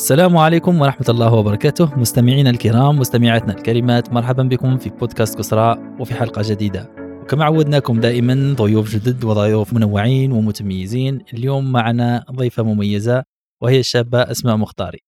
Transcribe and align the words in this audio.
السلام 0.00 0.36
عليكم 0.36 0.80
ورحمة 0.80 1.06
الله 1.08 1.32
وبركاته. 1.34 1.98
مستمعينا 1.98 2.50
الكرام 2.50 2.98
مستمعاتنا 2.98 3.52
الكريمات 3.52 4.12
مرحبا 4.12 4.42
بكم 4.42 4.78
في 4.78 4.90
بودكاست 4.90 5.38
كسرى 5.38 5.96
وفي 6.00 6.14
حلقة 6.14 6.42
جديدة. 6.44 6.90
وكما 7.22 7.44
عودناكم 7.44 8.00
دائما 8.00 8.54
ضيوف 8.54 8.94
جدد 8.94 9.24
وضيوف 9.24 9.72
منوعين 9.72 10.32
ومتميزين. 10.32 11.18
اليوم 11.34 11.72
معنا 11.72 12.24
ضيفة 12.32 12.62
مميزة 12.62 13.22
وهي 13.62 13.80
الشابة 13.80 14.22
أسماء 14.22 14.56
مختاري. 14.56 14.98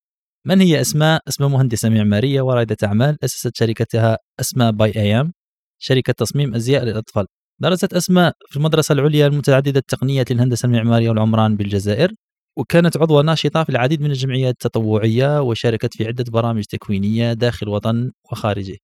من 0.47 0.61
هي 0.61 0.81
أسماء؟ 0.81 1.21
أسماء 1.29 1.49
مهندسة 1.49 1.89
معمارية 1.89 2.43
ورائدة 2.43 2.77
أعمال 2.85 3.17
أسست 3.25 3.57
شركتها 3.57 4.19
أسماء 4.41 4.71
باي 4.71 4.93
أيام 4.97 5.33
شركة 5.79 6.13
تصميم 6.13 6.55
أزياء 6.55 6.85
للأطفال. 6.85 7.27
درست 7.59 7.95
أسماء 7.95 8.33
في 8.49 8.57
المدرسة 8.57 8.93
العليا 8.93 9.27
المتعددة 9.27 9.79
التقنية 9.79 10.25
للهندسة 10.31 10.67
المعمارية 10.67 11.09
والعمران 11.09 11.57
بالجزائر. 11.57 12.13
وكانت 12.57 12.97
عضوة 12.97 13.23
ناشطة 13.23 13.65
في 13.65 13.71
العديد 13.71 14.03
من 14.03 14.11
الجمعيات 14.11 14.53
التطوعية 14.53 15.43
وشاركت 15.43 15.95
في 15.97 16.07
عدة 16.07 16.25
برامج 16.29 16.65
تكوينية 16.65 17.33
داخل 17.33 17.67
الوطن 17.67 18.13
وخارجه. 18.33 18.77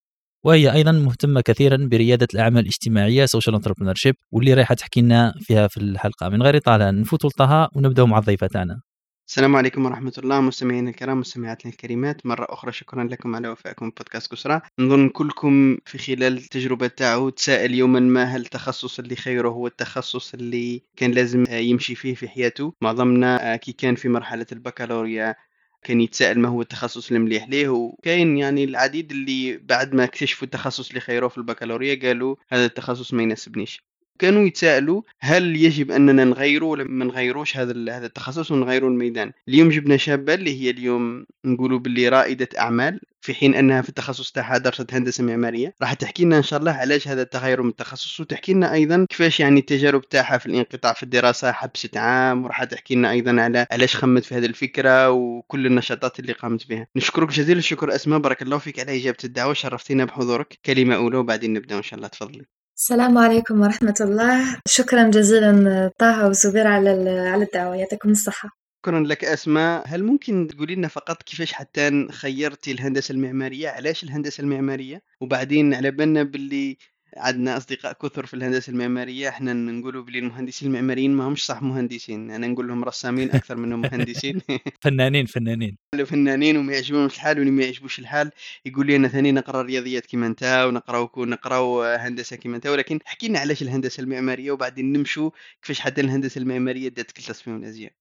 وهي 0.45 0.73
أيضا 0.73 0.93
مهتمة 0.93 1.41
كثيرا 1.41 1.89
بريادة 1.91 2.29
الأعمال 2.35 2.63
الاجتماعية 2.63 3.27
social 3.27 3.55
entrepreneur 3.55 3.95
واللي 4.33 4.55
رايحة 4.55 4.75
تحكي 4.75 5.01
لنا 5.01 5.35
فيها 5.41 5.69
في 5.69 5.77
الحلقة. 5.77 6.29
من 6.29 6.43
غير 6.43 6.57
إطالة 6.57 6.91
نفوت 6.91 7.25
لطها 7.25 7.69
ونبداو 7.75 8.07
مع 8.07 8.19
الضيفه 8.19 8.47
تاعنا 8.47 8.81
السلام 9.29 9.57
عليكم 9.57 9.85
ورحمة 9.87 10.13
الله 10.19 10.41
مستمعينا 10.41 10.91
الكرام 10.91 11.21
مستمعاتنا 11.21 11.73
الكريمات. 11.73 12.27
مرة 12.27 12.47
أخرى 12.51 12.73
شكرا 12.73 13.05
لكم 13.05 13.37
على 13.37 13.49
وفائكم. 13.49 13.91
بودكاست 13.91 14.33
كسرى. 14.33 14.61
نظن 14.79 15.09
كلكم 15.09 15.79
في 15.87 15.99
خلال 15.99 16.37
التجربة 16.37 16.87
تاعو 16.87 17.29
تساءل 17.29 17.75
يوما 17.75 18.01
ما 18.01 18.25
هل 18.25 18.41
التخصص 18.41 18.99
اللي 18.99 19.17
خيره 19.17 19.49
هو 19.49 19.67
التخصص 19.67 20.35
اللي 20.35 20.83
كان 20.97 21.11
لازم 21.11 21.45
يمشي 21.51 21.95
فيه 21.95 22.15
في 22.15 22.29
حياته؟ 22.29 22.75
معظمنا 22.81 23.57
كي 23.57 23.73
كان 23.73 23.95
في 23.95 24.09
مرحلة 24.09 24.47
البكالوريا. 24.53 25.35
كان 25.83 26.01
يتساءل 26.01 26.39
ما 26.39 26.49
هو 26.49 26.63
التخصص 26.63 27.11
المليح 27.11 27.49
ليه؟ 27.49 27.69
وكاين 27.69 28.39
يعني 28.39 28.65
العديد 28.65 29.11
اللي 29.11 29.57
بعد 29.57 29.95
ما 29.95 30.05
اكتشفوا 30.05 30.47
التخصص 30.47 30.89
اللي 30.89 31.01
خيروه 31.01 31.29
في 31.29 31.39
البكالوريا 31.39 32.01
قالوا 32.03 32.37
هذا 32.49 32.65
التخصص 32.65 33.15
ما 33.15 33.23
يناسبنيش. 33.23 33.89
كانوا 34.19 34.47
يتساءلوا 34.47 35.03
هل 35.21 35.57
يجب 35.57 35.91
أننا 35.91 36.25
نغيره 36.25 36.65
ولا 36.65 36.85
ما 36.85 37.05
نغيروش 37.05 37.57
هذا 37.57 37.97
هذا 37.97 38.07
التخصص 38.07 38.51
ونغيروا 38.51 38.91
الميدان. 38.91 39.33
اليوم 39.49 39.69
جبنا 39.69 39.97
شابة 39.97 40.35
اللي 40.35 40.63
هي 40.63 40.71
اليوم 40.71 41.27
نقولوا 41.45 41.79
باللي 41.79 42.09
رائدة 42.09 42.49
أعمال 42.59 43.01
في 43.21 43.35
حين 43.35 43.55
أنها 43.55 43.83
في 43.83 43.89
التخصص 43.89 44.33
تاعها 44.33 44.59
درست 44.59 44.95
هندسة 44.95 45.25
معمارية. 45.25 45.75
راح 45.83 45.93
تحكي 45.95 46.25
لنا 46.25 46.37
إن 46.37 46.43
شاء 46.43 46.61
الله 46.61 46.73
علاش 46.73 47.09
هذا 47.09 47.23
التغير 47.23 47.63
من 47.63 47.69
التخصص 47.69 48.21
وتحكي 48.21 48.53
لنا 48.53 48.73
أيضا 48.73 49.07
كيفاش 49.11 49.41
يعني 49.41 49.61
التجارب 49.61 50.09
تاعها 50.09 50.39
في 50.39 50.47
الانقطاع 50.47 50.93
في 50.93 51.03
الدراسة 51.03 51.53
حبست 51.53 51.97
عام 51.97 52.45
وراح 52.45 52.65
تحكي 52.65 52.95
لنا 52.95 53.11
أيضا 53.11 53.41
على 53.41 53.67
علاش 53.71 53.97
خمت 53.97 54.25
في 54.25 54.35
هذه 54.35 54.47
الفكرة 54.47 55.11
وكل 55.11 55.67
النشاطات 55.67 56.21
اللي 56.21 56.33
قامت 56.33 56.69
بها. 56.69 56.87
نشكرك 56.97 57.29
جزيل 57.29 57.59
الشكر 57.59 57.95
أسماء 57.95 58.19
بارك 58.19 58.43
الله 58.43 58.59
فيك 58.59 58.79
على 58.81 58.97
إجابة 59.01 59.19
الدعوة 59.25 59.53
شرفتينا 59.55 60.05
بحضورك. 60.05 60.59
كلمة 60.67 60.97
أولى 60.97 61.17
وبعدين 61.17 61.53
نبدأ 61.53 61.77
إن 61.77 61.83
شاء 61.83 61.97
الله. 61.97 62.09
تفضلي. 62.09 62.58
السلام 62.79 63.19
عليكم 63.19 63.61
ورحمة 63.61 63.95
الله. 64.01 64.61
شكرا 64.67 65.11
جزيلا 65.11 65.91
طه 65.99 66.29
وزبير 66.29 66.67
على 66.67 66.91
على 67.11 67.45
الدعوة. 67.45 67.77
يعطيكم 67.77 68.11
الصحة. 68.11 68.51
شكرا 68.79 69.01
لك 69.01 69.25
أسماء. 69.25 69.85
هل 69.87 70.05
ممكن 70.05 70.49
تقولي 70.51 70.75
لنا 70.75 70.89
فقط 70.89 71.23
كيفاش 71.23 71.53
حتى 71.53 72.09
خيرتي 72.11 72.73
الهندسة 72.73 73.13
المعمارية؟ 73.13 73.69
علاش 73.69 74.05
الهندسة 74.05 74.41
المعمارية؟ 74.41 75.03
وبعدين 75.21 75.75
على 75.75 75.91
بالنا 75.91 76.23
باللي 76.23 76.77
عندنا 77.17 77.57
أصدقاء 77.57 77.93
كثر 77.93 78.27
في 78.27 78.35
الهندسة 78.35 78.71
المعمارية 78.71 79.29
إحنا 79.29 79.53
نقولوا 79.53 80.03
بلي 80.03 80.19
المهندسين 80.19 80.69
المعماريين 80.69 81.11
ما 81.11 81.29
همش 81.29 81.43
صح 81.45 81.63
مهندسين 81.63 82.31
أنا 82.31 82.47
نقول 82.47 82.69
لهم 82.69 82.85
رسامين 82.85 83.31
أكثر 83.31 83.57
منهم 83.57 83.81
مهندسين. 83.81 84.41
فنانين 84.85 85.27
فنانين. 85.27 85.77
فنانين 86.05 86.57
وما 86.57 86.73
يعجبهمش 86.73 87.15
الحال 87.15 87.39
واللي 87.39 87.51
ما 87.51 87.65
يعجبوش 87.65 87.99
الحال 87.99 88.31
يقول 88.65 88.87
لي 88.87 88.97
أنا 88.97 89.09
ثاني 89.09 89.33
نقرأ 89.33 89.63
رياضيات 89.63 90.07
كيما 90.07 90.27
أنت 90.27 90.65
ونقراو 90.69 91.25
نقراو 91.25 91.83
هندسة 91.83 92.37
كيما 92.37 92.57
أنت 92.57 92.67
ولكن 92.67 92.99
حكي 93.05 93.29
لنا 93.29 93.39
علاش 93.39 93.63
الهندسة 93.63 94.03
المعمارية 94.03 94.51
وبعدين 94.51 94.93
نمشوا 94.93 95.31
كيفاش 95.63 95.81
حتى 95.81 96.01
الهندسة 96.01 96.39
المعمارية 96.39 96.89
داتك 96.89 97.19
التصميم 97.19 97.57
الأزياء. 97.57 97.93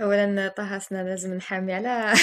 اولا 0.00 0.48
طه 0.48 0.78
سنا 0.78 1.02
لازم 1.02 1.34
نحامي 1.34 1.72
على 1.72 1.88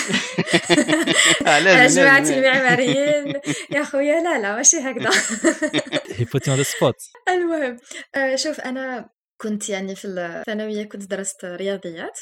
آه، 1.46 1.50
على 1.50 1.88
جماعة 1.88 2.20
المعماريين. 2.20 3.34
يا 3.72 3.84
خويا 3.84 4.22
لا 4.22 4.42
لا 4.42 4.56
ماشي 4.56 4.78
هكذا. 4.78 5.10
هي 6.12 6.26
بوتي 6.26 6.52
اون 6.52 6.64
سبوت 6.64 6.96
المهم 7.30 7.78
آه، 8.16 8.36
شوف 8.36 8.60
أنا 8.60 9.10
كنت 9.38 9.70
يعني 9.70 9.96
في 9.96 10.08
الثانوية 10.08 10.84
كنت 10.84 11.04
درست 11.10 11.46
رياضيات. 11.46 12.20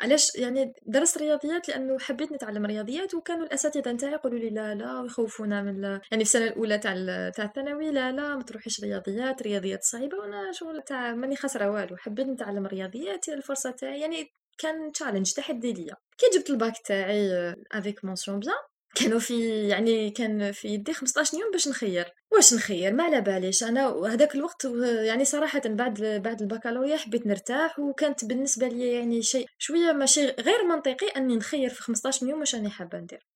علاش؟ 0.00 0.34
يعني 0.36 0.72
درست 0.86 1.18
رياضيات 1.18 1.68
لأنه 1.68 1.98
حبيت 1.98 2.32
نتعلم 2.32 2.66
رياضيات 2.66 3.14
وكانوا 3.14 3.46
الأساتذة 3.46 3.92
نتاعي 3.92 4.12
يقولوا 4.12 4.38
لي 4.38 4.50
لا 4.50 4.74
لا 4.74 5.00
ويخوفونا 5.00 5.62
من 5.62 5.80
لا 5.80 6.00
يعني 6.10 6.24
في 6.24 6.30
السنة 6.30 6.44
الأولى 6.44 6.78
تاع 6.78 6.94
تاع 7.30 7.44
الثانوي 7.44 7.90
لا 7.90 8.12
لا 8.12 8.36
ما 8.36 8.42
تروحيش 8.42 8.80
رياضيات 8.80 9.42
رياضيات 9.42 9.84
صعيبة 9.84 10.18
وأنا 10.18 10.52
شغل 10.52 10.82
تاع 10.82 11.14
ماني 11.14 11.36
خاسره 11.36 11.70
والو. 11.70 11.96
حبيت 11.96 12.26
نتعلم 12.26 12.66
رياضيات 12.66 13.28
الفرصة 13.28 13.70
تاعي 13.70 14.00
يعني 14.00 14.32
كان 14.58 14.92
challenge 14.92 15.32
تحدي 15.32 15.72
ليا. 15.72 15.96
كي 16.18 16.38
جبت 16.38 16.50
الباك 16.50 16.74
تاعي 16.84 17.54
avec 17.72 18.04
mention 18.04 18.38
bien 18.38 18.54
كانوا 18.94 19.18
في 19.18 19.68
يعني 19.68 20.10
كان 20.10 20.52
في 20.52 20.68
يدي 20.68 20.92
15 20.92 21.38
يوم 21.38 21.50
باش 21.50 21.68
نخير. 21.68 22.12
واش 22.32 22.54
نخير؟ 22.54 22.92
ما 22.92 23.04
على 23.04 23.20
باليش. 23.20 23.62
أنا 23.62 23.88
وهذاك 23.88 24.34
الوقت 24.34 24.64
يعني 25.04 25.24
صراحة 25.24 25.62
بعد 25.66 26.02
بعد 26.24 26.42
البكالوريا 26.42 26.96
حبيت 26.96 27.26
نرتاح 27.26 27.78
وكانت 27.78 28.24
بالنسبة 28.24 28.68
لي 28.68 28.92
يعني 28.92 29.22
شيء 29.22 29.46
شوية 29.58 29.92
ماشي 29.92 30.26
غير 30.26 30.64
منطقي 30.68 31.06
أني 31.16 31.36
نخير 31.36 31.70
في 31.70 31.82
15 31.82 32.26
يوم 32.26 32.40
واش 32.40 32.54
راني 32.54 32.70
حابة 32.70 32.98
ندير. 32.98 33.26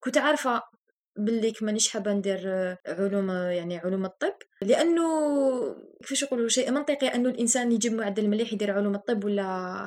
كنت 0.00 0.18
عارفة 0.18 0.62
باللي 1.18 1.52
مانيش 1.62 1.88
حابة 1.88 2.12
ندير 2.12 2.48
علوم 2.86 3.30
يعني 3.30 3.78
علوم 3.78 4.04
الطب. 4.04 4.34
لأنه 4.62 5.02
كيفاش 6.02 6.22
يقولوا 6.22 6.48
شيء 6.48 6.70
منطقي 6.70 7.06
أنه 7.06 7.28
الإنسان 7.28 7.72
يجيب 7.72 7.92
معدل 7.92 8.28
مليح 8.28 8.52
يدير 8.52 8.70
علوم 8.70 8.94
الطب 8.94 9.24
ولا 9.24 9.42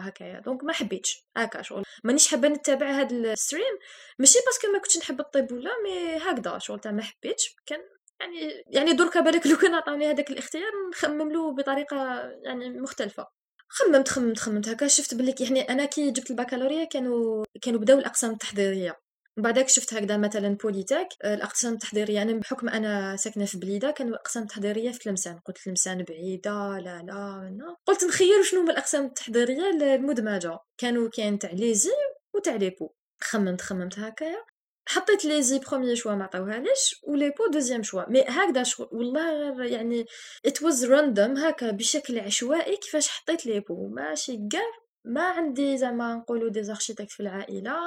هكايا. 0.08 0.40
donc 0.40 0.64
ما 0.64 0.74
حبيتش 0.74 1.26
هكا 1.38 1.62
شغل. 1.62 1.84
مانيش 2.04 2.28
حابة 2.28 2.48
نتابع 2.48 2.92
هذا 2.92 3.16
ال 3.16 3.25
stream 3.25 3.78
ماشي 4.20 4.40
parce 4.46 4.59
que 4.60 4.68
ما 4.74 4.80
كنتش 4.80 4.98
نحب 4.98 5.20
الطب 5.20 5.52
ولا 5.52 5.72
mais 5.84 6.18
هكذا 6.18 6.58
شغل 6.58 6.80
تاع 6.80 6.92
ما 6.92 7.02
حبيتش. 7.02 7.56
كان 7.66 7.80
يعني 8.22 8.64
يعني 8.68 8.94
دركا 8.94 9.20
بالك 9.20 9.48
لو 9.48 9.58
كان 9.58 9.74
عطاوني 9.74 10.12
هذاك 10.12 10.32
الاختيار 10.32 10.72
نخمم 10.92 11.32
له 11.32 11.56
بطريقة 11.56 11.98
يعني 12.44 12.70
مختلفة. 12.70 13.28
خممت 13.70 14.08
خممت 14.08 14.38
خممت. 14.40 14.70
هكا 14.70 14.88
شفت 14.88 15.16
بلي 15.16 15.36
يعني 15.40 15.62
أنا 15.62 15.86
كي 15.86 16.12
جبت 16.12 16.32
البكالوريا 16.32 16.86
كانوا 16.86 17.46
كانوا 17.62 17.80
بداو 17.80 18.00
الأقسام 18.00 18.32
التحضيرية. 18.32 19.09
بعدك 19.42 19.70
شفت 19.70 19.94
هكذا 19.94 20.18
مثلا 20.18 20.50
Polytech 20.64 21.08
آه، 21.24 21.34
الأقسام 21.34 21.74
التحضيرية 21.74 22.22
أنا 22.22 22.34
بحكم 22.34 22.70
أنا 22.70 23.16
ساكنة 23.16 23.46
في 23.46 23.58
بليدة 23.58 23.92
كانوا 23.92 24.12
الأقسام 24.14 24.44
التحضيرية 24.44 24.92
في 24.92 25.00
تلمسان 25.00 25.40
قلت 25.40 25.58
تلمسان 25.58 26.04
بعيدة 26.04 26.80
لا 26.80 27.02
لا 27.02 27.56
لا. 27.58 27.76
قلت 27.86 28.04
نخير 28.04 28.44
شنو 28.44 28.62
هما 28.62 28.72
الأقسام 28.72 29.06
التحضيرية 29.06 29.70
المدمجه 29.70 30.60
كانوا 30.78 31.10
كاين 31.10 31.40
تاع 31.40 31.52
l'ESI 31.52 31.90
وتاع 32.36 32.56
l'EPAU 32.56 32.90
خممت 33.22 33.62
خممت 33.62 34.00
هكايا. 34.00 34.46
حطيت 34.88 35.26
l'ESI 35.26 35.60
premier 35.60 35.96
choix 35.96 36.14
ما 36.16 36.24
عطاوهاليش 36.24 36.96
و 37.04 37.10
l'EPAU 37.10 37.48
deuxième 37.54 37.84
choix. 37.84 38.10
mais 38.10 38.22
هكذا 38.28 38.64
شغل 38.64 38.88
والله 38.92 39.50
غير 39.50 39.72
يعني 39.72 40.06
it 40.46 40.62
was 40.62 40.86
random 40.86 41.38
هكا 41.38 41.72
بشكل 41.72 42.20
عشوائي 42.20 42.78
كيفاش 42.78 43.10
حطيت 43.10 43.46
l'EPAU 43.46 43.88
ماشي 43.88 44.48
كاع 44.52 44.89
ما 45.06 45.22
عندي 45.30 45.78
زعما 45.78 46.16
نقولوا 46.16 46.50
des 46.50 46.64
architectes 46.64 47.12
في 47.12 47.20
العائلة 47.20 47.78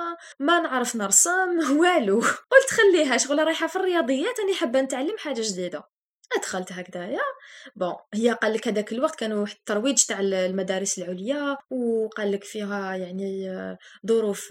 ما 0.41 0.61
نعرف 0.61 0.97
نرسم 0.97 1.59
والو. 1.81 2.21
قلت 2.21 2.71
خليها 2.71 3.17
شغل 3.17 3.47
رايحة 3.47 3.67
في 3.67 3.77
الرياضيات 3.77 4.41
راني 4.41 4.55
حابة 4.55 4.81
نتعلم 4.81 5.19
حاجة 5.19 5.41
جديدة. 5.45 5.92
دخلت 6.43 6.73
هكذايا. 6.73 7.21
bon 7.77 7.95
هي 8.15 8.31
قال 8.33 8.53
لك 8.53 8.69
هذاك 8.69 8.93
الوقت 8.93 9.19
كانوا 9.19 9.47
الترويج 9.47 10.05
تاع 10.05 10.21
المدارس 10.21 10.99
العليا 10.99 11.57
وقال 11.71 12.33
لك 12.33 12.45
فيها 12.45 12.95
يعني 12.97 13.51
ظروف 14.07 14.49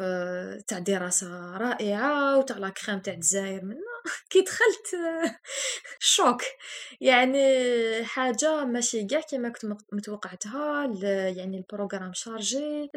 تاع 0.68 0.80
دراسة 0.80 1.58
رائعة 1.58 2.38
وتاع 2.38 2.58
la 2.58 2.70
crème 2.70 3.00
تاع 3.00 3.14
الجزائر 3.14 3.66
منا 3.66 4.02
كي 4.30 4.42
دخلت 4.42 5.02
choc 6.00 6.42
يعني 7.02 7.42
حاجة 8.06 8.66
ماشي 8.66 9.06
كاع 9.06 9.20
كيما 9.22 9.50
كنت 9.50 9.66
متوقعتها. 9.92 10.86
يعني 11.38 11.58
ال 11.58 11.63
programme 11.63 12.14
chargé 12.14 12.92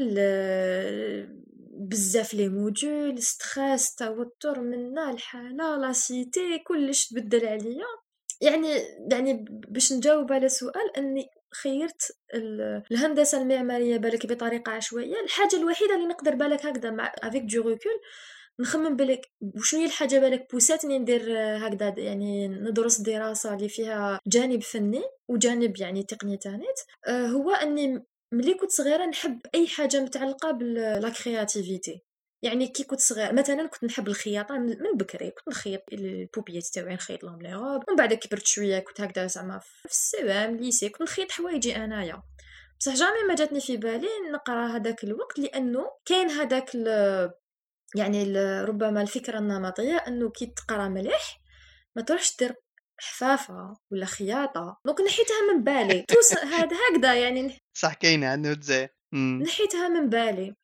بزاف 1.76 2.34
les 2.34 2.48
modules 2.48 3.22
stress 3.22 3.94
توتر 3.94 4.60
منا 4.60 5.10
الحالة 5.10 5.76
la 5.76 5.92
cité 5.92 6.58
كلش 6.58 7.08
تبدل 7.08 7.46
عليا. 7.46 8.03
يعني 8.40 8.68
يعني 9.10 9.44
باش 9.48 9.92
نجاوب 9.92 10.32
على 10.32 10.48
سؤال 10.48 10.96
أني 10.96 11.30
خيرت 11.62 12.16
الهندسة 12.92 13.42
المعمارية 13.42 13.96
بالك 13.96 14.26
بطريقة 14.26 14.72
عشوائية. 14.72 15.20
الحاجة 15.20 15.56
الوحيدة 15.56 15.94
اللي 15.94 16.06
نقدر 16.06 16.34
بالك 16.34 16.66
هكذا 16.66 16.90
مع 16.90 17.12
avec 17.22 17.42
du 17.42 17.68
recul 17.68 18.00
نخمم 18.60 18.96
بالك 18.96 19.20
وشنو 19.40 19.80
هي 19.80 19.86
الحاجة 19.86 20.18
بالك 20.18 20.52
بوساتني 20.52 20.98
ندير 20.98 21.22
هكذا 21.38 21.94
يعني 21.98 22.48
ندرس 22.48 23.00
دراسة 23.00 23.54
اللي 23.54 23.68
فيها 23.68 24.20
جانب 24.26 24.62
فني 24.62 25.02
وجانب 25.28 25.76
يعني 25.76 26.02
تقنيه 26.02 26.36
تانيت. 26.38 26.80
آه، 27.06 27.26
هو 27.26 27.50
أني 27.50 28.04
ملي 28.32 28.54
كنت 28.54 28.70
صغيرة 28.70 29.06
نحب 29.06 29.40
أي 29.54 29.66
حاجة 29.66 30.00
متعلقة 30.00 30.50
ب 30.50 30.70
la 30.70 31.08
créativité 31.08 32.02
يعني 32.44 32.68
كي 32.68 32.84
كنت 32.84 33.00
صغير 33.00 33.32
مثلا 33.32 33.66
كنت 33.66 33.84
نحب 33.84 34.08
الخياطة 34.08 34.58
من 34.58 34.96
بكري 34.96 35.30
كنت 35.30 35.48
نخيط 35.48 35.82
البوبيات 35.92 36.66
تاعي 36.66 36.94
نخيط 36.94 37.24
لهم 37.24 37.42
les 37.42 37.54
robes 37.54 37.82
ومن 37.88 37.96
بعد 37.96 38.14
كبرت 38.14 38.46
شوية 38.46 38.78
كنت 38.78 39.00
هكذا 39.00 39.26
زعما 39.26 39.58
في 39.58 39.84
ال 39.84 40.02
CEM 40.02 40.56
lycée 40.56 40.88
كنت 40.88 41.02
نخيط 41.02 41.32
حوايجي 41.32 41.76
أنايا. 41.76 42.22
بصح 42.80 42.94
jamais 42.94 43.22
ما 43.28 43.34
جاتني 43.34 43.60
في 43.60 43.76
بالي 43.76 44.08
نقرأ 44.32 44.66
هذاك 44.66 45.04
الوقت 45.04 45.38
لأنه 45.38 45.90
كاين 46.04 46.30
هذاك 46.30 46.74
يعني 47.96 48.38
ربما 48.62 49.02
الفكرة 49.02 49.38
النمطية 49.38 49.96
أنه 49.96 50.30
كي 50.30 50.46
تقرأ 50.46 50.88
مليح 50.88 51.40
ما 51.96 52.02
تروحش 52.02 52.36
دير 52.36 52.54
حفافة 53.00 53.76
ولا 53.92 54.06
خياطة. 54.06 54.80
donc 54.86 55.00
نحيتها 55.00 55.52
من 55.52 55.64
بالي. 55.64 56.04
توس 56.08 56.38
هذا 56.38 56.76
هكذا 56.76 57.14
يعني 57.14 57.58
صح 57.76 57.94
كاينة 57.94 58.26
عنده 58.26 58.54
تزاي 58.54 58.88
نحيتها 59.14 59.88
من 59.88 60.08
بالي. 60.08 60.54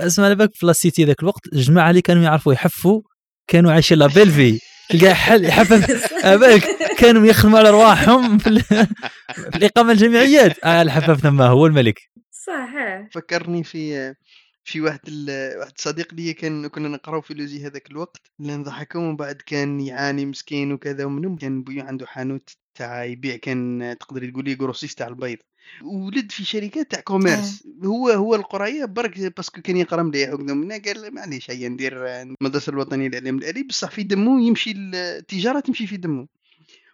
اسمع 0.00 0.24
على 0.24 0.34
بالك 0.34 0.54
في 0.54 0.66
la 0.66 0.79
cité 0.79 1.04
ذاك 1.04 1.22
الوقت. 1.22 1.52
الجماعة 1.52 1.90
اللي 1.90 2.02
كانوا 2.02 2.22
يعرفوا 2.22 2.52
يحفوا 2.52 3.02
كانوا 3.46 3.72
عايشين 3.72 3.98
la 3.98 4.06
belle 4.06 4.30
vie 4.30 4.58
تلقى 4.90 5.14
حل 5.24 5.44
يحفف 5.44 6.12
بالك 6.24 6.64
كانوا 6.98 7.26
يخدموا 7.26 7.58
على 7.58 7.68
ارواحهم 7.68 8.38
في, 8.38 8.58
في 9.50 9.56
الإقامة 9.56 9.92
الجامعيات 9.92 10.64
آه 10.64 10.82
الحفاف 10.82 11.20
ثم 11.20 11.42
هو 11.42 11.66
الملك. 11.66 12.00
صح 12.30 12.70
فكرني 13.12 13.64
في 13.64 14.14
في 14.64 14.80
واحد 14.80 15.00
ال... 15.08 15.58
واحد 15.58 15.72
صديق 15.76 16.14
لي 16.14 16.32
كان 16.32 16.66
كنا 16.66 16.88
نقراو 16.88 17.20
في 17.20 17.33
l'ESI 17.33 17.66
هذاك 17.66 17.90
الوقت. 17.90 18.20
اللي 18.40 18.56
نضحكوا 18.56 19.00
ومن 19.00 19.16
بعد 19.16 19.34
كان 19.34 19.80
يعاني 19.80 20.26
مسكين 20.26 20.72
وكذا 20.72 21.04
ومنهم 21.04 21.36
كان 21.36 21.62
بويا 21.62 21.82
عنده 21.82 22.06
حانوت 22.06 22.50
تاع 22.74 23.04
يبيع 23.04 23.36
كان 23.36 23.96
تقدري 24.00 24.30
تقولي 24.30 24.54
grossiste 24.56 24.94
تاع 24.94 25.08
البيض. 25.08 25.38
ولد 25.82 26.32
في 26.32 26.44
شركات 26.44 26.90
تاع 26.90 27.00
commerce 27.00 27.64
آه. 27.82 27.86
هو 27.86 28.08
هو 28.08 28.34
القرايه 28.34 28.84
برك 28.84 29.32
parce 29.36 29.52
que 29.52 29.62
كان 29.62 29.76
يقرا 29.76 30.02
مليح 30.02 30.32
وكذا 30.32 30.54
منا 30.54 30.82
قال 30.86 31.14
معليش 31.14 31.50
هيا 31.50 31.68
ندير 31.68 32.06
المدرسة 32.06 32.70
الوطنية 32.70 33.08
للاعلام 33.08 33.38
الالي 33.38 33.62
بصح 33.62 33.90
في 33.90 34.02
دمه 34.02 34.46
يمشي 34.46 34.74
التجارة 34.76 35.60
تمشي 35.60 35.86
في 35.86 35.96
دمه 35.96 36.26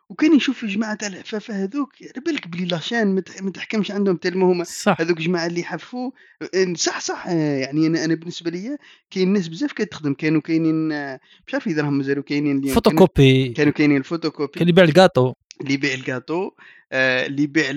وكان 0.09 0.37
يشوف 0.37 0.65
جماعة 0.65 0.95
تاع 0.95 1.09
الحفافه 1.09 1.65
هذوك 1.65 1.93
على 2.03 2.23
بالك 2.27 2.49
بلي 2.49 2.65
la 2.65 2.77
chaîne 2.77 3.15
ما 3.43 3.51
تحكمش 3.51 3.91
عندهم 3.91 4.17
tellement 4.17 4.53
هما. 4.53 4.65
هذوك 5.01 5.19
جماعة 5.19 5.47
اللي 5.47 5.61
يحفوا 5.61 6.11
صح 6.75 7.01
صح 7.01 7.27
يعني 7.27 7.87
أنا 7.87 8.05
أنا 8.05 8.15
بالنسبة 8.15 8.51
لي 8.51 8.77
كاين 9.11 9.33
ناس 9.33 9.49
بزاف 9.49 9.73
كتخدم 9.73 10.15
كانوا 10.15 10.41
كاينين 10.41 10.89
مش 11.47 11.55
عارف 11.55 11.67
إذا 11.67 11.83
راهم 11.83 11.99
مازالوا 11.99 12.23
كاينين 12.23 12.63
فوتوكوبي 12.63 13.49
كانوا 13.49 13.73
كاينين 13.73 13.97
الفوتوكوبي. 13.97 14.53
كان 14.59 14.69
يبيع 14.69 14.85
الكاطو 14.85 15.33
اللي 15.61 15.75
يبيع 15.75 15.95
الكاطو 15.95 16.51
آه، 16.93 17.27
اللي 17.27 17.43
يبيع 17.43 17.73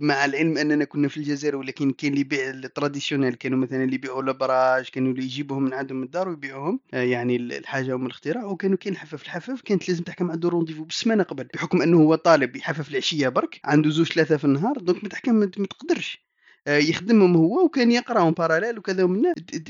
مع 0.00 0.24
العلم 0.24 0.58
أننا 0.58 0.84
كنا 0.84 1.08
في 1.08 1.16
الجزائر 1.16 1.56
ولكن 1.56 1.90
كاين 1.90 2.12
اللي 2.12 2.20
يبيع 2.20 2.50
ال 2.50 2.56
traditionnel 2.56 3.34
كانوا 3.34 3.58
مثلا 3.58 3.84
اللي 3.84 3.94
يبيعوا 3.94 4.22
الابراج 4.22 4.88
كانوا 4.88 5.12
اللي 5.12 5.24
يجيبوهم 5.24 5.62
من 5.62 5.74
عندهم 5.74 5.98
من 5.98 6.04
الدار 6.04 6.28
ويبيعوهم 6.28 6.80
آه، 6.94 7.02
يعني 7.02 7.36
الحاجة 7.36 7.94
ومن 7.94 8.06
الاختراع 8.06 8.44
وكانوا 8.44 8.76
كاين 8.76 8.94
الحفاف 8.94 9.22
الحفاف 9.22 9.60
كانت 9.60 9.88
لازم 9.88 10.04
تحكم 10.04 10.30
عنده 10.30 10.48
rendez-vous 10.48 10.84
بالسمانه 10.84 11.22
قبل 11.22 11.44
بحكم 11.54 11.82
أنه 11.82 11.96
هو 11.96 12.14
طالب 12.14 12.56
يحفف 12.56 12.90
العشية 12.90 13.28
برك 13.28 13.60
عنده 13.64 13.90
زوج 13.90 14.12
ثلاثة 14.12 14.36
في 14.36 14.44
النهار 14.44 14.78
donc 14.78 15.02
ما 15.02 15.08
تحكم 15.08 15.34
ما 15.34 15.46
تقدرش. 15.46 16.18
آه، 16.18 16.35
يخدمهم 16.66 17.36
هو 17.36 17.64
وكان 17.64 17.92
يقراهم 17.92 18.32
parallèle 18.32 18.78
وكذا 18.78 19.04
ومن 19.04 19.22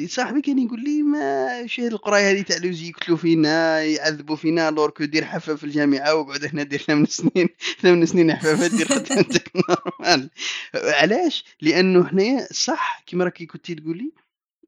صاحبي 0.07 0.41
كان 0.41 0.59
يقول 0.59 0.85
لي 0.85 1.03
ما 1.03 1.67
شي 1.67 1.89
القراية 1.89 2.31
هذه 2.31 2.43
تاع 2.43 2.57
l'ESI 2.57 2.89
يقتلوا 2.89 3.17
فينا 3.17 3.83
يعذبوا 3.83 4.37
فينا 4.37 4.71
لوركو 4.71 5.05
دير 5.05 5.25
حفه 5.25 5.55
في 5.55 5.65
الجامعة 5.65 6.15
وقعد 6.15 6.45
هنا 6.45 6.63
دير 6.63 6.79
ثمان 6.79 7.07
سنين 7.07 7.49
ثمان 7.83 8.07
سنين 8.07 8.35
حفافات 8.35 8.71
دير 8.71 8.89
خدمتك 8.89 9.53
normal 9.69 10.31
علاش؟ 11.01 11.45
لأنه 11.61 12.05
حنايا 12.09 12.49
صح 12.53 13.03
كيما 13.07 13.25
راكي 13.25 13.47
كنتي 13.47 13.75
تقولي 13.75 14.13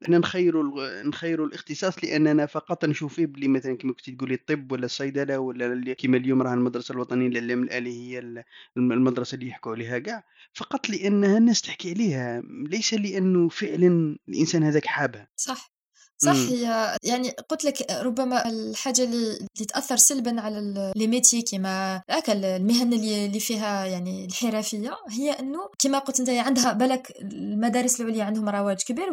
إحنا 0.03 0.17
نخيروا 0.17 1.03
نخيروا 1.03 1.47
الاختصاص 1.47 2.03
لأننا 2.03 2.45
فقط 2.45 2.85
نشوف 2.85 3.13
فيه 3.13 3.25
بلي 3.25 3.47
مثلا 3.47 3.77
كما 3.77 3.93
كنت 3.93 4.09
تقولي 4.09 4.33
الطب 4.33 4.71
ولا 4.71 4.85
الصيدلة 4.85 5.39
ولا 5.39 5.93
كما 5.93 6.17
اليوم 6.17 6.41
راه 6.41 6.53
المدرسة 6.53 6.91
الوطنية 6.93 7.27
للعلم 7.27 7.63
الآلي 7.63 7.91
هي 7.91 8.43
المدرسة 8.77 9.35
اللي 9.35 9.47
يحكوا 9.47 9.71
عليها 9.71 9.99
كاع. 9.99 10.23
فقط 10.53 10.89
لأنها 10.89 11.37
الناس 11.37 11.61
تحكي 11.61 11.91
عليها 11.91 12.41
ليس 12.67 12.93
لأنه 12.93 13.49
فعلا 13.49 14.17
الإنسان 14.29 14.63
هذاك 14.63 14.85
حابها. 14.85 15.27
صح. 15.35 15.78
صح؟ 16.23 16.31
إمم. 16.31 16.47
هي 16.47 16.97
يعني 17.03 17.29
قلت 17.29 17.63
لك 17.63 17.91
ربما 17.91 18.49
الحاجة 18.49 19.03
اللي, 19.03 19.31
اللي 19.33 19.65
تأثر 19.67 19.97
سلبا 19.97 20.41
على 20.41 20.91
لي 20.95 21.07
ميتي 21.07 21.41
كيما 21.41 22.01
هكا 22.09 22.33
المهن 22.33 22.93
اللي, 22.93 23.25
اللي 23.25 23.39
فيها 23.39 23.85
يعني 23.85 24.25
الحرفية 24.25 24.97
هي 25.09 25.31
إنه 25.31 25.59
كما 25.79 25.99
قلت 25.99 26.19
أنت 26.19 26.29
عندها 26.29 26.73
بالك 26.73 27.11
المدارس 27.21 28.01
العليا 28.01 28.23
عندهم 28.23 28.49
رواج 28.49 28.77
كبير 28.83 29.05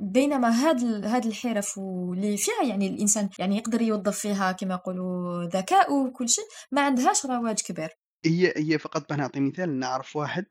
بينما 0.00 0.68
هاد 0.68 1.04
هاد 1.06 1.26
الحرف 1.26 1.78
واللي 1.78 2.36
فيها 2.36 2.62
يعني 2.64 2.88
الإنسان 2.88 3.28
يعني 3.38 3.56
يقدر 3.56 3.82
يوظف 3.82 4.18
فيها 4.18 4.52
كما 4.52 4.74
يقولوا 4.74 5.44
ذكاء 5.44 5.92
وكل 5.92 6.28
شيء 6.28 6.44
ما 6.72 6.80
عندهاش 6.80 7.26
رواج 7.26 7.60
كبير. 7.60 7.88
هي 8.24 8.52
هي 8.56 8.78
فقط 8.78 9.12
بنعطي 9.12 9.40
مثال 9.40 9.78
نعرف 9.78 10.16
واحد 10.16 10.44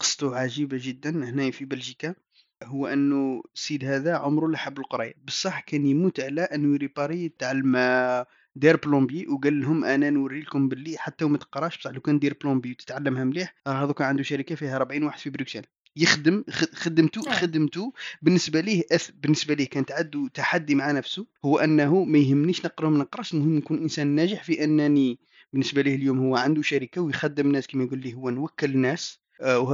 قصته 0.00 0.36
عجيبة 0.36 0.78
جدا 0.80 1.10
هنا 1.10 1.50
في 1.50 1.64
بلجيكا. 1.64 2.14
هو 2.62 2.86
أنه 2.86 3.42
السيد 3.54 3.84
هذا 3.84 4.14
عمره 4.16 4.46
لا 4.48 4.56
حب 4.58 4.78
القراية. 4.78 5.14
بصح 5.26 5.60
كان 5.60 5.86
يموت 5.86 6.20
على 6.20 6.40
أنه 6.42 6.74
ي 6.74 6.81
réparer 6.81 7.28
تاع 7.38 7.50
الماء 7.50 8.28
دار 8.56 8.76
plombier 8.76 9.26
وقال 9.28 9.60
لهم 9.60 9.84
أنا 9.84 10.10
نوري 10.10 10.40
لكم 10.40 10.68
باللي 10.68 10.98
حتى 10.98 11.24
وما 11.24 11.38
تقراش. 11.38 11.78
بصح 11.78 11.90
لو 11.90 12.00
كان 12.00 12.18
دير 12.18 12.36
plombier 12.42 12.70
وتتعلمها 12.70 13.24
مليح 13.24 13.54
راه 13.66 13.84
هذوك 13.84 14.02
عنده 14.02 14.22
شركة 14.22 14.54
فيها 14.54 14.76
40 14.76 15.02
واحد 15.02 15.18
في 15.18 15.30
بروكسل 15.30 15.62
يخدم 15.96 16.44
خدمته. 16.50 17.22
خدمته 17.22 17.92
بالنسبة 18.22 18.60
ليه 18.60 18.82
أث... 18.92 19.10
بالنسبة 19.22 19.54
ليه 19.54 19.68
كانت 19.68 19.92
عنده 19.92 20.28
تحدي 20.34 20.74
مع 20.74 20.90
نفسه 20.90 21.26
هو 21.44 21.58
أنه 21.58 22.04
ما 22.04 22.18
يهمنيش 22.18 22.64
نقرا 22.64 22.90
ما 22.90 22.98
نقراش 22.98 23.34
المهم 23.34 23.56
نكون 23.56 23.78
إنسان 23.78 24.06
ناجح 24.06 24.42
في 24.44 24.64
أنني 24.64 25.18
بالنسبة 25.52 25.82
ليه 25.82 25.94
اليوم 25.94 26.18
هو 26.18 26.36
عنده 26.36 26.62
شركة 26.62 27.00
ويخدم 27.00 27.52
ناس 27.52 27.66
كما 27.66 27.84
يقول 27.84 27.98
لي 27.98 28.14
هو 28.14 28.30
نوكل 28.30 28.78
ناس 28.78 29.20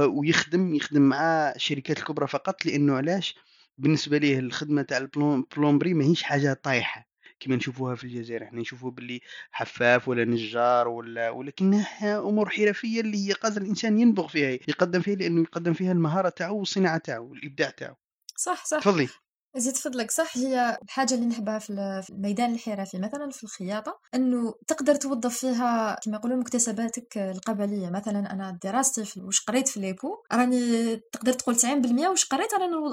ويخدم 0.07 0.75
يخدم 0.75 1.01
مع 1.01 1.23
الشركات 1.55 1.97
الكبرى 1.99 2.27
فقط 2.27 2.65
لأنه 2.65 2.95
علاش؟ 2.95 3.35
بالنسبة 3.77 4.17
ليه 4.17 4.39
الخدمة 4.39 4.81
تاع 4.81 4.97
البلومبري 4.97 5.93
ماهيش 5.93 6.23
حاجة 6.23 6.53
طايحة 6.53 7.07
كما 7.39 7.55
نشوفوها 7.55 7.95
في 7.95 8.03
الجزائر. 8.03 8.43
إحنا 8.43 8.61
نشوفوا 8.61 8.91
باللي 8.91 9.19
حفاف 9.51 10.07
ولا 10.07 10.25
نجار 10.25 10.87
ولا 10.87 11.29
ولكنها 11.29 12.19
أمور 12.19 12.49
حرفية 12.49 13.01
اللي 13.01 13.27
هي 13.27 13.31
قادر 13.33 13.61
الإنسان 13.61 13.99
ينبغ 13.99 14.27
فيها 14.27 14.59
يقدم 14.67 15.01
فيها 15.01 15.15
لأنه 15.15 15.41
يقدم 15.41 15.73
فيها 15.73 15.91
المهارة 15.91 16.29
تاعو 16.29 16.59
والصناعة 16.59 16.97
تاعو 16.97 17.29
والإبداع 17.29 17.69
تاعو. 17.69 17.95
صح 18.35 18.65
صح. 18.65 18.79
تفضلي. 18.79 19.07
زيد 19.55 19.77
فضلك. 19.77 20.11
صح 20.11 20.37
هي 20.37 20.77
الحاجة 20.83 21.13
اللي 21.13 21.25
نحبها 21.25 21.59
في 21.59 21.69
الميدان 22.09 22.53
الحرفي 22.53 22.99
مثلا 22.99 23.29
في 23.31 23.43
الخياطة 23.43 23.99
إنه 24.15 24.53
تقدر 24.67 24.95
توظف 24.95 25.37
فيها 25.37 25.99
كما 26.03 26.17
يقولون 26.17 26.39
مكتسباتك 26.39 27.17
القبلية. 27.17 27.89
مثلا 27.89 28.31
أنا 28.31 28.59
دراستي 28.63 29.05
في 29.05 29.21
واش 29.21 29.41
قريت 29.41 29.67
في 29.67 29.79
ليبو 29.79 30.15
راني 30.33 30.95
تقدر 31.11 31.33
تقول 31.33 31.55
90% 31.55 31.65
واش 32.09 32.25
قريت 32.25 32.49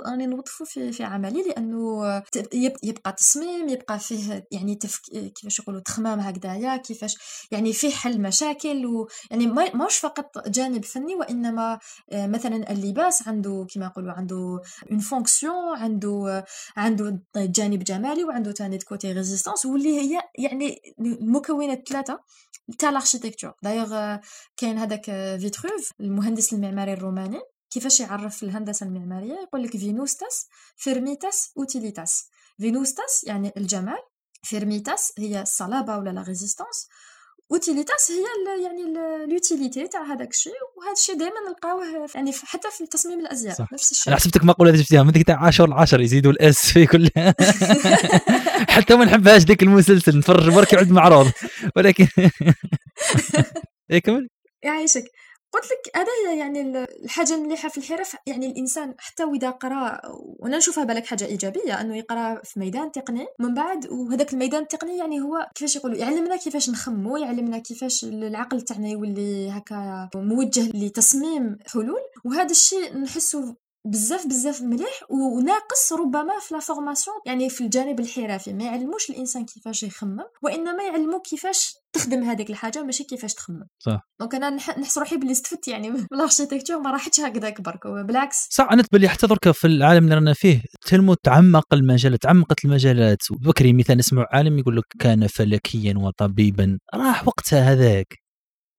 راني 0.07 0.27
نوظفه 0.27 0.65
في 0.65 0.93
في 0.93 1.05
عملي 1.05 1.43
لأنه 1.43 2.05
يبقى 2.83 3.13
تصميم 3.13 3.69
يبقى 3.69 3.99
فيه 3.99 4.47
يعني 4.51 4.75
تفك... 4.75 5.03
كيفاش 5.11 5.59
يقولوا 5.59 5.81
تخمام 5.81 6.21
هكذايا 6.21 6.77
كيفاش 6.77 7.17
يعني 7.51 7.73
فيه 7.73 7.91
حل 7.91 8.21
مشاكل 8.23 8.87
ويعني 8.87 9.47
ماهوش 9.47 9.97
فقط 9.97 10.49
جانب 10.49 10.85
فني 10.85 11.15
وإنما 11.15 11.79
آه، 12.13 12.27
مثلا 12.27 12.73
اللباس 12.73 13.29
عنده 13.29 13.67
كما 13.75 13.87
يقولوا 13.87 14.13
عنده 14.13 14.61
une 14.91 14.99
fonction 14.99 15.79
عنده 15.79 16.45
عنده 16.77 17.23
جانب 17.37 17.85
جمالي 17.85 18.25
وعنده 18.25 18.53
ثاني 18.53 18.79
côté 18.79 19.13
résistance 19.13 19.67
واللي 19.67 20.01
هي 20.01 20.21
يعني 20.39 20.95
المكونات 21.01 21.89
ثلاثة 21.89 22.21
تاع 22.79 22.89
ال 22.89 22.93
architecture 22.93 23.53
d'ailleurs 23.63 24.17
كاين 24.57 24.79
هذاك 24.79 25.05
فيتروف 25.41 25.93
المهندس 26.01 26.53
المعماري 26.53 26.93
الروماني. 26.93 27.41
كيفاش 27.71 28.01
يعرف 28.01 28.43
الهندسة 28.43 28.87
المعمارية؟ 28.87 29.35
يقول 29.35 29.63
لك 29.63 29.77
venustas 29.77 30.49
firmitas 30.77 31.53
utilitas 31.59 32.31
venustas 32.59 33.25
يعني 33.25 33.53
الجمال 33.57 33.99
firmitas 34.43 35.13
هي 35.19 35.43
الصلابة 35.43 35.99
ولا 35.99 36.11
la 36.11 36.23
résistance 36.23 36.89
utilitas 37.53 38.11
هي 38.11 38.63
يعني 38.65 38.83
l'utilité 39.33 39.89
تاع 39.89 40.03
هذاك 40.03 40.31
الشيء 40.31 40.53
وهذا 40.77 40.93
الشيء 40.93 41.19
دائما 41.19 41.35
نلقاوه 41.49 42.09
يعني 42.15 42.33
حتى 42.33 42.69
في 42.71 42.87
تصميم 42.87 43.21
الأزياء 43.21 43.55
صح. 43.55 43.73
نفس 43.73 43.93
الشيء. 43.93 44.09
أنا 44.09 44.17
حسبتك 44.21 44.45
مقولة 44.45 44.71
جبتيها 44.71 45.03
من 45.03 45.13
ديك 45.13 45.27
تاع 45.27 45.47
10 45.47 45.65
العشر 45.65 46.01
يزيدوا 46.01 46.33
الاس 46.33 46.73
في 46.73 46.87
كل 46.87 47.09
حتى 48.75 48.97
ما 48.97 49.05
نحبهاش 49.05 49.45
ديك 49.45 49.63
المسلسل 49.63 50.19
نتفرج 50.19 50.49
برك 50.49 50.73
يعد 50.73 50.91
معروض 50.91 51.31
ولكن 51.77 52.07
إيه 53.91 53.99
كمل. 53.99 54.29
يعيشك. 54.63 55.05
قلت 55.59 55.71
لك 55.73 55.97
هذا 55.97 56.35
يعني 56.35 56.85
الحاجة 57.05 57.35
المليحة 57.35 57.69
في 57.69 57.79
الحرف 57.79 58.17
يعني 58.27 58.47
الإنسان 58.47 58.95
حتى 58.99 59.25
وإذا 59.25 59.51
قرأ 59.51 60.01
وأنا 60.39 60.57
نشوفها 60.57 60.85
بالك 60.85 61.07
حاجة 61.07 61.25
إيجابية 61.25 61.81
أنه 61.81 61.97
يقرأ 61.97 62.41
في 62.45 62.61
ميدان 62.61 62.93
تقني 62.93 63.27
من 63.39 63.55
بعد 63.55 63.87
وهذاك 63.91 64.33
الميدان 64.33 64.63
التقني 64.63 64.99
يعني 64.99 65.21
هو 65.21 65.51
كيفاش 65.55 65.77
يقولوا 65.77 65.97
يعلمنا 65.97 66.37
كيفاش 66.37 66.71
نخمموا 66.71 67.17
يعلمنا 67.17 67.59
كيفاش 67.59 68.05
العقل 68.05 68.61
تاعنا 68.61 68.89
يولي 68.89 69.51
هكا 69.51 70.09
موجه 70.15 70.71
لتصميم 70.75 71.59
حلول 71.73 72.01
وهذا 72.25 72.51
الشيء 72.51 72.99
نحسه 72.99 73.57
بزاف 73.91 74.27
بزاف 74.27 74.63
مليح 74.63 75.01
وناقص 75.11 75.93
ربما 75.93 76.39
في 76.41 76.55
la 76.55 76.61
formation 76.61 77.17
يعني 77.27 77.51
في 77.51 77.65
الجانب 77.65 78.01
الحرفي. 78.01 78.53
ما 78.53 78.65
يعلموش 78.65 79.11
الإنسان 79.11 79.45
كيفاش 79.45 79.83
يخمم 79.83 80.19
وإنما 80.43 80.83
يعلموك 80.83 81.27
كيفاش 81.27 81.75
تخدم 81.93 82.23
هذيك 82.23 82.51
الحاجة 82.51 82.83
ماشي 82.83 83.05
كيفاش 83.05 83.35
تخمم. 83.35 83.65
صح. 83.79 84.09
donc 84.21 84.35
أنا 84.35 84.57
نح- 84.59 84.79
نحس 84.79 84.99
روحي 84.99 85.17
بلي 85.17 85.33
استفدت 85.33 85.69
يعني 85.69 85.91
من 85.91 86.07
الاركتيكتور 86.13 86.79
ما 86.81 86.91
راحتش 86.91 87.21
هكذاك 87.21 87.61
برك. 87.61 87.87
بالعكس 87.87 88.47
صح 88.51 88.69
أنا 88.73 88.83
تبان 88.83 89.01
لي 89.01 89.09
حتى 89.09 89.27
درك 89.27 89.51
في 89.51 89.67
العالم 89.67 90.05
اللي 90.05 90.15
رانا 90.15 90.33
فيه. 90.35 90.63
tellement 90.87 91.15
تعمق 91.15 91.75
المجالات 91.75 92.23
تعمقت 92.23 92.65
المجالات. 92.65 93.19
بكري 93.31 93.73
مثلا 93.73 93.97
نسمع 93.97 94.27
عالم 94.33 94.59
يقول 94.59 94.77
لك 94.77 94.85
كان 95.01 95.27
فلكيا 95.27 95.95
وطبيبا. 95.99 96.79
راح 96.95 97.29
وقتها 97.29 97.73
هذاك. 97.73 98.07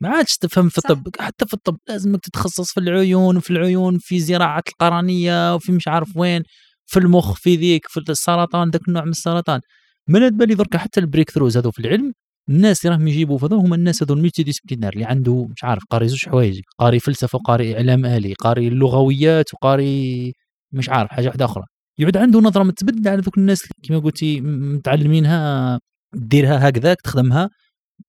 ما 0.01 0.09
عادش 0.09 0.37
تفهم 0.37 0.69
في. 0.69 0.77
الطب 0.77 1.07
حتى 1.19 1.45
في 1.45 1.53
الطب 1.53 1.77
لازمك 1.89 2.19
تتخصص 2.23 2.73
في 2.73 2.79
العيون 2.79 3.37
وفي 3.37 3.51
العيون 3.51 3.97
في 4.01 4.19
زراعة 4.19 4.63
القرنية 4.69 5.55
وفي 5.55 5.71
مش 5.71 5.87
عارف 5.87 6.17
وين 6.17 6.43
في 6.85 6.99
المخ 6.99 7.33
في 7.33 7.55
ذيك 7.55 7.87
في 7.87 7.99
السرطان 8.09 8.69
ذاك 8.69 8.87
النوع 8.87 9.03
من 9.03 9.09
السرطان. 9.11 9.61
من 10.07 10.29
تبان 10.29 10.47
لي 10.49 10.55
درك 10.55 10.77
حتى 10.77 10.99
ال 10.99 11.29
breakthroughs 11.29 11.57
هذو 11.57 11.71
في 11.71 11.79
العلم 11.79 12.13
الناس 12.49 12.85
اللي 12.85 12.95
راهم 12.95 13.07
يجيبوا 13.07 13.37
في 13.37 13.45
هما 13.51 13.75
الناس 13.75 14.03
هذو 14.03 14.13
ال 14.13 14.43
multidisciplinaires 14.43 14.93
اللي 14.93 15.05
عنده 15.05 15.47
مش 15.55 15.63
عارف 15.63 15.83
قاري 15.89 16.07
زوج 16.07 16.25
حوايج 16.29 16.61
قاري 16.79 16.99
فلسفة 16.99 17.35
وقاري 17.37 17.75
إعلام 17.77 18.05
آلي 18.05 18.33
قاري 18.33 18.67
اللغويات 18.67 19.53
وقاري 19.53 20.33
مش 20.73 20.89
عارف 20.89 21.09
حاجة 21.11 21.27
واحدة 21.27 21.45
أخرى. 21.45 21.63
يعود 21.97 22.17
عنده 22.17 22.39
نظرة 22.39 22.63
متبدلة 22.63 23.11
على 23.11 23.21
ذوك 23.21 23.37
الناس 23.37 23.59
كما 23.83 23.99
قلتي 23.99 24.41
متعلمينها 24.41 25.79
ديرها 26.13 26.69
هكذاك 26.69 27.01
تخدمها. 27.01 27.49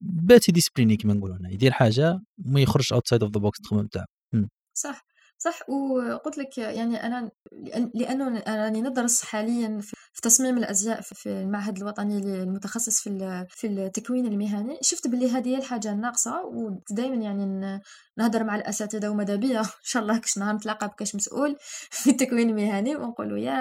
multidisciplinaire 0.00 0.96
كما 0.96 1.14
نقولوا 1.14 1.36
هنا 1.36 1.50
يدير 1.50 1.72
حاجة 1.72 2.20
ما 2.38 2.60
يخرج 2.60 2.92
outside 2.92 3.22
of 3.22 3.32
the 3.32 3.40
box 3.40 3.58
التخمم 3.58 3.86
تاعو 3.86 4.06
صح 4.74 5.04
صح. 5.38 5.70
وقلت 5.70 6.38
لك 6.38 6.58
يعني 6.58 7.06
أنا 7.06 7.30
لأنه 7.94 8.28
أنا 8.28 8.64
راني 8.64 8.82
ندرس 8.82 9.22
حاليا 9.22 9.80
في 10.12 10.20
تصميم 10.22 10.58
الازياء 10.58 11.00
في- 11.00 11.28
المعهد 11.28 11.76
الوطني 11.76 12.18
المتخصص 12.18 13.00
في 13.00 13.46
في 13.48 13.66
التكوين 13.66 14.26
المهني 14.26 14.78
شفت 14.82 15.06
باللي 15.08 15.30
هذه 15.30 15.48
هي 15.48 15.58
الحاجة 15.58 15.92
الناقصة 15.92 16.42
ودائما 16.44 17.14
يعني 17.14 17.80
نهضر 18.18 18.44
مع 18.44 18.56
الأساتذة 18.56 19.08
وماذا 19.08 19.36
بيا 19.36 19.60
إن 19.60 19.66
شاء 19.82 20.02
الله 20.02 20.18
كش 20.18 20.38
نهار 20.38 20.54
نتلاقى 20.54 20.88
بكاش 20.88 21.14
مسؤول 21.14 21.56
في 21.90 22.10
التكوين 22.10 22.50
المهني 22.50 22.96
ونقولوا 22.96 23.38
يا 23.38 23.52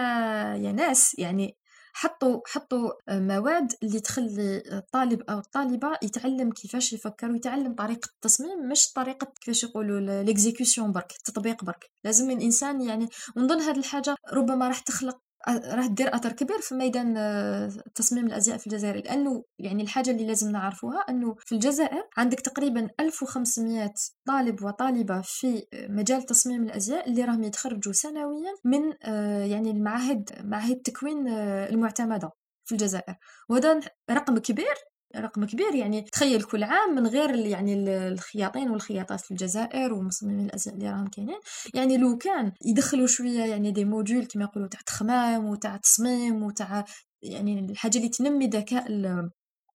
يا 0.55 0.71
ناس 0.71 1.19
يعني 1.19 1.55
حطوا 1.93 2.41
حطوا 2.45 2.91
مواد 3.09 3.73
اللي 3.83 3.99
تخلي 3.99 4.63
الطالب 4.71 5.21
أو 5.29 5.39
الطالبة 5.39 5.97
يتعلم 6.03 6.51
كيفاش 6.51 6.93
يفكر 6.93 7.31
ويتعلم 7.31 7.73
طريقة 7.75 8.09
التصميم 8.15 8.69
مش 8.69 8.93
طريقة 8.93 9.33
كيفاش 9.41 9.63
يقولوا 9.63 10.23
l'exécution 10.23 10.91
برك 10.91 11.11
التطبيق 11.11 11.63
برك. 11.63 11.89
لازم 12.03 12.31
الإنسان 12.31 12.81
يعني 12.81 13.09
ونظن 13.35 13.61
هذه 13.61 13.77
الحاجة 13.79 14.15
ربما 14.33 14.67
راح 14.67 14.79
تخلق 14.79 15.19
راح 15.49 15.85
دير 15.85 16.15
أثر 16.15 16.31
كبير 16.31 16.61
في 16.61 16.75
ميدان 16.75 17.17
آه، 17.17 17.71
تصميم 17.95 18.25
الأزياء 18.25 18.57
في 18.57 18.67
الجزائر 18.67 18.95
لأنه 18.95 19.43
يعني 19.59 19.83
الحاجة 19.83 20.11
اللي 20.11 20.27
لازم 20.27 20.51
نعرفوها 20.51 20.99
أنه 20.99 21.35
في 21.39 21.55
الجزائر 21.55 22.03
عندك 22.17 22.39
تقريبا 22.39 22.89
1500 22.99 23.93
طالب 24.25 24.63
وطالبة 24.63 25.21
في 25.21 25.67
مجال 25.73 26.23
تصميم 26.23 26.63
الأزياء 26.63 27.09
اللي 27.09 27.23
راهم 27.23 27.43
يتخرجوا 27.43 27.93
سنويا 27.93 28.53
من 28.65 28.93
آه، 29.03 29.45
يعني 29.45 29.71
المعاهد 29.71 30.29
معاهد 30.43 30.75
التكوين 30.75 31.27
آه، 31.27 31.69
المعتمدة 31.69 32.31
في 32.65 32.71
الجزائر. 32.71 33.15
وهذا 33.49 33.79
رقم 34.11 34.37
كبير 34.37 34.75
رقم 35.15 35.45
كبير. 35.45 35.75
يعني 35.75 36.01
تخيل 36.01 36.43
كل 36.43 36.63
عام 36.63 36.95
من 36.95 37.07
غير 37.07 37.35
يعني 37.35 37.73
ال- 37.73 37.89
الخياطين 38.13 38.69
والخياطات 38.69 39.21
في 39.21 39.31
الجزائر 39.31 39.93
ومصممين 39.93 40.45
الأزياء 40.45 40.75
اللي 40.75 40.89
راهم 40.89 41.07
كاينين. 41.07 41.39
يعني 41.73 41.97
لو 41.97 42.17
كان 42.17 42.51
يدخلوا 42.65 43.07
شوية 43.07 43.39
يعني 43.43 43.71
دي 43.71 43.85
موديول 43.85 44.25
كما 44.25 44.43
يقولوا 44.43 44.67
تاع 44.67 44.79
تخمام 44.85 45.45
وتاع 45.45 45.77
تصميم 45.77 46.43
وتاع 46.43 46.85
يعني 47.21 47.59
الحاجة 47.59 47.97
اللي 47.97 48.09
تنمي 48.09 48.47
ذكاء 48.47 48.87
ال- 48.87 49.29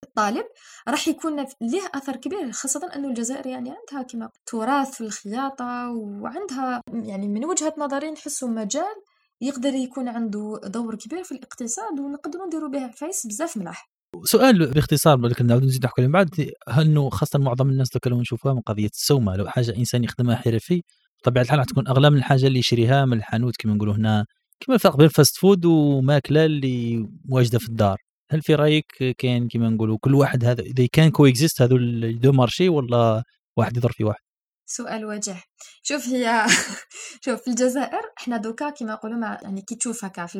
الطالب 0.05 0.45
راح 0.89 1.09
يكون 1.09 1.47
ليه 1.61 1.83
أثر 1.95 2.17
كبير 2.17 2.53
خاصة 2.53 2.91
أنه 2.97 3.09
الجزائر 3.09 3.47
يعني 3.47 3.71
عندها 3.71 4.03
كما 4.09 4.31
تراث 4.47 4.91
في 4.91 5.01
الخياطة 5.01 5.91
وعندها 5.91 6.81
يعني 6.93 7.29
من 7.29 7.45
وجهة 7.45 7.75
نظري 7.79 8.11
نحسه 8.11 8.47
مجال 8.49 8.95
يقدر 9.41 9.75
يكون 9.75 10.09
عنده 10.09 10.61
دور 10.65 10.95
كبير 10.95 11.23
في 11.25 11.33
الاقتصاد 11.33 12.01
ونقدروا 12.01 12.47
نديروا 12.47 12.69
به 12.69 12.85
عفايس 12.85 13.27
بزاف 13.27 13.57
ملاح 13.57 13.91
سؤال 14.25 14.67
باختصار 14.67 15.17
نعاود 15.43 15.65
نزيد 15.65 15.85
نحكي 15.85 16.03
من 16.03 16.13
بعد 16.13 16.53
انه 16.79 17.11
خاصة 17.11 17.39
معظم 17.39 17.69
الناس 17.71 17.91
دوك 17.91 18.07
لو 18.07 18.21
نشوفوها 18.21 18.55
من 18.55 18.61
قضية 18.61 18.87
السومة 18.87 19.37
لو 19.37 19.49
حاجة 19.49 19.77
إنسان 19.77 20.05
يخدمها 20.05 20.37
حرفي 20.37 20.83
بطبيعة 21.23 21.43
الحال 21.43 21.59
راح 21.59 21.67
تكون 21.67 21.89
أغلى 21.89 22.11
من 22.11 22.17
الحاجة 22.17 22.47
اللي 22.47 22.59
يشريها 22.59 23.05
من 23.05 23.17
الحانوت 23.19 23.57
كما 23.59 23.75
نقولوا 23.75 23.95
هنا 23.95 24.27
كما 24.61 24.75
الفرق 24.75 24.97
بين 24.97 25.07
ال 25.07 25.13
fast 25.13 25.37
food 25.37 25.65
وماكلة 25.65 26.45
اللي 26.45 27.09
واجدة 27.29 27.59
في 27.59 27.69
الدار. 27.69 27.99
هل 28.31 28.43
في 28.43 28.55
رأيك 28.55 28.87
كاين 29.19 29.49
كما 29.49 29.69
نقولوا 29.71 29.99
كل 30.01 30.15
واحد 30.15 30.45
هذا 30.45 30.63
إذا 30.63 30.87
كان 30.93 31.11
coexistent 31.11 31.63
هذو 31.63 31.79
deux 32.13 32.33
marchés 32.33 32.69
ولا 32.69 33.23
واحد 33.57 33.77
يضر 33.77 33.93
في 33.93 34.05
واحد؟ 34.05 34.21
سؤال 34.67 35.05
وجيه 35.05 35.37
شوف 35.83 36.09
هي 36.09 36.47
شوف 37.25 37.43
في 37.43 37.49
الجزائر 37.51 38.01
إحنا 38.19 38.37
دوكا 38.37 38.71
كيما 38.71 38.93
يقولوا 38.93 39.19
مع 39.19 39.39
يعني 39.43 39.63
كي 39.63 39.75
تشوف 39.75 40.05
هكا 40.05 40.27
في 40.27 40.39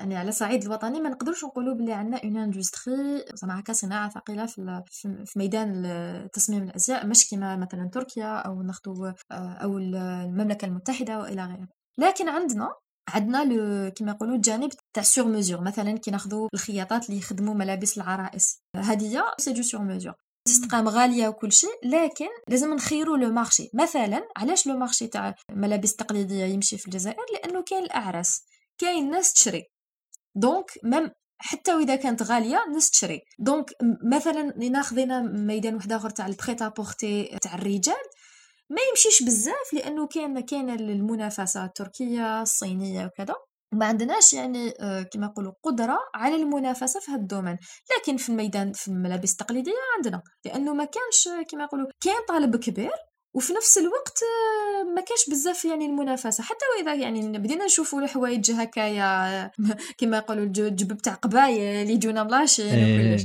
يعني 0.00 0.16
على 0.16 0.28
الصعيد 0.28 0.64
الوطني 0.64 1.00
ما 1.00 1.08
نقدرش 1.08 1.44
نقولوا 1.44 1.74
بلي 1.74 1.92
عندنا 1.92 2.20
une 2.24 2.36
industrie 2.36 3.24
زعما 3.34 3.60
هكا 3.60 3.72
صناعة 3.72 4.10
ثقيلة 4.10 4.46
في 4.46 4.82
في 5.26 5.38
ميدان 5.38 6.28
تصميم 6.32 6.62
الأزياء 6.62 7.06
مش 7.06 7.28
كيما 7.28 7.56
مثلا 7.56 7.90
تركيا 7.92 8.36
أو 8.38 8.62
ناخذ 8.62 9.12
أو 9.32 9.78
ال- 9.78 9.96
المملكة 9.96 10.64
المتحدة 10.66 11.18
وإلى 11.18 11.44
غيره. 11.44 11.68
لكن 11.98 12.28
عندنا 12.28 12.68
عندنا 13.08 13.44
le 13.44 13.90
كيما 13.90 14.12
يقولوا 14.12 14.34
الجانب 14.36 14.70
تاع 14.94 15.02
sur 15.02 15.24
mesure 15.26 15.60
مثلا 15.60 15.98
كي 15.98 16.10
ناخذوا 16.10 16.48
الخياطات 16.54 17.06
اللي 17.08 17.18
يخدموا 17.20 17.54
ملابس 17.54 17.96
العرائس. 17.98 18.62
هذه 18.76 19.22
c'est 19.38 19.52
du 19.52 19.62
sur 19.62 19.82
mesure 19.82 20.14
تستقام 20.44 20.88
غالية 20.88 21.28
وكل 21.28 21.52
شيء 21.52 21.78
لكن 21.84 22.28
لازم 22.48 22.74
نخيروا 22.74 23.16
le 23.16 23.30
marché. 23.32 23.70
مثلا 23.74 24.28
علاش 24.36 24.66
le 24.66 24.76
marché 24.76 25.06
تاع 25.06 25.34
ملابس 25.50 25.96
تقليدية 25.96 26.44
يمشي 26.44 26.78
في 26.78 26.86
الجزائر؟ 26.86 27.24
لأنه 27.32 27.62
كاين 27.62 27.84
الأعراس 27.84 28.42
كاين 28.78 29.10
ناس 29.10 29.32
تشري. 29.32 29.64
donc 30.34 30.70
مم 30.84 31.10
حتى 31.38 31.74
وإذا 31.74 31.96
كانت 31.96 32.22
غالية 32.22 32.64
ناس 32.72 32.90
تشري. 32.90 33.20
donc 33.38 33.70
مثلا 34.12 34.42
ناخذنا 34.68 35.20
ميدان 35.20 35.74
واحد 35.74 35.92
آخر 35.92 36.10
تاع 36.10 36.26
ال 36.26 36.68
prêt-à-porter 36.68 37.38
تاع 37.42 37.54
الرجال 37.54 38.02
ما 38.70 38.80
يمشيش 38.90 39.22
بزاف 39.22 39.72
لأنه 39.72 40.06
كاين 40.06 40.40
كاين 40.40 40.70
المنافسة 40.70 41.64
التركية 41.64 42.42
الصينية 42.42 43.06
وكذا. 43.06 43.34
ما 43.74 43.86
عندناش 43.86 44.32
يعني 44.32 44.74
آه، 44.80 45.02
كما 45.02 45.26
يقولوا 45.26 45.52
قدرة 45.62 45.98
على 46.14 46.34
المنافسة 46.36 47.00
في 47.00 47.10
هذا 47.10 47.20
ال 47.20 47.24
domaine. 47.24 47.58
لكن 47.98 48.16
في 48.16 48.28
الميدان 48.28 48.72
في 48.72 48.88
الملابس 48.88 49.32
التقليدية 49.32 49.72
عندنا. 49.96 50.22
لأنه 50.44 50.74
ما 50.74 50.84
كانش 50.84 51.28
كما 51.50 51.64
يقولوا 51.64 51.86
كاين 52.00 52.16
طالب 52.28 52.56
كبير 52.56 52.90
وفي 53.34 53.52
نفس 53.52 53.78
الوقت 53.78 54.18
آه، 54.22 54.82
ما 54.94 55.00
كانش 55.00 55.30
بزاف 55.30 55.64
يعني 55.64 55.86
المنافسة. 55.86 56.44
حتى 56.44 56.64
وإذا 56.76 56.94
يعني 56.94 57.38
بدينا 57.38 57.64
نشوفوا 57.64 58.00
الحوايج 58.00 58.52
هكايا 58.52 59.50
كما 59.98 60.16
يقولوا 60.16 60.44
الج- 60.44 60.60
الجبب 60.60 60.96
تاع 60.98 61.14
قبايل 61.14 61.90
يجونا 61.90 62.22
م 62.24 62.29
la 62.29 62.40
Chine 62.40 62.66
إيه. 62.66 63.10
وكلش 63.14 63.24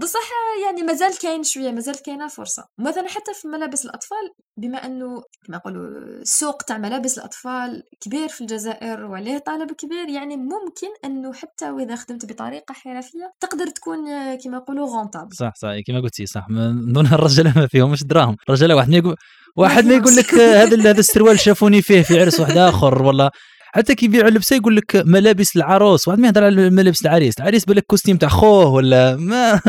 بصح 0.00 0.30
يعني 0.64 0.82
مازال 0.82 1.18
كاين 1.18 1.42
شوية 1.42 1.70
مازال 1.70 2.02
كاينة 2.02 2.28
فرصة. 2.28 2.64
مثلا 2.78 3.08
حتى 3.08 3.34
في 3.34 3.48
ملابس 3.48 3.84
الأطفال 3.84 4.30
بما 4.56 4.86
أنه 4.86 5.22
كما 5.46 5.56
يقولوا 5.56 5.88
السوق 6.22 6.62
تاع 6.62 6.78
ملابس 6.78 7.18
الأطفال 7.18 7.82
كبير 8.00 8.28
في 8.28 8.40
الجزائر 8.40 9.04
وعليه 9.04 9.38
طلب 9.38 9.72
كبير 9.72 10.08
يعني 10.08 10.36
ممكن 10.36 10.88
أنه 11.04 11.32
حتى 11.32 11.70
وإذا 11.70 11.96
خدمت 11.96 12.32
بطريقة 12.32 12.72
حرفية 12.72 13.32
تقدر 13.40 13.66
تكون 13.66 14.04
كما 14.34 14.56
يقولوا 14.56 14.86
rentable 14.86 15.34
صح 15.34 15.52
صح. 15.56 15.68
كما 15.86 16.00
قلتي 16.00 16.26
صح. 16.26 16.46
من 16.48 16.92
دون 16.92 17.06
الرجاله 17.06 17.52
ما 17.56 17.66
فيهمش 17.66 18.04
دراهم. 18.04 18.36
الرجاله 18.48 18.74
واحد 18.74 18.90
ما 18.90 18.96
يقول 18.96 19.16
واحد 19.56 19.84
ما 19.86 19.94
يقول 19.94 20.16
لك 20.16 20.34
هذا 20.34 20.90
هذا 20.90 21.00
السروال 21.00 21.40
شافوني 21.40 21.82
فيه 21.82 22.02
في 22.02 22.20
عرس 22.20 22.40
واحد 22.40 22.56
آخر. 22.56 23.02
ولا 23.02 23.30
حتى 23.74 23.94
كي 23.94 24.06
يبيعوا 24.06 24.28
اللبسه 24.28 24.56
يقول 24.56 24.76
لك 24.76 24.96
ملابس 24.96 25.56
العروس. 25.56 26.08
واحد 26.08 26.18
ما 26.20 26.26
يهضر 26.26 26.44
على 26.44 26.70
ملابس 26.70 27.02
العريس. 27.02 27.38
العريس 27.38 27.64
بالك 27.64 27.86
costume 27.86 28.16
تاع 28.16 28.28
خوه 28.28 28.66
ولا 28.66 29.16
ما 29.16 29.60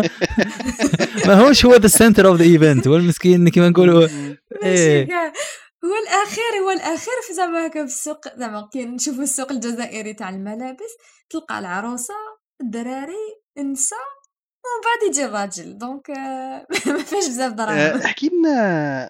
ما 1.28 1.34
هوش 1.34 1.66
هو 1.66 1.76
the 1.76 1.88
center 1.88 2.28
of 2.28 2.38
the 2.38 2.44
event 2.46 2.88
هو 2.88 2.96
المسكين 2.96 3.50
كما 3.50 3.70
نقولوا. 3.70 4.08
إيه. 4.64 5.08
هو 5.86 5.94
الأخير 6.04 6.64
هو 6.64 6.72
الأخير 6.72 7.14
في 7.28 7.34
زعما 7.34 7.68
هكا 7.68 7.86
في 7.86 7.92
السوق. 7.94 8.38
زعما 8.38 8.70
كي 8.74 8.86
نشوفوا 8.86 9.24
السوق 9.24 9.52
الجزائري 9.52 10.14
تاع 10.14 10.30
الملابس 10.30 10.92
تلقى 11.30 11.60
العروسة 11.60 12.14
الدراري 12.62 13.42
النساء 13.58 14.00
ومن 14.64 14.82
بعد 14.86 15.10
يجي 15.10 15.26
الراجل. 15.26 15.78
donc 15.78 16.10
ما 16.88 17.04
فيهاش 17.04 17.28
بزاف 17.28 17.54
دراهم. 17.54 18.02
احكي 18.02 18.30
لنا 18.30 19.10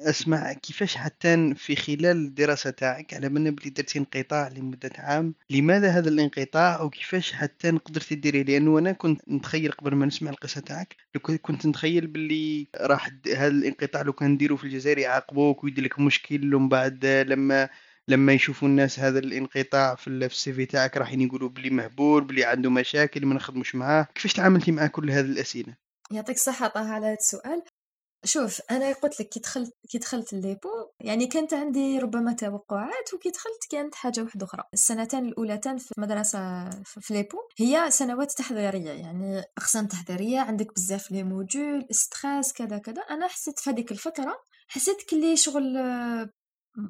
أسمع 0.00 0.52
كيفاش 0.52 0.96
حتى 0.96 1.54
في 1.54 1.76
خلال 1.76 2.06
الدراسة 2.16 2.70
تاعك 2.70 3.14
على 3.14 3.28
بالنا 3.28 3.50
بلي 3.50 3.70
درتي 3.70 3.98
انقطاع 3.98 4.48
لمدة 4.48 4.90
عام 4.98 5.34
لماذا 5.50 5.88
هذا 5.90 6.08
الانقطاع 6.08 6.82
وكيفاش 6.82 7.32
حتى 7.32 7.70
قدرتي 7.70 8.14
ديريه 8.14 8.42
لأنه 8.42 8.78
أنا 8.78 8.92
كنت 8.92 9.20
نتخيل 9.28 9.72
قبل 9.72 9.94
ما 9.94 10.06
نسمع 10.06 10.30
القصة 10.30 10.60
تاعك 10.60 10.96
كنت- 11.42 11.66
نتخيل 11.66 12.06
باللي 12.06 12.66
راح 12.76 13.10
هذا 13.36 13.46
الانقطاع 13.46 14.02
لو 14.02 14.12
كان 14.12 14.30
نديرو 14.30 14.56
في 14.56 14.64
الجزائر 14.64 14.98
يعاقبوك 14.98 15.64
ويدير 15.64 15.84
لك 15.84 15.98
مشكل 15.98 16.54
ومن 16.54 16.68
بعد 16.68 17.06
لما 17.06 17.68
لما 18.08 18.32
يشوفوا 18.32 18.68
الناس 18.68 19.00
هذا 19.00 19.18
الانقطاع 19.18 19.94
في 19.94 20.08
CV 20.08 20.66
تاعك 20.66 20.96
راح 20.96 21.12
يقولوا 21.12 21.48
بلي 21.48 21.70
مهبول 21.70 22.24
بلي 22.24 22.44
عنده 22.44 22.70
مشاكل 22.70 23.26
ما 23.26 23.34
نخدموش 23.34 23.74
معاه. 23.74 24.08
كيفاش 24.14 24.32
تعاملتي 24.32 24.72
مع 24.72 24.86
كل 24.86 25.10
هذه 25.10 25.24
الأسئلة؟ 25.24 25.74
يعطيك 26.10 26.36
الصحة 26.36 26.68
طه 26.68 26.92
على 26.92 27.06
هذا 27.06 27.14
السؤال. 27.14 27.62
شوف 28.26 28.60
أنا 28.70 28.92
قلت 28.92 29.20
لك 29.20 29.28
كي 29.28 29.40
دخلت 29.40 29.72
كي 29.90 29.98
دخلت 29.98 30.32
l'EPAU 30.32 30.68
يعني 31.00 31.26
كانت 31.26 31.54
عندي 31.54 31.98
ربما 31.98 32.32
توقعات 32.32 33.14
وكي 33.14 33.30
دخلت 33.30 33.66
كانت 33.70 33.94
حاجة 33.94 34.20
واحدة 34.22 34.46
أخرى. 34.46 34.62
السنتين 34.74 35.24
الاولتان 35.24 35.78
في 35.78 35.94
مدرسه 35.98 36.70
في 36.84 37.14
l'EPAU 37.14 37.38
هي 37.58 37.90
سنوات 37.90 38.32
تحضيرية 38.32 38.90
يعني 38.90 39.42
أقسام 39.58 39.86
تحضيرية 39.86 40.40
عندك 40.40 40.74
بزاف 40.74 41.10
les 41.10 41.22
modules 41.22 41.86
stress 41.90 42.52
كذا 42.52 42.78
كذا. 42.78 43.02
أنا 43.02 43.28
حسيت 43.28 43.58
في 43.58 43.70
هذيك 43.70 43.92
الفترة 43.92 44.36
حسيت 44.68 45.02
كلي 45.10 45.36
شغل 45.36 45.72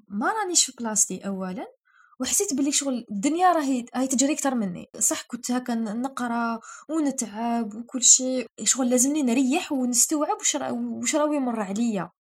ما 0.09 0.33
رانيش 0.33 0.65
في 0.65 0.73
بلاصتي 0.81 1.27
اولا. 1.27 1.67
وحسيت 2.21 2.55
بلي 2.55 2.73
شغل 2.73 3.07
الدنيا 3.11 3.53
راهي 3.53 3.85
هاي 3.95 4.07
تجري 4.07 4.33
أكثر 4.33 4.55
مني. 4.55 4.87
صح 4.99 5.23
كنت 5.23 5.51
هكا 5.51 5.75
نقرا 5.75 6.61
ونتعب 6.89 7.75
وكل 7.75 8.03
شيء. 8.03 8.47
شغل 8.65 8.91
لازمني 8.91 9.23
نريح 9.23 9.73
ونستوعب 9.73 10.37
وش 10.73 11.17
راهو 11.17 11.33
يمر 11.33 11.61
عليا. 11.61 12.11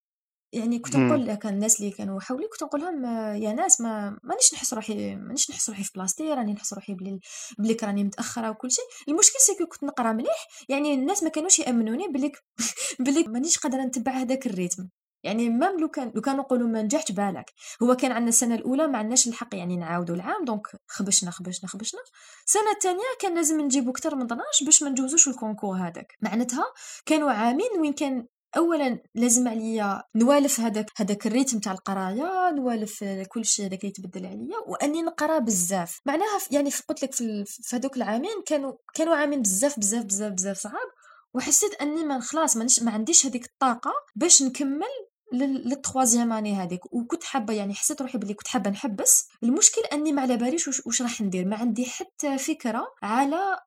يعني 0.52 0.78
كنت 0.78 0.96
نقول 0.96 1.26
لك 1.26 1.46
الناس 1.46 1.80
اللي 1.80 1.90
كانوا 1.90 2.20
حولي 2.20 2.48
كنت 2.48 2.62
نقول 2.62 2.80
لهم 2.80 3.04
يا 3.42 3.52
ناس 3.52 3.80
ما 3.80 4.18
مانيش 4.24 4.54
نحس 4.54 4.74
روحي 4.74 5.14
مانيش 5.16 5.50
نحس 5.50 5.68
روحي 5.70 5.84
في 5.84 5.90
بلاصتي 5.94 6.34
راني 6.34 6.52
نحس 6.52 6.74
روحي 6.74 6.94
بلي 6.94 7.20
بلي 7.58 7.76
راني 7.82 8.04
متأخرة 8.04 8.50
وكل 8.50 8.70
شيء. 8.70 8.84
المشكل 9.08 9.40
c'est 9.40 9.57
que 9.57 9.66
كنت 9.66 9.84
نقرا 9.84 10.12
مليح 10.12 10.46
يعني 10.68 10.94
الناس 10.94 11.22
ما 11.22 11.28
كانوش 11.30 11.58
يأمنوني 11.58 12.08
بلي 12.08 12.32
بلي 13.06 13.24
مانيش 13.28 13.58
قادرة 13.58 13.82
نتبع 13.82 14.12
هذاك 14.12 14.46
rythme. 14.46 14.88
يعني 15.26 15.48
même 15.48 15.80
لو 15.80 15.88
كان 15.88 16.12
لو 16.14 16.20
كانوا 16.20 16.44
نقولوا 16.44 16.68
ما 16.68 16.82
نجحت 16.82 17.12
بالك. 17.12 17.52
هو 17.82 17.94
كان 17.94 18.12
عندنا 18.12 18.28
السنة 18.28 18.54
الأولى 18.54 18.86
ما 18.86 18.98
عندناش 18.98 19.28
الحق 19.28 19.54
يعني 19.54 19.76
نعاودوا 19.76 20.14
العام 20.14 20.44
donc 20.44 20.66
خبشنا 20.86 21.30
خبشنا 21.30 21.68
خبشنا. 21.68 22.00
السنة 22.46 22.70
الثانية 22.74 23.02
كان 23.20 23.34
لازم 23.34 23.60
نجيبوا 23.60 23.92
أكثر 23.92 24.16
من 24.16 24.22
12 24.24 24.64
باش 24.64 24.82
ما 24.82 24.90
نجوزوش 24.90 25.28
ال 25.28 25.34
concours 25.34 25.76
هذاك. 25.76 26.12
معناتها 26.22 26.64
كانوا 27.06 27.32
عامين 27.32 27.70
وين 27.80 27.92
كان 27.92 28.26
اولا 28.56 28.98
لازم 29.14 29.48
عليا 29.48 30.02
نوالف 30.14 30.60
هذاك 30.60 30.86
هذاك 30.96 31.26
ال 31.26 31.31
rythme 31.31 31.58
تاع 31.58 31.72
القراية 31.72 32.50
نوالف 32.50 33.04
كل 33.28 33.44
شيء 33.44 33.66
هذاك 33.66 33.80
اللي 33.80 33.88
يتبدل 33.88 34.26
عليا 34.26 34.58
وأني 34.66 35.02
نقرا 35.02 35.38
بزاف. 35.38 36.00
معناها 36.06 36.38
يعني 36.50 36.70
قلت 36.88 37.02
لك 37.02 37.12
في 37.14 37.44
هذوك 37.72 37.96
العامين 37.96 38.42
كانوا 38.46 38.72
كانوا 38.94 39.16
عامين 39.16 39.42
بزاف 39.42 39.78
بزاف 39.78 40.04
بزاف 40.04 40.32
بزاف 40.32 40.58
صعاب 40.58 40.88
وحسيت 41.34 41.74
أني 41.74 42.04
ما 42.04 42.20
خلاص 42.20 42.56
ما 42.56 42.90
عنديش 42.92 43.26
هذيك 43.26 43.44
الطاقة 43.44 43.92
باش 44.16 44.42
نكمل 44.42 45.06
لل 45.32 45.50
troisième 45.50 46.32
année 46.32 46.54
هذيك 46.54 46.92
وكنت 46.92 47.24
حابة 47.24 47.54
يعني 47.54 47.74
حسيت 47.74 48.02
روحي 48.02 48.18
بلي 48.18 48.34
كنت 48.34 48.48
حابة 48.48 48.70
نحبس. 48.70 49.28
المشكل 49.42 49.80
أني 49.92 50.12
ما 50.12 50.22
على 50.22 50.36
باليش 50.36 50.68
وش 50.68 51.02
راح 51.02 51.20
ندير. 51.20 51.44
ما 51.44 51.56
عندي 51.56 51.84
حتى 51.84 52.38
فكرة 52.38 52.86
على 53.02 53.58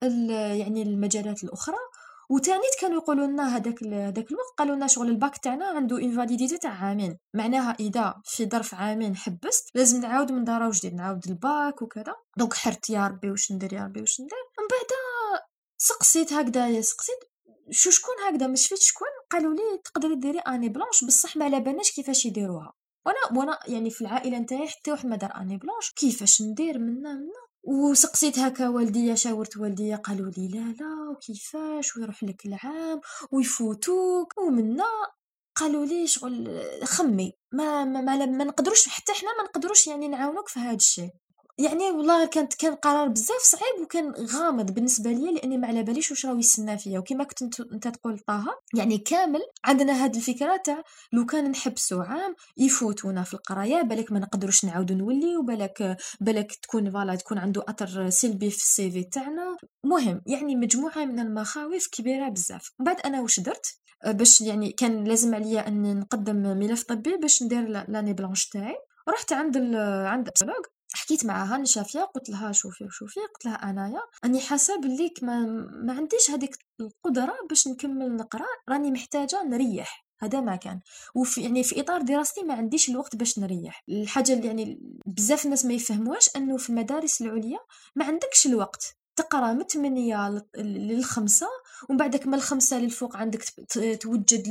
يعني 0.58 0.82
المجالات 0.82 1.44
الأخرى. 1.44 1.78
وتانيت 2.30 2.76
كانوا 2.82 2.98
يقولوا 2.98 3.28
لنا 3.28 3.56
هذاك 3.58 3.84
هذاك 3.84 4.32
الوقت 4.32 4.54
قالوا 4.58 4.76
لنا 4.76 4.88
شغل 4.88 5.10
الباك 5.10 5.38
تاعنا 5.38 5.66
عنده 5.66 5.98
une 5.98 6.14
validité 6.14 6.58
تاع 6.58 6.72
عامين. 6.72 7.18
معناها 7.34 7.76
إذا 7.80 8.22
في 8.26 8.46
ظرف 8.46 8.76
عامين 8.76 9.16
حبست 9.16 9.70
لازم 9.76 10.02
نعاود 10.02 10.32
من 10.32 10.44
دار 10.44 10.64
وجديد 10.64 10.94
نعاود 10.94 11.28
الباك 11.28 11.82
وكذا. 11.82 12.16
donc 12.38 12.54
حرت 12.54 12.90
يا 12.90 13.08
ربي 13.08 13.32
واش 13.32 13.52
ندير 13.52 13.74
يا 13.74 13.84
ربي 13.84 14.02
واش 14.02 14.22
ندير. 14.22 14.38
من 14.60 14.68
بعد 14.72 14.88
سقسيت 15.78 16.34
هكذايا 16.34 16.82
سقسيت 16.82 17.20
شو 17.72 17.90
شكون 17.90 18.16
هكذا؟ 18.28 18.48
مش 18.48 18.68
فيت 18.68 18.82
شكون؟ 18.82 19.08
قالوا 19.32 19.54
لي 19.54 19.82
تقدري 19.86 20.16
ديري 20.16 20.40
année 20.40 20.70
blanche 20.70 21.04
بصح 21.04 21.38
ما 21.38 21.46
على 21.46 21.60
بالناش 21.60 21.92
كيفاش 21.92 22.26
يديروها. 22.26 22.74
وأنا 23.06 23.40
وأنا 23.40 23.60
يعني 23.68 23.90
في 23.90 24.02
العائلة 24.02 24.38
نتاعي 24.38 24.68
حتى 24.68 24.92
واحد 24.92 25.06
ما 25.06 25.16
دار 25.16 25.36
année 25.36 25.58
blanche. 25.58 25.92
كيفاش 25.96 26.42
ندير؟ 26.42 26.80
منا 26.80 27.14
منا 27.14 27.50
وسقسيت 27.64 28.40
هكا 28.40 28.70
والديا 28.70 29.16
شاورت 29.16 29.58
والديا 29.58 29.96
قالوا 29.96 30.32
لي 30.38 30.48
لا 30.48 30.76
لا 30.80 31.10
وكيفاش؟ 31.12 31.98
ويروح 31.98 32.24
لك 32.24 32.46
العام 32.46 33.02
ويفوتوك 33.32 34.38
ومنا 34.38 34.86
قالوا 35.56 35.86
لي 35.86 36.08
شغل 36.08 36.62
خمي. 36.84 37.34
ما 37.52 37.86
ما, 37.86 38.02
ما, 38.02 38.26
ما 38.26 38.44
نقدروش 38.44 38.88
حتى 38.90 39.14
حنا 39.14 39.38
ما 39.38 39.44
نقدروش 39.44 39.88
يعني 39.88 40.08
نعاونوك 40.08 40.48
في 40.48 40.60
هذا 40.60 40.76
الشيء. 40.76 41.10
يعني 41.60 41.92
والله 41.92 42.26
كانت 42.26 42.54
كان 42.54 42.76
قرار 42.76 43.08
بزاف 43.08 43.42
صعيب 43.42 43.84
وكان 43.84 44.12
غامض 44.12 44.72
بالنسبة 44.72 45.12
لي 45.12 45.34
لأني 45.34 45.58
ما 45.58 45.68
على 45.68 45.84
باليش 45.84 46.12
واش 46.12 46.26
راه 46.26 46.38
يسنى 46.38 46.78
فيا. 46.78 47.00
وكما 47.00 47.24
كنت 47.24 47.60
انت 47.60 47.88
تقول 47.88 48.20
طه 48.20 48.46
يعني 48.74 48.98
كامل 48.98 49.42
عندنا 49.66 50.04
هاد 50.04 50.16
الفكرة 50.16 50.58
تاع 50.66 50.84
لو 51.14 51.26
كان 51.26 51.52
نحبسوا 51.52 52.04
عام 52.04 52.36
يفوتونا 52.58 53.24
في 53.24 53.34
القراية 53.34 53.82
بالك 53.82 54.12
ما 54.12 54.20
نقدروش 54.20 54.66
نعاودوا 54.66 54.96
نولي 54.96 55.38
وبالك 55.38 55.98
بالك 56.22 56.52
تكون 56.56 56.92
voilà 56.92 57.16
تكون 57.16 57.38
عنده 57.38 57.66
اثر 57.68 58.10
سلبي 58.10 58.50
في 58.50 58.58
ال 58.58 58.92
CV 58.92 59.04
تاعنا. 59.04 59.58
مهم 59.84 60.22
يعني 60.26 60.56
مجموعة 60.56 61.06
من 61.06 61.20
المخاوف 61.20 61.88
كبيرة 61.88 62.30
بزاف. 62.30 62.72
بعد 62.80 63.00
أنا 63.06 63.22
واش 63.22 63.40
درت؟ 63.40 63.66
باش 64.06 64.42
يعني 64.42 64.72
كان 64.72 65.04
لازم 65.04 65.36
عليا 65.36 65.68
أن 65.68 66.00
نقدم 66.00 66.36
ملف 66.36 66.84
طبي 66.84 67.18
باش 67.18 67.44
ندير 67.44 67.68
l'année 67.68 68.14
blanche 68.14 68.50
تاعي. 68.50 68.76
رحت 69.10 69.34
عند 69.34 69.58
عند 70.06 70.30
حكيت 71.10 71.26
معاها 71.26 71.58
نشافيه 71.58 72.00
قلت 72.00 72.30
لها 72.30 72.52
شوفي 72.52 72.88
شوفي 72.92 73.20
قلت 73.20 73.46
لها 73.46 73.70
أنايا 73.70 74.02
راني 74.24 74.42
حاسة 74.42 74.80
بلي 74.82 75.14
ما, 75.22 75.40
ما 75.84 75.94
عنديش 75.94 76.32
هذيك 76.32 76.58
القدرة 76.80 77.34
باش 77.50 77.68
نكمل 77.68 78.16
نقرأ 78.16 78.46
راني 78.70 78.92
محتاجة 78.92 79.44
نريح 79.44 80.06
هذا 80.22 80.42
ما 80.42 80.56
كان. 80.56 80.80
وفي 81.16 81.42
يعني 81.42 81.64
في 81.64 81.80
إطار 81.80 82.02
دراستي 82.02 82.44
ما 82.44 82.54
عنديش 82.54 82.90
الوقت 82.90 83.16
باش 83.16 83.40
نريح. 83.40 83.84
الحاجة 83.90 84.34
اللي 84.34 84.48
يعني 84.48 84.80
بزاف 85.06 85.46
الناس 85.46 85.66
ما 85.66 85.74
يفهموهاش 85.74 86.30
أنه 86.36 86.58
في 86.58 86.70
المدارس 86.70 87.22
العليا 87.22 87.60
ما 87.96 88.06
عندكش 88.06 88.48
الوقت. 88.48 88.99
تقرأ 89.20 89.54
من 89.54 89.64
8 89.64 90.44
للخمسة 90.58 91.48
ومن 91.90 91.98
بعدك 91.98 92.28
من 92.28 92.34
الخمسة 92.34 92.80
للفوق 92.80 93.18
عندك 93.18 93.44
توجد 94.02 94.48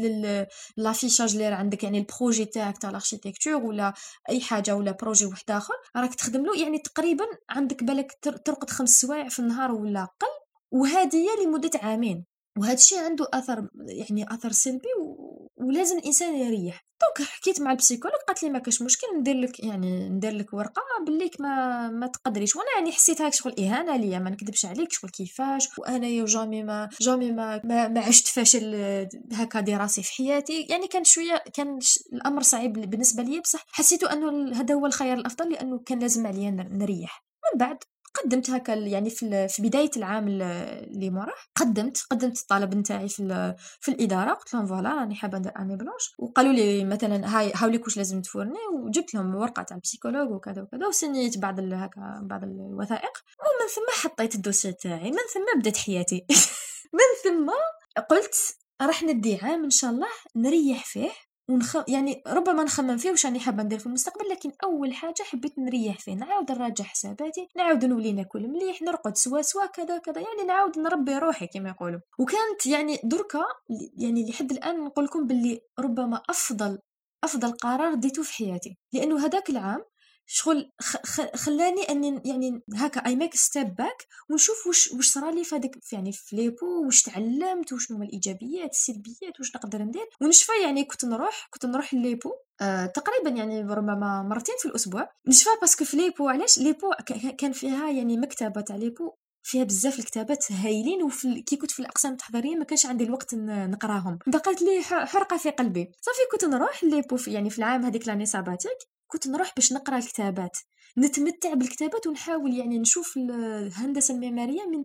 l'affichage 0.77 1.33
اللي 1.33 1.45
عندك 1.45 1.85
يعني 1.85 1.99
ال 1.99 2.05
projet 2.05 2.45
تاعك 2.45 2.79
تاع 2.79 2.91
ال 2.91 2.96
architecture 2.96 3.55
ولا 3.55 3.95
أي 4.29 4.41
حاجة 4.41 4.77
ولا 4.77 4.93
projet 4.93 5.27
واحد 5.27 5.51
آخر 5.51 5.75
راك 5.97 6.15
تخدم 6.15 6.47
له. 6.47 6.61
يعني 6.61 6.79
تقريبا 6.79 7.25
عندك 7.51 7.85
بالك 7.85 8.19
ترقد 8.23 8.71
خمس 8.71 8.91
سوايع 8.91 9.29
في 9.29 9.39
النهار 9.39 9.73
ولا 9.73 10.03
أقل. 10.03 10.33
وهذه 10.73 11.27
لمدة 11.45 11.71
عامين. 11.83 12.27
وهذا 12.59 12.75
الشيء 12.75 12.99
عنده 12.99 13.27
أثر 13.35 13.69
يعني 13.89 14.35
أثر 14.35 14.53
سلبي 14.53 14.89
و... 15.01 15.49
ولازم 15.57 15.99
الإنسان 15.99 16.35
يريح. 16.35 16.88
donc 17.03 17.29
حكيت 17.29 17.61
مع 17.61 17.71
ال 17.71 17.75
psychologue 17.75 18.21
قالت 18.29 18.43
لي 18.43 18.51
ما 18.51 18.59
كاش 18.59 18.83
مشكل 18.83 19.07
ندير 19.19 19.35
لك 19.35 19.61
يعني 19.61 20.09
ندير 20.09 20.33
لك 20.33 20.55
ورقة 20.55 20.83
بليك 21.07 21.41
ما 21.41 21.89
ما 21.89 22.07
تقدريش. 22.07 22.57
وأنا 22.57 22.69
يعني 22.77 22.93
حسيت 22.93 23.23
هاك 23.23 23.33
شغل 23.33 23.55
إهانة 23.59 23.97
ليا 23.97 24.19
ما 24.19 24.31
نكذبش 24.31 24.67
عليك 24.67 24.93
شغل 24.93 25.11
كيفاش. 25.11 25.69
وأنا 25.79 26.07
jamais 26.07 26.63
ما 26.63 26.89
jamais 27.01 27.33
ما 27.33 27.61
ما, 27.65 27.89
ما 27.89 28.01
عشت 28.01 28.29
فاشل 28.29 28.75
هكا 29.33 29.61
دراسي 29.61 30.03
في 30.03 30.13
حياتي. 30.13 30.63
يعني 30.63 30.87
كان 30.87 31.05
شوية 31.05 31.45
كان 31.55 31.79
الأمر 32.13 32.43
صعيب 32.43 32.73
بالنسبة 32.73 33.23
لي 33.23 33.41
بصح. 33.41 33.67
حسيت 33.73 34.05
أنه 34.05 34.53
هذا 34.61 34.75
هو 34.75 34.87
الخيار 34.87 35.19
الأفضل 35.19 35.53
لأنه 35.53 35.79
كان 35.87 35.99
لازم 35.99 36.27
عليا 36.27 36.51
نريح. 36.51 37.29
من 37.53 37.59
بعد 37.59 37.79
قدمت 38.25 38.51
هكا 38.51 38.73
يعني 38.73 39.11
في 39.11 39.49
في 39.49 39.63
بداية 39.63 39.91
العام 39.97 40.29
اللي 40.29 41.11
موراه 41.11 41.35
قدمت 41.57 42.07
قدمت 42.11 42.41
الطلب 42.41 42.75
نتاعي 42.75 43.09
في 43.09 43.55
في 43.81 43.91
الإدارة 43.91 44.33
قلت 44.33 44.55
لهم 44.55 44.67
voilà 44.67 44.91
راني 44.95 45.15
حابة 45.15 45.39
ندير 45.39 45.53
année 45.59 45.77
blanche. 45.77 46.15
وقالوا 46.19 46.53
لي 46.53 46.85
مثلا 46.85 47.39
هاي 47.39 47.53
هاوليك 47.55 47.85
واش 47.85 47.97
لازم 47.97 48.23
تفورني 48.23 48.59
وجبت 48.75 49.15
لهم 49.15 49.35
ورقة 49.35 49.63
تاع 49.63 49.77
ال 49.77 49.81
psychologue 49.81 50.31
وكذا 50.31 50.63
وكذا 50.63 50.87
وسنيت 50.87 51.39
بعض 51.39 51.61
هكا 51.61 52.21
بعض 52.23 52.45
الوثائق. 52.45 53.13
ومن 53.41 53.69
ثم 53.75 54.09
حطيت 54.09 54.35
ال 54.35 54.39
dossier 54.39 54.73
تاعي 54.73 55.11
من 55.11 55.19
ثم 55.35 55.61
بدأت 55.61 55.77
حياتي. 55.77 56.27
من 56.99 57.09
ثم 57.25 57.51
قلت 58.11 58.57
راح 58.83 59.03
ندي 59.03 59.37
عام 59.43 59.65
إن 59.65 59.71
شاء 59.71 59.91
الله 59.91 60.09
نريح 60.37 60.85
فيه. 60.85 61.28
ونخ... 61.49 61.77
يعني 61.89 62.23
ربما 62.27 62.63
نخمم 62.63 62.97
فيه 62.97 63.11
واش 63.11 63.27
راني 63.27 63.41
حابة 63.41 63.63
ندير 63.63 63.79
في 63.79 63.87
المستقبل 63.87 64.29
لكن 64.29 64.53
أول 64.65 64.95
حاجة 64.95 65.23
حبيت 65.23 65.59
نريح 65.59 65.99
فيه 65.99 66.15
نعاود 66.15 66.53
نراجع 66.53 66.85
حساباتي 66.85 67.49
نعاود 67.57 67.85
نولي 67.85 68.13
ناكل 68.13 68.49
مليح 68.49 68.83
نرقد 68.83 69.17
سوا 69.17 69.43
سوا 69.43 69.67
كذا 69.67 69.99
كذا 69.99 70.21
يعني 70.21 70.49
نعاود 70.49 70.79
نربي 70.79 71.19
روحي 71.19 71.47
كما 71.47 71.69
يقولوا. 71.69 72.01
وكانت 72.19 72.67
يعني 72.67 73.01
دركا 73.05 73.45
يعني 73.99 74.31
لحد 74.31 74.51
الآن 74.53 74.85
نقول 74.85 75.05
لكم 75.05 75.27
باللي 75.27 75.61
ربما 75.79 76.23
أفضل 76.31 76.79
أفضل 77.25 77.53
قرار 77.53 77.95
ديته 77.95 78.23
في 78.23 78.33
حياتي 78.33 78.79
لأنه 78.93 79.27
هذاك 79.27 79.51
العام 79.51 79.85
شغل 80.31 80.73
خلاني 81.35 81.83
أني 81.83 82.23
يعني 82.25 82.63
هكا 82.75 83.07
I 83.07 83.17
make 83.17 83.37
step 83.37 83.75
back 83.75 84.07
ونشوف 84.31 84.67
واش 84.67 84.93
واش 84.93 85.11
صرالي 85.11 85.45
في 85.45 85.57
هذاك 85.57 85.79
يعني 85.93 86.13
في 86.13 86.37
l'EPAU 86.37 86.87
واش 86.87 87.03
تعلمت 87.03 87.73
وشنو 87.73 87.97
هما 87.97 88.07
الإيجابيات 88.07 88.71
السلبيات 88.71 89.41
واش 89.41 89.57
نقدر 89.57 89.83
ندير 89.83 90.09
ونشفى 90.21 90.53
يعني 90.63 90.85
كنت 90.85 91.05
نروح 91.05 91.49
كنت 91.51 91.67
نروح 91.67 91.95
l'EPAU 91.95 92.33
آه 92.61 92.87
تقريبا 92.87 93.31
يعني 93.31 93.61
ربما 93.61 94.23
مرتين 94.23 94.55
في 94.59 94.69
الأسبوع 94.69 95.11
نشفى 95.27 95.51
parce 95.61 95.76
que 95.76 95.85
في 95.85 95.97
l'EPAU 95.97 96.29
علاش؟ 96.29 96.59
l'EPAU 96.59 96.91
كان 97.39 97.53
فيها 97.53 97.91
يعني 97.91 98.17
مكتبة 98.17 98.61
تاع 98.61 98.77
l'EPAU 98.77 99.13
فيها 99.43 99.65
بزاف 99.65 99.99
الكتابات 99.99 100.53
هايلين 100.53 101.03
وفي 101.03 101.43
كي 101.43 101.57
كنت 101.57 101.71
في 101.71 101.81
الأقسام 101.81 102.13
التحضيرية 102.13 102.57
ما 102.57 102.65
كانش 102.65 102.87
عندي 102.87 103.05
الوقت 103.05 103.35
نقراهم. 103.35 104.19
بقات 104.27 104.63
لي 104.63 104.83
حرقة 104.83 105.37
في 105.37 105.51
قلبي. 105.51 105.91
صافي 106.01 106.19
كنت 106.33 106.45
نروح 106.45 106.85
l'EPAU 106.85 107.19
يعني 107.27 107.51
في 107.51 107.59
العام 107.59 107.85
هذيك 107.85 108.09
l'année 108.09 108.27
sabbatique 108.27 108.98
كنت 109.09 109.29
نروح 109.29 109.53
باش 109.57 109.73
نقرأ 109.73 109.99
الكتابات. 109.99 110.59
نتمتع 110.99 111.55
بالكتابات 111.55 112.07
ونحاول 112.07 112.55
يعني 112.55 112.79
نشوف 112.79 113.17
الهندسة 113.17 114.15
المعمارية 114.15 114.63
من 114.67 114.85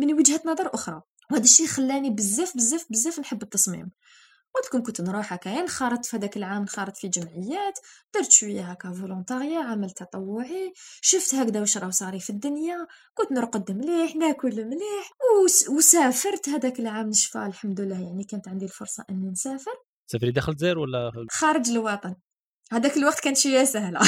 من 0.00 0.14
وجهة 0.14 0.40
نظر 0.46 0.74
أخرى. 0.74 1.02
وهذا 1.30 1.44
الشيء 1.44 1.66
خلاني 1.66 2.10
بزاف 2.10 2.56
بزاف 2.56 2.86
بزاف 2.90 3.20
نحب 3.20 3.42
التصميم. 3.42 3.90
قلت 4.54 4.66
لكم 4.66 4.82
كنت 4.82 5.00
نروح 5.00 5.32
هكايا 5.32 5.60
انخرطت 5.60 6.06
في 6.06 6.16
هذاك 6.16 6.36
العام 6.36 6.60
انخرطت 6.60 6.96
في 6.96 7.08
جمعيات 7.08 7.78
درت 8.14 8.30
شوية 8.30 8.62
هكا 8.62 8.92
volontariat 8.92 9.58
عمل 9.58 9.90
تطوعي 9.90 10.72
شفت 11.00 11.34
هكذا 11.34 11.60
واش 11.60 11.76
راه 11.76 11.90
صاري 11.90 12.20
في 12.20 12.30
الدنيا. 12.30 12.86
كنت 13.14 13.32
نرقد 13.32 13.72
مليح 13.72 14.16
ناكل 14.16 14.64
مليح 14.64 15.10
وس... 15.44 15.68
وسافرت 15.68 16.48
هذاك 16.48 16.80
العام 16.80 17.08
نشفى 17.08 17.46
الحمد 17.46 17.80
لله. 17.80 18.00
يعني 18.00 18.24
كانت 18.24 18.48
عندي 18.48 18.64
الفرصة 18.64 19.04
أني 19.10 19.30
نسافر. 19.30 19.74
سافري 20.06 20.30
داخل 20.30 20.52
الجزائر 20.52 20.78
ولا؟ 20.78 21.12
خارج 21.30 21.70
الوطن. 21.70 22.14
هذاك 22.72 22.96
الوقت 22.96 23.20
كانت 23.20 23.36
شوية 23.36 23.64
سهلة. 23.64 24.00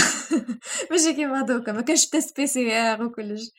ماشي 0.91 1.15
كيما 1.15 1.43
دوكا 1.43 1.73
ما 1.73 1.81
كانش 1.81 2.07
test 2.07 2.37
PCR 2.37 3.03
وكلش. 3.03 3.51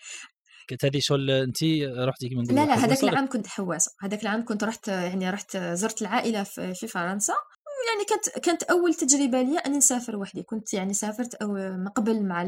كانت 0.67 0.85
هذه 0.85 0.99
شغل 0.99 1.31
أنت 1.31 1.57
رحتي 1.97 2.29
كيما 2.29 2.41
لا 2.41 2.65
لا 2.65 2.73
هذاك 2.73 3.03
العام 3.03 3.27
كنت 3.27 3.47
حواسة. 3.47 3.91
هذاك 4.01 4.23
العام 4.23 4.45
كنت 4.45 4.63
رحت 4.63 4.87
يعني 4.87 5.29
رحت 5.29 5.57
زرت 5.57 6.01
العائلة 6.01 6.43
في, 6.43 6.87
فرنسا. 6.87 7.33
يعني 7.89 8.05
كانت 8.09 8.45
كانت 8.45 8.63
أول 8.63 8.93
تجربة 8.93 9.41
لي 9.41 9.57
أني 9.57 9.77
نسافر 9.77 10.15
وحدي. 10.15 10.43
كنت 10.43 10.73
يعني 10.73 10.93
سافرت 10.93 11.35
أو 11.35 11.53
من 11.53 11.87
قبل 11.87 12.23
مع 12.23 12.41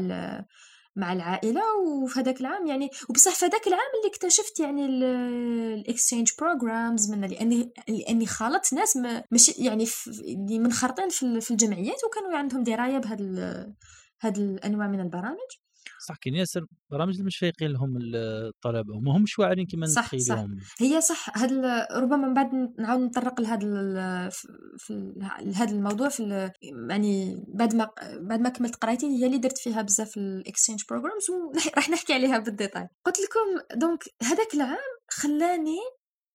مع 0.96 1.12
العائلة 1.12 1.62
وفي 1.86 2.20
هذاك 2.20 2.40
العام 2.40 2.66
يعني 2.66 2.90
وبصح 3.08 3.34
في 3.34 3.46
هذاك 3.46 3.66
العام 3.66 3.90
اللي 3.96 4.14
اكتشفت 4.14 4.60
يعني 4.60 4.86
ال 4.86 5.02
exchange 5.02 6.30
programs 6.40 7.10
من 7.10 7.20
لاني 7.20 7.72
لأني 7.88 8.26
خالطت 8.26 8.74
ناس 8.74 8.96
ماشي 9.30 9.52
يعني 9.64 9.86
اللي 10.18 10.58
منخرطين 10.58 11.08
في 11.40 11.50
الجمعيات 11.50 12.04
وكانوا 12.04 12.38
عندهم 12.38 12.62
دراية 12.62 12.98
بهذا 12.98 13.72
هاد 14.20 14.38
الأنواع 14.38 14.86
من 14.86 15.00
البرامج. 15.00 15.65
صح 16.08 16.16
كاين 16.16 16.34
ياسر 16.34 16.66
برامج 16.90 17.22
مش 17.22 17.38
فايقين 17.38 17.70
لهم 17.70 17.98
الطلبة 18.14 18.96
وما 18.96 19.16
همش 19.16 19.38
واعرين 19.38 19.66
كما 19.66 19.86
صح 19.86 20.16
صح. 20.16 20.44
هي 20.78 21.00
صح 21.00 21.38
هاد 21.38 21.52
ربما 21.92 22.16
من 22.16 22.34
بعد 22.34 22.50
نعاود 22.78 23.00
نطرق 23.00 23.40
لهذا 23.40 24.30
في 24.78 25.12
هذا 25.54 25.70
الموضوع 25.70 26.08
في 26.08 26.50
يعني 26.90 27.44
بعد 27.48 27.74
ما 27.74 27.90
بعد 28.20 28.40
ما 28.40 28.48
كملت 28.48 28.76
قرايتي 28.76 29.06
هي 29.06 29.26
اللي 29.26 29.38
درت 29.38 29.58
فيها 29.58 29.82
بزاف 29.82 30.16
ال 30.16 30.23
exchange 30.23 30.82
programs 30.90 31.30
وراح 31.30 31.90
نحكي 31.90 32.12
عليها 32.12 32.38
بالديتاي. 32.38 32.88
قلت 33.04 33.16
لكم 33.20 33.78
donc 33.80 34.04
هذاك 34.22 34.54
العام 34.54 34.96
خلاني 35.10 35.78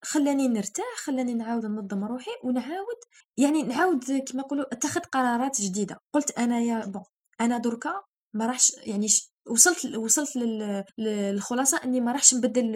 خلاني 0.04 0.48
نرتاح 0.48 0.96
خلاني 1.06 1.34
نعاود 1.34 1.66
ننظم 1.66 2.04
روحي 2.04 2.32
ونعاود 2.44 3.00
يعني 3.38 3.64
نعاود 3.64 4.04
كما 4.04 4.42
نقولوا 4.42 4.74
اتخذ 4.74 5.02
قرارات 5.02 5.62
جديدة. 5.62 5.98
قلت 6.14 6.32
أنا 6.40 6.60
يا 6.60 6.86
bon 6.86 7.04
أنا 7.42 7.58
دركا 7.58 7.94
ما 8.34 8.46
راحش 8.46 8.72
يعني 8.86 9.08
وصلت 9.50 9.96
وصلت 9.96 10.30
للخلاصة 10.98 11.82
إني 11.84 12.02
ما 12.02 12.12
راحش 12.12 12.34
نبدل 12.34 12.72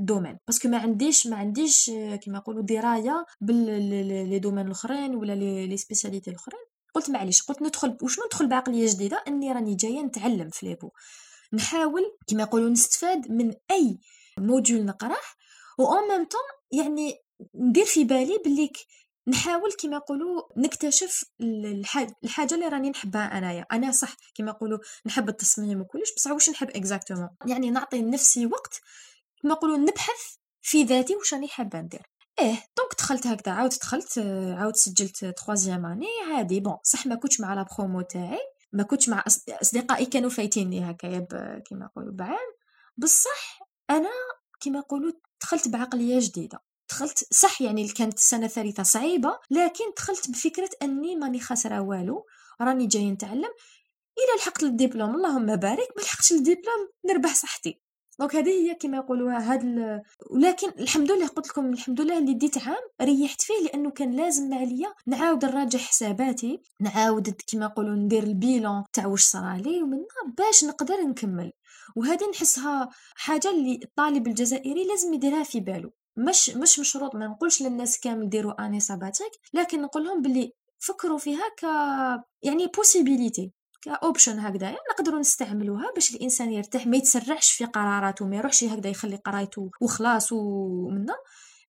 ال 0.00 0.05
domaine 0.05 0.38
parce 0.46 0.60
que 0.60 0.68
ما 0.68 0.78
عنديش 0.78 1.26
ما 1.26 1.36
عنديش 1.36 1.90
كما 2.24 2.38
نقولوا 2.38 2.62
دراية 2.62 3.26
بال 3.40 3.79
les 3.79 4.38
domaines 4.38 4.66
الأخرين 4.66 5.14
ولا 5.14 5.34
les 5.66 5.76
spécialités 5.76 6.30
الأخرين. 6.30 6.60
قلت 6.94 7.10
معليش 7.10 7.42
قلت 7.42 7.62
ندخل 7.62 7.96
واش 8.02 8.18
ندخل 8.26 8.48
بعقلية 8.48 8.86
جديدة؟ 8.92 9.24
إني 9.28 9.52
راني 9.52 9.74
جاية 9.74 10.00
نتعلم 10.00 10.50
في 10.50 10.66
l'EPAU 10.66 10.90
نحاول 11.52 12.16
كما 12.26 12.42
يقولوا 12.42 12.70
نستفاد 12.70 13.30
من 13.30 13.54
أي 13.70 13.98
module 14.38 14.84
نقراه 14.84 15.16
و 15.78 15.82
en 15.84 16.08
même 16.08 16.24
temps 16.24 16.80
يعني 16.80 17.14
ندير 17.54 17.84
في 17.84 18.04
بالي 18.04 18.38
بليك 18.44 18.76
نحاول 19.28 19.72
كما 19.82 19.96
يقولوا 19.96 20.42
نكتشف 20.56 21.24
الحاجة 22.24 22.54
اللي 22.54 22.68
راني 22.68 22.90
نحبها 22.90 23.38
أنايا. 23.38 23.66
أنا 23.72 23.92
صح 23.92 24.16
كما 24.34 24.50
يقولوا 24.50 24.78
نحب 25.06 25.28
التصميم 25.28 25.80
وكلش 25.80 26.14
بصح 26.16 26.30
واش 26.30 26.50
نحب 26.50 26.70
exactement 26.70 27.28
يعني 27.46 27.70
نعطي 27.70 28.02
لنفسي 28.02 28.46
وقت 28.46 28.80
كما 29.42 29.52
يقولوا 29.52 29.76
نبحث 29.76 30.36
في 30.62 30.82
ذاتي 30.84 31.16
واش 31.16 31.34
راني 31.34 31.48
حابة 31.48 31.80
ندير. 31.80 32.02
إيه 32.38 32.64
donc 32.76 32.94
دخلت 32.98 33.26
هكذا 33.26 33.54
عاود 33.54 33.70
دخلت 33.70 34.18
عاود 34.58 34.76
سجلت 34.76 35.24
troisième 35.24 35.86
année 35.86 36.06
عادي 36.32 36.60
bon 36.60 36.76
صح 36.82 37.06
ما 37.06 37.14
كنتش 37.14 37.40
مع 37.40 37.54
la 37.54 37.66
promo 37.78 38.00
تاعي 38.00 38.38
ما 38.72 38.82
كنتش 38.82 39.08
مع 39.08 39.24
أصدقائي 39.62 40.06
كانوا 40.06 40.30
فايتيني 40.30 40.90
هكايا 40.90 41.26
كما 41.70 41.84
يقولوا 41.84 42.12
بعام. 42.12 42.48
بصح 42.96 43.60
أنا 43.90 44.10
كما 44.60 44.78
يقولوا 44.78 45.12
دخلت 45.40 45.68
بعقلية 45.68 46.18
جديدة. 46.20 46.58
دخلت 46.90 47.34
صح 47.34 47.62
يعني 47.62 47.88
كانت 47.88 48.18
السنة 48.18 48.46
الثالثه 48.46 48.82
صعيبة 48.82 49.38
لكن 49.50 49.84
دخلت 49.96 50.30
بفكرة 50.30 50.70
أني 50.82 51.16
ماني 51.16 51.40
خاسره 51.40 51.80
والو. 51.80 52.26
راني 52.60 52.86
جاي 52.86 53.10
نتعلم. 53.10 53.50
إلى 54.18 54.38
لحقت 54.38 54.62
الدبلوم 54.62 55.14
اللهم 55.14 55.56
بارك. 55.56 55.88
ما 55.96 56.02
لحقتش 56.02 56.32
الدبلوم 56.32 56.88
نربح 57.06 57.34
صحتي. 57.34 57.80
donc 58.18 58.36
هذه 58.36 58.48
هي 58.48 58.74
كما 58.74 58.96
يقولوا 58.96 59.32
هاد 59.32 59.62
ال... 59.64 60.02
ولكن 60.30 60.68
الحمد 60.78 61.12
لله 61.12 61.26
قلت 61.26 61.48
لكم 61.48 61.72
الحمد 61.72 62.00
لله 62.00 62.18
اللي 62.18 62.34
ديت 62.34 62.58
عام 62.58 62.82
ريحت 63.02 63.42
فيه 63.42 63.64
لأنه 63.64 63.90
كان 63.90 64.12
لازم 64.16 64.54
عليا 64.54 64.94
نعاود 65.06 65.44
نراجع 65.44 65.78
حساباتي 65.78 66.62
نعاود 66.80 67.34
كما 67.52 67.64
يقولوا 67.64 67.94
ندير 67.94 68.22
ال 68.22 68.32
bilan 68.32 68.84
تاع 68.92 69.06
واش 69.06 69.22
صرالي 69.22 69.82
ومن 69.82 69.98
باش 70.38 70.64
نقدر 70.64 71.00
نكمل. 71.00 71.52
وهذه 71.96 72.30
نحسها 72.30 72.88
حاجة 73.14 73.50
اللي 73.50 73.80
الطالب 73.84 74.26
الجزائري 74.26 74.84
لازم 74.84 75.14
يديرها 75.14 75.42
في 75.42 75.60
باله. 75.60 75.90
مش 76.18 76.50
مش 76.50 76.78
مشروط 76.78 77.14
ما 77.14 77.26
نقولش 77.26 77.62
للناس 77.62 78.00
كامل 78.00 78.28
ديروا 78.28 78.66
année 78.66 78.80
sabbatique 78.80 79.32
لكن 79.54 79.82
نقول 79.82 80.04
لهم 80.04 80.22
باللي 80.22 80.52
فكروا 80.78 81.18
فيها 81.18 81.48
ك 81.58 81.62
يعني 82.42 82.66
possibilité 82.66 83.52
ك 83.82 83.90
option 83.90 84.38
هكذا 84.38 84.66
يعني 84.66 84.76
نقدروا 84.90 85.20
نستعملوها 85.20 85.92
باش 85.94 86.14
الإنسان 86.14 86.52
يرتاح 86.52 86.86
ما 86.86 86.96
يتسرعش 86.96 87.52
في 87.52 87.64
قراراته 87.64 88.26
ما 88.26 88.36
يروحش 88.36 88.64
هكذا 88.64 88.90
يخلي 88.90 89.16
قرايته 89.16 89.70
وخلاص 89.80 90.32
ومنه 90.32 91.14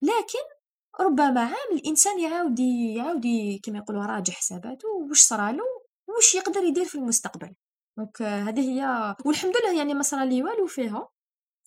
لكن 0.01 0.59
ربما 1.01 1.41
عام 1.41 1.69
الإنسان 1.73 2.19
يعاود 2.19 2.59
يعاود 2.59 3.25
كما 3.63 3.77
يقولوا 3.77 4.05
راجع 4.05 4.33
حساباته 4.33 4.87
واش 5.09 5.21
صرالو 5.21 5.63
واش 6.07 6.35
يقدر 6.35 6.63
يدير 6.63 6.85
في 6.85 6.95
المستقبل؟ 6.95 7.55
دونك 7.97 8.21
هذه 8.21 8.59
هي 8.59 9.15
والحمد 9.25 9.53
لله 9.57 9.77
يعني 9.77 9.93
ما 9.93 10.03
صرالي 10.03 10.43
والو 10.43 10.67
فيها. 10.67 11.09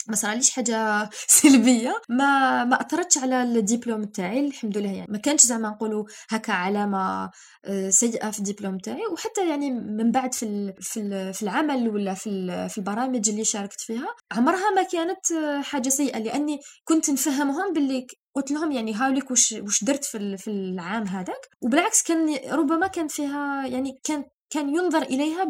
ما 0.08 0.16
صراليش 0.16 0.50
حاجة 0.50 1.08
سلبية. 1.40 2.00
ما 2.08 2.64
ما 2.64 2.80
أثرتش 2.80 3.18
على 3.18 3.42
الدبلوم 3.42 4.04
تاعي 4.04 4.46
الحمد 4.46 4.78
لله 4.78 4.90
يعني. 4.92 5.06
ما 5.12 5.18
كانش 5.18 5.42
زعما 5.42 5.68
نقولوا 5.68 6.04
هكا 6.30 6.52
علامة 6.52 7.30
آه، 7.64 7.90
سيئة 7.90 8.30
في 8.30 8.38
الدبلوم 8.38 8.78
تاعي. 8.78 9.06
وحتى 9.12 9.48
يعني 9.48 9.70
من 9.70 10.10
بعد 10.10 10.34
في 10.34 10.72
في 10.80 11.32
في 11.32 11.42
العمل 11.42 11.88
ولا 11.88 12.14
في 12.14 12.68
في 12.68 12.78
البرامج 12.78 13.28
اللي 13.30 13.44
شاركت 13.44 13.80
فيها 13.80 14.08
عمرها 14.32 14.70
ما 14.76 14.82
كانت 14.82 15.32
آه، 15.32 15.62
حاجة 15.62 15.88
سيئة. 15.88 16.18
لأني 16.18 16.58
كنت 16.84 17.10
نفهمهم 17.10 17.72
باللي 17.72 18.06
قلت 18.34 18.50
لهم 18.50 18.72
يعني 18.72 18.94
هاوليك 18.94 19.30
وش 19.30 19.52
وش 19.52 19.84
درت 19.84 20.04
في 20.04 20.36
في 20.36 20.50
العام 20.50 21.06
هذاك. 21.06 21.46
وبالعكس 21.62 22.02
كان 22.02 22.36
ربما 22.52 22.86
كان 22.86 23.08
فيها 23.08 23.66
يعني 23.66 24.00
كان 24.04 24.24
كان 24.50 24.68
ينظر 24.68 25.02
إليها 25.02 25.44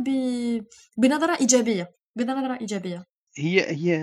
بنظرة 0.98 1.36
إيجابية 1.40 1.86
بنظرة 2.16 2.58
إيجابية. 2.60 3.04
هي 3.36 3.70
هي 3.70 3.96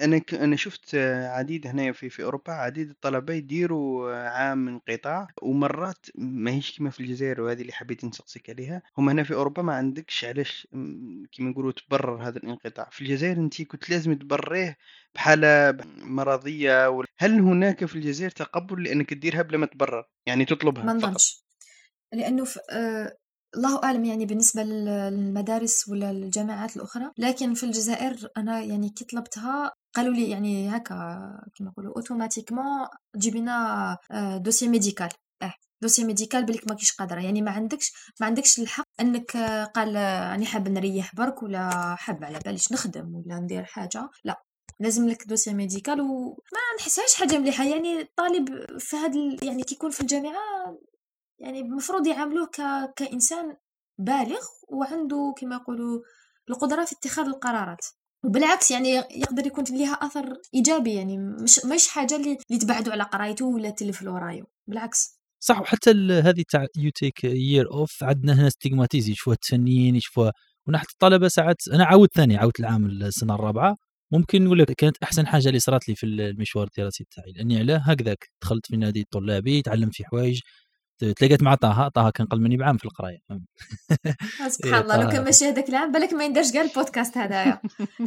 أنا 0.00 0.18
ك 0.18 0.34
أنا 0.34 0.56
شُفت 0.56 0.94
عديد 1.24 1.66
هنايا 1.66 1.92
في 1.92 2.08
في 2.10 2.24
أوروبا 2.24 2.52
عديد 2.52 2.90
الطلبة 2.90 3.34
يديروا 3.34 4.14
عام 4.14 4.68
انقطاع، 4.68 5.28
ومرات 5.42 6.06
ماهيش 6.14 6.76
كيما 6.78 6.90
في 6.90 7.00
الجزائر 7.00 7.40
وهذه 7.40 7.60
اللي 7.60 7.72
حبيت 7.72 8.04
نسقسيك 8.04 8.50
عليها، 8.50 8.82
هُما 8.98 9.12
هنا 9.12 9.22
في 9.22 9.34
أوروبا 9.34 9.62
ما 9.62 9.74
عندكش 9.74 10.24
علاش 10.24 10.68
كيما 11.32 11.50
نقولوا 11.50 11.72
تبرر 11.72 12.28
هذا 12.28 12.38
الانقطاع، 12.38 12.88
في 12.92 13.00
الجزائر 13.00 13.36
أنتِ 13.36 13.62
كنت 13.62 13.90
لازم 13.90 14.14
تبريه 14.14 14.76
بحالة 15.14 15.76
مرضية 15.96 17.04
هل 17.18 17.40
هناك 17.40 17.84
في 17.84 17.96
الجزائر 17.96 18.30
تقبُّل 18.30 18.82
لأنك 18.82 19.10
تديرها 19.10 19.42
بلا 19.42 19.58
ما 19.58 19.66
تبرر، 19.66 20.04
يعني 20.26 20.44
تطلبها 20.44 20.84
ما 20.84 21.14
لأنه 22.12 22.44
ف 22.44 22.58
الله 23.56 23.84
أعلم 23.84 24.04
يعني 24.04 24.26
بالنسبة 24.26 24.62
للمدارس 24.62 25.88
ولا 25.88 26.10
الجامعات 26.10 26.76
الأخرى 26.76 27.10
لكن 27.18 27.54
في 27.54 27.66
الجزائر 27.66 28.28
أنا 28.36 28.60
يعني 28.60 28.88
كي 28.88 29.04
طلبتها 29.04 29.72
قالوا 29.94 30.14
لي 30.14 30.30
يعني 30.30 30.76
هكا 30.76 30.94
كما 31.54 31.68
نقولوا 31.68 31.96
automatiquement 31.96 32.86
جيب 33.16 33.36
لنا 33.36 33.98
dossier 34.40 34.68
médical 34.68 35.08
آه 35.42 35.54
dossier 35.82 36.04
médical 36.04 36.44
بليك 36.44 36.68
ماكيش 36.68 36.92
قادرة. 36.92 37.20
يعني 37.20 37.42
ما 37.42 37.50
عندكش 37.50 37.92
ما 38.20 38.26
عندكش 38.26 38.58
الحق 38.60 38.88
إنك 39.00 39.36
قال 39.74 39.96
راني 39.96 40.46
حاب 40.46 40.68
نريح 40.68 41.14
برك 41.14 41.42
ولا 41.42 41.94
حاب 41.98 42.24
على 42.24 42.38
باليش 42.44 42.72
نخدم 42.72 43.14
ولا 43.14 43.38
ندير 43.40 43.64
حاجة. 43.64 44.08
لا 44.24 44.42
لازم 44.80 45.08
لك 45.08 45.26
dossier 45.28 45.54
médical 45.54 46.00
وما 46.00 46.36
نحسهاش 46.78 47.14
حاجة 47.14 47.38
مليحة. 47.38 47.64
يعني 47.64 48.00
الطالب 48.00 48.78
في 48.78 48.96
هذا 48.96 49.36
يعني 49.42 49.62
كيكون 49.62 49.90
في 49.90 50.00
الجامعة 50.00 50.78
يعني 51.42 51.60
المفروض 51.60 52.06
يعاملوه 52.06 52.46
ك... 52.46 52.60
كإنسان 52.96 53.56
بالغ 53.98 54.40
وعنده 54.68 55.34
كما 55.36 55.56
يقولوا 55.56 56.00
القدرة 56.50 56.84
في 56.84 56.92
اتخاذ 56.92 57.26
القرارات. 57.26 57.86
وبالعكس 58.24 58.70
يعني 58.70 58.90
يقدر 58.94 59.46
يكون 59.46 59.64
لها 59.70 59.92
أثر 59.94 60.36
إيجابي 60.54 60.94
يعني 60.94 61.18
مش 61.18 61.64
مش 61.64 61.88
حاجة 61.88 62.16
اللي, 62.16 62.38
اللي 62.50 62.60
تبعدوا 62.60 62.92
على 62.92 63.02
قرايته 63.02 63.46
ولا 63.46 63.70
تلف 63.70 64.02
ورايو 64.02 64.46
بالعكس. 64.66 65.20
صح 65.40 65.60
وحتى 65.60 65.90
هذه 66.24 66.44
تاع 66.48 66.66
you 66.76 66.90
take 66.90 67.24
year 67.24 67.70
off 67.72 68.04
عندنا 68.04 68.32
هنا 68.32 68.48
stigmatisée 68.48 69.12
يشوفوها 69.12 69.34
التفنيين 69.34 69.96
يشوفوها. 69.96 70.32
ونحن 70.68 70.86
الطلبة 70.92 71.28
ساعات 71.28 71.68
أنا 71.72 71.84
عاود 71.84 72.08
ثاني 72.14 72.36
عاودت 72.36 72.60
العام 72.60 72.86
السنة 72.86 73.34
الرابعة 73.34 73.76
ممكن 74.12 74.44
نقول 74.44 74.58
لك 74.58 74.72
كانت 74.72 74.96
أحسن 75.02 75.26
حاجة 75.26 75.48
اللي 75.48 75.58
صارت 75.58 75.88
لي 75.88 75.94
في 75.94 76.06
المشوار 76.06 76.66
الدراسي 76.66 77.04
تاعي 77.10 77.32
لأني 77.32 77.58
علاه 77.58 77.78
هكذاك 77.78 78.30
دخلت 78.42 78.66
في 78.66 78.76
نادي 78.76 79.00
الطلابي 79.00 79.62
تعلمت 79.62 79.94
في 79.94 80.04
حوايج 80.04 80.40
تلاقيت 80.98 81.42
مع 81.42 81.54
طه 81.54 81.88
طه 81.88 82.10
كان 82.10 82.26
قل 82.26 82.40
مني 82.40 82.56
بعام 82.56 82.76
في 82.76 82.84
القراية. 82.84 83.18
سبحان 84.48 84.82
الله 84.82 84.96
لو 84.96 85.08
كان 85.08 85.24
ماشي 85.24 85.44
هذاك 85.44 85.68
العام 85.68 85.92
بالك 85.92 86.12
ما 86.12 86.24
يندرش 86.24 86.52
كاع 86.52 86.62
البودكاست 86.62 87.18
هذايا. 87.18 87.60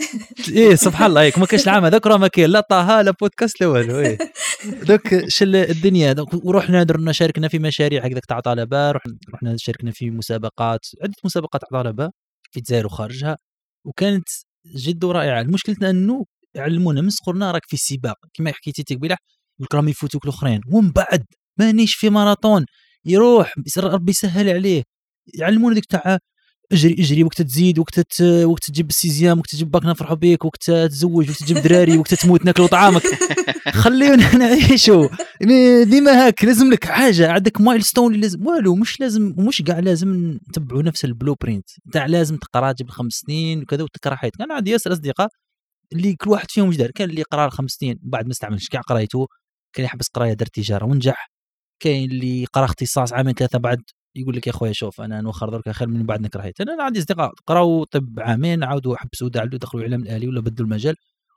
إيه 0.56 0.76
سبحان 0.76 1.10
الله 1.10 1.22
هيك 1.22 1.40
ما 1.40 1.46
كانش 1.46 1.64
العام 1.64 1.86
هذاك 1.86 2.08
راه 2.08 2.18
ما 2.18 2.28
كاين 2.28 2.50
لا 2.50 2.60
طه 2.70 3.02
لا 3.02 3.12
بودكاست 3.12 3.62
لا 3.62 3.68
والو 3.68 4.00
إيه. 4.00 4.18
دوك 4.88 5.30
شل 5.30 5.56
الدنيا 5.56 6.16
ورحنا 6.44 6.84
درنا 6.84 7.12
شاركنا 7.12 7.48
في 7.48 7.60
مشاريع 7.60 8.06
هكذاك 8.06 8.26
تاع 8.26 8.40
طلبة 8.40 8.92
رحنا 8.92 9.56
شاركنا 9.58 9.92
في 9.92 10.10
مسابقات 10.10 10.80
عدة 11.04 11.16
مسابقات 11.24 11.62
تاع 11.62 11.82
طلبة 11.82 12.12
في 12.52 12.60
الجزائر 12.60 12.86
وخارجها 12.86 13.38
وكانت 13.86 14.30
جد 14.76 15.06
رائعه 15.06 15.42
المشكلة 15.42 15.90
إنه 15.90 16.26
علمونا 16.58 17.02
من 17.02 17.10
صغرنا 17.10 17.52
راك 17.52 17.66
في 17.68 17.74
السباق 17.74 18.18
كما 18.34 18.52
حكيتي 18.52 18.96
قبيله 18.96 19.18
راهم 19.74 19.90
يفوتوك 19.90 20.24
الأخرين 20.26 20.62
ومن 20.72 20.92
بعد 20.92 21.26
مانيش 21.58 21.96
في 21.96 22.10
ماراثون 22.10 22.66
يروح 23.06 23.54
ربي 23.78 24.12
يسهل 24.12 24.50
عليه. 24.50 24.84
يعلمونا 25.34 25.76
ديك 25.76 25.86
تاع 25.86 26.20
اجري 26.72 26.94
اجري 26.94 27.24
وقت 27.24 27.42
تزيد 27.42 27.80
وقت 27.80 28.22
وقت 28.22 28.64
تجيب 28.68 28.90
ال 28.90 28.96
sixième 28.96 29.40
وقت 29.40 29.50
تجيب 29.52 29.72
باك 29.72 29.86
نفرحوا 29.86 30.16
بك 30.16 30.46
وقت 30.46 30.64
تتزوج 30.64 31.30
وقت 31.30 31.40
تجيب 31.40 31.58
دراري 31.58 31.98
وقت 31.98 32.14
تموت 32.14 32.46
ناكلوا 32.46 32.68
طعامك. 32.68 33.02
خلينا 33.84 34.36
نعيشوا. 34.38 35.08
ديما 35.84 36.12
هاك 36.28 36.44
لازم 36.44 36.72
لك 36.72 36.86
حاجة. 36.86 37.32
عندك 37.32 37.62
milestone 37.62 38.12
اللي 38.12 38.22
لازم 38.22 38.48
والو 38.48 38.76
مش 38.76 39.00
لازم 39.00 39.34
مش 39.38 39.62
كاع 39.62 39.80
لازم 39.80 40.40
نتبعوا 40.50 40.82
نفس 40.84 41.06
ال 41.06 41.36
blueprint 41.42 41.70
تاع 41.94 42.06
لازم 42.06 42.38
تقرا 42.38 42.72
تجيب 42.72 42.90
خمس 42.90 43.14
سنين 43.14 43.62
وكذا 43.62 43.84
وتكره 43.84 44.16
حياتك. 44.16 44.42
أنا 44.42 44.54
عندي 44.54 44.72
ياسر 44.72 44.94
أصدقاء 44.94 45.30
اللي 45.94 46.16
كل 46.16 46.30
واحد 46.30 46.52
فيهم 46.52 46.70
جدار 46.70 46.92
كان 46.92 47.10
اللي 47.10 47.22
قرا 47.24 47.50
خمس 47.50 47.72
سنين 47.72 48.00
بعد 48.04 48.26
ما 48.26 48.32
استعملش 48.32 48.68
كاع 48.70 48.82
قرايته 48.82 49.28
كان 49.74 49.86
يحبس 49.86 50.08
قراية 50.08 50.34
دار 50.34 50.48
تجارة 50.48 50.86
ونجح. 50.86 51.35
كاين 51.80 52.12
اللي 52.12 52.46
قرا 52.46 52.66
اختصاص 52.66 53.14
عامين 53.14 53.34
ثلاثة 53.34 53.60
بعد 53.60 53.82
يقول 54.16 54.36
لك 54.36 54.48
يا 54.48 54.52
خويا 54.52 54.72
شوف 54.74 55.02
أنا 55.02 55.22
نوخر 55.22 55.50
درك 55.50 55.70
خير 55.72 55.88
من 55.88 56.06
بعد 56.06 56.22
نكرهيت 56.22 56.62
أنا 56.62 56.84
عندي 56.84 57.00
أصدقاء 57.00 57.34
قراو 57.48 57.84
طب 57.84 58.20
عامين 58.20 58.64
عاودوا 58.64 58.96
حبسوا 58.98 59.30
دخلوا 59.30 59.84
الاعلام 59.84 60.04
الالي 60.04 60.28
ولا 60.28 60.42
بدلوا 60.42 60.68
المجال 60.68 60.96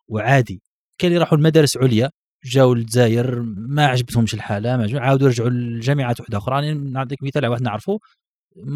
وعادي. 0.08 0.62
كاين 0.98 1.12
اللي 1.12 1.20
راحوا 1.24 1.38
المدارس 1.38 1.76
عليا 1.76 2.10
جاوا 2.44 2.74
للجزائر 2.74 3.40
ما 3.56 3.86
عجبتهمش 3.86 4.34
الحالة 4.34 4.76
ما 4.76 5.00
عاودوا 5.00 5.28
رجعوا 5.28 5.50
لجامعات 5.50 6.20
واحدة 6.20 6.38
أخرى. 6.38 6.66
يعني 6.66 6.78
نعطيك 6.90 7.22
مثال 7.22 7.44
على 7.44 7.48
واحد 7.52 7.62
نعرفه 7.62 7.98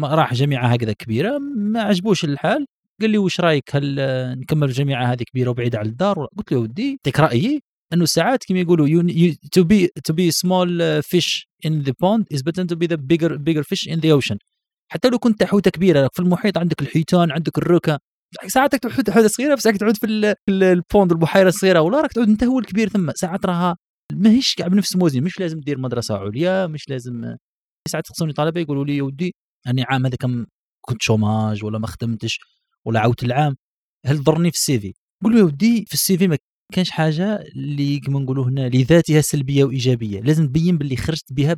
راح 0.03 0.33
جامعة 0.33 0.67
هكذا 0.67 0.93
كبيرة 0.93 1.37
ما 1.57 1.81
عجبوش 1.81 2.23
الحال. 2.25 2.65
قال 3.01 3.09
لي 3.09 3.17
واش 3.17 3.39
رأيك 3.39 3.75
هل 3.75 3.95
نكمل 4.39 4.67
الجامعة 4.67 5.05
هذه 5.13 5.23
كبيرة 5.23 5.49
وبعيدة 5.49 5.79
على 5.79 5.89
الدار؟ 5.89 6.27
قلت 6.37 6.51
له 6.51 6.57
ودي 6.59 6.91
يعطيك 6.91 7.19
رأيي. 7.19 7.61
إنه 7.93 8.05
ساعات 8.05 8.43
كما 8.43 8.59
يقولوا 8.59 9.33
تو 9.51 9.63
بي 9.63 9.87
تو 10.03 10.13
بي 10.13 10.31
سمول 10.31 11.03
فيش 11.03 11.47
ان 11.65 11.81
ذا 11.81 11.93
بوند 12.01 12.25
از 12.33 12.41
better 12.41 12.65
تو 12.65 12.75
بي 12.75 12.85
ذا 12.85 12.95
بيجر 12.95 13.37
بيجر 13.37 13.63
فيش 13.63 13.89
ان 13.89 13.99
ذا 13.99 14.11
اوشن 14.11 14.37
حتى 14.91 15.09
لو 15.09 15.19
كنت 15.19 15.43
حوته 15.43 15.71
كبيرة 15.71 16.09
في 16.13 16.19
المحيط 16.19 16.57
عندك 16.57 16.81
الحيتان 16.81 17.31
عندك 17.31 17.57
الركا 17.57 17.99
ساعات 18.47 18.75
تعود 18.75 18.93
حوته 19.09 19.27
صغيرة 19.27 19.55
بس 19.55 19.63
تعود 19.63 19.97
في 19.97 20.35
ال 20.49 20.61
pond 20.61 21.11
البحيرة 21.11 21.47
الصغيرة 21.47 21.81
ولا 21.81 22.01
راك 22.01 22.13
تعود 22.13 22.27
انت 22.27 22.43
هو 22.43 22.59
الكبير 22.59 22.89
ثم 22.89 23.11
ساعات 23.15 23.45
راها 23.45 23.77
ماهيش 24.13 24.55
كاع 24.55 24.67
بنفس 24.67 24.93
الموازين 24.93 25.23
مش 25.23 25.39
لازم 25.39 25.59
دير 25.59 25.77
مدرسة 25.77 26.17
عليا 26.17 26.67
مش 26.67 26.89
لازم 26.89 27.35
ساعات 27.87 28.05
تخصوني 28.05 28.33
طلبه 28.33 28.61
يقولوا 28.61 28.85
لي 28.85 28.97
يا 28.97 29.03
ودي 29.03 29.35
أني 29.67 29.83
عام 29.83 30.05
هذا 30.05 30.15
كم 30.15 30.45
كنت 30.81 31.01
chômage 31.01 31.63
ولا 31.63 31.79
ما 31.79 31.87
خدمتش 31.87 32.39
ولا 32.85 32.99
عاودت 32.99 33.23
العام. 33.23 33.55
هل 34.05 34.23
ضرني 34.23 34.51
في 34.51 34.57
ال 34.57 34.79
CV؟ 34.79 34.93
قول 35.23 35.33
له 35.33 35.39
يا 35.39 35.43
ودي 35.43 35.85
في 35.87 35.93
ال 35.93 36.17
CV 36.17 36.27
ما 36.27 36.37
كانش 36.73 36.91
حاجة 36.91 37.35
اللي 37.55 37.99
كما 37.99 38.19
نقولوا 38.19 38.45
هنا 38.45 38.69
لذاتها 38.69 39.21
سلبية 39.21 39.63
وإيجابية. 39.63 40.21
لازم 40.21 40.47
تبين 40.47 40.77
باللي 40.77 40.97
خرجت 40.97 41.33
بها 41.33 41.55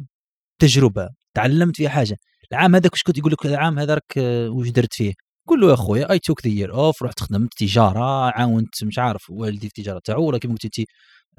تجربه 0.62 1.10
تعلمت 1.34 1.76
فيها 1.78 1.90
حاجة. 1.90 2.18
العام 2.52 2.76
هذاك 2.76 2.92
واش 2.94 3.04
كنت 3.04 3.18
يقول 3.18 3.32
لك 3.32 3.46
العام 3.46 3.80
هذا 3.80 3.94
راك 3.94 4.18
آه، 4.18 4.50
واش 4.50 4.70
درت 4.70 4.94
فيه؟ 4.94 5.14
قول 5.48 5.62
له 5.62 5.70
يا 5.72 5.76
خويا 5.76 6.12
I 6.12 6.20
took 6.20 6.48
the 6.48 6.54
year 6.54 6.74
off 6.74 7.04
رحت 7.04 7.20
خدمت 7.20 7.54
تجارة 7.58 8.32
عاونت 8.32 8.84
مش 8.84 9.00
عارف 9.00 9.30
والدي 9.30 9.60
في 9.60 9.66
التجاره 9.80 10.00
تاعو 10.06 10.26
ولا 10.28 10.38
كيما 10.38 10.56
قلتي 10.64 10.86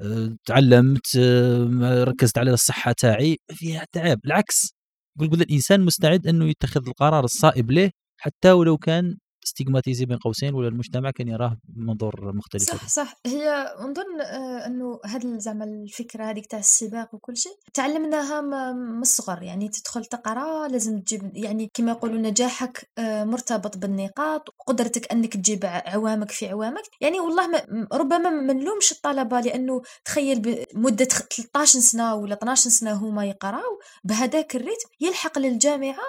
آه، 0.01 0.35
تعلمت 0.45 1.07
آه، 1.19 2.03
ركزت 2.03 2.37
على 2.37 2.51
الصحة 2.51 2.91
تاعي. 2.91 3.37
فيها 3.51 3.85
تعب 3.91 4.19
بالعكس 4.23 4.73
قول 5.19 5.29
قول 5.29 5.41
الإنسان 5.41 5.81
مستعد 5.85 6.27
أنه 6.27 6.45
يتخذ 6.49 6.87
القرار 6.87 7.23
الصائب 7.25 7.71
له 7.71 7.91
حتى 8.17 8.51
ولو 8.51 8.77
كان 8.77 9.17
ستيغماتيزي 9.47 10.05
بين 10.05 10.17
قوسين 10.17 10.53
ولا 10.53 10.67
المجتمع 10.67 11.11
كان 11.11 11.27
يراه 11.27 11.57
بمنظور 11.63 12.35
مختلف 12.35 12.63
صح 12.63 12.87
صح. 12.87 13.15
هي 13.25 13.75
نظن 13.79 14.21
آه، 14.21 14.65
إنه 14.65 14.99
هاد 15.05 15.39
زعما 15.39 15.65
الفكرة 15.65 16.23
هذيك 16.23 16.45
تاع 16.45 16.59
السباق 16.59 17.15
وكل 17.15 17.37
شيء 17.37 17.51
تعلمناها 17.73 18.41
من 18.71 19.01
الصغر. 19.01 19.43
يعني 19.43 19.69
تدخل 19.69 20.05
تقرا 20.05 20.67
لازم 20.67 20.99
تجيب 20.99 21.31
يعني 21.33 21.71
كما 21.73 21.91
يقولوا 21.91 22.17
نجاحك 22.17 22.89
آه، 22.97 23.23
مرتبط 23.23 23.77
بالنقاط 23.77 24.49
قدرتك 24.67 25.11
إنك 25.11 25.33
تجيب 25.33 25.65
عوامك 25.65 26.31
في 26.31 26.47
عوامك. 26.49 26.83
يعني 27.01 27.19
والله 27.19 27.47
ما 27.47 27.87
ربما 27.93 28.29
ما 28.29 28.53
نلومش 28.53 28.91
الطلبة 28.91 29.39
لأنه 29.39 29.81
تخيل 30.05 30.39
بمده 30.73 31.05
13 31.05 31.79
سنة 31.79 32.15
ولا 32.15 32.33
12 32.33 32.69
سنة 32.69 32.93
هما 32.93 33.25
يقراو 33.25 33.79
بهذاك 34.03 34.55
ال 34.55 34.60
rythme 34.60 34.89
يلحق 35.01 35.39
للجامعة 35.39 36.07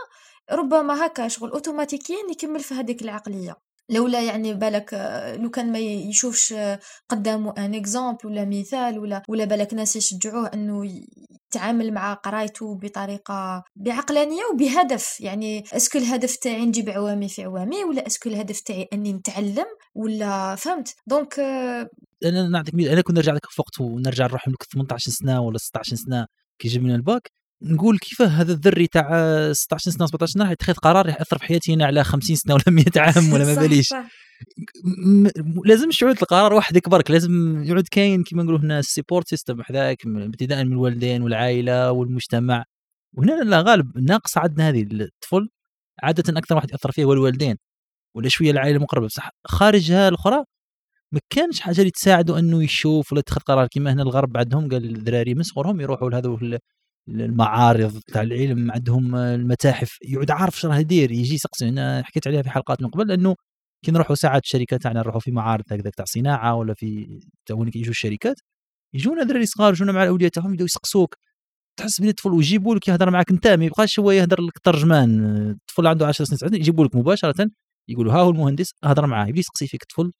ربما 0.52 1.06
هكا 1.06 1.28
شغل 1.28 1.50
اوتوماتيكيا 1.50 2.16
يكمل 2.30 2.60
في 2.60 2.74
هذيك 2.74 3.02
العقلية. 3.02 3.56
لولا 3.90 4.20
يعني 4.20 4.54
بالك 4.54 4.94
لو 5.40 5.50
كان 5.50 5.72
ما 5.72 5.78
يشوفش 5.78 6.54
قدامه 7.08 7.54
un 7.58 7.74
exemple 7.74 8.18
ولا 8.24 8.44
مثال 8.44 8.98
ولا 8.98 9.22
ولا 9.28 9.44
بالك 9.44 9.74
ناس 9.74 9.96
يشجعوه 9.96 10.50
إنه 10.54 11.04
يتعامل 11.46 11.92
مع 11.92 12.14
قرايته 12.14 12.78
بطريقة 12.78 13.64
بعقلانية 13.76 14.42
وبهدف. 14.52 15.20
يعني 15.20 15.64
est-ce 15.72 15.89
que 15.89 15.98
الهدف 15.98 16.36
تاعي 16.36 16.66
نجيب 16.66 16.88
عوامي 16.88 17.28
في 17.28 17.44
عوامي 17.44 17.84
ولا 17.84 18.06
est-ce 18.06 18.21
que 18.21 18.28
الهدف 18.28 18.60
تاعي 18.60 18.88
إني 18.92 19.12
نتعلم 19.12 19.66
ولا 19.94 20.54
فهمت؟ 20.54 20.94
donc 21.06 21.38
أنا 22.24 22.48
نعطيك 22.48 22.74
أنا 22.74 23.00
كنت 23.00 23.16
نرجع 23.16 23.32
لك 23.32 23.46
في 23.50 23.60
وقت 23.62 23.80
ونرجع 23.80 24.26
نروح 24.26 24.48
لك 24.48 24.62
18 24.62 25.10
سنة 25.10 25.40
ولا 25.40 25.58
16 25.58 25.96
سنة 25.96 26.26
كي 26.58 26.68
جبنا 26.68 26.94
الباك 26.94 27.30
نقول 27.62 27.98
كيفاه 27.98 28.26
هذا 28.26 28.52
الذري 28.52 28.86
تاع 28.86 29.52
16 29.52 29.90
سنة 29.90 30.06
17 30.06 30.32
سنة 30.32 30.50
يتخذ 30.50 30.72
قرار 30.74 31.08
ياثر 31.08 31.38
في 31.38 31.44
حياتي 31.44 31.74
هنا 31.74 31.86
على 31.86 32.04
50 32.04 32.36
سنة 32.36 32.54
ولا 32.54 32.64
100 32.68 32.84
عام 32.96 33.32
ولا 33.32 33.44
ما 33.44 33.54
باليش. 33.54 33.94
لازم 35.64 35.88
يعود 36.02 36.16
القرار 36.22 36.52
واحد 36.52 36.76
يكبرك 36.76 37.10
لازم 37.10 37.62
يعود 37.64 37.88
كاين 37.88 38.22
كيما 38.22 38.42
نقولوا 38.42 38.60
هنا 38.60 38.78
ال 38.78 38.84
support 38.84 39.28
system 39.28 39.62
حذاك 39.62 40.06
ابتداء 40.06 40.64
من 40.64 40.72
الوالدين 40.72 41.22
والعائلة 41.22 41.92
والمجتمع. 41.92 42.64
وهنا 43.16 43.32
لا 43.32 43.60
غالب 43.62 43.98
ناقص 43.98 44.38
عندنا 44.38 44.68
هذه 44.68 44.82
الطفل 44.92 45.48
عادة 46.02 46.38
أكثر 46.38 46.56
واحد 46.56 46.70
يأثر 46.70 46.92
فيه 46.92 47.04
هو 47.04 47.12
الوالدين 47.12 47.56
ولا 48.16 48.28
شوية 48.28 48.50
العائلة 48.50 48.76
المقربة. 48.76 49.06
بصح 49.06 49.30
خارجها 49.46 50.08
الأخرى 50.08 50.44
ما 51.12 51.20
كانش 51.30 51.60
حاجة 51.60 51.80
اللي 51.80 51.90
تساعده 51.90 52.38
إنه 52.38 52.64
يشوف 52.64 53.12
ولا 53.12 53.18
يتخذ 53.20 53.40
قرار. 53.40 53.66
كيما 53.66 53.92
هنا 53.92 54.02
الغرب 54.02 54.36
عندهم 54.36 54.68
قال 54.68 54.84
الذراري 54.84 55.34
من 55.34 55.42
صغرهم 55.42 55.80
يروحوا 55.80 56.10
لهذو 56.10 56.58
المعارض 57.08 58.00
تاع 58.12 58.22
العلم 58.22 58.70
عندهم 58.70 59.16
المتاحف. 59.16 59.98
يعود 60.02 60.30
عارف 60.30 60.60
شنو 60.60 60.72
راه 60.72 60.78
يدير 60.78 61.10
يجي 61.12 61.34
يسقسي. 61.34 61.68
أنا 61.68 62.02
حكيت 62.02 62.26
عليها 62.26 62.42
في 62.42 62.50
حلقات 62.50 62.82
من 62.82 62.88
قبل 62.88 63.12
إنه 63.12 63.34
كي 63.84 63.90
نروحوا 63.90 64.14
ساعات 64.16 64.42
الشركات 64.42 64.82
تاعنا 64.82 65.00
نروحوا 65.00 65.20
في 65.20 65.30
معارض 65.30 65.64
هكذا 65.72 65.90
تاع 65.90 66.04
صناعة 66.04 66.54
ولا 66.54 66.74
في 66.74 67.20
وين 67.50 67.68
يجوا 67.74 67.90
الشركات 67.90 68.36
يجونا 68.94 69.22
دراري 69.22 69.46
صغار 69.46 69.72
يجونا 69.72 69.92
مع 69.92 70.02
الأولياء 70.02 70.30
تاعهم 70.30 70.50
يبداو 70.50 70.64
يسقسوك. 70.64 71.14
تحس 71.78 72.00
بلي 72.00 72.10
الطفل 72.10 72.30
ويجيبوا 72.30 72.74
لك 72.74 72.88
يهضر 72.88 73.10
معك 73.10 73.30
أنت 73.30 73.46
ما 73.46 73.64
يبقاش 73.64 74.00
هو 74.00 74.10
يهضر 74.10 74.40
لك 74.40 74.58
ترجمان 74.58 75.50
الطفل 75.50 75.86
عنده 75.86 76.06
10 76.06 76.24
سنين 76.24 76.54
يجيبوا 76.54 76.84
لك 76.84 76.96
مباشرة 76.96 77.50
يقولوا 77.88 78.12
ها 78.12 78.20
هو 78.20 78.30
المهندس 78.30 78.74
هضر 78.84 79.06
معاه. 79.06 79.26
يبدا 79.26 79.40
يسقسي 79.40 79.66
فيك 79.66 79.84
طفل 79.84 80.12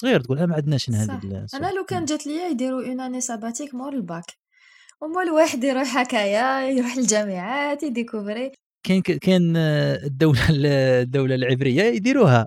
صغير 0.00 0.20
تقول 0.20 0.44
ما 0.44 0.54
عندناش 0.54 0.90
هذه 0.90 1.46
أنا 1.54 1.72
لو 1.72 1.84
كان 1.88 2.04
جات 2.04 2.26
لي 2.26 2.50
يديروا 2.50 2.82
une 2.82 3.00
année 3.00 3.20
sabbatique 3.20 3.74
مور 3.74 3.92
الباك. 3.92 4.24
وما 5.02 5.22
الواحد 5.22 5.64
يروح 5.64 5.96
هكايا 5.96 6.68
يروح 6.70 6.96
الجامعات 6.96 7.82
يديكوفري. 7.82 8.52
كاين 8.86 9.02
كاين 9.02 9.56
الدولة 9.56 10.40
الدولة 11.02 11.34
العبرية 11.34 11.82
يديروها. 11.82 12.46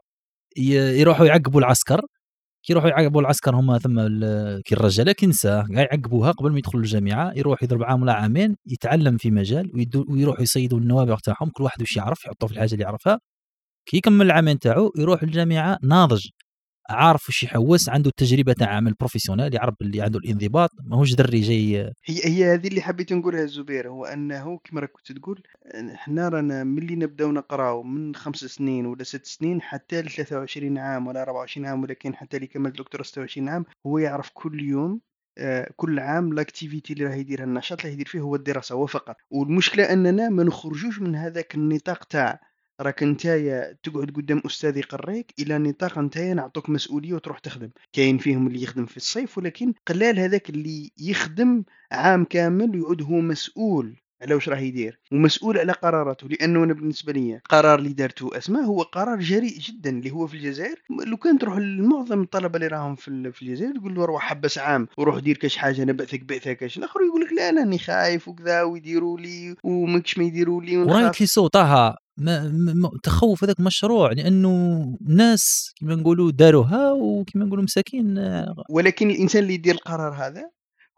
يروحوا 0.58 1.26
يعقبوا 1.26 1.60
العسكر. 1.60 2.02
كي 2.64 2.74
يروحوا 2.74 2.90
يعقبوا 2.90 3.22
العسكر 3.22 3.56
هما 3.56 3.80
ثم 3.80 4.02
كي 4.66 4.76
الرجاله 4.76 5.12
كي 5.12 5.26
النساء 5.26 5.66
يعقبوها 5.72 6.32
قبل 6.32 6.52
ما 6.52 6.58
يدخلوا 6.60 6.84
الجامعة. 6.84 7.34
يروح 7.36 7.64
يضرب 7.64 7.84
عام 7.84 8.02
ولا 8.02 8.14
عامين 8.14 8.56
يتعلم 8.66 9.18
في 9.18 9.32
مجال 9.32 9.72
ويروحوا 10.10 10.44
يصيدوا 10.44 10.80
النوابغ 10.80 11.20
تاعهم. 11.20 11.50
كل 11.50 11.64
واحد 11.64 11.82
واش 11.82 11.98
يعرف 11.98 12.26
يحطوا 12.26 12.48
في 12.48 12.54
الحاجة 12.54 12.74
اللي 12.74 12.84
يعرفها. 12.84 13.20
كي 13.86 13.98
يكمل 13.98 14.26
العامين 14.26 14.60
تاعو 14.60 14.94
يروح 14.98 15.24
الجامعة 15.24 15.80
ناضج. 15.84 16.28
عارف 16.90 17.28
واش 17.28 17.44
يحوس 17.44 17.90
عنده 17.90 18.10
التجربه 18.10 18.54
تاع 18.54 18.68
عمل 18.76 18.94
professionnel 18.94 19.54
يعرف 19.54 19.76
اللي 19.82 20.02
عنده 20.02 20.20
الانضباط 20.20 20.70
ماهوش 20.84 21.14
دري 21.14 21.40
جاي 21.40 21.94
هي 22.06 22.26
هي 22.26 22.54
هذه 22.54 22.68
اللي 22.68 22.82
حبيت 22.82 23.14
نقولها 23.14 23.44
الزبير 23.44 23.90
هو 23.90 24.06
أنه 24.06 24.60
كما 24.64 24.82
راك 24.82 24.92
كنت 24.92 25.12
تقول 25.12 25.44
إحنا 25.94 26.30
رانا 26.30 26.64
ملي 26.64 26.96
نبداو 26.96 27.32
نقراو 27.32 27.84
من 27.84 28.16
خمس 28.16 28.38
سنين 28.38 28.86
ولا 28.86 29.04
ست 29.04 29.26
سنين 29.26 29.62
حتى 29.62 30.02
ل 30.02 30.10
23 30.10 30.78
عام 30.78 31.08
ولا 31.08 31.22
24 31.22 31.68
عام 31.68 31.84
ولا 31.84 31.94
كاين 31.94 32.16
حتى 32.16 32.38
اللي 32.38 32.48
كمل 32.48 32.72
دكتور 32.72 33.04
26 33.04 33.50
عام 33.50 33.66
هو 33.86 33.98
يعرف 33.98 34.30
كل 34.34 34.64
يوم 34.64 35.02
آه، 35.38 35.72
كل 35.76 36.00
عام 36.00 36.34
l'activité 36.34 36.94
اللي 36.94 37.06
راه 37.06 37.16
يديرها 37.16 37.44
النشاط 37.44 37.82
اللي 37.82 37.94
يدير 37.94 38.08
فيه 38.08 38.20
هو 38.20 38.36
الدراسة 38.36 38.76
هو 38.76 38.86
فقط. 38.86 39.16
والمشكلة 39.30 39.94
أننا 39.94 40.30
ما 40.30 40.44
نخرجوش 40.44 41.00
من 41.00 41.16
هذاك 41.16 41.56
النطاق 41.56 42.04
تاع 42.04 42.40
راك 42.82 43.04
نتايا 43.04 43.78
تقعد 43.84 44.12
قدام 44.16 44.42
أستاذ 44.46 44.78
يقريك 44.78 45.34
إلى 45.40 45.58
نطاق 45.58 46.00
نتايا 46.00 46.34
نعطوك 46.34 46.70
مسؤولية 46.70 47.14
وتروح 47.14 47.40
تخدم. 47.40 47.70
كاين 47.94 48.18
فيهم 48.18 48.48
اللي 48.48 48.64
يخدم 48.64 48.86
في 48.86 48.98
الصيف 48.98 49.38
ولكن 49.38 49.74
قلال 49.88 50.20
هذاك 50.20 50.50
اللي 50.50 50.92
يخدم 50.98 51.64
عام 51.92 52.24
كامل 52.24 52.76
ويعود 52.76 53.02
هو 53.02 53.20
مسؤول. 53.20 53.96
على 54.22 54.34
واش 54.34 54.50
راه 54.50 54.58
يدير؟ 54.58 55.00
ومسؤول 55.12 55.58
على 55.58 55.72
قراراته 55.72 56.28
لأنه 56.28 56.64
أنا 56.64 56.74
بالنسبة 56.74 57.14
لي 57.14 57.36
القرار 57.36 57.80
اللي 57.80 57.94
دارته 57.94 58.38
أسماء 58.38 58.64
هو 58.64 58.82
قرار 58.82 59.20
جريء 59.20 59.60
جدا 59.60 59.90
اللي 59.90 60.12
هو 60.12 60.28
في 60.28 60.34
الجزائر. 60.34 60.82
لو 61.06 61.18
كان 61.18 61.40
تروح 61.40 61.58
لمعظم 61.58 62.22
الطلبة 62.22 62.56
اللي 62.56 62.68
راهم 62.68 62.96
في, 62.96 63.32
في 63.32 63.42
الجزائر 63.42 63.78
تقول 63.78 63.96
له 63.96 64.06
روح 64.06 64.22
حبس 64.22 64.58
عام 64.58 64.88
وروح 64.98 65.20
دير 65.20 65.38
كاش 65.38 65.58
حاجة 65.58 65.84
أنا 65.84 65.92
بعثك 65.92 66.24
بعثه 66.24 66.54
كاش. 66.54 66.78
الآخر 66.78 67.00
يقول 67.02 67.22
لك 67.22 67.34
لا 67.34 67.50
أنا 67.50 67.62
راني 67.62 67.78
خايف 67.78 68.28
وكذا 68.28 68.64
ويديروا 68.64 69.20
لي 69.20 69.56
وماكش 69.64 70.18
ما 70.18 70.24
يديروا 70.24 70.62
لي 70.62 70.78
ورايك 70.78 71.14
في 71.14 71.26
صوتها 71.26 71.98
ما, 72.18 72.48
ما 72.74 72.92
تخوف 73.04 73.44
هذاك 73.44 73.60
مشروع 73.60 74.12
لأنه 74.12 74.50
الناس 75.02 75.74
كما 75.80 75.96
نقولوا 75.96 76.32
داروها 76.32 76.92
وكما 76.92 77.46
نقولوا 77.46 77.64
مساكين 77.64 78.18
ولكن 78.70 79.10
الإنسان 79.10 79.44
اللي 79.44 79.54
يدير 79.54 79.76
القرار 79.76 80.14
هذا 80.14 80.50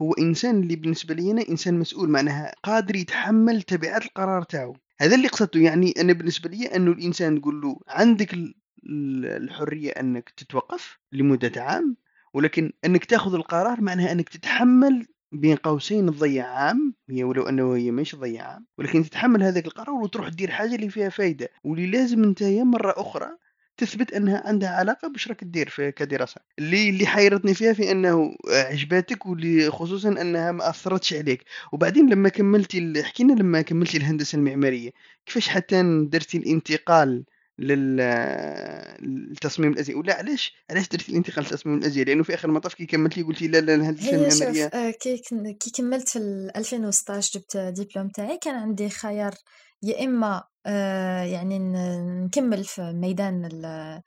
هو 0.02 0.14
إنسان 0.14 0.64
اللي 0.64 0.76
بالنسبة 0.76 1.14
لي 1.14 1.32
أنا 1.32 1.50
إنسان 1.50 1.80
مسؤول 1.80 2.10
معناها 2.10 2.54
قادر 2.64 2.96
يتحمل 2.96 3.62
تبعات 3.62 4.06
القرار 4.06 4.44
تاعو. 4.44 4.76
هذا 5.02 5.16
اللي 5.16 5.28
قصدته 5.28 5.60
يعني 5.60 5.94
أنا 6.00 6.14
بالنسبة 6.14 6.50
لي 6.50 6.66
أنه 6.66 6.92
الإنسان 6.92 7.42
تقول 7.42 7.62
له 7.62 7.80
عندك 7.88 8.38
الحرية 8.86 9.92
أنك 9.92 10.30
تتوقف 10.30 11.00
لمدة 11.12 11.64
عام 11.64 11.98
ولكن 12.34 12.72
أنك 12.86 13.06
تأخذ 13.06 13.34
القرار 13.34 13.82
معناها 13.82 14.12
أنك 14.12 14.30
تتحمل 14.30 15.06
بين 15.32 15.56
قوسين 15.56 16.06
تضيع 16.06 16.48
عام 16.48 16.94
هي 17.10 17.24
ولو 17.24 17.44
أنه 17.50 17.76
هي 17.76 17.92
مش 17.92 18.12
تضيع 18.12 18.44
عام 18.44 18.66
ولكن 18.78 19.04
تتحمل 19.04 19.44
هذاك 19.44 19.66
القرار 19.66 19.96
وتروح 19.96 20.30
دير 20.30 20.52
حاجة 20.52 20.76
اللي 20.76 20.90
فيها 20.90 21.10
فايدة 21.10 21.50
واللي 21.64 21.88
لازم 21.88 22.24
أنت 22.24 22.44
مرة 22.44 22.94
أخرى 22.98 23.30
تثبت 23.78 24.14
أنها 24.14 24.48
عندها 24.48 24.70
علاقة 24.70 25.08
باش 25.08 25.28
راك 25.28 25.44
دير 25.44 25.70
في 25.70 25.92
كدراسة. 25.92 26.42
اللي 26.60 26.90
اللي 26.90 27.06
حيرتني 27.06 27.54
فيها 27.54 27.74
في 27.74 27.92
أنه 27.92 28.36
عجباتك 28.50 29.26
واللي 29.26 29.72
خصوصا 29.72 30.10
أنها 30.10 30.52
ما 30.52 30.70
أثرتش 30.70 31.14
عليك. 31.14 31.44
وبعدين 31.74 32.10
لما 32.10 32.30
كملتي 32.30 33.04
حكينا 33.04 33.34
لما 33.34 33.62
كملتي 33.62 33.98
الهندسة 33.98 34.36
المعمارية 34.36 34.92
كيفاش 35.26 35.50
حتى 35.50 36.06
درتي 36.12 36.38
الانتقال 36.38 37.24
للتصميم 39.02 39.72
الازياء 39.72 39.98
ولا 39.98 40.14
علاش؟ 40.14 40.54
علاش 40.70 40.90
درتي 40.90 41.12
الانتقال 41.12 41.44
للتصميم 41.46 41.78
الازياء 41.78 42.06
لأنه 42.06 42.24
في 42.24 42.34
آخر 42.34 42.48
المطاف 42.50 42.74
كي 42.74 42.86
كملتي 42.86 43.22
قلتي 43.22 43.48
لا 43.48 43.58
لا 43.58 43.76
الهندسه 43.76 44.16
المعماريه 44.16 44.66
آه، 44.66 44.92
كي 44.92 45.18
كي 45.60 45.72
كملت 45.78 46.10
في 46.10 46.20
2016 46.56 47.40
جبت 47.40 47.58
ديبلوم 47.58 48.10
تاعي 48.10 48.38
كان 48.38 48.56
عندي 48.56 48.90
خيار 48.90 49.34
يا 49.84 50.06
إما 50.06 50.44
آه، 50.66 51.24
يعني 51.24 51.60
نكمل 52.26 52.64
في 52.64 52.82
ميدان 52.82 53.50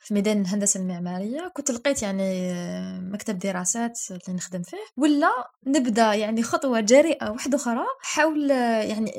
في 0.01 0.15
ميدان 0.15 0.41
الهندسة 0.41 0.81
المعمارية. 0.81 1.49
كنت 1.55 1.71
لقيت 1.71 2.03
يعني 2.03 2.53
مكتب 3.01 3.39
دراسات 3.39 3.99
اللي 4.11 4.37
نخدم 4.37 4.63
فيه. 4.63 4.77
ولا 4.97 5.31
نبدأ 5.67 6.15
يعني 6.15 6.43
خطوة 6.43 6.81
جريئة 6.81 7.31
واحدة 7.31 7.57
أخرى 7.57 7.85
حول 8.01 8.51
يعني 8.51 9.13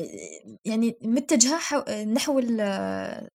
يعني 0.65 0.98
متجهة 1.02 2.04
نحو 2.04 2.39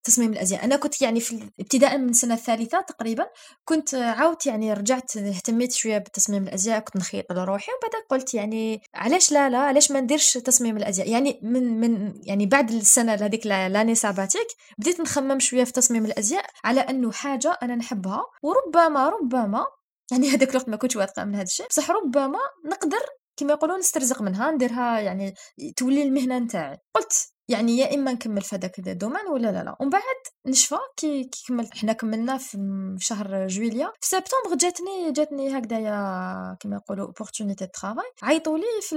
تصميم 0.05 0.33
الأزياء. 0.33 0.65
أنا 0.65 0.77
كنت 0.77 1.03
يعني 1.03 1.21
في 1.21 1.51
ابتداء 1.61 1.99
من 1.99 2.09
السنة 2.09 2.35
الثالثة 2.35 2.81
تقريبا 2.81 3.27
كنت 3.65 3.95
عاودت 3.95 4.47
يعني 4.47 4.73
رجعت 4.73 5.17
اهتميت 5.17 5.73
شوية 5.73 5.99
بتصميم 5.99 6.43
الأزياء. 6.43 6.81
كنت 6.81 6.97
نخيط 6.97 7.33
لروحي 7.33 7.73
وبعد 7.73 8.03
قلت 8.11 8.35
يعني 8.35 8.83
علاش 8.95 9.33
لا 9.33 9.51
لا 9.51 9.59
علاش 9.59 9.91
ما 9.91 10.01
نديرش 10.01 10.39
تصميم 10.39 10.77
الأزياء؟ 10.77 11.11
يعني 11.11 11.41
من 11.43 11.81
من 11.81 12.13
يعني 12.23 12.47
بعد 12.47 12.71
السنة 12.71 13.15
هذيك 13.15 13.47
l'année 13.89 13.95
sabbatique 13.95 14.47
بديت 14.79 15.01
نخمم 15.01 15.39
شوية 15.39 15.65
في 15.65 15.73
تصميم 15.73 16.05
الأزياء 16.05 16.45
على 16.65 16.81
أنه 16.81 17.13
حاجة 17.13 17.59
أنا 17.63 17.75
نحبها 17.75 18.25
وربما 18.43 19.09
ربما 19.09 19.67
يعني 20.13 20.31
هذاك 20.33 20.51
الوقت 20.51 20.69
ما 20.69 20.77
كنتش 20.77 20.97
واثقة 20.97 21.25
من 21.25 21.35
هذا 21.35 21.43
الشيء 21.43 21.67
بصح 21.67 21.91
ربما 21.91 22.39
نقدر 22.65 23.01
كما 23.39 23.53
يقولون 23.53 23.79
نسترزق 23.79 24.23
منها 24.23 24.51
نديرها 24.51 25.01
يعني 25.01 25.35
تولي 25.77 26.03
المهنة 26.03 26.39
نتاعي. 26.39 26.79
قلت 26.95 27.13
يعني 27.51 27.79
يا 27.79 27.95
إما 27.95 28.13
نكمل 28.13 28.43
في 28.43 28.57
هذاك 28.57 28.79
ال 28.79 28.85
domaine 28.85 29.27
ولا 29.27 29.53
لا 29.53 29.65
لا. 29.65 29.77
ومن 29.81 29.91
بعد 29.91 30.03
نشفى 30.47 30.77
كي 30.97 31.31
كملت. 31.49 31.79
حنا 31.79 31.93
كملنا 31.93 32.39
في 32.39 32.97
شهر 33.01 33.47
جويليا. 33.47 33.93
في 34.01 34.09
سبتمبر 34.09 34.57
جاتني 34.57 35.13
جاتني 35.13 35.59
هكذايا 35.59 36.57
كما 36.61 36.77
يقولوا 36.77 37.07
opportunité 37.07 37.65
de 37.65 37.71
travail 37.71 38.05
عيطوا 38.23 38.59
لي 38.59 38.65
في 38.83 38.97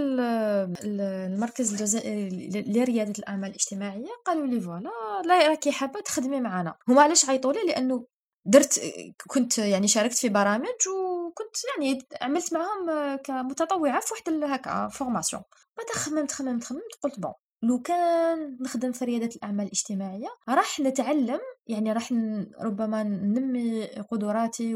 المركز 0.83 1.71
الجزائري 1.71 2.49
لرياده 2.67 3.13
الأعمال 3.19 3.49
الاجتماعية. 3.49 4.09
قالوا 4.25 4.47
لي 4.47 4.61
voilà 4.61 4.91
لا 5.25 5.47
راكي 5.47 5.71
حابه 5.71 5.99
تخدمي 5.99 6.41
معنا. 6.41 6.75
هما 6.87 7.01
علاش 7.01 7.29
عيطوا 7.29 7.53
لي؟ 7.53 7.59
لأنه 7.67 8.05
درت 8.45 8.81
كنت 9.27 9.57
يعني 9.57 9.87
شاركت 9.87 10.17
في 10.17 10.29
برامج 10.29 10.87
وكنت 11.27 11.55
يعني 11.69 12.07
عملت 12.21 12.53
معهم 12.53 13.15
كمتطوعة 13.15 13.99
في 13.99 14.13
واحد 14.13 14.43
هكا 14.43 14.87
formation. 14.87 15.43
بعد 15.77 15.87
خممت 15.89 16.31
خممت 16.31 16.63
خممت 16.63 16.95
قلت 17.01 17.19
bon 17.19 17.33
لو 17.63 17.81
كان 17.81 18.57
نخدم 18.61 18.91
في 18.91 19.05
ريادة 19.05 19.35
الأعمال 19.35 19.65
الاجتماعية 19.65 20.27
راح 20.49 20.79
نتعلم 20.79 21.39
يعني 21.67 21.93
راح 21.93 22.13
ربما 22.61 23.03
ننمي 23.03 23.85
قدراتي 23.85 24.75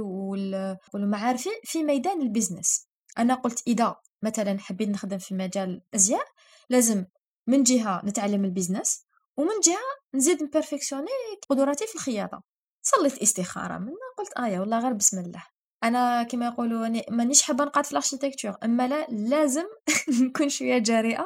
والمعارفي 0.94 1.50
في 1.64 1.84
ميدان 1.84 2.22
ال 2.22 2.28
business. 2.28 2.88
أنا 3.18 3.36
قلت 3.36 3.64
إذا 3.68 3.96
مثلا 4.24 4.60
حبيت 4.60 4.90
نخدم 4.90 5.18
في 5.18 5.36
مجال 5.36 5.82
الأزياء 5.94 6.26
لازم 6.70 7.06
من 7.48 7.64
جهة 7.64 8.02
نتعلم 8.06 8.46
ال 8.46 8.52
business 8.52 9.06
ومن 9.38 9.60
جهة 9.64 10.16
نزيد 10.16 10.44
نبرفكسيوني 10.44 11.08
قدراتي 11.50 11.88
في 11.88 11.96
الخياطة. 11.96 12.55
صليت 12.88 13.22
إستخارة 13.22 13.78
منا 13.78 13.96
قلت 14.18 14.34
آية 14.40 14.60
والله 14.60 14.80
غير 14.80 14.94
بسم 14.94 15.20
الله. 15.20 15.44
أنا 15.84 16.24
كما 16.24 16.46
يقولوا 16.46 17.02
مانيش 17.10 17.42
حابة 17.42 17.64
نقعد 17.64 17.86
في 17.86 17.92
ال 17.92 17.97
architecture 17.97 18.56
أما 18.64 18.88
لا 18.88 19.08
لازم 19.10 19.66
نكون 20.22 20.50
شوية 20.50 20.78
جريئة 20.78 21.26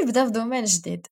ونبدأ 0.00 0.24
في 0.24 0.30
domaine 0.30 0.64
جديد. 0.64 1.06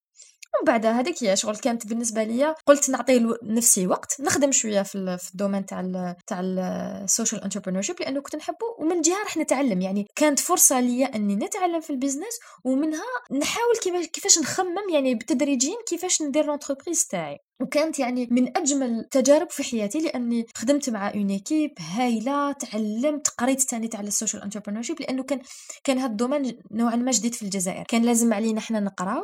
ومن 0.55 0.65
بعد 0.67 0.87
هذيك 0.87 1.25
هي 1.25 1.37
شغل 1.37 1.57
كانت 1.57 1.87
بالنسبة 1.87 2.23
ليا 2.25 2.55
قلت 2.67 2.91
نعطي 2.91 3.27
نفسي 3.43 3.87
وقت 3.87 4.21
نخدم 4.21 4.53
شوية 4.53 4.83
في 4.83 5.19
في 5.19 5.31
ال 5.31 5.35
domaine 5.35 5.67
تاع 5.67 6.17
تاع 6.27 6.41
ال 6.41 6.56
social 6.56 7.43
entrepreneurship 7.45 7.97
لأنه 8.01 8.21
كنت 8.21 8.37
نحبه 8.37 8.67
ومن 8.79 9.01
جهة 9.01 9.23
راح 9.23 9.37
نتعلم. 9.37 9.81
يعني 9.81 10.07
كانت 10.17 10.41
فرصة 10.41 10.81
ليا 10.81 11.17
إني 11.17 11.37
نتعلم 11.37 11.81
في 11.81 11.91
البيزنس 11.91 12.39
ومنها 12.65 13.05
نحاول 13.33 13.77
كيفاش 14.13 14.39
نخمم 14.39 14.89
يعني 14.93 15.15
بالتدريج 15.15 15.77
كيفاش 15.89 16.23
ندير 16.23 16.47
l'entreprise 16.47 17.07
تاعي. 17.07 17.39
وكانت 17.63 17.99
يعني 17.99 18.29
من 18.31 18.57
أجمل 18.57 19.05
تجارب 19.11 19.51
في 19.51 19.63
حياتي 19.63 19.99
لأني 20.01 20.47
خدمت 20.57 20.91
مع 20.91 21.11
une 21.11 21.31
équipe 21.31 21.71
هايلة 21.81 22.53
تعلمت 22.53 23.29
قريت 23.29 23.61
ثاني 23.61 23.89
تاع 23.89 24.01
ال 24.01 24.07
social 24.07 24.43
entrepreneurship 24.43 25.01
لأنه 25.01 25.23
كان 25.23 25.41
كان 25.85 25.99
هذا 25.99 26.11
ال 26.11 26.17
domaine 26.17 26.59
نوعا 26.71 26.97
ما 26.97 27.11
جديد 27.11 27.35
في 27.35 27.43
الجزائر. 27.43 27.85
كان 27.89 28.03
لازم 28.03 28.35
علينا 28.35 28.59
إحنا 28.59 28.81
نقراو 28.81 29.23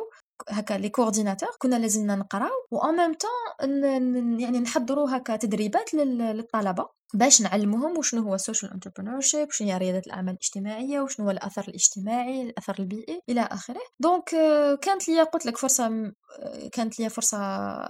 هكا 0.49 0.73
les 0.73 0.89
coordinateurs 0.89 1.49
كنا 1.59 1.75
لازمنا 1.75 2.15
نقراو 2.15 2.67
و 2.71 2.77
en 2.85 2.97
même 2.97 3.13
temps 3.13 4.39
يعني 4.39 4.59
نحضروا 4.59 5.17
هكا 5.17 5.35
تدريبات 5.35 5.93
للطلبة. 5.93 6.89
باش 7.13 7.41
نعلموهم 7.41 7.97
وشنو 7.97 8.21
هو 8.21 8.35
ال 8.35 8.40
social 8.40 8.71
entrepreneurship 8.71 9.51
شنو 9.51 9.67
هي 9.67 9.77
رياده 9.77 10.01
الأعمال 10.07 10.33
الاجتماعية 10.33 10.99
وشنو 10.99 11.25
هو 11.25 11.31
الأثر 11.31 11.65
الاجتماعي 11.67 12.41
الأثر 12.41 12.75
البيئي 12.79 13.21
إلى 13.29 13.41
آخره. 13.41 13.81
donc 13.99 14.29
كانت 14.81 15.09
لي 15.09 15.21
قلت 15.21 15.45
لك 15.45 15.57
فرصة 15.57 16.11
كانت 16.71 16.99
لي 16.99 17.09
فرصة 17.09 17.37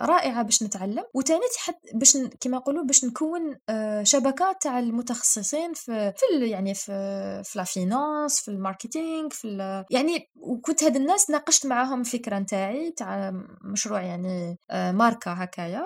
رائعة 0.06 0.44
باش 0.44 0.64
نتعلم. 0.64 1.04
وثاني 1.14 1.42
حتى 1.58 1.78
باش 1.94 2.18
كما 2.42 2.58
نقولوا 2.58 2.84
باش 2.84 3.06
نكون 3.06 3.56
شبكة 4.04 4.56
تاع 4.62 4.80
المتخصصين 4.80 5.74
في 5.74 6.14
في 6.18 6.50
يعني 6.50 6.74
في 6.74 6.86
في 7.46 7.60
لا 7.60 8.28
في 8.30 8.48
ال 8.48 8.56
marketing 8.56 9.30
في 9.30 9.84
يعني 9.92 10.30
وكنت 10.36 10.84
هاد 10.84 10.96
الناس 10.96 11.30
ناقشت 11.30 11.66
معاهم 11.66 12.02
الفكرة 12.02 12.40
نتاعي 12.40 12.92
تاع 12.92 13.32
مشروع 13.62 14.02
يعني 14.02 14.58
ماركة 14.72 15.32
هكايا. 15.32 15.86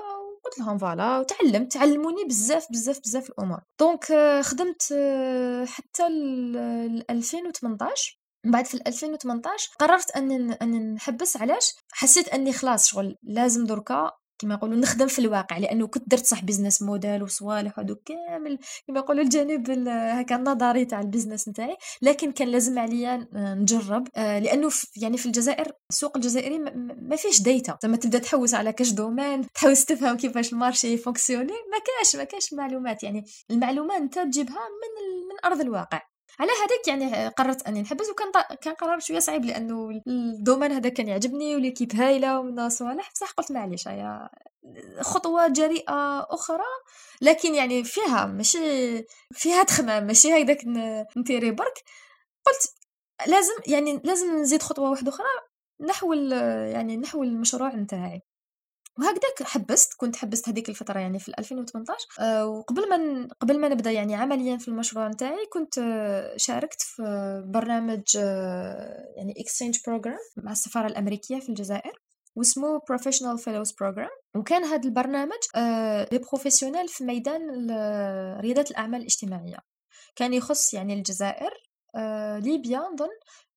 قلت 0.50 0.60
لهم 0.60 0.78
voilà 0.78 1.20
وتعلمت 1.20 1.72
تعلموني 1.74 2.24
بزاف 2.26 2.68
بزاف 2.72 3.00
بزاف 3.00 3.30
الأمور. 3.30 3.60
donc 3.80 4.12
آه، 4.12 4.42
خدمت 4.42 4.94
آه، 4.98 5.66
حتى 5.66 6.10
ل 6.10 7.04
2018 7.10 8.20
من 8.46 8.52
بعد 8.52 8.66
في 8.66 8.74
2018 8.88 9.70
قررت 9.80 10.12
أني 10.12 10.54
أني 10.62 10.80
نحبس. 10.80 11.38
علاش؟ 11.38 11.74
حسيت 11.92 12.28
أني 12.30 12.54
خلاص 12.54 12.88
شغل 12.88 13.16
لازم 13.24 13.66
دركا. 13.66 14.12
كما 14.40 14.54
يقولوا 14.54 14.78
نخدم 14.78 15.08
في 15.08 15.20
الواقع 15.20 15.58
لأنه 15.58 15.88
كنت 15.88 16.10
درت 16.10 16.26
صح 16.26 16.44
business 16.44 16.82
model 16.82 17.24
وصوالح 17.24 17.80
وهذوك 17.80 18.02
كامل. 18.06 18.60
كما 18.88 19.00
يقولوا 19.00 19.24
الجانب 19.24 19.88
هكا 19.90 20.36
النظري 20.36 20.86
تاع 20.86 21.02
ال 21.02 21.07
business 21.07 21.50
نتاعي. 21.50 21.78
لكن 22.02 22.32
كان 22.32 22.48
لازم 22.48 22.80
عليا 22.80 23.28
نجرب. 23.34 24.08
آه، 24.16 24.40
لأنه 24.40 24.70
يعني 25.02 25.18
في 25.18 25.26
الجزائر 25.26 25.72
السوق 25.90 26.18
الجزائري 26.18 26.60
ما 27.02 27.16
فيش 27.16 27.42
data 27.42 27.78
زعما 27.84 27.98
تبدأ 27.98 28.20
تحوس 28.20 28.54
على 28.54 28.74
كاش 28.74 28.92
domaine 28.92 29.48
تحوس 29.54 29.86
تفهم 29.86 30.18
كيفاش 30.18 30.54
ال 30.54 30.60
marché 30.60 30.98
فونكسيوني 30.98 31.54
ما 31.72 31.80
كاش 31.86 32.16
ما 32.16 32.24
كاش 32.24 32.54
معلومات. 32.54 33.04
يعني 33.04 33.26
المعلومات 33.52 34.02
أنت 34.02 34.20
تجيبها 34.20 34.54
من 34.54 35.30
من 35.30 35.46
أرض 35.46 35.62
الواقع. 35.62 36.02
على 36.40 36.52
هذاك 36.52 36.88
يعني 36.88 37.28
قررت 37.28 37.68
أني 37.68 37.82
نحبس 37.82 38.10
وكان 38.10 38.32
كان 38.62 38.74
قرار 38.74 39.00
شوية 39.00 39.20
صعيب 39.20 39.46
لأنه 39.46 40.02
الدومين 40.08 40.72
هذا 40.72 40.90
كان 40.90 41.08
يعجبني 41.08 41.56
وليكيب 41.56 41.96
هايلة 41.96 42.40
ومن 42.40 42.70
صوالح 42.70 43.12
بصح 43.12 43.32
قلت 43.32 43.52
معليش 43.52 43.88
هيا 43.88 44.30
خطوة 45.02 45.48
جريئة 45.48 46.20
أخرى 46.34 46.64
لكن 47.22 47.56
يعني 47.56 47.84
فيها 47.84 48.26
ماشي 48.26 48.60
فيها 49.34 49.64
تخمام 49.64 50.04
ماشي 50.08 50.34
هكذاك 50.34 50.62
نتيري 51.18 51.52
برك. 51.52 51.84
قلت 52.46 52.74
لازم 53.28 53.54
يعني 53.68 54.02
لازم 54.04 54.36
نزيد 54.42 54.64
خطوة 54.64 54.90
واحدة 54.92 55.10
أخرى 55.10 55.28
نحو 55.82 56.14
يعني 56.14 56.98
نحو 56.98 57.24
المشروع 57.24 57.76
نتاعي. 57.76 58.22
وهكذاك 59.00 59.44
حبست 59.44 59.94
كنت 59.98 60.16
حبست 60.16 60.50
هذيك 60.50 60.70
الفترة 60.70 61.00
يعني 61.00 61.20
في 61.20 61.32
2018 61.40 62.08
أه 62.20 62.46
وقبل 62.46 62.90
ما 62.90 63.28
قبل 63.42 63.60
ما 63.60 63.68
نبدأ 63.68 63.92
يعني 63.92 64.16
عمليا 64.16 64.58
في 64.58 64.68
المشروع 64.68 65.08
نتاعي 65.08 65.46
كنت 65.54 65.78
آه، 65.78 66.38
شاركت 66.38 66.82
في 66.82 67.04
برنامج 67.48 68.04
أه 68.18 69.14
يعني 69.18 69.34
exchange 69.38 69.78
program 69.88 70.20
مع 70.38 70.52
السفارة 70.52 70.88
الأمريكية 70.88 71.40
في 71.40 71.50
الجزائر 71.50 72.02
واسمه 72.36 72.80
Professional 72.80 73.38
Fellows 73.38 73.72
Program. 73.72 74.10
وكان 74.36 74.64
هذا 74.64 74.84
البرنامج 74.86 75.38
les 76.12 76.18
professionnels 76.18 76.88
في 76.88 77.04
ميدان 77.04 77.72
رياده 78.42 78.66
الأعمال 78.72 79.00
الاجتماعية. 79.00 79.58
كان 80.16 80.34
يخص 80.34 80.74
يعني 80.74 80.94
الجزائر 80.94 81.52
ليبيا 82.40 82.80
نظن 82.80 83.10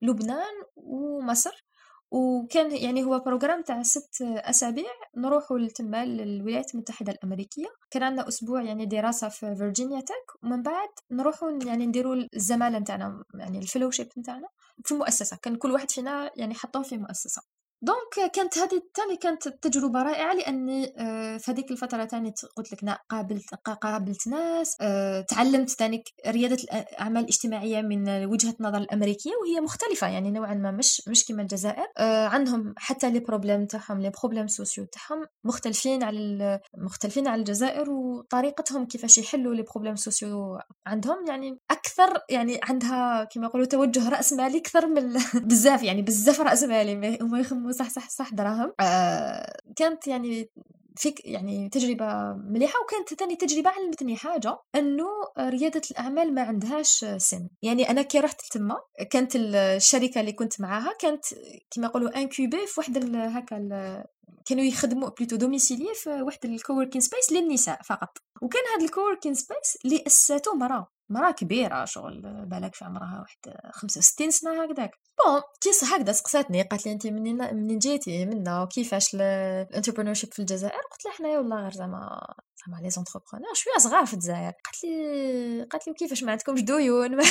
لبنان 0.02 0.54
ومصر. 0.76 1.64
وكان 2.12 2.76
يعني 2.76 3.04
هو 3.04 3.18
programme 3.18 3.62
تاع 3.62 3.82
ست 3.82 4.22
أسابيع 4.22 4.90
نروحوا 5.16 5.58
لتما 5.58 6.04
للولايات 6.04 6.74
المتحدة 6.74 7.12
الأمريكية. 7.12 7.66
كان 7.90 8.02
عندنا 8.02 8.28
أسبوع 8.28 8.62
يعني 8.62 8.86
دراسة 8.86 9.28
في 9.28 9.56
Virginia 9.56 10.00
Tech 10.00 10.44
ومن 10.44 10.62
بعد 10.62 10.88
نروحوا 11.10 11.50
يعني 11.66 11.86
نديروا 11.86 12.16
الزمالة 12.36 12.78
نتاعنا 12.78 13.24
يعني 13.34 13.58
ال 13.58 13.63
fellowship 13.63 14.08
نتاعنا 14.18 14.48
في 14.84 14.94
مؤسسة. 14.94 15.36
كان 15.42 15.56
كل 15.56 15.70
واحد 15.70 15.90
فينا 15.90 16.30
يعني 16.36 16.54
حطوه 16.54 16.82
في 16.82 16.98
مؤسسة. 16.98 17.42
donc 17.82 18.30
كانت 18.32 18.58
هذه 18.58 18.82
تاني 18.94 19.16
كانت 19.16 19.48
تجربة 19.48 20.02
رائعة 20.02 20.34
لاني 20.34 20.94
آه، 20.98 21.36
في 21.36 21.50
هذيك 21.50 21.70
الفترة 21.70 22.04
تاني 22.04 22.34
قلت 22.56 22.72
لك 22.72 22.98
قابلت 23.08 23.54
قابلت 23.54 24.28
ناس 24.28 24.76
آه، 24.80 25.20
تعلمت 25.20 25.70
تاني 25.70 26.04
ريادة 26.26 26.54
الاعمال 26.54 27.22
الاجتماعيه 27.22 27.82
من 27.82 28.24
وجهة 28.24 28.54
نظر 28.60 28.78
الأمريكية 28.78 29.30
وهي 29.42 29.60
مختلفة 29.60 30.08
يعني 30.08 30.30
نوعا 30.30 30.54
ما 30.54 30.70
مش 30.70 31.02
مش 31.08 31.26
كما 31.26 31.42
الجزائر. 31.42 31.86
آه، 31.98 32.26
عندهم 32.26 32.74
حتى 32.76 33.10
les 33.10 33.20
problèmes 33.20 33.66
تاعهم 33.66 34.00
les 34.00 34.12
problèmes 34.20 34.46
sociaux 34.46 34.84
تاعهم 34.84 35.26
مختلفين 35.44 36.02
على 36.02 36.60
مختلفين 36.78 37.28
على 37.28 37.40
الجزائر 37.40 37.90
وطريقتهم 37.90 38.86
كيفاش 38.86 39.18
يحلوا 39.18 39.54
les 39.54 39.62
problèmes 39.62 39.96
sociaux 39.96 40.58
عندهم 40.86 41.26
يعني 41.28 41.58
أكثر 41.70 42.20
يعني 42.30 42.60
عندها 42.62 43.24
كما 43.24 43.46
يقولوا 43.46 43.66
توجه 43.66 44.08
رأس 44.08 44.32
مالي 44.32 44.58
أكثر 44.58 44.86
من 44.86 45.12
بزاف 45.48 45.82
يعني 45.82 46.02
بزاف 46.02 46.40
رأس 46.40 46.62
مالي 46.62 47.18
وما 47.22 47.40
يخموا 47.40 47.71
صح 47.72 47.90
صح 47.90 48.10
صح 48.10 48.34
دراهم. 48.34 48.72
آه 48.80 49.56
كانت 49.76 50.06
يعني 50.06 50.50
فيك 50.96 51.24
يعني 51.24 51.68
تجربة 51.68 52.32
مليحة 52.32 52.80
وكانت 52.80 53.14
ثاني 53.14 53.36
تجربة 53.36 53.70
علمتني 53.70 54.16
حاجة 54.16 54.58
أنه 54.74 55.06
ريادة 55.38 55.82
الأعمال 55.90 56.34
ما 56.34 56.42
عندهاش 56.42 57.04
سن. 57.16 57.48
يعني 57.62 57.90
أنا 57.90 58.02
كي 58.02 58.20
رحت 58.20 58.40
تما 58.52 58.76
كانت 59.10 59.36
الشركة 59.36 60.20
اللي 60.20 60.32
كنت 60.32 60.60
معاها 60.60 60.92
كانت 61.00 61.24
كما 61.70 61.86
يقولوا 61.86 62.18
incubée 62.18 62.66
في 62.66 62.80
واحد 62.80 63.16
هكا 63.16 64.04
كانوا 64.46 64.64
يخدموا 64.64 65.08
plutôt 65.08 65.36
domiciliée 65.36 65.94
في 65.94 66.10
واحد 66.22 66.44
ال 66.44 66.50
coworking 66.50 67.00
space 67.00 67.32
للنساء 67.32 67.82
فقط. 67.82 68.18
وكان 68.42 68.62
هذا 68.76 68.84
ال 68.84 68.89
coworking 68.89 69.34
space 69.34 69.78
اللي 69.84 70.04
اسسته 70.06 70.54
مراه 70.54 70.88
مراة 71.12 71.30
كبيرة 71.30 71.84
شغل 71.84 72.46
بالك 72.46 72.74
في 72.74 72.84
عمرها 72.84 73.20
واحد 73.20 73.56
65 73.72 74.30
سنة 74.30 74.64
هكذاك. 74.64 74.90
bon 75.24 75.40
كي 75.60 75.70
هكذا 75.94 76.12
سقساتني. 76.12 76.62
قالت 76.62 76.86
لي 76.86 76.92
انت 76.92 77.06
منين 77.06 77.54
منين 77.54 77.78
جيتي؟ 77.78 78.26
منا. 78.26 78.62
وكيفاش 78.62 79.14
ال 79.14 79.22
entrepreneur 79.22 80.14
في 80.14 80.38
الجزائر؟ 80.38 80.80
قلت 80.92 81.04
لها 81.04 81.14
حنايا 81.14 81.38
والله 81.38 81.56
غير 81.56 81.72
زعما 81.72 82.34
زعما 82.66 82.82
les 82.82 82.90
entrepreneurs 82.90 83.54
شوية 83.54 83.78
صغار 83.78 84.06
في 84.06 84.14
الجزائر. 84.14 84.52
قالت 84.52 84.84
لي 84.84 85.66
قالت 85.70 85.88
لي 85.88 85.94
كيفاش 85.94 86.22
ما 86.22 86.30
عندكمش 86.32 86.60
ديون؟ 86.60 87.10
ما, 87.16 87.24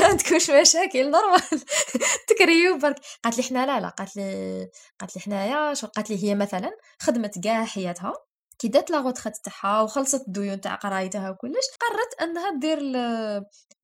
عندكمش 0.00 0.50
مشاكل 0.50 1.10
normal 1.10 1.64
تكريو 2.28 2.78
برك. 2.78 2.96
قالت 3.24 3.36
لي 3.38 3.42
حنا 3.42 3.66
لا 3.66 3.80
لا. 3.80 3.88
قالت 3.88 4.16
لي 4.16 4.70
قالت 5.00 5.16
لي 5.16 5.22
حنايا 5.22 5.74
قالت 5.74 6.10
لي 6.10 6.24
هي 6.24 6.34
مثلا 6.34 6.70
خدمت 7.00 7.38
كاع 7.38 7.64
حياتها 7.64 8.12
كي 8.60 8.68
دات 8.68 8.90
la 8.90 8.98
retraite 8.98 9.36
تاعها 9.36 9.82
وخلصت 9.82 10.26
الديون 10.28 10.60
تاع 10.60 10.74
قرايتها 10.74 11.30
وكلش 11.30 11.66
قررت 11.80 12.22
أنها 12.22 12.58
دير 12.58 12.78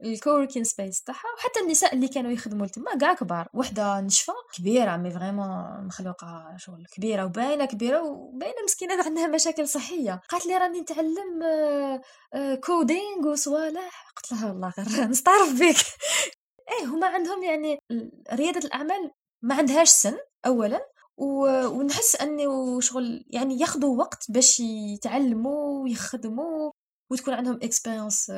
ال 0.04 0.10
coworking 0.10 0.64
space 0.64 1.02
تاعها 1.02 1.34
وحتى 1.36 1.60
النساء 1.60 1.94
اللي 1.94 2.08
كانوا 2.08 2.30
يخدموا 2.30 2.66
تما 2.66 2.98
كاع 3.00 3.14
كبار 3.14 3.48
وحدة 3.54 4.00
نشفة 4.00 4.32
كبيرة 4.54 4.96
mais 4.96 5.10
vraiment 5.10 5.86
مخلوقة 5.86 6.54
شغل 6.56 6.86
كبيرة 6.96 7.24
وباينة 7.24 7.64
كبيرة 7.64 8.02
وباينة 8.02 8.62
مسكينة 8.64 9.04
عندها 9.04 9.26
مشاكل 9.26 9.68
صحية. 9.68 10.20
قالت 10.28 10.46
لي 10.46 10.58
راني 10.58 10.80
نتعلم 10.80 11.42
coding 12.64 13.26
وصوالح. 13.26 14.12
قلت 14.16 14.32
لها 14.32 14.46
والله 14.52 14.72
غير 14.78 15.08
نستعرف 15.10 15.52
بك 15.52 15.76
إيه 16.72 16.86
هما 16.86 17.06
عندهم 17.06 17.42
يعني 17.42 17.78
رياده 18.32 18.60
الأعمال 18.60 19.10
ما 19.42 19.54
عندهاش 19.54 19.88
سن 19.88 20.18
اولا. 20.46 20.95
ونحس 21.16 22.16
أنه 22.16 22.80
شغل 22.80 23.24
يعني 23.30 23.60
ياخذوا 23.60 23.98
وقت 23.98 24.24
باش 24.28 24.60
يتعلموا 24.60 25.82
ويخدموا 25.82 26.70
وتكون 27.10 27.34
عندهم 27.34 27.58
expérience 27.62 28.32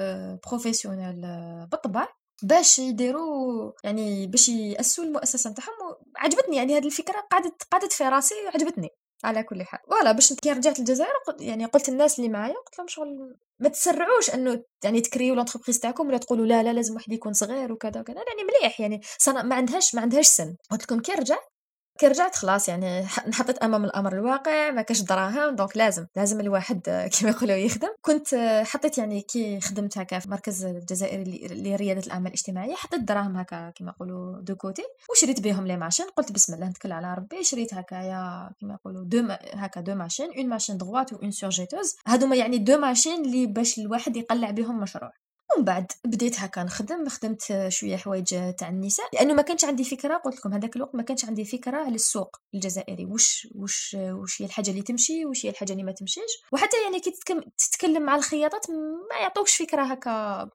professionnelle 0.47 1.21
بالطبع 1.67 2.09
باش 2.43 2.79
يديروا 2.79 3.73
يعني 3.85 4.27
باش 4.27 4.49
يأسسوا 4.49 5.05
المؤسسة 5.05 5.51
نتاعهم 5.51 5.75
عجبتني 6.17 6.57
يعني 6.57 6.77
هذه 6.77 6.87
الفكرة 6.87 7.21
قعدت 7.31 7.63
قعدت 7.71 7.93
في 7.93 8.05
راسي 8.05 8.35
وعجبتني 8.45 8.89
على 9.25 9.43
كل 9.43 9.63
حال. 9.63 9.81
voilà 9.91 10.13
باش 10.13 10.33
كي 10.33 10.53
رجعت 10.53 10.79
للجزائر 10.79 11.13
يعني 11.41 11.65
قلت 11.65 11.89
الناس 11.89 12.19
اللي 12.19 12.31
معايا 12.31 12.55
قلت 12.55 12.79
لهم 12.79 12.89
شغل 12.89 13.37
ما 13.61 13.69
تسرعوش 13.69 14.31
أنه 14.31 14.65
يعني 14.85 15.01
تكريو 15.01 15.35
l'entreprise 15.35 15.81
تاعكم 15.81 16.09
ولا 16.09 16.19
تقولوا 16.19 16.47
لا 16.47 16.63
لا 16.63 16.73
لازم 16.73 16.95
واحد 16.95 17.13
يكون 17.13 17.33
صغير 17.33 17.73
وكذا 17.73 18.01
وكذا 18.01 18.17
يعني 18.17 18.45
مليح 18.45 18.81
يعني 18.81 19.01
ما 19.45 19.55
عندهاش 19.55 19.95
ما 19.95 20.01
عندهاش 20.01 20.27
سن. 20.27 20.57
قلت 20.71 20.83
لكم 20.83 21.01
كي 21.01 21.13
رجعت 21.13 21.58
كي 21.99 22.07
رجعت 22.09 22.37
خلاص 22.37 22.69
يعني 22.69 23.03
نحطيت 23.29 23.59
أمام 23.59 23.85
الأمر 23.85 24.13
الواقع 24.13 24.71
ما 24.71 24.83
كاش 24.83 25.01
دراهم 25.01 25.57
donc 25.57 25.77
لازم 25.77 26.07
لازم 26.17 26.41
الواحد 26.41 26.81
كما 27.21 27.31
يقولوا 27.31 27.57
يخدم. 27.57 27.89
كنت 28.01 28.35
حطيت 28.65 28.99
يعني 28.99 29.21
كي 29.21 29.61
خدمت 29.61 29.99
هكا 29.99 30.19
في 30.19 30.31
مركز 30.31 30.65
الجزائري 30.65 31.49
لريادة 31.51 32.07
الأعمال 32.07 32.27
الاجتماعية 32.27 32.75
حطيت 32.75 33.01
دراهم 33.01 33.37
هكا 33.37 33.71
كما 33.71 33.91
يقولوا 33.91 34.41
de 34.41 34.57
côté 34.57 34.83
وشريت 35.11 35.41
بهم 35.41 35.67
les 35.67 35.77
machines. 35.77 36.07
قلت 36.07 36.33
بسم 36.33 36.55
الله 36.55 36.69
نتكل 36.69 36.93
على 36.93 37.15
ربي 37.15 37.45
شريت 37.45 37.75
هكايا 37.75 38.51
كما 38.61 38.75
يقولوا 38.75 39.05
deux 39.05 39.27
هكا 39.55 39.81
deux 39.81 39.95
machines 39.95 40.31
une 40.37 40.49
machine 40.49 40.77
droite 40.77 41.13
une 41.13 41.31
surjeteuse 41.31 41.97
هادوما 42.07 42.37
يعني 42.37 42.59
deux 42.59 42.79
machines 42.79 43.25
اللي 43.25 43.47
باش 43.47 43.79
الواحد 43.79 44.17
يقلع 44.17 44.51
بهم 44.51 44.81
مشروع. 44.81 45.13
ومن 45.57 45.65
بعد 45.65 45.93
بديت 46.05 46.41
هكا 46.41 46.63
نخدم 46.63 47.09
خدمت 47.09 47.69
شوية 47.69 47.97
حوايج 47.97 48.55
تاع 48.55 48.69
النساء 48.69 49.07
لأنه 49.13 49.35
ما 49.35 49.43
كانش 49.43 49.65
عندي 49.65 49.85
فكرة 49.85 50.17
قلت 50.17 50.37
لكم 50.37 50.53
هذاك 50.55 50.77
الوقت 50.77 50.95
ما 50.95 51.03
كانش 51.03 51.25
عندي 51.25 51.45
فكرة 51.45 51.77
على 51.77 51.95
السوق 51.95 52.37
الجزائري 52.55 53.05
وش 53.07 53.49
وش 53.55 53.97
وش 54.01 54.43
هي 54.43 54.47
الحاجة 54.47 54.71
اللي 54.71 54.83
تمشي 54.83 55.27
وش 55.27 55.47
هي 55.47 55.51
الحاجة 55.51 55.73
اللي 55.73 55.83
ما 55.85 55.93
تمشيش. 55.93 56.43
وحتى 56.53 56.77
يعني 56.85 57.01
كي 57.01 57.13
تتكلم 57.59 58.03
مع 58.03 58.17
الخياطات 58.17 58.71
ما 59.11 59.17
يعطوكش 59.21 59.57
فكرة 59.57 59.83
هكا 59.83 60.49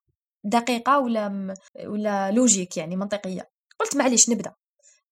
دقيقة 0.44 1.00
ولا 1.00 1.54
ولا 1.86 2.32
logique 2.32 2.78
يعني 2.78 2.96
منطقية. 2.96 3.50
قلت 3.80 3.96
معليش 3.96 4.30
نبدأ. 4.30 4.54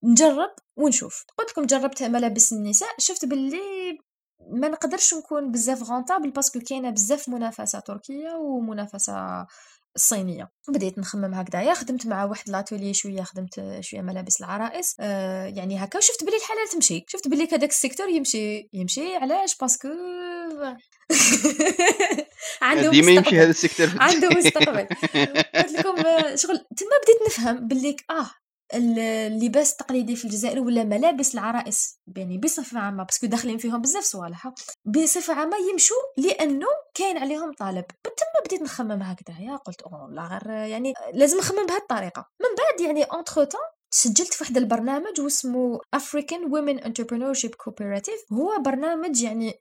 نجرب 0.03 0.55
ونشوف. 0.77 1.25
قلت 1.37 1.49
لكم 1.49 1.65
جربت 1.65 2.03
ملابس 2.03 2.53
النساء 2.53 2.89
شفت 2.99 3.25
باللي 3.25 3.97
ما 4.49 4.67
نقدرش 4.67 5.13
نكون 5.13 5.51
بزاف 5.51 5.83
rentable 5.83 6.31
parce 6.31 6.49
que 6.49 6.59
كاينة 6.59 6.89
بزاف 6.89 7.29
منافسة 7.29 7.79
تركية 7.79 8.31
ومنافسة 8.33 9.47
الصينية. 9.95 10.49
بديت 10.67 10.99
نخمم 10.99 11.33
هكذايا 11.33 11.73
خدمت 11.73 12.07
مع 12.07 12.25
واحد 12.25 12.49
l'atelier 12.49 12.93
شوية 12.93 13.21
خدمت 13.21 13.77
شوية 13.79 14.01
ملابس 14.01 14.41
العرائس 14.41 14.95
آه 14.99 15.45
يعني 15.45 15.83
هكا 15.83 15.99
شفت 15.99 16.23
بلي 16.23 16.37
الحاله 16.37 16.69
تمشي. 16.71 17.05
شفت 17.07 17.27
بلي 17.27 17.47
كذاك 17.47 17.69
ال 17.69 17.74
secteur 17.74 18.09
يمشي 18.09 18.69
يمشي. 18.73 19.15
علاش؟ 19.15 19.57
parce 19.57 19.76
que 19.76 19.87
عنده 22.61 22.89
ديما 22.89 23.11
يمشي 23.11 23.39
هذا 23.39 23.49
ال 23.49 23.54
secteur 23.54 23.89
عنده 23.99 24.29
مستقبل. 24.29 24.87
قلت 25.55 25.71
لكم 25.71 25.95
شغل 26.35 26.57
تما 26.57 26.97
بديت 27.03 27.21
نفهم 27.27 27.67
بلي 27.67 27.95
آه 28.09 28.31
اللباس 28.73 29.71
التقليدي 29.71 30.15
في 30.15 30.25
الجزائر 30.25 30.59
ولا 30.59 30.83
ملابس 30.83 31.33
العرائس 31.33 31.99
يعني 32.17 32.37
بصفة 32.37 32.79
عامة 32.79 33.03
parce 33.03 33.18
que 33.18 33.27
داخلين 33.27 33.57
فيهم 33.57 33.81
بزاف 33.81 34.03
صوالح. 34.03 34.53
بصفة 34.85 35.33
عامة 35.33 35.57
يمشوا 35.71 35.97
لأنه 36.17 36.67
كاين 36.93 37.17
عليهم 37.17 37.53
طلب. 37.53 37.85
تما 38.03 38.45
بديت 38.45 38.61
نخمم 38.61 39.01
هكذايا 39.01 39.55
قلت 39.55 39.81
أوه 39.81 40.09
لا 40.11 40.27
غير 40.27 40.49
يعني 40.49 40.93
لازم 41.13 41.37
نخمم 41.37 41.65
بهذه 41.65 41.77
الطريقة. 41.77 42.25
من 42.41 42.49
بعد 42.57 42.87
يعني 42.87 43.03
entre 43.03 43.59
سجلت 43.93 44.33
في 44.33 44.43
واحد 44.43 44.57
البرنامج 44.57 45.21
واسمه 45.21 45.79
African 45.95 46.41
Women 46.51 46.83
Entrepreneurship 46.83 47.51
Cooperative. 47.63 48.33
هو 48.33 48.61
برنامج 48.65 49.21
يعني 49.21 49.53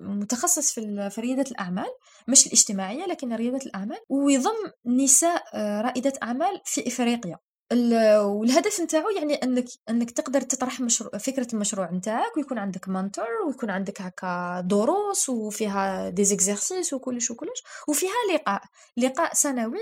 متخصص 0.00 0.72
في 0.72 1.12
ريادة 1.18 1.50
الأعمال 1.50 1.88
مش 2.28 2.46
الاجتماعية 2.46 3.06
لكن 3.06 3.32
ريادة 3.32 3.66
الأعمال. 3.66 3.98
ويضم 4.08 4.70
نساء 4.86 5.42
آه، 5.54 5.80
رائدة 5.80 6.12
أعمال 6.22 6.60
في 6.64 6.88
إفريقيا. 6.88 7.38
والهدف 7.72 8.80
نتاعو 8.80 9.10
يعني 9.10 9.34
انك 9.34 9.64
أنك 9.90 10.10
تقدر 10.10 10.40
تطرح 10.40 10.80
مشروع 10.80 11.18
فكرة 11.18 11.46
المشروع 11.52 11.90
نتاعك 11.90 12.36
ويكون 12.36 12.58
عندك 12.58 12.88
mentor 12.88 13.26
ويكون 13.46 13.70
عندك 13.70 14.02
هكا 14.02 14.60
دروس 14.60 15.28
وفيها 15.28 16.08
des 16.10 16.24
exercices 16.24 16.92
وكلش 16.92 17.30
وكلش 17.30 17.62
وفيها 17.88 18.10
لقاء 18.34 18.62
لقاء 18.96 19.34
سنوي 19.34 19.78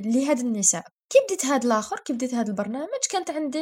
لهاد 0.00 0.38
النساء. 0.40 0.84
كي 1.10 1.18
بديت 1.24 1.46
هاد 1.46 1.64
الآخر 1.64 2.00
كي 2.00 2.12
بديت 2.12 2.34
هاد 2.34 2.48
البرنامج 2.48 3.00
كانت 3.10 3.30
عندي 3.30 3.58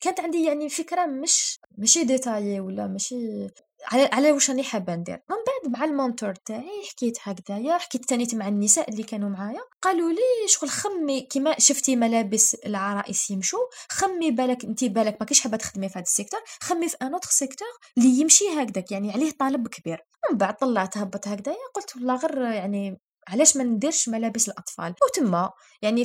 كانت 0.00 0.20
عندي 0.20 0.44
يعني 0.44 0.68
فكرة 0.68 1.06
مش 1.06 1.60
ماشي 1.78 2.04
détaillée 2.04 2.60
ولا 2.60 2.86
ماشي 2.86 3.46
على 3.86 4.10
على 4.12 4.32
واش 4.32 4.50
راني 4.50 4.62
حابة 4.62 4.94
ندير. 4.94 5.20
من 5.30 5.36
بعد 5.46 5.78
مع 5.78 5.84
ال 5.84 5.91
mentor 5.91 6.34
تاعي 6.34 6.82
حكيت 6.90 7.18
هكذايا 7.22 7.78
حكيت 7.78 8.04
تاني 8.04 8.26
مع 8.32 8.48
النساء 8.48 8.90
اللي 8.90 9.02
كانوا 9.02 9.28
معايا 9.28 9.60
قالوا 9.82 10.12
لي 10.12 10.48
شغل 10.48 10.70
خمي 10.70 11.20
كيما 11.20 11.58
شفتي 11.58 11.96
ملابس 11.96 12.54
العرائس 12.54 13.30
يمشوا 13.30 13.60
خمي 13.88 14.30
بالك 14.30 14.64
انت 14.64 14.84
بالك 14.84 15.16
ما 15.20 15.26
كيش 15.26 15.40
حابة 15.40 15.56
تخدمي 15.56 15.88
في 15.88 15.94
هذا 15.94 16.02
ال 16.02 16.07
secteur 16.07 16.40
خمي 16.60 16.88
في 16.88 16.96
un 17.02 17.12
autre 17.14 17.28
secteur 17.30 17.68
اللي 17.98 18.08
يمشي 18.20 18.44
هكذاك 18.48 18.92
يعني 18.92 19.12
عليه 19.12 19.30
طلب 19.30 19.68
كبير. 19.68 20.04
من 20.30 20.38
بعد 20.38 20.56
طلعت 20.56 20.98
هبط 20.98 21.28
هكذايا 21.28 21.56
قلت 21.74 21.96
والله 21.96 22.16
غير 22.16 22.42
يعني 22.42 23.00
علاش 23.28 23.56
ما 23.56 23.64
نديرش 23.64 24.08
ملابس 24.08 24.48
الأطفال؟ 24.48 24.94
وتما 25.02 25.50
يعني 25.82 26.04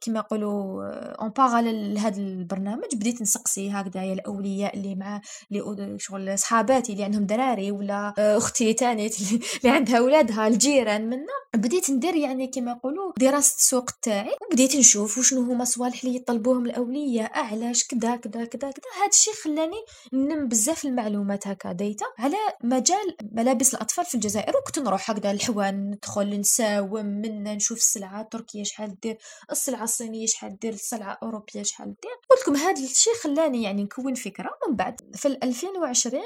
كما 0.00 0.18
يقولوا 0.18 0.84
en 1.22 1.28
parallèle 1.28 1.94
لهذا 1.94 2.18
البرنامج 2.18 2.94
بديت 2.94 3.22
نسقسي 3.22 3.70
هكذايا 3.70 4.12
الأولياء 4.12 4.76
اللي 4.76 4.94
مع 4.94 5.20
اللي 5.52 5.98
شغل 5.98 6.38
صحاباتي 6.38 6.92
اللي 6.92 7.04
عندهم 7.04 7.26
دراري 7.26 7.70
ولا 7.70 8.14
أختي 8.18 8.74
تاني 8.74 9.06
اللي 9.56 9.76
عندها 9.76 9.98
اولادها 9.98 10.46
الجيران 10.46 11.10
منا. 11.10 11.40
بديت 11.56 11.90
ندير 11.90 12.14
يعني 12.14 12.46
كما 12.46 12.70
يقولوا 12.72 13.12
دراسة 13.18 13.56
السوق 13.56 13.90
تاعي 14.02 14.34
وبديت 14.42 14.76
نشوف 14.76 15.18
وشنو 15.18 15.40
هما 15.40 15.62
الصوالح 15.62 16.04
اللي 16.04 16.16
يطلبوهم 16.16 16.66
الأولياء 16.66 17.38
علاش 17.38 17.84
كذا 17.84 18.16
كذا 18.16 18.44
كذا 18.44 18.70
كذا 18.70 18.90
هذا 19.00 19.08
الشيء 19.12 19.34
خلاني 19.44 19.84
نلم 20.12 20.48
بزاف 20.48 20.84
المعلومات 20.84 21.48
هكا 21.48 21.72
data 21.72 22.06
على 22.18 22.36
مجال 22.64 23.16
ملابس 23.32 23.74
الأطفال 23.74 24.04
في 24.04 24.14
الجزائر. 24.14 24.56
وكنت 24.56 24.78
نروح 24.78 25.10
هكذا 25.10 25.30
الحوانت 25.30 25.90
ندخل 25.90 26.22
نساوم 26.50 27.06
منا 27.06 27.54
نشوف 27.54 27.78
السلعة 27.78 28.20
التركية 28.20 28.62
شحال 28.62 29.00
دير 29.00 29.18
السلعة 29.50 29.84
الصينية 29.84 30.26
شحال 30.26 30.58
دير 30.58 30.72
السلعة 30.72 31.12
الأوروبية 31.12 31.62
شحال 31.62 31.94
دير. 32.02 32.12
قلت 32.30 32.40
لكم 32.40 32.56
هذا 32.56 32.84
الشيء 32.84 33.14
خلاني 33.14 33.62
يعني 33.62 33.82
نكون 33.82 34.14
فكرة. 34.14 34.50
من 34.68 34.76
بعد 34.76 35.00
في 35.14 35.28
2020 35.28 36.22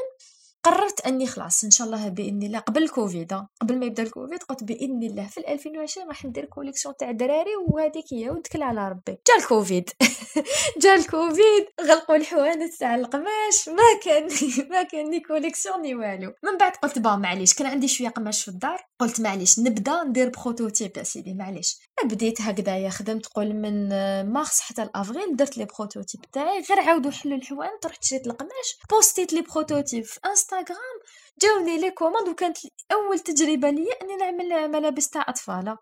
قررت 0.65 1.01
أني 1.01 1.27
خلاص 1.27 1.65
إن 1.65 1.71
شاء 1.71 1.87
الله 1.87 2.09
بإذن 2.09 2.43
الله 2.43 2.59
قبل 2.59 2.83
الكوفيد 2.83 3.33
قبل 3.61 3.79
ما 3.79 3.87
يبدأ 3.87 4.03
الكوفيد 4.03 4.43
قلت 4.43 4.65
بإذن 4.65 5.03
الله 5.03 5.27
في 5.27 5.53
2020 5.53 6.09
راح 6.09 6.25
ندير 6.25 6.45
collection 6.45 6.97
تاع 6.97 7.11
دراري 7.11 7.57
وهذيك 7.69 8.05
هي 8.13 8.31
ونتكل 8.31 8.63
على 8.63 8.89
ربي. 8.89 9.19
جا 9.29 9.43
الكوفيد. 9.43 9.91
جا 10.83 10.95
الكوفيد 10.95 11.67
غلقوا 11.81 12.17
الحوانت 12.17 12.75
تاع 12.75 12.95
القماش 12.95 13.69
ما 13.69 14.01
كان 14.05 14.29
ما 14.71 14.83
كان 14.83 15.11
ni 15.11 15.21
collection 15.21 15.83
ni 15.83 15.95
والو. 15.95 16.33
من 16.45 16.57
بعد 16.61 16.73
قلت 16.73 16.99
bah 16.99 17.17
معليش 17.17 17.55
كان 17.55 17.67
عندي 17.67 17.89
شوية 17.89 18.09
قماش 18.09 18.43
في 18.43 18.49
الدار 18.49 18.87
قلت 18.99 19.21
معليش 19.21 19.59
نبدأ 19.59 20.03
ندير 20.03 20.29
prototype 20.29 20.97
يا 20.97 21.03
سيدي 21.03 21.35
معليش. 21.35 21.79
بديت 22.05 22.41
هكذايا 22.41 22.91
خدمت 22.91 23.27
قول 23.27 23.55
من 23.55 23.89
مارس 24.33 24.61
حتى 24.61 24.85
لافريل 24.85 25.37
درت 25.37 25.59
les 25.59 25.65
prototypes 25.65 26.21
تاعي 26.33 26.65
غير 26.71 26.81
عاودوا 26.81 27.11
حلوا 27.11 27.37
الحوانت 27.37 27.87
رحت 27.87 28.05
شريت 28.05 28.27
القماش 28.27 28.79
بوستيت 28.91 29.33
les 29.33 29.43
prototypes 29.43 30.05
في 30.05 30.21
انستغرام 30.59 30.99
جاوني 31.43 31.81
les 31.81 31.91
commandes 31.91 32.29
وكانت 32.29 32.57
أول 32.93 33.19
تجربة 33.19 33.71
ليا 33.71 33.93
أني 34.03 34.17
نعمل 34.17 34.69
ملابس 34.73 35.11
تاع 35.11 35.25
أطفال. 35.29 35.77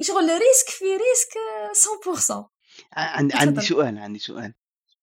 شغل 0.00 0.24
risque 0.24 0.68
في 0.68 0.84
risque 0.84 1.32
100% 2.30 2.44
عندي 2.92 3.34
عندي 3.34 3.60
سؤال 3.60 3.98
عندي 3.98 4.18
سؤال. 4.18 4.54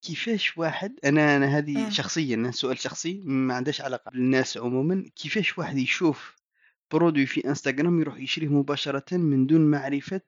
كيفاش 0.02 0.58
واحد 0.58 1.00
أنا 1.06 1.38
أنا 1.38 1.58
هذه 1.58 1.88
آه. 1.88 1.90
شخصيا 1.90 2.52
سؤال 2.54 2.80
شخصي 2.80 3.22
ما 3.26 3.54
عندهاش 3.54 3.82
علاقة 3.82 4.12
بالناس 4.12 4.58
عموما. 4.58 5.06
كيفاش 5.16 5.58
واحد 5.58 5.78
يشوف 5.78 6.36
produit 6.92 7.26
في 7.26 7.48
انستغرام 7.48 8.02
يروح 8.02 8.20
يشريه 8.20 8.48
مباشرة 8.48 9.18
من 9.18 9.48
دون 9.48 9.72
معرفة 9.72 10.22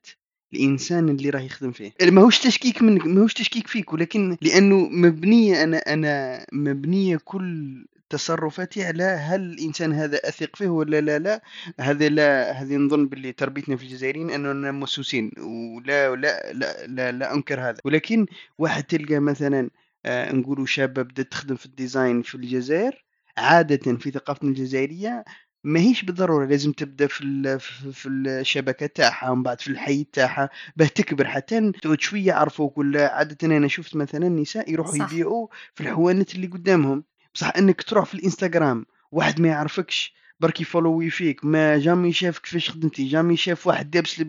الإنسان 0.54 1.10
اللي 1.10 1.30
راه 1.30 1.40
يخدم 1.40 1.72
فيه؟ 1.72 1.94
ماهوش 2.02 2.40
تشكيك 2.40 2.82
منك 2.82 3.06
ماهوش 3.06 3.34
تشكيك 3.34 3.68
فيك 3.68 3.94
ولكن 3.94 4.38
لأنه 4.42 4.76
مبنية 4.76 5.64
أنا 5.64 5.78
أنا 5.78 6.46
مبنية 6.52 7.18
كل 7.26 7.86
تصرفاتي 8.14 8.84
على 8.86 9.04
هل 9.04 9.42
الإنسان 9.42 9.94
هذا 9.94 10.18
أثق 10.30 10.56
فيه 10.56 10.68
ولا 10.68 11.02
لا 11.02 11.20
لا. 11.20 11.42
هذا 11.80 12.10
لا 12.10 12.52
هذه 12.52 12.76
نظن 12.76 13.08
باللي 13.08 13.32
تربيتنا 13.32 13.76
في 13.76 13.84
الجزائريين 13.84 14.30
أننا 14.32 14.72
مسوسين 14.72 15.32
ولا 15.38 16.16
لا 16.16 16.54
لا 16.54 16.88
لا, 16.88 17.12
لا 17.12 17.34
أنكر 17.34 17.60
هذا. 17.62 17.78
ولكن 17.86 18.26
واحد 18.58 18.84
تلقى 18.84 19.20
مثلا 19.20 19.70
آه 20.06 20.32
نقولوا 20.32 20.66
شابه 20.66 21.02
بدات 21.02 21.32
تخدم 21.32 21.56
في 21.56 21.66
الديزاين 21.66 22.22
في 22.22 22.36
الجزائر 22.36 23.06
عادة 23.38 23.98
في 23.98 24.12
ثقافتنا 24.12 24.50
الجزائرية 24.50 25.24
ماهيش 25.64 26.04
بالضرورة 26.06 26.46
لازم 26.46 26.72
تبدأ 26.72 27.08
في 27.08 27.60
في 27.94 28.10
الشبكة 28.10 28.86
تاعها 28.86 29.30
ومن 29.30 29.44
بعد 29.44 29.62
في 29.62 29.68
الحي 29.68 30.04
تاعها 30.04 30.50
باه 30.76 30.88
تكبر. 30.88 31.28
حتى 31.28 31.72
تعود 31.72 32.02
شوية 32.02 32.28
يعرفوك 32.28 32.78
ولا 32.78 33.14
عادة 33.16 33.58
أنا 33.58 33.68
شفت 33.68 33.96
مثلا 33.96 34.30
نساء 34.30 34.72
يروحوا 34.72 34.96
يبيعوا 34.96 35.48
في 35.76 35.82
الحوانت 35.82 36.36
اللي 36.36 36.48
قدامهم. 36.48 37.04
بصح 37.36 37.54
إنك 37.58 37.82
تروح 37.84 38.06
في 38.06 38.14
الإنستغرام 38.14 38.86
واحد 39.12 39.42
ما 39.42 39.48
يعرفكش 39.48 40.14
برك 40.40 40.62
يفولوي 40.62 41.10
فيك 41.10 41.46
ما 41.46 41.78
jamais 41.78 42.14
شاف 42.14 42.40
كيفاش 42.40 42.70
خدمتي 42.70 43.08
jamais 43.08 43.38
شاف 43.38 43.68
واحد 43.68 43.96
لابس 43.96 44.22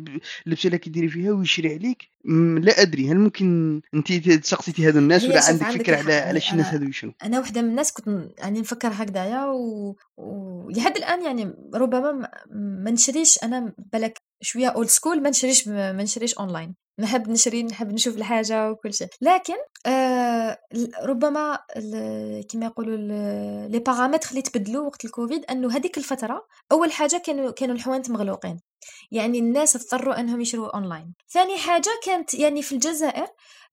اللبسه 0.47 0.67
اللي 0.67 0.79
كيديري 0.79 1.09
فيها 1.09 1.33
ويشري 1.33 1.75
عليك 1.75 2.09
لا 2.65 2.83
أدري 2.83 3.11
هل 3.11 3.19
ممكن 3.19 3.81
انت 3.95 4.13
تسقسيتي 4.13 4.89
هذو 4.89 4.99
الناس 4.99 5.25
ولا 5.25 5.45
عندك 5.45 5.83
فكرة 5.83 5.97
على 5.97 6.15
علاش 6.15 6.53
الناس 6.53 6.67
هذو 6.67 6.91
شنو 6.91 7.13
أنا 7.25 7.41
وحدة 7.41 7.63
من 7.63 7.69
الناس 7.69 7.93
كنت 7.93 8.31
يعني 8.39 8.61
نفكر 8.61 8.89
هكذايا 8.93 9.45
و... 9.45 9.97
ولحد 10.17 10.97
الآن 10.97 11.25
يعني 11.25 11.55
ربما 11.75 12.29
ما 12.51 12.91
نشريش 12.91 13.39
أنا 13.43 13.73
بالك 13.93 14.19
شوية 14.41 14.69
old 14.69 14.89
school 14.89 15.23
ما 15.23 15.31
نشريش 15.31 15.69
ما 15.69 16.03
نشريش 16.03 16.35
اونلاين 16.35 16.75
نحب 16.99 17.29
نشري 17.29 17.63
نحب 17.63 17.93
نشوف 17.93 18.17
الحاجة 18.17 18.71
وكل 18.71 18.95
شيء. 18.95 19.09
لكن 19.21 19.55
آه 19.87 20.59
ربما 21.03 21.59
كما 22.53 22.67
يقولوا 22.67 22.97
les 23.69 23.79
paramètres 23.79 24.31
اللي 24.31 24.43
تبدلوا 24.43 24.87
وقت 24.87 25.05
الكوفيد 25.05 25.45
أنه 25.45 25.77
هذيك 25.77 25.99
الفترة 25.99 26.47
أول 26.73 26.93
حاجة 26.93 27.23
كانوا 27.27 27.51
كانوا 27.51 27.75
الحوانت 27.75 28.11
مغلوقين. 28.11 28.61
يعني 29.13 29.39
الناس 29.39 29.77
اضطروا 29.77 30.21
أنهم 30.21 30.41
يشروا 30.41 30.77
أونلاين. 30.77 31.15
ثاني 31.31 31.59
حاجة 31.59 31.91
كانت 32.07 32.35
يعني 32.35 32.63
في 32.63 32.73
الجزائر 32.75 33.27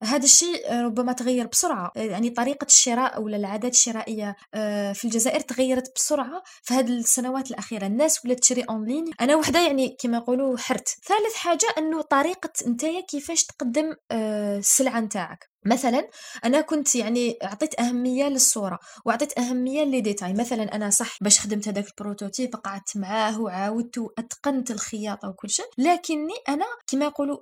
هذا 0.03 0.23
الشيء 0.23 0.73
ربما 0.73 1.13
تغير 1.13 1.47
بسرعة. 1.47 1.91
يعني 1.95 2.29
طريقة 2.29 2.65
الشراء 2.65 3.21
ولا 3.21 3.37
العادات 3.37 3.73
الشرائية 3.73 4.35
آه، 4.53 4.93
في 4.93 5.05
الجزائر 5.05 5.39
تغيرت 5.39 5.95
بسرعة 5.95 6.43
في 6.63 6.73
هذه 6.73 6.89
السنوات 6.89 7.51
الأخيرة. 7.51 7.85
الناس 7.85 8.25
ولات 8.25 8.39
تشري 8.39 8.61
أونلاين. 8.61 9.05
أنا 9.21 9.35
وحدة 9.35 9.59
يعني 9.67 9.97
كما 9.99 10.17
يقولوا 10.17 10.57
حرت. 10.57 10.87
ثالث 10.87 11.35
حاجة 11.35 11.67
أنه 11.77 12.01
طريقة 12.01 12.51
نتايا 12.67 13.01
كيفاش 13.01 13.45
تقدم 13.45 13.95
آه، 14.11 14.57
السلعة 14.57 14.99
نتاعك. 14.99 15.50
مثلا 15.65 16.07
أنا 16.45 16.61
كنت 16.61 16.95
يعني 16.95 17.37
عطيت 17.43 17.79
أهمية 17.79 18.27
للصورة 18.27 18.79
وعطيت 19.05 19.39
أهمية 19.39 19.83
les 19.83 19.97
détails. 19.97 20.33
مثلا 20.33 20.75
أنا 20.75 20.89
صح 20.89 21.17
باش 21.21 21.39
خدمت 21.39 21.67
هذاك 21.67 21.87
ال 21.87 21.94
prototype 21.94 22.55
قعدت 22.55 22.97
معاه 22.97 23.41
وعاودت 23.41 23.97
وأتقنت 23.97 24.71
الخياطة 24.71 25.29
وكل 25.29 25.49
شيء 25.49 25.65
لكني 25.77 26.33
أنا 26.49 26.65
كما 26.87 27.05
يقولوا 27.05 27.37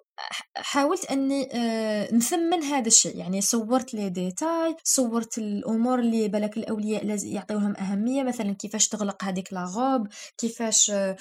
حاولت 0.55 1.05
أني 1.05 1.49
آه، 1.53 2.13
نثمن 2.13 2.63
هذا 2.63 2.87
الشيء. 2.87 3.17
يعني 3.17 3.41
صورت 3.41 3.93
les 3.93 4.09
détails 4.09 4.75
صورت 4.83 5.37
الأمور 5.37 5.99
اللي 5.99 6.27
بالك 6.27 6.57
الأولياء 6.57 7.05
لازم 7.05 7.27
يعطيوهم 7.29 7.75
أهمية. 7.77 8.23
مثلا 8.23 8.53
كيفاش 8.53 8.87
تغلق 8.87 9.23
هذيك 9.23 9.53
la 9.53 9.71
robe 9.71 10.07
كيفاش 10.37 10.91
آه، 10.91 11.17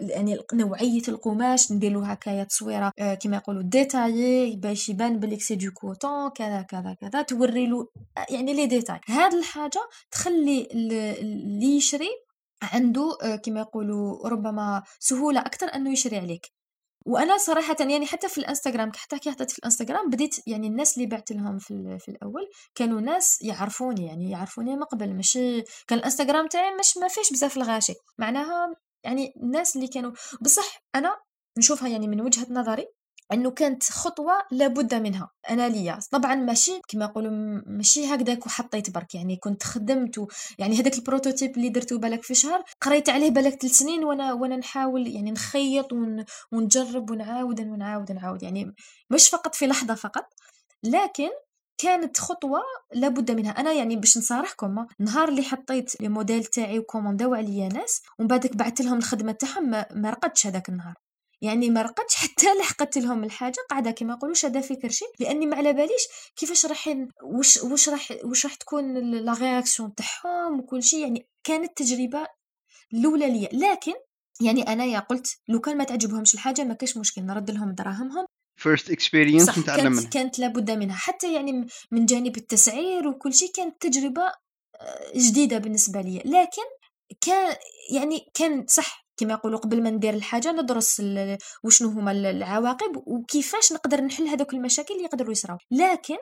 يعني 0.00 0.38
نوعية 0.54 1.02
القماش 1.08 1.72
نديرو 1.72 2.00
هكايا 2.00 2.44
تصويرة 2.44 2.92
آه، 2.98 3.14
كما 3.14 3.36
يقولوا 3.36 3.62
détail 3.62 4.56
باش 4.56 4.88
يبان 4.88 5.18
بليك 5.18 5.42
c'est 5.42 5.54
du 5.54 5.70
coton 5.70 6.30
كذا 6.40 6.62
كذا 6.62 6.96
كذا 7.00 7.22
توري 7.22 7.66
له 7.66 7.88
يعني 8.30 8.52
les 8.54 8.66
détails 8.66 9.00
هاد 9.08 9.34
الحاجة 9.34 9.80
تخلي 10.10 10.68
اللي 10.72 11.76
يشري 11.76 12.08
عنده 12.62 13.18
كما 13.44 13.60
يقولوا 13.60 14.28
ربما 14.28 14.82
سهولة 14.98 15.40
أكثر 15.40 15.66
أنه 15.74 15.92
يشري 15.92 16.18
عليك. 16.18 16.46
وأنا 17.06 17.38
صراحة 17.38 17.76
يعني 17.80 18.06
حتى 18.06 18.28
في 18.28 18.38
الإنستغرام 18.38 18.92
حتى 18.96 19.18
كي 19.18 19.30
حطيت 19.30 19.50
في 19.50 19.58
الإنستغرام 19.58 20.10
بديت 20.10 20.48
يعني 20.48 20.66
الناس 20.66 20.96
اللي 20.96 21.08
بعت 21.08 21.32
لهم 21.32 21.58
في, 21.58 21.98
في 21.98 22.08
الأول 22.10 22.50
كانوا 22.74 23.00
ناس 23.00 23.42
يعرفوني 23.42 24.06
يعني 24.06 24.30
يعرفوني 24.30 24.76
من 24.76 24.82
قبل. 24.82 25.14
ماشي 25.14 25.62
كان 25.62 25.98
الإنستغرام 25.98 26.46
تاعي 26.46 26.74
مش 26.74 26.96
ما 26.96 27.08
فيش 27.08 27.32
بزاف 27.32 27.56
الغاشي. 27.56 27.94
معناها 28.18 28.74
يعني 29.04 29.32
الناس 29.42 29.76
اللي 29.76 29.88
كانوا 29.88 30.12
بصح 30.40 30.82
أنا 30.94 31.16
نشوفها 31.58 31.88
يعني 31.88 32.08
من 32.08 32.20
وجهة 32.20 32.46
نظري 32.50 32.86
إنه 33.32 33.50
كانت 33.50 33.82
خطوة 33.84 34.32
لابد 34.50 34.94
منها 34.94 35.30
أنا 35.50 35.68
ليا. 35.68 35.98
طبعا 36.10 36.34
ماشي 36.34 36.80
كما 36.88 37.04
يقولوا 37.04 37.60
ماشي 37.66 38.06
هكذاك 38.14 38.46
وحطيت 38.46 38.90
برك. 38.90 39.14
يعني 39.14 39.36
كنت 39.36 39.62
خدمت. 39.62 40.26
يعني 40.58 40.80
هذاك 40.80 40.98
ال 40.98 41.04
prototype 41.04 41.56
اللي 41.56 41.68
درته 41.68 41.98
بالك 41.98 42.22
في 42.22 42.34
شهر 42.34 42.64
قريت 42.80 43.08
عليه 43.08 43.30
بالك 43.30 43.60
ثلاث 43.60 43.72
سنين 43.72 44.04
وأنا 44.04 44.32
وأنا 44.32 44.56
نحاول 44.56 45.06
يعني 45.06 45.30
نخيط 45.30 45.92
ون... 45.92 46.24
ونجرب 46.52 47.10
ونعاود 47.10 47.60
ونعاود 47.60 48.10
ونعاود. 48.10 48.42
يعني 48.42 48.74
مش 49.10 49.28
فقط 49.28 49.54
في 49.54 49.66
لحظة 49.66 49.94
فقط 49.94 50.24
لكن 50.84 51.28
كانت 51.78 52.18
خطوة 52.18 52.60
لابد 52.92 53.30
منها. 53.30 53.50
أنا 53.50 53.72
يعني 53.72 53.96
باش 53.96 54.18
نصارحكم 54.18 54.86
نهار 54.98 55.28
اللي 55.28 55.42
حطيت 55.42 56.00
الموديل 56.00 56.44
تاعي 56.44 56.78
وكومونداو 56.78 57.34
عليا 57.34 57.68
ناس 57.68 58.02
ومن 58.18 58.28
بعدك 58.28 58.56
بعثت 58.56 58.80
لهم 58.80 58.98
الخدمة 58.98 59.32
تاعهم 59.32 59.70
ما 59.70 60.10
رقدتش 60.10 60.46
هذاك 60.46 60.68
النهار. 60.68 61.09
يعني 61.42 61.70
ما 61.70 61.82
رقدتش 61.82 62.14
حتى 62.14 62.46
لحقت 62.60 62.98
لهم 62.98 63.24
الحاجة 63.24 63.56
قاعدة 63.70 63.90
كما 63.90 64.14
يقولوا 64.14 64.34
شادة 64.34 64.60
في 64.60 64.76
كرشي 64.76 65.04
لأني 65.20 65.46
ما 65.46 65.56
على 65.56 65.72
باليش 65.72 66.02
كيفاش 66.36 66.66
راح 66.66 66.96
واش 67.22 67.56
واش 67.56 67.88
راح 67.88 68.12
واش 68.24 68.46
راح 68.46 68.54
تكون 68.54 68.98
la 68.98 69.32
réaction 69.32 69.94
تاعهم 69.94 70.60
وكل 70.60 70.82
شيء 70.82 71.00
يعني 71.00 71.28
كانت 71.44 71.76
تجربة 71.76 72.26
الأولى 72.94 73.30
ليا. 73.30 73.48
لكن 73.52 73.92
يعني 74.40 74.62
أنايا 74.62 74.98
قلت 74.98 75.38
لو 75.48 75.60
كان 75.60 75.76
ما 75.76 75.84
تعجبهمش 75.84 76.34
الحاجة 76.34 76.64
ما 76.64 76.74
كاش 76.74 76.96
مشكل 76.96 77.22
نرد 77.22 77.50
لهم 77.50 77.72
دراهمهم. 77.72 78.26
first 78.56 78.90
experience 78.90 79.58
نتعلم 79.58 79.92
منها. 79.92 80.10
كانت 80.10 80.38
لابد 80.38 80.70
منها. 80.70 80.96
حتى 80.96 81.34
يعني 81.34 81.66
من 81.90 82.06
جانب 82.06 82.36
التسعير 82.36 83.08
وكل 83.08 83.34
شيء 83.34 83.52
كانت 83.52 83.82
تجربة 83.86 84.22
آه، 84.80 85.12
جديدة 85.16 85.58
بالنسبة 85.58 86.00
لي 86.00 86.18
لكن 86.18 86.62
كان 87.20 87.56
يعني 87.90 88.30
كان 88.34 88.66
صح 88.68 89.06
كما 89.20 89.32
يقولوا 89.32 89.58
قبل 89.58 89.82
ما 89.82 89.90
ندير 89.90 90.14
الحاجة 90.14 90.52
ندرس 90.52 91.02
وشنو 91.64 91.88
هما 91.88 92.12
العواقب 92.12 93.02
وكيفاش 93.06 93.72
نقدر 93.72 94.00
نحل 94.00 94.26
هذوك 94.28 94.54
المشاكل 94.54 94.94
اللي 94.94 95.04
يقدروا 95.04 95.32
يصراو 95.32 95.58
لكن 95.70 96.16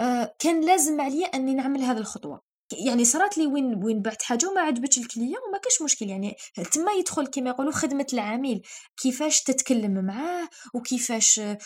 آه 0.00 0.34
كان 0.38 0.60
لازم 0.66 1.00
عليا 1.00 1.26
أني 1.26 1.54
نعمل 1.54 1.82
هذه 1.82 1.98
الخطوة. 1.98 2.53
يعني 2.72 3.04
صرات 3.04 3.38
لي 3.38 3.46
وين 3.46 3.84
وين 3.84 4.02
بعت 4.02 4.22
حاجة 4.22 4.48
وما 4.48 4.60
عجبتش 4.60 4.98
ال 4.98 5.04
client 5.04 5.40
وما 5.48 5.58
كاش 5.58 5.82
مشكل. 5.82 6.08
يعني 6.08 6.36
تما 6.72 6.92
يدخل 6.92 7.26
كما 7.26 7.50
يقولوا 7.50 7.72
خدمة 7.72 8.06
العميل 8.12 8.62
كيفاش 8.96 9.42
تتكلم 9.42 10.04
معاه 10.04 10.48
وكيفاش 10.74 11.38
آه، 11.38 11.58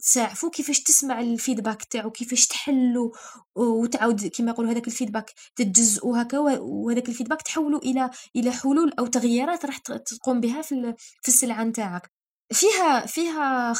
تساعفو 0.00 0.50
كيفاش 0.50 0.82
تسمع 0.82 1.20
ال 1.20 1.27
feedback 1.27 1.84
تاعو 1.84 2.10
كيفاش 2.10 2.46
تحلو 2.46 3.14
وتعاود 3.56 4.26
كما 4.26 4.50
يقولوا 4.50 4.72
هذاك 4.72 4.86
الفيدباك 4.86 5.32
تتجزئوا 5.56 6.22
هكا 6.22 6.38
وهذاك 6.38 7.08
الفيدباك 7.08 7.42
تحولوا 7.42 7.80
إلى 7.80 8.10
إلى 8.36 8.52
حلول 8.52 8.92
أو 8.98 9.06
تغييرات 9.06 9.66
راح 9.66 9.78
تقوم 9.78 10.40
بها 10.40 10.62
في 10.62 10.94
في 11.22 11.28
السلعة 11.28 11.64
نتاعك. 11.64 12.10
فيها 12.52 13.06
فيها 13.06 13.74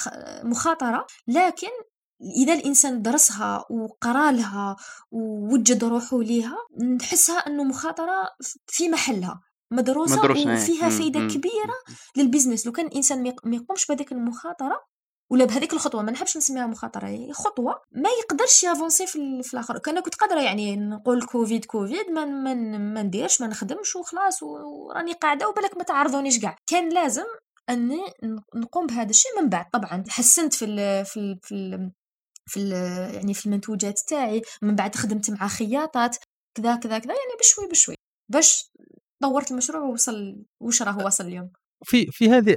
مخاطرة 0.44 1.06
لكن 1.28 1.70
إذا 2.22 2.54
الإنسان 2.54 3.02
درسها 3.02 3.64
وقرا 3.70 4.32
لها 4.32 4.76
ووجد 5.10 5.84
روحه 5.84 6.22
ليها 6.22 6.56
نحسها 7.00 7.38
إنه 7.38 7.64
مخاطرة 7.64 8.30
في 8.66 8.88
محلها 8.88 9.40
مدروسة, 9.70 10.18
مدروسة 10.18 10.52
وفيها 10.54 10.88
إيه. 10.88 10.98
فايدة 10.98 11.20
كبيرة 11.20 11.74
للبزنس 12.16 12.66
لو 12.66 12.72
كان 12.72 12.86
الإنسان 12.86 13.22
ما 13.44 13.56
يقومش 13.56 13.86
بهذيك 13.86 14.12
المخاطرة 14.12 14.80
ولا 15.30 15.44
بهذيك 15.44 15.72
الخطوة 15.72 16.02
ما 16.02 16.12
نحبش 16.12 16.36
نسميها 16.36 16.66
مخاطرة 16.66 17.32
خطوة 17.32 17.82
ما 17.92 18.08
يقدرش 18.22 18.64
يافونسي 18.64 19.06
في, 19.06 19.42
في 19.42 19.54
الآخر. 19.54 19.78
كان 19.78 20.00
كنت 20.00 20.14
قادرة 20.14 20.40
يعني 20.40 20.76
نقول 20.76 21.22
كوفيد 21.26 21.64
كوفيد 21.64 22.10
ما 22.10 22.24
ما 22.24 22.54
ما 22.78 23.02
نديرش 23.02 23.40
ما 23.40 23.46
نخدمش 23.46 23.96
وخلاص 23.96 24.42
وراني 24.42 25.12
قاعدة 25.12 25.48
وبالك 25.48 25.76
ما 25.76 25.82
تعرضونيش 25.82 26.38
كاع. 26.38 26.56
كان 26.66 26.88
لازم 26.88 27.24
أني 27.70 28.00
نقوم 28.54 28.86
بهذا 28.86 29.10
الشيء 29.10 29.42
من 29.42 29.48
بعد. 29.48 29.66
طبعا 29.72 30.04
حسنت 30.08 30.54
في 30.54 30.64
ال 30.64 31.04
في 31.06 31.16
ال 31.20 31.38
في 31.42 31.54
ال 31.54 31.92
في 32.48 32.70
يعني 33.14 33.34
في 33.34 33.46
المنتوجات 33.46 34.00
تاعي 34.08 34.42
من 34.62 34.74
بعد 34.74 34.94
خدمت 34.94 35.30
مع 35.30 35.48
خياطات 35.48 36.16
كذا 36.56 36.76
كذا 36.76 36.98
كذا 36.98 37.12
يعني 37.12 37.38
بشوي 37.40 37.68
بشوي 37.70 37.94
باش 38.32 38.70
طورت 39.22 39.50
المشروع 39.50 39.82
ووصل 39.82 40.44
وش 40.62 40.82
راه 40.82 41.06
وصل 41.06 41.26
اليوم. 41.26 41.50
في 41.84 42.06
في 42.10 42.30
هذه 42.30 42.56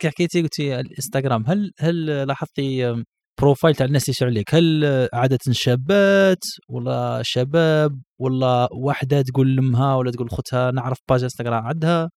كي 0.00 0.08
حكيتي 0.10 0.42
قلتي 0.42 0.80
الإنستغرام 0.80 1.44
هل 1.46 1.72
هل 1.78 2.26
لاحظتي 2.26 2.94
profile 3.40 3.74
تاع 3.74 3.86
الناس 3.86 4.08
يشروا 4.08 4.30
عليك؟ 4.30 4.54
هل 4.54 4.84
عادة 5.12 5.38
شابات 5.50 6.44
ولا 6.68 7.22
شباب 7.24 8.00
ولا 8.20 8.68
واحدة 8.72 9.22
تقول 9.22 9.56
لمها 9.56 9.94
ولا 9.94 10.10
تقول 10.10 10.26
لخوتها 10.26 10.70
نعرف 10.70 10.98
page 11.08 11.22
إنستغرام 11.22 11.66
عندها؟ 11.66 12.10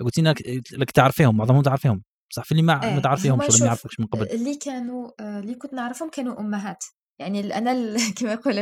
قلتي 0.00 0.22
لك 0.72 0.90
تعرفيهم 0.90 1.36
معظمهم 1.36 1.62
تعرفيهم. 1.62 2.02
بصح 2.30 2.44
في 2.44 2.52
اللي 2.52 2.62
ما 2.62 2.84
إيه، 2.84 2.94
ما 2.94 3.00
تعرفيهمش 3.00 3.48
ولا 3.48 3.58
ما 3.60 3.66
يعرفوكش 3.66 4.00
من 4.00 4.06
قبل. 4.06 4.26
اللي 4.26 4.54
كانوا 4.54 5.10
آه، 5.20 5.40
اللي 5.40 5.54
كنت 5.54 5.72
نعرفهم 5.74 6.10
كانوا 6.10 6.40
أمهات. 6.40 6.84
يعني 7.18 7.58
أنا 7.58 7.96
كما 8.16 8.32
يقول 8.32 8.58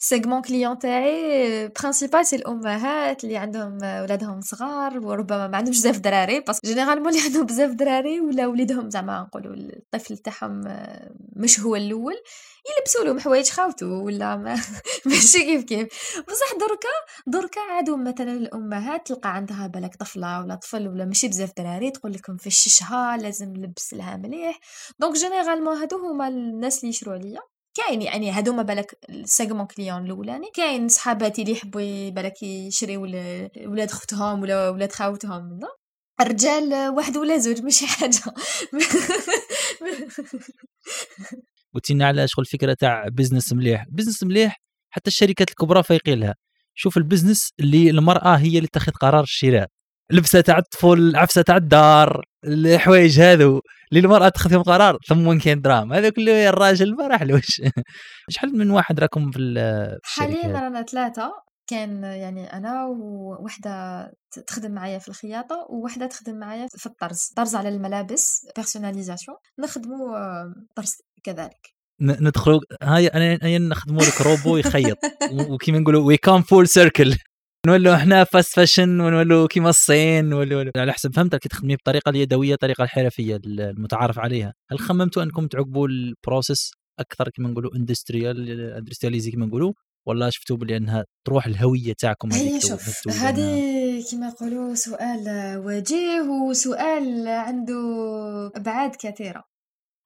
ال 0.00 0.05
segment 0.05 0.42
client 0.42 0.78
تاعي 0.78 1.68
principal 1.68 2.26
c'est 2.26 2.36
الامهات 2.36 3.24
اللي 3.24 3.36
عندهم 3.36 3.74
ولادهم 3.76 4.40
صغار 4.40 4.98
وربما 4.98 5.46
ما 5.48 5.56
عندهمش 5.56 5.78
بزاف 5.78 5.98
دراري 5.98 6.40
parce 6.40 6.58
que 6.58 6.68
généralement 6.68 7.08
اللي 7.08 7.20
عندهم 7.20 7.46
بزاف 7.46 7.70
دراري 7.70 8.20
ولا 8.20 8.46
وليدهم 8.46 8.90
زعما 8.90 9.20
نقولوا 9.20 9.54
الطفل 9.54 10.18
تاعهم 10.18 10.60
مش 11.36 11.60
هو 11.60 11.76
الأول 11.76 12.14
يلبسوا 12.78 13.04
لهم 13.04 13.20
حوايج 13.20 13.48
خاوتو 13.50 13.86
ولا 13.86 14.36
ما 14.36 14.54
ماشي 15.06 15.38
كيف 15.44 15.64
كيف. 15.64 15.88
بصح 16.28 16.52
دركا 16.60 16.88
دركا 17.26 17.60
عادوا 17.60 17.96
مثلا 17.96 18.32
الأمهات 18.32 19.06
تلقى 19.06 19.34
عندها 19.34 19.66
بالك 19.66 19.96
طفلة 19.96 20.40
ولا 20.40 20.54
طفل 20.54 20.88
ولا 20.88 21.04
ماشي 21.04 21.28
بزاف 21.28 21.52
دراري 21.56 21.90
تقول 21.90 22.12
لكم 22.12 22.36
فششها 22.36 23.16
لازم 23.16 23.52
نلبس 23.52 23.94
لها 23.94 24.16
مليح. 24.16 24.58
donc 24.98 25.14
généralement 25.16 25.76
هادو 25.76 25.96
هما 25.96 26.28
الناس 26.28 26.78
اللي 26.78 26.88
يشرو 26.88 27.12
عليا. 27.12 27.40
كاين 27.74 28.02
يعني 28.02 28.30
هادوما 28.30 28.62
بالك 28.62 28.98
ال 29.10 29.17
segment 29.17 29.66
client 29.66 30.04
الأولاني 30.04 30.50
كاين 30.54 30.88
صحاباتي 30.88 31.42
اللي 31.42 31.52
يحبوا 31.52 32.10
بالك 32.10 32.42
يشريو 32.42 33.02
ولاد 33.02 33.88
اختهم 33.90 34.42
ولا 34.42 34.68
ولاد 34.70 34.92
خاوتهم 34.92 35.60
الرجال 36.20 36.88
واحد 36.88 37.16
ولا 37.16 37.38
زوج 37.38 37.62
ماشي 37.62 37.86
حاجة. 37.86 38.20
قلت 41.74 41.90
لنا 41.90 42.06
على 42.06 42.28
شغل 42.28 42.44
الفكرة 42.44 42.74
تاع 42.74 43.08
business 43.08 43.52
مليح. 43.52 43.84
business 43.88 44.22
مليح 44.22 44.60
حتى 44.90 45.08
الشركات 45.10 45.50
الكبرى 45.50 45.82
فايقين 45.82 46.20
لها 46.20 46.34
شوف 46.74 46.96
ال 46.96 47.02
business 47.02 47.52
اللي 47.60 47.90
المرأة 47.90 48.36
هي 48.36 48.56
اللي 48.58 48.68
تاخذ 48.72 48.92
قرار 48.92 49.22
الشراء. 49.22 49.68
لبسة 50.12 50.40
تاع 50.40 50.58
الطفل 50.58 51.16
عفسة 51.16 51.42
تاع 51.42 51.56
الدار 51.56 52.24
الحوايج 52.44 53.20
هذو 53.20 53.60
اللي 53.92 54.04
المراه 54.04 54.28
تاخذ 54.28 54.50
فيهم 54.50 54.62
قرار 54.62 54.98
ثم 55.08 55.38
كاين 55.38 55.60
درام 55.60 55.92
هذا 55.92 56.10
كله 56.10 56.48
الراجل 56.48 56.96
ما 56.96 57.06
راحلوش 57.06 57.62
شحال 58.30 58.58
من 58.58 58.70
واحد 58.70 59.00
راكم 59.00 59.30
في 59.30 60.00
حاليا 60.04 60.46
رانا 60.46 60.82
ثلاثة 60.82 61.32
كان 61.66 62.04
يعني 62.04 62.52
أنا 62.52 62.86
ووحدة 62.86 64.10
تخدم 64.46 64.70
معايا 64.70 64.98
في 64.98 65.08
الخياطة 65.08 65.66
ووحدة 65.70 66.06
تخدم 66.06 66.38
معايا 66.38 66.66
في 66.78 66.86
الطرز 66.86 67.32
طرز 67.36 67.54
على 67.54 67.68
الملابس 67.68 68.46
personnalisation 68.56 69.36
نخدموا 69.58 70.18
طرز 70.76 70.94
كذلك. 71.22 71.74
ندخلوا 72.00 72.60
هاي 72.82 73.06
أنا 73.06 73.58
نخدموا 73.58 74.02
لك 74.02 74.20
روبو 74.20 74.56
يخيط 74.56 74.98
وكيما 75.50 75.78
نقولوا 75.78 76.06
we 76.06 76.16
come 76.16 76.42
full 76.42 76.68
circle 76.68 77.16
نولوا 77.66 77.94
إحنا 77.94 78.24
fast 78.24 78.54
fashion 78.54 79.00
ونولوا 79.00 79.46
كيما 79.46 79.68
الصين 79.68 80.32
ونولوا 80.32 80.70
على 80.76 80.92
حسب 80.92 81.14
فهمت 81.14 81.36
كي 81.36 81.48
تخدمي 81.48 81.76
بطريقة 81.76 82.10
اليدوية 82.10 82.54
الطريقة 82.54 82.84
الحرفية 82.84 83.40
المتعارف 83.46 84.18
عليها. 84.18 84.54
هل 84.70 84.78
خممتوا 84.78 85.22
أنكم 85.22 85.46
تعقبوا 85.46 85.88
ال 85.88 85.98
process 85.98 86.70
أكثر 87.00 87.28
كما 87.28 87.48
نقولوا 87.48 87.76
industrial 87.76 88.60
industrialiser 88.60 89.30
كما 89.30 89.46
نقولوا؟ 89.46 89.72
ولا 90.06 90.30
شفتوا 90.30 90.56
بلي 90.56 90.76
انها 90.76 91.04
تروح 91.26 91.46
الهوية 91.46 91.92
تاعكم 91.98 92.32
هي 92.32 92.60
شوف 92.60 93.08
هذه 93.08 94.04
كما 94.10 94.28
يقولوا 94.28 94.74
سؤال 94.74 95.24
وجيه 95.66 96.20
وسؤال 96.20 97.28
عنده 97.28 97.82
أبعاد 98.56 98.96
كثيرة. 98.96 99.44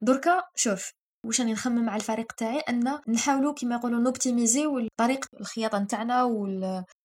دركا 0.03 0.43
شوف 0.57 0.93
واش 1.27 1.41
راني 1.41 1.53
نخمم 1.53 1.85
مع 1.85 1.97
الفريق 1.97 2.33
تاعي؟ 2.33 2.59
أن 2.59 2.99
نحاولوا 3.09 3.55
كما 3.55 3.75
يقولوا 3.75 4.01
نوبتيميزيو 4.01 4.89
طريقه 5.01 5.29
الخياطة 5.41 5.79
نتاعنا 5.79 6.23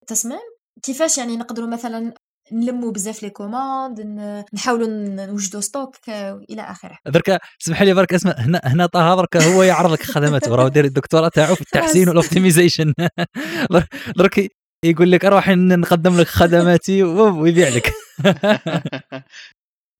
والتصميم 0.03 0.39
كيفاش 0.83 1.17
يعني 1.17 1.37
نقدروا 1.37 1.67
مثلا 1.67 2.13
نلموا 2.51 2.91
بزاف 2.91 3.23
les 3.23 3.29
commandes 3.29 4.01
نحاولوا 4.53 4.87
نوجدوا 5.25 5.61
stock 5.61 5.95
إلى 6.49 6.61
آخره. 6.61 6.97
درك 7.05 7.39
اسمح 7.61 7.81
لي 7.81 7.93
برك 7.93 8.13
اسمع 8.13 8.31
هنا 8.37 8.61
هنا 8.63 8.85
طه 8.85 9.15
درك 9.15 9.37
هو 9.37 9.63
يعرض 9.63 9.91
لك 9.91 10.03
خدماته 10.03 10.55
راه 10.55 10.67
دير 10.67 10.85
الدكتوراه 10.85 11.29
تاعو 11.29 11.55
في 11.55 11.61
التحسين 11.61 12.09
وال 12.09 12.21
optimization 12.21 12.93
درك 14.17 14.51
يقول 14.85 15.11
لك 15.11 15.25
أروح 15.25 15.49
نقدم 15.49 16.19
لك 16.19 16.27
خدماتي 16.27 17.03
ويبيع 17.03 17.69
لك. 17.69 17.91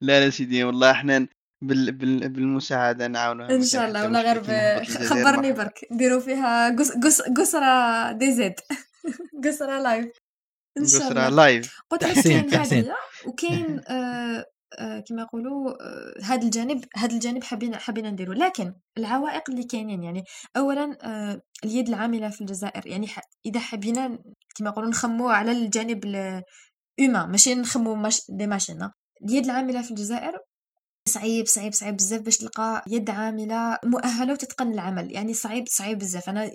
لا 0.01 0.25
لا 0.25 0.29
سيدي 0.29 0.63
والله 0.63 0.91
إحنا 0.91 1.27
بال... 1.61 1.91
بال... 1.91 2.29
بالمساعدة 2.29 3.07
نعاونوها 3.07 3.55
إن 3.55 3.63
شاء 3.63 3.87
الله 3.87 4.05
ولا 4.05 4.21
غير 4.21 4.43
خبرني 4.83 5.51
برك. 5.51 5.79
نديرو 5.91 6.19
فيها 6.19 6.75
قص 6.75 6.91
قص 6.91 7.21
قصرة 7.21 8.11
دي 8.11 8.31
زد. 8.31 8.55
قصرة 9.43 9.79
لايف 9.79 10.11
إن 10.77 10.85
شاء 10.87 11.11
الله. 11.11 11.29
لايف 11.29 11.81
قلت 11.89 12.03
لك 12.03 12.23
كاين 12.23 12.93
وكاين 13.27 13.81
آه 13.89 14.45
آه 14.79 14.99
كما 14.99 15.21
يقولوا 15.21 15.71
آه 15.71 16.13
هذا 16.23 16.41
الجانب 16.43 16.85
هذا 16.95 17.13
الجانب 17.13 17.43
حابين 17.43 17.75
حابين 17.75 18.07
نديرو. 18.07 18.33
لكن 18.33 18.73
العوائق 18.97 19.49
اللي 19.49 19.63
كاينين 19.63 20.03
يعني 20.03 20.23
اولا 20.57 20.97
آه 21.01 21.41
اليد 21.63 21.87
العاملة 21.89 22.29
في 22.29 22.41
الجزائر 22.41 22.87
يعني 22.87 23.07
ح... 23.07 23.19
إذا 23.45 23.59
حبينا 23.59 24.19
كما 24.55 24.69
يقولوا 24.69 24.89
نخمو 24.89 25.29
على 25.29 25.51
الجانب 25.51 26.05
الاوما 26.05 27.25
ماشي 27.25 27.55
نخمو 27.55 27.95
ماش... 27.95 28.21
دي 28.29 28.47
ماشين 28.47 28.89
اليد 29.23 29.45
العاملة 29.45 29.81
في 29.81 29.91
الجزائر 29.91 30.39
صعيب 31.07 31.45
صعيب 31.45 31.73
صعيب 31.73 31.95
بزاف 31.95 32.21
باش 32.21 32.37
تلقى 32.37 32.83
يد 32.87 33.09
عاملة 33.09 33.77
مؤهلة 33.85 34.33
وتتقن 34.33 34.73
العمل. 34.73 35.11
يعني 35.11 35.33
صعيب 35.33 35.67
صعيب 35.67 35.97
بزاف. 35.97 36.29
أنا 36.29 36.51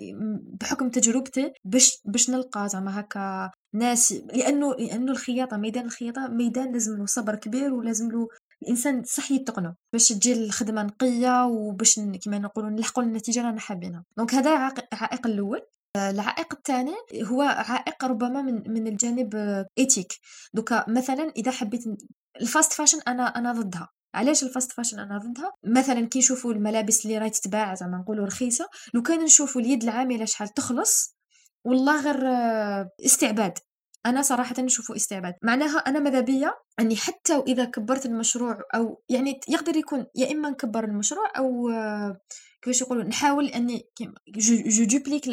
بحكم 0.61 0.89
تجربتي 0.89 1.51
باش 1.65 2.01
باش 2.05 2.29
نلقى 2.29 2.69
زعما 2.69 2.99
هكا 2.99 3.51
ناس 3.73 4.11
لأنه 4.11 4.75
لأنه 4.75 5.11
الخياطة 5.11 5.57
ميدان 5.57 5.85
الخياطة 5.85 6.27
ميدان 6.27 6.71
لازم 6.71 6.97
له 6.97 7.05
صبر 7.05 7.35
كبير 7.35 7.73
ولازم 7.73 8.11
له 8.11 8.27
الإنسان 8.63 9.03
صح 9.03 9.31
يتقنه 9.31 9.75
باش 9.93 10.09
تجي 10.09 10.33
الخدمة 10.33 10.83
نقية 10.83 11.45
وباش 11.45 11.99
كما 12.23 12.39
نقولوا 12.39 12.69
نلحقوا 12.69 13.03
النتيجة 13.03 13.39
اللي 13.39 13.49
رانا 13.49 13.59
حابينها. 13.59 14.03
donc 14.17 14.33
هذا 14.35 14.49
العائق 14.93 15.27
الأول. 15.27 15.61
آه، 15.95 16.09
العائق 16.09 16.53
الثاني 16.53 16.93
هو 17.23 17.41
عائق 17.41 18.05
ربما 18.05 18.41
من 18.41 18.71
من 18.71 18.87
الجانب 18.87 19.35
آه، 19.35 19.65
éthique 19.77 20.13
دوكا 20.53 20.85
مثلا 20.87 21.31
إذا 21.37 21.51
حبيت 21.51 21.83
ال 22.41 22.47
fast 22.47 22.73
fashion 22.73 22.99
أنا 23.07 23.23
أنا 23.23 23.53
ضدها. 23.53 23.89
علاش 24.13 24.43
ال 24.43 24.49
fast 24.49 24.71
fashion 24.71 24.99
أنا 24.99 25.17
ضدها؟ 25.17 25.51
مثلا 25.63 26.07
كي 26.07 26.19
نشوفوا 26.19 26.53
الملابس 26.53 27.05
اللي 27.05 27.17
راهي 27.17 27.29
تتباع 27.29 27.75
زعما 27.75 27.97
نقولوا 27.97 28.25
رخيصة 28.25 28.69
لو 28.93 29.01
كان 29.01 29.19
نشوفوا 29.23 29.61
اليد 29.61 29.83
العامله 29.83 30.25
شحال 30.25 30.47
تخلص 30.49 31.15
والله 31.65 32.01
غير 32.01 32.27
آه، 32.27 32.89
استعباد. 33.05 33.53
أنا 34.05 34.21
صراحة 34.21 34.55
نشوفه 34.59 34.95
استعباد. 34.95 35.33
معناها 35.43 35.77
أنا 35.77 35.99
ماذا 35.99 36.19
بيا؟ 36.19 36.53
أني 36.79 36.95
حتى 36.95 37.35
وإذا 37.35 37.65
كبرت 37.65 38.05
المشروع 38.05 38.57
أو 38.75 39.01
يعني 39.09 39.39
يقدر 39.49 39.75
يكون 39.75 40.05
يا 40.15 40.31
إما 40.31 40.49
نكبر 40.49 40.83
المشروع 40.83 41.31
أو 41.37 41.69
آه، 41.69 42.19
كيفاش 42.61 42.81
يقولوا 42.81 43.03
نحاول 43.03 43.45
أني 43.45 43.81
je 44.37 44.83
duplique 44.83 45.27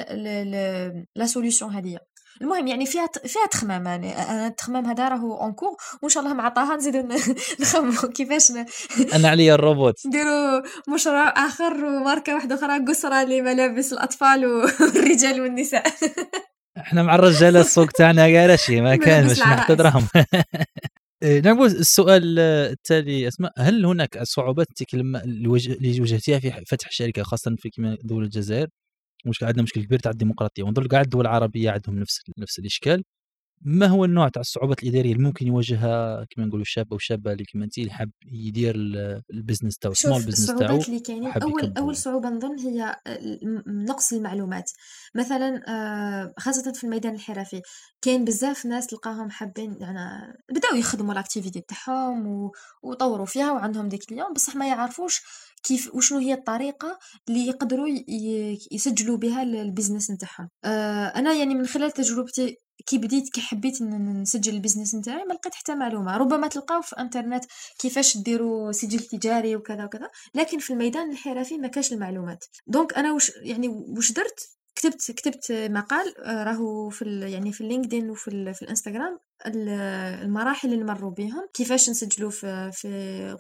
la 1.17 1.27
solution 1.27 1.67
هذه 1.67 1.99
المهم 2.41 2.67
يعني 2.67 2.87
فيها 2.87 3.09
فيها 3.27 3.47
تخمام 3.51 3.87
يعني 3.87 4.19
أنا 4.19 4.47
التخمام 4.47 4.87
هذا 4.87 5.09
راهو 5.09 5.41
en 5.41 5.53
cours 5.53 5.77
وإن 6.03 6.11
شاء 6.11 6.23
الله 6.23 6.35
مع 6.35 6.49
طه 6.49 6.77
نزيدو 6.77 6.99
ن- 6.99 7.17
نخممو 7.61 8.13
كيفاش 8.15 8.51
ن- 8.51 8.67
أنا 9.15 9.29
عليا 9.29 9.55
الروبوت. 9.55 9.95
نديرو 10.07 10.63
مشروع 10.95 11.29
آخر 11.47 11.85
وماركة 11.85 12.35
واحدة 12.35 12.55
أخرى 12.55 12.85
قصرى 12.89 13.25
لملابس 13.25 13.93
الأطفال 13.93 14.47
والرجال 14.47 15.41
والنساء. 15.41 15.83
إحنا 16.79 17.03
مع 17.03 17.15
الرجاله 17.15 17.61
السوق 17.61 17.87
تاعنا 17.91 18.23
قارشي 18.25 18.81
ما 18.81 18.97
كان 18.97 19.27
مش. 19.27 19.41
دراهم 19.69 20.07
إيه، 21.23 21.41
نعود 21.41 21.71
السؤال 21.71 22.39
التالي 22.39 23.29
اسماء 23.29 23.53
هل 23.59 23.87
هناك 23.87 24.23
صعوبات 24.23 24.67
لما 24.93 25.25
اللي 25.25 25.49
واجه- 25.49 25.73
اللي 25.73 26.01
واجهتيها 26.01 26.39
في 26.39 26.65
فتح 26.67 26.91
شركة 26.91 27.23
خاصة 27.23 27.55
في 27.59 27.71
كما 27.71 27.97
دول 28.03 28.25
الجزائر؟ 28.25 28.67
مشكل 29.29 29.47
عندنا 29.47 29.63
مشكل 29.63 29.85
كبير 29.85 29.99
تاع 29.99 30.13
البيروقراطية 30.13 30.63
ونظن 30.63 30.87
كاع 30.89 31.01
الدول 31.01 31.21
العربية 31.27 31.71
عندهم 31.71 31.99
نفس 31.99 32.23
نفس 32.39 32.59
الإشكال. 32.59 33.05
ما 33.69 33.87
هو 33.87 34.05
النوع 34.05 34.29
تاع 34.29 34.41
الصعوبات 34.41 34.83
الإدارية 34.83 35.13
اللي 35.13 35.23
ممكن 35.25 35.47
يواجهها 35.47 36.25
كما 36.31 36.47
نقولوا 36.47 36.63
الشاب 36.63 36.87
أو 36.91 36.97
الشابة 36.97 37.33
اللي 37.33 37.45
كما 37.45 37.65
انت 37.65 37.79
اللي 37.79 37.91
حاب 37.91 38.11
يدير 38.33 38.75
ال- 38.75 39.23
ال 39.31 39.36
business 39.36 39.79
تاعو 39.79 39.95
small 39.95 40.23
business 40.23 40.47
تاعو 40.47 40.59
الصعوبات 40.61 40.89
اللي 40.89 41.01
كاينين 41.01 41.31
أول 41.33 41.65
يكبروا. 41.65 41.79
أول 41.79 41.97
صعوبة 41.97 42.29
نظن 42.29 42.59
هي 42.59 42.97
نقص 43.67 44.13
المعلومات 44.13 44.71
مثلا 45.15 45.63
آه، 45.69 46.35
خاصة 46.39 46.73
في 46.73 46.85
الميدان 46.85 47.15
الحرفي 47.15 47.61
كاين 48.03 48.25
بزاف 48.25 48.67
ناس 48.67 48.87
تلقاهم 48.87 49.31
حابين 49.31 49.77
يعني 49.81 50.33
بداو 50.53 50.77
يخدموا 50.77 51.13
ال 51.13 51.18
activité 51.18 51.61
تاعهم 51.61 52.51
وطوروا 52.83 53.27
فيها 53.27 53.53
وعندهم 53.53 53.89
des 53.89 53.99
clients 53.99 54.33
بصح 54.35 54.57
ما 54.57 54.69
يعرفوش 54.69 55.21
كيف 55.63 55.95
وشنو 55.95 56.19
هي 56.19 56.35
الطريقة 56.35 56.99
اللي 57.29 57.47
يقدروا 57.47 57.89
يسجلوا 58.73 59.17
بها 59.17 59.43
ال- 59.43 59.57
ال 59.57 59.63
business 59.63 60.11
نتاعهم 60.11 60.49
آه، 60.65 61.07
أنا 61.07 61.33
يعني 61.35 61.55
من 61.55 61.67
خلال 61.67 61.91
تجربتي 61.91 62.57
كي 62.87 62.99
بديت 62.99 63.29
كي 63.29 63.41
حبيت 63.41 63.83
نسجل 63.83 64.55
ال 64.55 64.59
business 64.59 64.95
نتاعي 64.95 65.25
ما 65.25 65.33
لقيت 65.33 65.55
حتى 65.55 65.75
معلومة. 65.75 66.17
ربما 66.17 66.49
تلقاو 66.49 66.83
في 66.83 66.97
انترنت 66.99 67.45
كيفاش 67.79 68.17
ديروا 68.17 68.73
سجل 68.73 68.99
تجاري 69.01 69.57
وكذا 69.57 69.85
وكذا 69.85 70.11
لكن 70.35 70.59
في 70.59 70.73
الميدان 70.73 71.11
الحرفي 71.11 71.59
ما 71.59 71.69
كاش 71.69 71.93
المعلومات. 71.93 72.45
donc 72.67 72.95
أنا 72.95 73.13
وش 73.13 73.33
يعني 73.37 73.69
وش 73.69 74.13
درت؟ 74.13 74.56
كتبت 74.77 75.11
كتبت 75.11 75.53
مقال 75.53 76.19
آه، 76.25 76.45
راهو 76.45 76.89
في 76.91 77.03
ال 77.03 77.23
يعني 77.23 77.53
في 77.53 77.61
ال 77.61 77.66
LinkedIn 77.66 78.11
وفي 78.11 78.29
ال 78.29 78.55
في 78.55 78.63
الإنستغرام 78.63 79.19
ال- 79.47 79.69
المراحل 80.25 80.73
اللي 80.73 80.85
مروا 80.85 81.11
بهم 81.11 81.49
كيفاش 81.55 81.91
نسجلوا 81.91 82.31
في 82.31 82.71
في 82.73 82.89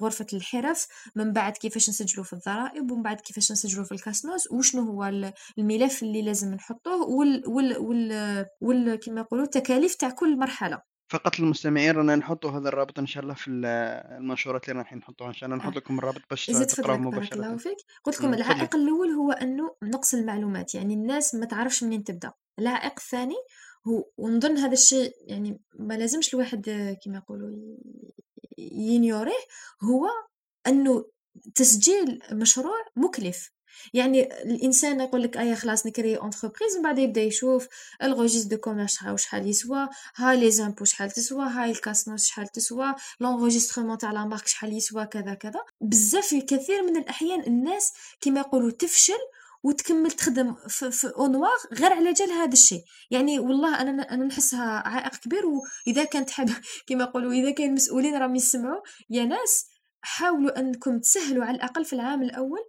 غرفة 0.03 0.27
الحرف 0.33 0.87
من 1.17 1.33
بعد 1.33 1.53
كيفاش 1.57 1.89
نسجلوا 1.89 2.25
في 2.25 2.33
الضرائب 2.33 2.91
ومن 2.91 3.03
بعد 3.03 3.21
كيفاش 3.21 3.53
نسجلوا 3.53 3.85
في 3.85 3.93
الكاسنوس 3.93 4.51
وشنو 4.53 4.83
هو 4.83 5.05
ال- 5.05 5.33
الملف 5.59 6.03
اللي 6.03 6.23
لازم 6.23 6.55
نحطوه 6.55 7.03
وال 7.09 7.43
وال 7.49 7.79
وال, 7.79 8.47
وال 8.61 8.95
كما 9.01 9.21
يقولوا 9.21 9.45
التكاليف 9.45 9.95
تاع 9.95 10.11
كل 10.11 10.39
مرحلة. 10.39 10.96
فقط 11.09 11.41
للمستمعين 11.41 11.91
رانا 11.97 12.17
نحطوا 12.17 12.51
هذا 12.51 12.69
الرابط 12.69 12.99
إن 12.99 13.07
شاء 13.07 13.23
الله 13.23 13.35
في 13.35 13.49
ال- 13.51 13.65
المنشورات 14.19 14.69
اللي 14.69 14.79
راح 14.83 14.93
نحطوها 14.95 15.29
إن 15.29 15.35
شاء 15.35 15.45
الله 15.47 15.57
نحط 15.57 15.73
آه. 15.73 15.77
لكم 15.77 15.99
الرابط 15.99 16.21
باش 16.31 16.47
تقراوه 16.47 17.11
بارك 17.11 17.33
الله 17.33 17.49
مباشرة. 17.49 17.57
فيك. 17.57 17.77
قلت 18.05 18.17
لكم 18.19 18.29
مم، 18.29 18.35
العائق. 18.35 18.75
الأول 18.77 19.09
هو 19.09 19.33
أنه 19.33 19.77
نقص 19.83 20.15
المعلومات 20.15 20.75
يعني 20.75 20.95
الناس 20.95 21.35
ما 21.35 21.47
تعرفش 21.47 21.85
منين 21.85 22.05
تبدأ. 22.05 22.33
العائق 22.59 22.93
الثاني 22.99 23.35
هو 23.89 24.05
ونظن 24.17 24.57
هذا 24.59 24.73
الشيء 24.73 25.13
يعني 25.27 25.61
ما 25.79 25.95
لازمش 25.95 26.35
الواحد 26.35 26.69
آه، 26.69 26.97
كما 27.05 27.17
يقولوا 27.17 27.77
ينيوريه 28.59 29.33
هو 29.83 30.07
أنه 30.67 31.05
تسجيل 31.55 32.21
مشروع 32.33 32.75
مكلف. 32.97 33.51
يعني 33.95 34.43
الإنسان 34.43 35.01
يقول 35.01 35.23
لك 35.23 35.37
ايا 35.37 35.55
خلاص 35.55 35.87
نكري 35.87 36.17
entreprise 36.17 36.77
من 36.77 36.83
بعد 36.83 36.99
يبدأ 36.99 37.21
يشوف 37.21 37.69
ال 38.03 38.07
registre 38.07 38.45
de 38.45 38.57
commerce 38.57 38.99
شحال 39.17 39.49
يسوى 39.49 39.89
هاي 40.17 40.37
les 40.37 40.51
impôts 40.51 40.85
شحال 40.85 41.11
تسوى 41.11 41.47
هاي 41.47 41.71
ال 41.71 41.78
CASNOS 41.78 42.25
شحال 42.25 42.49
تسوى 42.49 42.95
l'enregistrement 43.21 43.99
تاع 43.99 44.13
la 44.13 44.25
marque 44.25 44.47
شحال 44.47 44.73
يسوى 44.73 45.07
كذا 45.07 45.35
كذا. 45.35 45.61
بزاف 45.81 46.27
في 46.27 46.41
كثير 46.41 46.83
من 46.83 46.97
الأحيان 46.97 47.41
الناس 47.41 47.93
كما 48.21 48.41
يقولوا 48.41 48.71
تفشل 48.71 49.19
وتكمل 49.63 50.11
تخدم 50.11 50.55
في, 50.69 51.13
au 51.17 51.31
noir 51.31 51.59
غير 51.73 51.93
على 51.93 52.13
جال 52.13 52.31
هذا 52.31 52.53
الشيء. 52.53 52.83
يعني 53.11 53.39
والله 53.39 53.81
أنا 53.81 54.15
أنا 54.15 54.25
نحسها 54.25 54.89
عائق 54.89 55.17
كبير 55.17 55.43
وإذا 55.47 56.05
كانت 56.05 56.31
حاب 56.31 56.51
كما 56.87 57.05
يقولوا 57.05 57.33
إذا 57.33 57.51
كاين 57.51 57.75
مسؤولين 57.75 58.17
راهم 58.17 58.37
يسمعوا. 58.37 58.83
يا 59.11 59.25
ناس 59.25 59.67
حاولوا 60.01 60.59
أنكم 60.59 60.99
تسهلوا 61.01 61.45
على 61.45 61.57
الأقل 61.57 61.85
في 61.85 61.93
العام 61.93 62.23
الأول 62.23 62.61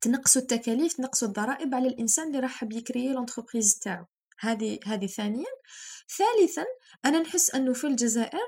تنقصوا 0.00 0.42
التكاليف 0.42 0.92
تنقصوا 0.92 1.28
الضرائب 1.28 1.74
على 1.74 1.88
الإنسان 1.88 2.26
اللي 2.26 2.40
راح 2.40 2.50
حاب 2.50 2.72
يكري 2.72 3.12
l'entreprise 3.12 3.78
تاعو. 3.78 4.04
هذه 4.40 4.78
هذه 4.84 5.06
ثانيا. 5.06 5.46
ثالثا 6.18 6.64
أنا 7.04 7.18
نحس 7.18 7.54
أنه 7.54 7.72
في 7.72 7.86
الجزائر 7.86 8.40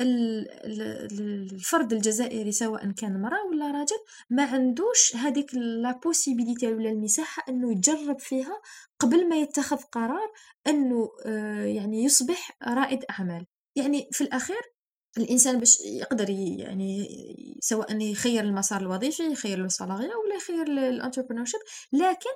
ال- 0.00 0.50
ال- 0.50 1.52
الفرد 1.54 1.92
الجزائري 1.92 2.52
سواء 2.52 2.90
كان 2.92 3.22
مرأة 3.22 3.44
ولا 3.50 3.70
راجل 3.70 3.96
ما 4.30 4.44
عندوش 4.44 5.16
هذيك 5.16 5.54
la 5.54 5.92
possibilité 6.04 6.66
ولا 6.66 6.90
المساحة 6.90 7.44
أنه 7.48 7.72
يجرب 7.72 8.18
فيها 8.20 8.60
قبل 8.98 9.28
ما 9.28 9.36
يتخذ 9.36 9.76
قرار 9.76 10.32
أنه 10.66 11.08
آه، 11.26 11.64
يعني 11.64 12.04
يصبح 12.04 12.56
رائد 12.62 13.04
أعمال. 13.10 13.46
يعني 13.76 14.08
في 14.12 14.20
الأخير 14.20 14.60
الإنسان 15.18 15.58
باش 15.58 15.80
يقدر 15.80 16.30
يعني 16.30 17.08
سواء 17.60 18.00
يخير 18.00 18.44
المسار 18.44 18.80
الوظيفي 18.80 19.22
يخير 19.22 19.64
ال 19.64 19.70
salariat 19.70 20.14
ولا 20.14 20.34
يخير 20.36 20.62
ال 20.62 20.68
entrepreneurship 20.68 21.60
لكن 21.92 22.30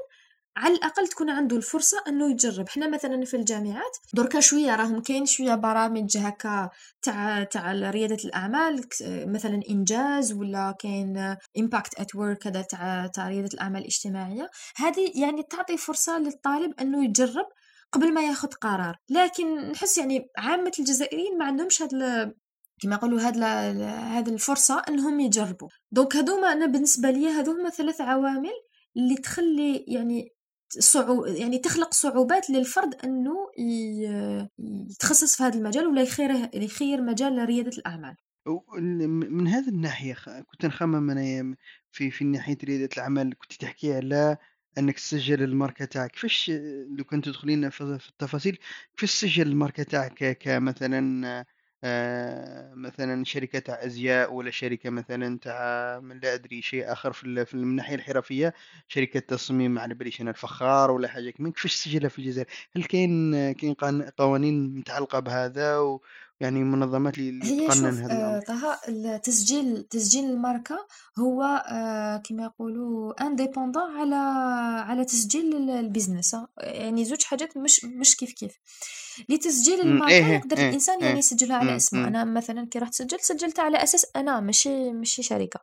على 0.56 0.74
الأقل 0.74 1.08
تكون 1.08 1.30
عنده 1.30 1.56
الفرصة 1.56 2.02
إنه 2.08 2.30
يجرب. 2.30 2.68
حنا 2.68 2.88
مثلا 2.88 3.24
في 3.24 3.36
الجامعات 3.36 3.96
دركا 4.14 4.40
شوية 4.40 4.76
راهم 4.76 5.02
كاين 5.02 5.26
شوية 5.26 5.54
برامج 5.54 6.16
هكا 6.18 6.70
تاع 7.02 7.44
تاع 7.44 7.72
ريادة 7.72 8.24
الأعمال 8.24 8.84
مثلا 9.02 9.60
إنجاز 9.70 10.32
ولا 10.32 10.74
كاين 10.78 11.36
Impact 11.58 12.00
at 12.00 12.14
Work 12.14 12.46
هذا 12.46 12.62
تاع 12.62 13.06
تاع 13.06 13.28
ريادة 13.28 13.50
الأعمال 13.54 13.80
الاجتماعية. 13.80 14.50
هذه 14.76 15.12
يعني 15.14 15.42
تعطي 15.42 15.76
فرصة 15.76 16.18
للطالب 16.18 16.80
إنه 16.80 17.04
يجرب 17.04 17.46
قبل 17.92 18.14
ما 18.14 18.22
ياخذ 18.22 18.48
قرار. 18.48 18.96
لكن 19.10 19.70
نحس 19.70 19.98
يعني 19.98 20.28
عامة 20.38 20.72
الجزائريين 20.78 21.38
ما 21.38 21.44
عندهمش 21.44 21.82
هذا 21.82 22.32
كما 22.82 22.94
يقولوا 22.94 23.20
هاد 23.20 23.38
هاد 23.82 24.28
الفرصة 24.28 24.82
إنهم 24.88 25.20
يجربوا. 25.20 25.68
دونك 25.92 26.16
هذوما 26.16 26.52
أنا 26.52 26.66
بالنسبة 26.66 27.10
لي 27.10 27.28
هذوما 27.28 27.68
ثلاث 27.70 28.00
عوامل 28.00 28.52
اللي 28.96 29.14
تخلي 29.16 29.84
يعني 29.88 30.28
صعو 30.78 31.24
يعني 31.24 31.58
تخلق 31.58 31.94
صعوبات 31.94 32.50
للفرد 32.50 32.94
إنه 33.04 33.34
يتخصص 34.90 35.36
في 35.36 35.42
هذا 35.42 35.58
المجال 35.58 35.86
ولا 35.86 36.02
يخير 36.02 36.50
يخير 36.54 37.02
مجال 37.02 37.44
ريادة 37.44 37.78
الأعمال. 37.78 38.16
من 39.30 39.48
هذه 39.48 39.68
الناحية 39.68 40.14
كنت 40.46 40.66
نخمم 40.66 41.10
أنايا 41.10 41.56
في 41.92 42.10
في 42.10 42.24
ناحية 42.24 42.58
ريادة 42.64 42.88
الأعمال 42.96 43.38
كنتِ 43.38 43.52
تحكي 43.52 43.94
على 43.94 44.36
أنك 44.78 44.94
تسجّل 44.94 45.42
الماركة 45.42 45.84
تاعك، 45.84 46.10
كيفاش 46.10 46.50
لو 46.98 47.04
كان 47.04 47.22
تدخلي 47.22 47.56
لنا 47.56 47.70
في 47.70 48.08
التفاصيل، 48.08 48.58
كيفاش 48.96 49.20
تسجّل 49.20 49.48
الماركة 49.48 49.82
تاعك 49.82 50.38
كمثلًا 50.38 51.44
مثلًا 52.74 53.24
شركة 53.24 53.58
تاع 53.58 53.84
أزياء 53.84 54.32
ولا 54.32 54.50
شركة 54.50 54.90
مثلًا 54.90 55.38
تاع 55.38 55.98
لا 56.22 56.34
أدري 56.34 56.62
شيء 56.62 56.92
آخر 56.92 57.12
في 57.12 57.44
في 57.46 57.56
من 57.56 57.62
الناحية 57.62 57.94
الحرفية، 57.94 58.54
شركة 58.88 59.20
تصميم 59.20 59.78
على 59.78 59.94
باليش 59.94 60.20
أنا 60.20 60.30
الفخار 60.30 60.90
ولا 60.90 61.08
حاجة 61.08 61.30
كيما 61.30 61.50
كيفاش 61.50 61.74
تسجّلها 61.76 62.08
في 62.08 62.18
الجزائر؟ 62.18 62.46
هل 62.76 62.84
كاين 62.84 63.52
كاين 63.52 64.02
قوانين 64.02 64.74
متعلقة 64.78 65.18
بهذا 65.20 65.78
ويعني 66.42 66.64
منظمات 66.64 67.18
اللي 67.18 67.44
هي 67.44 67.68
تقنّن 67.68 67.72
شوف 67.72 67.84
هذا 67.84 68.12
آآ 68.12 68.18
الأمر؟ 68.18 68.40
طه 68.40 68.78
التسجيل 68.88 69.82
تسجيل 69.82 70.24
الماركة 70.24 70.86
هو 71.18 71.42
آآ 71.42 72.18
كيما 72.18 72.44
يقولوا 72.44 73.12
indépendant 73.22 73.76
على 73.98 74.14
على 74.88 75.04
تسجيل 75.04 75.56
ال 75.56 75.92
الbusiness 75.92 76.36
يعني 76.58 77.04
زوج 77.04 77.22
حاجات 77.22 77.56
مش 77.56 77.84
مش 77.84 78.16
كيف 78.16 78.32
كيف. 78.32 78.52
لتسجيل 79.28 79.80
الماركة 79.80 80.14
إيه، 80.14 80.24
يقدر 80.24 80.58
إيه، 80.58 80.68
الإنسان 80.68 81.00
يعني 81.00 81.12
إيه، 81.12 81.18
يسجلها 81.18 81.56
على 81.56 81.76
اسمه،. 81.76 82.08
أنا 82.08 82.24
مثلًا 82.24 82.66
كي 82.70 82.78
رحت 82.78 82.94
سجلت 82.94 83.20
سجلتها 83.22 83.62
على 83.62 83.82
أساس 83.82 84.06
أنا 84.16 84.40
ماشي 84.40 84.92
ماشي 84.92 85.22
شركة، 85.22 85.60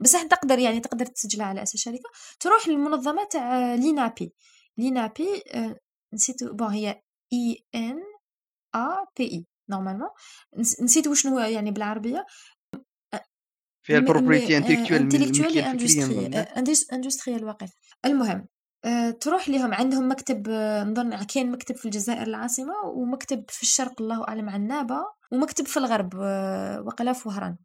بصح 0.00 0.22
تقدر 0.22 0.58
يعني 0.58 0.80
تقدر 0.80 1.06
تسجلها 1.06 1.46
على 1.46 1.62
أساس 1.62 1.80
شركة، 1.80 2.10
تروح 2.40 2.68
للمنظمة 2.68 3.24
تاع 3.30 3.76
l'INAPI 3.76 4.28
آآ 5.54 5.78
نسيت 6.14 6.44
بون 6.44 6.68
هي 6.72 7.02
I-N-A-P-I 7.34 8.14
normalement 8.76 9.53
نس 10.58 10.82
نسيت 10.82 11.06
وشنو 11.06 11.38
يعني 11.38 11.70
بالعربية. 11.70 12.26
أ 13.14 13.20
فيها؟ 16.08 16.40
آآ 16.40 16.54
indus 16.54 16.78
industrielle 16.94 17.42
واقيلا، 17.42 17.72
المهم 18.04 18.46
تروح 19.20 19.48
ليهم 19.48 19.74
عندهم 19.74 20.10
مكتب 20.10 20.48
نظن 20.90 21.22
كاين 21.22 21.52
مكتب 21.52 21.76
في 21.76 21.84
الجزائر 21.84 22.22
العاصمة، 22.22 22.74
ومكتب 22.84 23.44
في 23.48 23.62
الشرق 23.62 24.02
الله 24.02 24.28
أعلم 24.28 24.48
عنابة، 24.48 25.00
ومكتب 25.32 25.66
في 25.66 25.76
الغرب 25.76 26.14
وقيلا 26.86 27.12
في 27.12 27.28
وهران، 27.28 27.56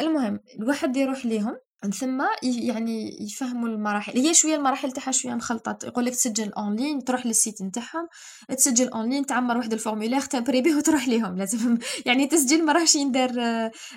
المهم 0.00 0.40
الواحد 0.60 0.96
يروح 0.96 1.26
ليهم 1.26 1.56
من 1.84 1.90
ثم 1.90 2.22
يعني 2.42 3.16
يفهموا 3.20 3.68
المراحل. 3.68 4.18
هي 4.18 4.34
شوية 4.34 4.56
المراحل 4.56 4.92
تاعها 4.92 5.12
شوية 5.12 5.34
مخلطة، 5.34 5.78
يقول 5.86 6.04
لك 6.04 6.12
تسجل 6.12 6.50
ligne 6.50 7.04
تروح 7.06 7.22
للsite 7.26 7.62
نتاعهم، 7.62 8.08
تسجل 8.48 8.76
en 8.76 8.90
ligne 8.90 9.26
تعمّر 9.26 9.56
واحد 9.56 9.74
ال 9.80 10.26
formulaire 10.28 10.60
تمبريميه 10.62 10.74
وتروح 10.74 11.08
ليهم. 11.08 11.36
لازم 11.36 11.78
يعني 12.06 12.24
التسجيل 12.24 12.64
ما 12.64 12.72
راهش 12.72 12.94
يندار 12.96 13.32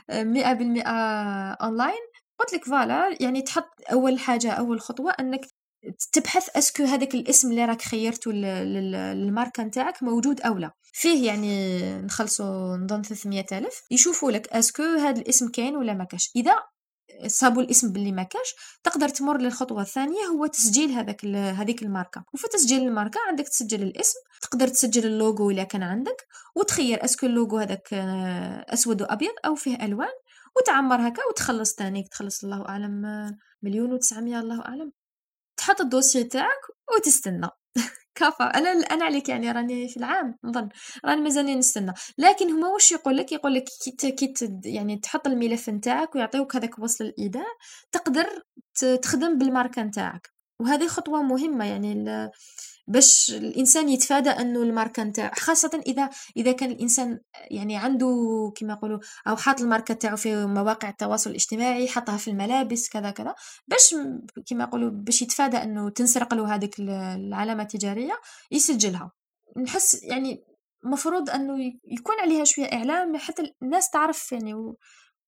100% 0.09 0.81
أونلاين، 1.61 2.01
قُلت 2.39 2.53
لك 2.53 2.65
voilà 2.65 3.17
يعني 3.19 3.41
تحط 3.41 3.69
أول 3.91 4.19
حاجة 4.19 4.51
أول 4.51 4.81
خطوة 4.81 5.11
أنك 5.19 5.45
تبحث 6.13 6.49
est-ce 6.57 6.74
que 6.74 6.83
هذاك 6.83 7.15
الاسم 7.15 7.51
اللي 7.51 7.65
راك 7.65 7.81
خيرته 7.81 8.31
ل 8.31 8.41
لل 8.41 8.91
للماركة 8.91 9.63
نتاعك 9.63 10.03
موجود 10.03 10.41
أو 10.41 10.57
لا، 10.57 10.71
فيه 10.93 11.27
يعني 11.27 11.79
نخلصوا 12.01 12.77
نظن 12.77 13.01
300,000 13.01 13.81
يشوفوا 13.91 14.31
لك 14.31 14.47
est-ce 14.47 14.71
que 14.71 14.83
هذا 14.83 15.21
الاسم 15.21 15.47
كاين 15.47 15.75
ولا 15.75 15.93
ما 15.93 16.03
كاش، 16.03 16.31
إذا 16.35 16.55
صابوا 17.27 17.61
الاسم 17.61 17.91
باللي 17.91 18.11
ما 18.11 18.23
كاش 18.23 18.55
تقدر 18.83 19.09
تمر 19.09 19.37
للخطوة 19.41 19.81
الثانية 19.81 20.23
هو 20.25 20.45
تسجيل 20.45 20.91
هذاك 20.91 21.25
هذيك 21.25 21.83
الماركة، 21.83 22.23
وفي 22.33 22.47
تسجيل 22.47 22.81
الماركة 22.87 23.19
عندك 23.27 23.47
تسجل 23.47 23.83
الاسم، 23.83 24.19
تقدر 24.41 24.67
تسجل 24.67 25.05
اللوغو 25.05 25.51
إلا 25.51 25.63
كان 25.63 25.83
عندك، 25.83 26.27
وتخيّر 26.55 27.05
est-ce 27.05 27.18
que 27.18 27.25
ال 27.25 27.32
logo 27.32 27.57
هذاك 27.57 27.93
آه، 27.93 28.65
أسود 28.73 29.01
وأبيض 29.01 29.33
أو 29.45 29.55
فيه 29.55 29.75
ألوان، 29.85 30.13
وتعمّر 30.57 31.07
هكا 31.07 31.21
وتخلّص 31.29 31.73
تانيك 31.73 32.07
تخلّص 32.07 32.43
الله 32.43 32.69
أعلم 32.69 33.05
آه، 33.05 33.37
مليون 33.61 33.93
وتسعمية 33.93 34.39
الله 34.39 34.61
أعلم. 34.65 34.91
تحط 35.57 35.81
ال 35.81 35.86
dossier 35.86 36.23
تاعك 36.23 36.61
وتستنى 36.95 37.49
كفى. 38.15 38.43
أنا 38.43 38.69
أنا 38.69 39.05
عليك 39.05 39.29
يعني 39.29 39.51
راني 39.51 39.87
في 39.89 39.97
العام 39.97 40.35
نظن. 40.43 40.69
راني 41.05 41.21
مازالني 41.21 41.55
نستنى. 41.55 41.93
لكن 42.17 42.51
هما 42.51 42.67
واش 42.67 42.91
يقول 42.91 43.17
لك؟ 43.17 43.31
يقول 43.31 43.53
لك 43.53 43.65
كي 43.99 44.11
كي 44.11 44.33
يعني 44.65 44.97
تحط 44.97 45.27
الملف 45.27 45.69
نتاعك 45.69 46.15
ويعطيوك 46.15 46.55
هذاك 46.55 46.79
وصل 46.79 47.03
الإيداع 47.05 47.45
تقدر 47.91 48.25
تخدم 49.01 49.37
بالماركة 49.37 49.81
نتاعك. 49.83 50.29
وهذه 50.61 50.87
خطوة 50.87 51.21
مهمة 51.23 51.65
يعني 51.65 51.93
باش 52.87 53.31
الإنسان 53.37 53.89
يتفادى 53.89 54.29
أنه 54.29 54.63
الماركة 54.63 55.03
نتاعو 55.03 55.31
خاصة 55.35 55.81
إذا 55.87 56.09
إذا 56.37 56.51
كان 56.51 56.71
الإنسان 56.71 57.19
يعني 57.51 57.77
عنده 57.77 58.07
كما 58.55 58.73
يقولوا 58.73 58.99
أو 59.27 59.35
حاط 59.35 59.61
الماركة 59.61 59.93
تاعو 59.93 60.17
في 60.17 60.45
مواقع 60.45 60.89
التواصل 60.89 61.29
الاجتماعي 61.29 61.87
حطها 61.87 62.17
في 62.17 62.31
الملابس 62.31 62.89
كذا 62.89 63.11
كذا. 63.11 63.35
باش 63.67 63.95
كما 64.47 64.63
يقولوا 64.63 64.89
باش 64.89 65.21
يتفادى 65.21 65.57
أنه 65.57 65.89
تنسرق 65.89 66.33
له 66.33 66.55
هذيك 66.55 66.79
ال- 66.79 66.89
العلامة 66.89 67.63
التجارية 67.63 68.19
يسجلها. 68.51 69.11
نحس 69.57 70.03
يعني 70.03 70.43
مفروض 70.83 71.29
أنه 71.29 71.53
يكون 71.83 72.15
عليها 72.21 72.43
شوية 72.43 72.65
إعلام 72.73 73.17
حتى 73.17 73.53
الناس 73.63 73.89
تعرف 73.89 74.31
يعني 74.31 74.73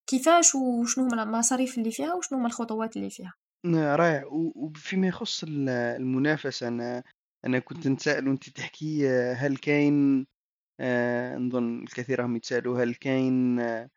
كيفاش 0.06 0.54
وشنو 0.54 1.04
هما 1.04 1.22
المصاريف 1.22 1.78
اللي 1.78 1.90
فيها 1.90 2.14
وشنو 2.14 2.38
هما 2.38 2.46
الخطوات 2.46 2.96
اللي 2.96 3.10
فيها. 3.10 3.34
ن 3.64 3.76
رائع 3.76 4.24
وفيما 4.56 5.06
يخص 5.06 5.42
ال 5.42 5.68
المنافسة 5.68 6.68
أنا 6.68 7.02
أنا 7.44 7.58
كنت 7.58 7.86
نتساءل 7.88 8.28
وأنتِ 8.28 8.48
تحكي 8.50 9.08
هل 9.32 9.56
كاين 9.56 10.26
آآ 10.80 11.38
نظن 11.38 11.82
الكثير 11.84 12.20
راهم 12.20 12.36
يتساءلوا 12.36 12.84
هل 12.84 12.94
كاين 12.94 13.60
آآ 13.60 13.90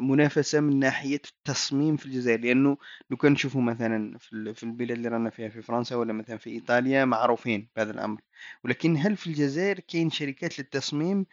منافسة 0.00 0.60
من 0.60 0.78
ناحية 0.80 1.22
التصميم 1.28 1.96
في 1.96 2.06
الجزائر؟ 2.06 2.40
لأنه 2.40 2.78
لو 3.10 3.16
كان 3.16 3.32
نشوفوا 3.32 3.62
مثلًا 3.62 4.18
في 4.18 4.32
ال 4.32 4.54
في 4.54 4.62
البلاد 4.64 4.90
اللي 4.98 5.08
رانا 5.08 5.30
فيها 5.30 5.48
في 5.48 5.62
فرنسا 5.62 5.96
والّا 5.96 6.12
مثلًا 6.12 6.38
في 6.38 6.50
إيطاليا 6.50 7.04
معروفين 7.04 7.70
بهذا 7.76 7.90
الأمر، 7.92 8.20
ولكن 8.64 8.96
هل 8.96 9.16
في 9.16 9.26
الجزائر 9.26 9.80
كاين 9.80 10.10
شركات 10.10 10.58
للتصميم 10.58 11.26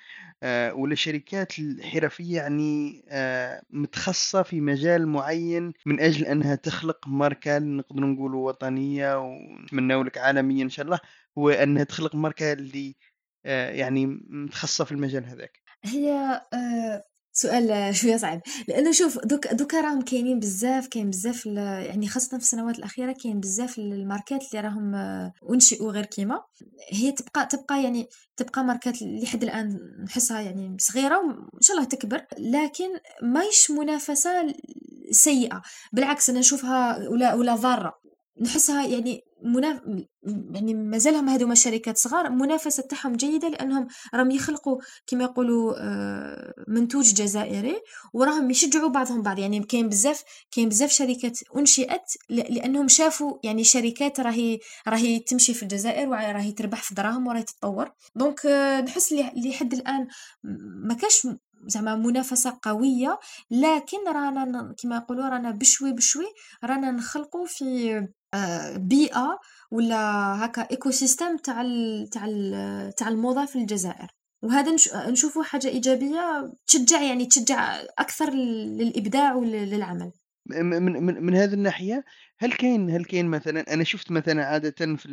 آآ 0.43 0.71
والّا 0.71 0.95
شركات 0.95 1.59
الحرفية 1.59 2.35
يعني 2.37 3.01
آآ 3.09 3.63
متخصصة 3.69 4.43
في 4.43 4.61
مجال 4.61 5.07
معين 5.07 5.73
من 5.85 5.99
أجل 5.99 6.25
أنها 6.25 6.55
تخلق 6.55 7.07
ماركة 7.07 7.57
نقدروا 7.59 8.09
نقولوا 8.09 8.47
وطنية 8.47 9.19
ونتمنوا 9.19 10.03
لك 10.03 10.17
عالمية 10.17 10.63
إن 10.63 10.69
شاء 10.69 10.85
الله، 10.85 10.99
هو 11.37 11.49
أنها 11.49 11.83
تخلق 11.83 12.15
ماركة 12.15 12.53
اللي 12.53 12.95
آآ 13.45 13.71
يعني 13.71 14.05
متخصصة 14.29 14.85
في 14.85 14.91
المجال 14.91 15.25
هذاك. 15.25 15.59
هي 15.83 16.11
آآ 16.53 17.03
سؤال 17.37 17.95
شوية 17.95 18.17
صعيب، 18.17 18.41
لأنه 18.67 18.91
شوف 18.91 19.19
دوك 19.25 19.47
دوكا 19.47 19.81
راهم 19.81 20.01
كاينين 20.01 20.39
بزاف 20.39 20.87
كاين 20.87 21.09
بزاف 21.09 21.45
يعني 21.45 22.07
خاصةً 22.07 22.37
في 22.37 22.43
السنوات 22.43 22.79
الأخيرة 22.79 23.11
كاين 23.23 23.39
بزاف 23.39 23.77
الماركات 23.79 24.43
اللي 24.51 24.67
راهم 24.67 24.95
آه، 24.95 25.33
أُنشئوا 25.49 25.91
غير 25.91 26.05
كيما، 26.05 26.39
هي 26.91 27.11
تبقى 27.11 27.45
تبقى 27.45 27.83
يعني 27.83 28.07
تبقى 28.37 28.63
ماركات 28.63 29.01
لحد 29.01 29.43
الآن 29.43 29.79
نحسها 30.03 30.41
يعني 30.41 30.77
صغيرة 30.79 31.17
وإن 31.19 31.61
شاء 31.61 31.77
الله 31.77 31.87
تكبر، 31.89 32.25
لكن 32.39 32.89
ماهيش 33.23 33.71
منافسة 33.71 34.43
ل 34.43 34.53
سيئة، 35.11 35.61
بالعكس 35.93 36.29
أنا 36.29 36.39
نشوفها 36.39 37.09
ولا 37.09 37.33
ولا 37.33 37.55
ضارة، 37.55 37.93
نحسها 38.41 38.87
يعني 38.87 39.21
مناف 39.45 39.81
يعني 40.53 40.73
مازالهم 40.73 41.29
هاذوما 41.29 41.53
الشركات 41.53 41.97
صغار 41.97 42.25
المنافسة 42.25 42.83
تاعهم 42.83 43.15
جيدة 43.15 43.47
لأنهم 43.47 43.87
راهم 44.13 44.31
يخلقوا 44.31 44.81
كما 45.07 45.23
يقولوا 45.23 45.75
آه، 45.77 46.53
منتوج 46.67 47.13
جزائري 47.13 47.81
وراهم 48.13 48.51
يشجعوا 48.51 48.89
بعضهم 48.89 49.21
بعض. 49.21 49.39
يعني 49.39 49.59
كاين 49.63 49.89
بزاف 49.89 50.23
كاين 50.51 50.69
بزاف 50.69 50.91
شركات 50.91 51.39
أنشئت 51.57 52.11
لأنهم 52.29 52.87
شافوا 52.87 53.37
يعني 53.43 53.63
شركات 53.63 54.19
راهي 54.19 54.59
راهي 54.87 55.19
تمشي 55.19 55.53
في 55.53 55.63
الجزائر 55.63 56.09
وراهي 56.09 56.51
تربح 56.51 56.83
في 56.83 56.95
دراهم 56.95 57.27
وراهي 57.27 57.43
تتطور. 57.43 57.91
دونك 58.15 58.45
آه، 58.45 58.81
نحس 58.81 59.13
لحد 59.13 59.73
الآن 59.73 60.07
ما 60.87 60.93
كاش 60.93 61.27
زعما 61.67 61.95
منافسة 61.95 62.59
قوية 62.61 63.19
لكن 63.51 63.97
رانا 64.07 64.75
كما 64.83 64.95
يقولوا 64.95 65.29
رانا 65.29 65.51
بشوي 65.51 65.93
بشوي 65.93 66.25
رانا 66.63 66.91
نخلقوا 66.91 67.45
في 67.45 68.07
آه، 68.35 68.77
بيئة 68.77 69.39
ولا 69.71 69.95
هكا 70.45 70.61
ecosystem 70.71 71.37
تاع 71.37 71.63
تاع 72.11 72.25
تاع 72.97 73.07
الموضة 73.07 73.45
في 73.45 73.55
الجزائر 73.55 74.07
وهذا 74.43 74.71
نش... 74.71 74.93
نشوفه 74.93 75.43
حاجة 75.43 75.67
إيجابية 75.67 76.53
تشجع 76.67 77.01
يعني 77.01 77.25
تشجع 77.25 77.77
أكثر 77.99 78.29
لل- 78.33 78.77
للإبداع 78.77 79.33
وللعمل. 79.35 80.11
من 80.45 80.81
من 80.83 81.23
من 81.23 81.35
هذه 81.35 81.53
الناحية، 81.53 82.05
هل 82.37 82.53
كاين 82.53 82.89
هل 82.89 83.05
كاين 83.05 83.25
مثلًا 83.25 83.73
أنا 83.73 83.83
شُفت 83.83 84.11
مثلًا 84.11 84.45
عادةً 84.45 84.95
في 84.95 85.07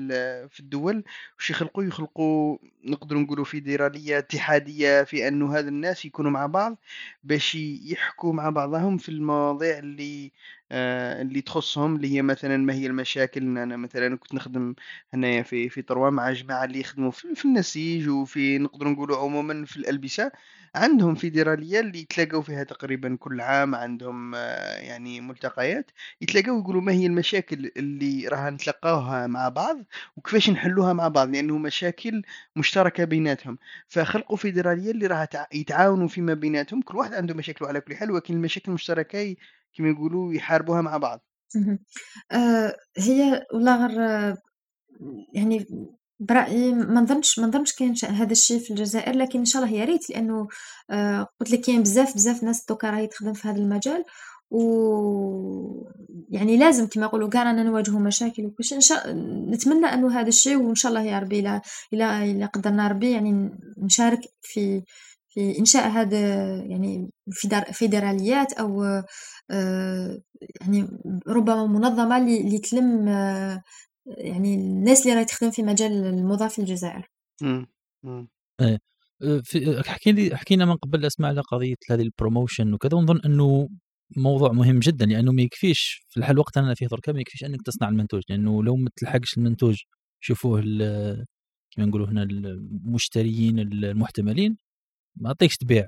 في 0.50 0.60
الدول 0.60 1.04
واش 1.38 1.50
يخلقوا، 1.50 1.84
يخلقوا 1.84 2.58
نقدروا 2.84 3.20
نقولوا 3.20 3.44
فيدرالية 3.44 4.18
اتحادية 4.18 5.02
في 5.02 5.28
أنه 5.28 5.56
هاد 5.58 5.66
الناس 5.66 6.04
يكونوا 6.04 6.30
مع 6.30 6.46
بعض 6.46 6.76
باش 7.24 7.54
يحكوا 7.54 8.32
مع 8.32 8.50
بعضهم 8.50 8.98
في 8.98 9.08
المواضيع 9.08 9.78
اللي 9.78 10.32
اللي 10.72 11.40
تخصهم 11.40 11.96
اللي 11.96 12.14
هي 12.14 12.22
مثلا 12.22 12.56
ما 12.56 12.74
هي 12.74 12.86
المشاكل. 12.86 13.40
إن 13.42 13.58
أنا 13.58 13.76
مثلا 13.76 14.16
كنت 14.16 14.34
نخدم 14.34 14.74
هنايا 15.14 15.42
في 15.42 15.68
في 15.68 15.82
طروا 15.82 16.10
مع 16.10 16.32
جماعة 16.32 16.64
اللي 16.64 16.80
يخدموا 16.80 17.10
في, 17.10 17.34
في 17.34 17.44
النسيج 17.44 18.08
وفي 18.08 18.58
نقدروا 18.58 18.92
نقولوا 18.92 19.16
عموما 19.18 19.64
في 19.64 19.76
الألبسة. 19.76 20.32
عندهم 20.74 21.14
فيدرالية 21.14 21.80
اللي 21.80 21.98
يتلاقوا 22.00 22.42
فيها 22.42 22.64
تقريبا 22.64 23.16
كل 23.20 23.40
عام 23.40 23.74
عندهم 23.74 24.34
آه، 24.34 24.76
يعني 24.78 25.20
ملتقيات. 25.20 25.90
يتلاقوا 26.20 26.60
يقولوا 26.60 26.80
ما 26.80 26.92
هي 26.92 27.06
المشاكل 27.06 27.70
اللي 27.76 28.28
راح 28.28 28.40
نتلقاوها 28.40 29.26
مع 29.26 29.48
بعض 29.48 29.84
وكيفاش 30.16 30.50
نحلوها 30.50 30.92
مع 30.92 31.08
بعض 31.08 31.28
لأنه 31.30 31.58
مشاكل 31.58 32.22
مشتركة 32.56 33.04
بيناتهم. 33.04 33.58
فخلقوا 33.88 34.36
فيدرالية 34.36 34.90
اللي 34.90 35.06
راح 35.06 35.28
يتعاونوا 35.54 36.08
فيما 36.08 36.34
بيناتهم. 36.34 36.82
كل 36.82 36.96
واحد 36.96 37.14
عنده 37.14 37.34
مشاكل 37.34 37.64
على 37.64 37.80
كل 37.80 37.96
حال 37.96 38.10
ولكن 38.10 38.34
المشاكل 38.34 38.68
المشتركة 38.68 39.36
كما 39.76 39.88
يقولوا 39.88 40.34
يحاربوها 40.34 40.80
مع 40.80 40.96
بعض. 40.96 41.20
آه 42.32 42.76
هي 42.96 43.46
والله 43.54 43.86
غير 43.86 44.36
يعني 45.34 45.66
برأيي 46.20 46.72
ما 46.72 47.00
نظنش 47.00 47.38
ما 47.38 47.46
نظنش 47.46 47.72
كاين 47.72 47.94
هذا 48.08 48.32
الشيء 48.32 48.58
في 48.58 48.70
الجزائر 48.70 49.16
لكن 49.16 49.38
إن 49.38 49.44
شاء 49.44 49.62
الله 49.62 49.74
يا 49.74 49.84
ريت 49.84 50.10
لأنه 50.10 50.48
آه 50.90 51.28
قلت 51.40 51.50
لك 51.50 51.60
كاين 51.60 51.82
بزاف 51.82 52.14
بزاف 52.14 52.42
ناس 52.42 52.66
دوكا 52.68 52.90
راهي 52.90 53.06
تخدم 53.06 53.32
في 53.32 53.48
هذا 53.48 53.58
المجال 53.58 54.04
و 54.50 54.62
يعني 56.30 56.56
لازم 56.56 56.86
كما 56.86 57.06
يقولوا 57.06 57.28
كاع 57.28 57.42
رانا 57.42 57.62
نواجهوا 57.62 58.00
مشاكل 58.00 58.46
وكل 58.46 58.64
إن 58.72 58.80
شاء 58.80 59.12
نتمنى 59.50 59.86
أنه 59.86 60.20
هذا 60.20 60.28
الشيء 60.28 60.56
وإن 60.56 60.74
شاء 60.74 60.92
الله 60.92 61.02
يا 61.02 61.18
ربي 61.18 61.38
إلى 61.38 61.60
إلى 61.92 62.44
قدرنا 62.44 62.88
ربي 62.88 63.10
يعني 63.10 63.50
نشارك 63.78 64.20
في 64.42 64.82
في 65.34 65.58
إنشاء 65.58 65.88
هذا 65.88 66.18
يعني 66.56 67.10
فيدراليات 67.72 68.52
أو 68.52 68.84
آه، 69.50 70.22
يعني 70.60 70.88
ربما 71.28 71.66
منظمة 71.66 72.18
اللي 72.18 72.58
تلم 72.58 73.08
آه، 73.08 73.62
يعني 74.06 74.54
الناس 74.54 75.02
اللي 75.02 75.14
راهي 75.14 75.24
تخدم 75.24 75.50
في 75.50 75.62
مجال 75.62 75.92
الموضة 75.92 76.48
في 76.48 76.58
الجزائر. 76.58 77.08
إمم، 77.42 77.66
إمم. 78.04 78.28
إيه. 78.60 78.78
في 79.44 79.82
حكي 79.86 80.12
لي 80.12 80.36
حكينا 80.36 80.64
من 80.64 80.76
قبل 80.76 81.06
اسمع 81.06 81.28
على 81.28 81.40
قضية 81.40 81.74
هذه 81.90 82.02
البروموشن 82.02 82.74
وكذا 82.74 82.94
ونظن 82.98 83.20
أنه 83.24 83.68
موضوع 84.16 84.52
مهم 84.52 84.78
جدا 84.78 85.06
لأنه 85.06 85.32
ما 85.32 85.42
يكفيش 85.42 86.04
في 86.08 86.16
الحال 86.20 86.34
الوقت 86.34 86.56
أنا 86.56 86.74
فيه 86.74 86.86
دركا 86.86 87.12
ما 87.12 87.20
يكفيش 87.20 87.44
أنك 87.44 87.62
تصنع 87.62 87.88
المنتوج 87.88 88.22
لأنه 88.28 88.62
لو 88.64 88.76
ما 88.76 88.90
تلحقش 88.96 89.38
المنتوج 89.38 89.76
يشوفوه 90.22 90.60
كما 91.70 91.86
نقولوا 91.86 92.06
هنا 92.08 92.22
المشتريين 92.22 93.58
المحتملين 93.58 94.56
ما 95.16 95.28
يعطيكش 95.28 95.56
تبيع. 95.56 95.86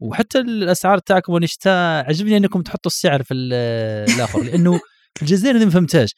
وحتى 0.00 0.38
الأسعار 0.38 0.98
تاعكم 0.98 1.32
وأنا 1.32 1.46
عجبني 2.08 2.36
إنكم 2.36 2.62
تحطوا 2.62 2.90
السعر 2.90 3.22
في 3.22 3.34
الآخر 4.14 4.42
لأنه 4.42 4.80
في 5.14 5.22
الجزائر 5.22 5.64
ما 5.64 5.70
فهمتهاش. 5.70 6.10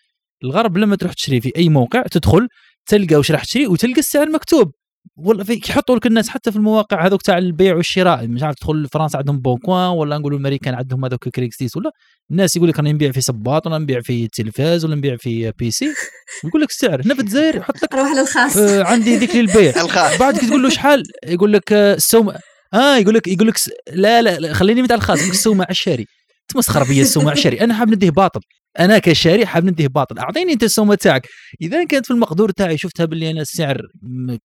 الغرب 0.45 0.77
لما 0.77 0.97
تروح 0.97 1.13
تشري 1.13 1.41
في 1.41 1.53
أي 1.57 1.69
موقع 1.69 2.03
تدخل 2.03 2.49
تلقى 2.87 3.17
وش 3.17 3.31
راح 3.31 3.45
تشري 3.45 3.67
وتلقى 3.67 3.99
السعر 4.01 4.29
مكتوب. 4.31 4.73
والله 5.17 5.45
في 5.45 5.61
يحطوا 5.69 5.97
لك 5.97 6.07
الناس 6.07 6.29
حتى 6.29 6.51
في 6.51 6.57
المواقع 6.57 7.07
هذوك 7.07 7.23
تاع 7.23 7.39
البيع 7.39 7.77
والشراء. 7.77 8.27
مش 8.27 8.43
عارف 8.43 8.57
تدخل 8.57 8.89
فرنسا 8.93 9.17
عندهم 9.17 9.41
Bon 9.41 9.61
Coin 9.61 9.89
ولا 9.91 10.19
نقولوا 10.19 10.39
الأمريكان 10.39 10.75
عندهم 10.75 11.05
هذوك 11.05 11.29
Craigslist 11.29 11.77
ولا 11.77 11.91
الناس 12.31 12.57
يقول 12.57 12.69
لك 12.69 12.79
أنا 12.79 12.93
نبيع 12.93 13.13
في 13.13 13.21
صباط 13.21 13.67
ولا 13.67 13.79
نبيع 13.79 14.01
في 14.01 14.29
تلفاز 14.29 14.85
ولا 14.85 14.95
نبيع 14.95 15.17
في 15.17 15.53
PC. 15.59 15.85
يقول 16.45 16.63
لك 16.63 16.71
السعر 16.71 17.03
هنا 17.05 17.15
في 17.15 17.21
الجزائر 17.21 17.57
يحط 17.57 17.83
لك 17.83 17.95
روح 17.95 18.13
للخاص. 18.13 18.57
آه 18.57 18.85
عندي 18.85 19.17
ذكر 19.17 19.41
البيع 19.41 19.73
بعد 20.21 20.39
تقول 20.39 20.63
له 20.63 20.69
شحال؟ 20.69 21.03
يقول 21.27 21.53
لك 21.53 21.73
آه، 21.73 21.95
السوم 21.95 22.33
آه 22.75 22.97
يقول 22.97 23.15
لك 23.15 23.29
يقول 23.29 23.49
لك 23.49 23.57
لا 23.93 24.23
لا, 24.23 24.39
لا 24.39 24.53
خليني 24.53 24.83
مثل 24.83 24.95
الخاص 24.95 25.19
يقول 25.19 25.31
السومه 25.31 25.67
الشاري 25.71 26.07
تمسخر 26.49 26.85
بيا 26.85 27.03
السومه 27.03 27.33
الشاري 27.33 27.61
أنا 27.61 27.75
حاب 27.75 27.89
نديه 27.91 28.11
باطل. 28.11 28.41
أنا 28.79 28.99
كشاري 28.99 29.47
حاب 29.47 29.65
نديه 29.65 29.89
باطل. 29.89 30.19
أعطيني 30.19 30.53
أنت 30.53 30.63
السومة 30.63 30.95
تاعك. 30.95 31.29
إذا 31.63 31.85
كانت 31.85 32.07
في 32.07 32.13
المقدور 32.13 32.51
تاعي 32.51 32.79
شفتها 32.79 33.07
باللي 33.07 33.31
أنا 33.31 33.41
السعر 33.41 33.83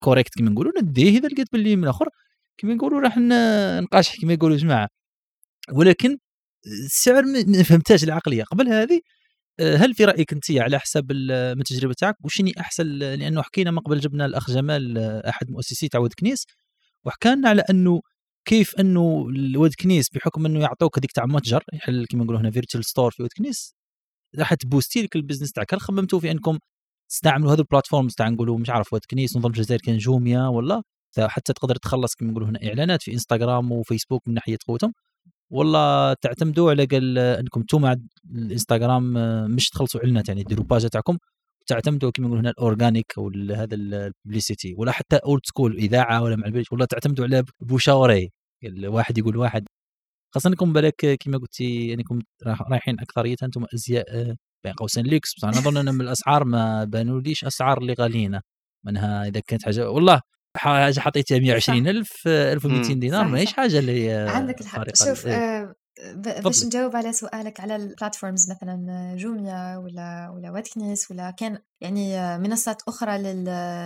كوريكت 0.00 0.38
كما 0.38 0.50
نقولوا 0.50 0.72
نديه. 0.82 1.18
إذا 1.18 1.28
لقيت 1.28 1.52
باللي 1.52 1.76
من 1.76 1.84
الآخر 1.84 2.08
كما 2.58 2.74
نقولوا 2.74 3.00
راح 3.00 3.18
نقاشح 3.82 4.20
كما 4.20 4.32
يقولوا 4.32 4.56
جماعة 4.56 4.88
ولكن 5.72 6.18
السعر 6.66 7.22
ما 7.46 7.62
فهمتهاش 7.62 8.04
العقلية. 8.04 8.44
قبل 8.44 8.68
هذه 8.68 9.00
آه، 9.60 9.76
هل 9.76 9.94
في 9.94 10.04
رأيك 10.04 10.32
أنت 10.32 10.50
على 10.50 10.78
حسب 10.78 11.12
من 11.12 11.60
التجربة 11.60 11.94
تاعك؟ 11.94 12.16
وشني 12.24 12.52
أحسن 12.60 12.86
لأنه 12.86 13.42
حكينا 13.42 13.70
من 13.70 13.78
قبل 13.78 14.00
جبنا 14.00 14.26
الأخ 14.26 14.50
جمال 14.50 14.98
آه، 14.98 15.28
أحد 15.28 15.50
مؤسسي 15.50 15.88
تاع 15.88 16.00
واد 16.00 16.12
كنيس 16.18 16.46
وحكى 17.04 17.34
لنا 17.34 17.48
على 17.48 17.62
أنه 17.70 18.00
كيف 18.44 18.80
أنه 18.80 19.26
الواد 19.28 19.74
كنيس 19.80 20.10
بحكم 20.10 20.46
أنه 20.46 20.60
يعطوك 20.60 20.98
هذيك 20.98 21.12
تاع 21.12 21.26
متجر 21.26 21.64
يحل 21.72 22.06
كما 22.10 22.24
نقولوا 22.24 22.40
هنا 22.40 22.50
virtual 22.50 22.84
store 22.84 23.10
في 23.10 23.22
واد 23.22 23.30
كنيس 23.38 23.74
راح 24.38 24.54
تبوستي 24.54 25.02
لك 25.02 25.16
ال 25.16 25.20
business 25.20 25.52
تاعك. 25.52 25.74
هل 25.74 25.80
خممتوا 25.80 26.20
في 26.20 26.30
انكم 26.30 26.58
تستعملوا 27.10 27.52
هذو 27.52 27.60
ال 27.62 27.67
platforms 27.67 28.14
تاع 28.14 28.28
نقولوا 28.28 28.58
مش 28.58 28.70
عارف 28.70 28.92
واد 28.92 29.02
كنيس 29.10 29.36
نظام 29.36 29.50
الجزائر 29.52 29.80
كان 29.80 29.98
جوميا 29.98 30.46
ولا؟ 30.48 30.82
حتى 31.18 31.52
تقدر 31.52 31.76
تخلص 31.76 32.14
كما 32.14 32.30
نقولوا 32.30 32.48
هنا 32.48 32.58
إعلانات 32.68 33.02
في 33.02 33.12
إنستغرام 33.12 33.72
وفيسبوك 33.72 34.28
من 34.28 34.34
ناحية 34.34 34.56
قوتهم. 34.68 34.92
والله 35.50 36.14
تعتمدوا 36.14 36.70
على 36.70 36.84
قال 36.84 37.18
انكم 37.18 37.60
أنتم 37.60 37.94
الإنستغرام 38.34 39.12
مش 39.54 39.70
تخلصوا 39.70 40.00
إعلانات 40.00 40.28
يعني 40.28 40.42
ديروا 40.42 40.64
page 40.64 40.86
تاعكم 40.88 41.18
تعتمدوا 41.66 42.10
كما 42.10 42.26
نقولوا 42.26 42.42
هنا 42.42 42.50
ال 42.50 42.58
organic 42.58 43.12
أو 43.18 43.30
هذا 43.56 43.74
ال 43.74 43.84
publicité 43.84 44.74
ولا 44.78 44.92
حتى 44.92 45.16
old 45.16 45.40
school 45.46 45.76
إذاعة 45.76 46.22
ولا 46.22 46.36
مع 46.36 46.46
البيت 46.46 46.72
ولا 46.72 46.84
تعتمدوا 46.84 47.24
على 47.24 47.44
bouche 47.60 47.90
à 47.90 47.95
oreille 47.95 48.30
الواحد 48.64 49.18
يقول 49.18 49.36
واحد. 49.36 49.66
خاصه 50.36 50.48
انكم 50.48 50.72
بالك 50.72 51.18
كما 51.20 51.38
قلتي 51.38 51.94
انكم 51.94 52.18
رايحين 52.70 53.00
أكثرية 53.00 53.36
أنتم 53.42 53.66
أزياء 53.74 54.34
بين 54.64 54.72
قوسين 54.72 55.04
ليكس. 55.04 55.34
بصح 55.34 55.48
أنا 55.48 55.58
اظن 55.58 55.76
أن 55.76 55.94
من 55.94 56.00
الأسعار 56.00 56.44
ما 56.44 56.84
بانوليش 56.84 57.44
أسعار 57.44 57.78
اللي 57.78 57.92
غاليين. 57.92 58.40
منها 58.86 59.26
إذا 59.26 59.40
كانت 59.40 59.64
حاجة 59.64 59.90
والله 59.90 60.20
حاجة 60.56 61.00
حطيتها 61.00 61.38
120000 61.38 62.26
1200 62.28 62.94
دينار 62.94 63.28
ماهيش 63.28 63.52
حاجة 63.52 63.78
اللي 63.78 64.12
عندك 64.12 64.60
الحق. 64.60 64.94
شوف 64.94 65.26
إيه. 65.26 65.34
آه 65.34 65.74
باش 66.44 66.64
نجاوب 66.64 66.96
على 66.96 67.12
سؤالك 67.12 67.60
على 67.60 67.76
البلاتفورمز 67.76 68.50
مثلا 68.50 69.14
جوميا 69.18 69.76
ولا 69.76 70.30
ولا 70.34 70.50
واتكنيس 70.50 71.10
ولا 71.10 71.30
كان 71.30 71.58
يعني 71.80 72.38
منصات 72.38 72.82
أخرى 72.88 73.18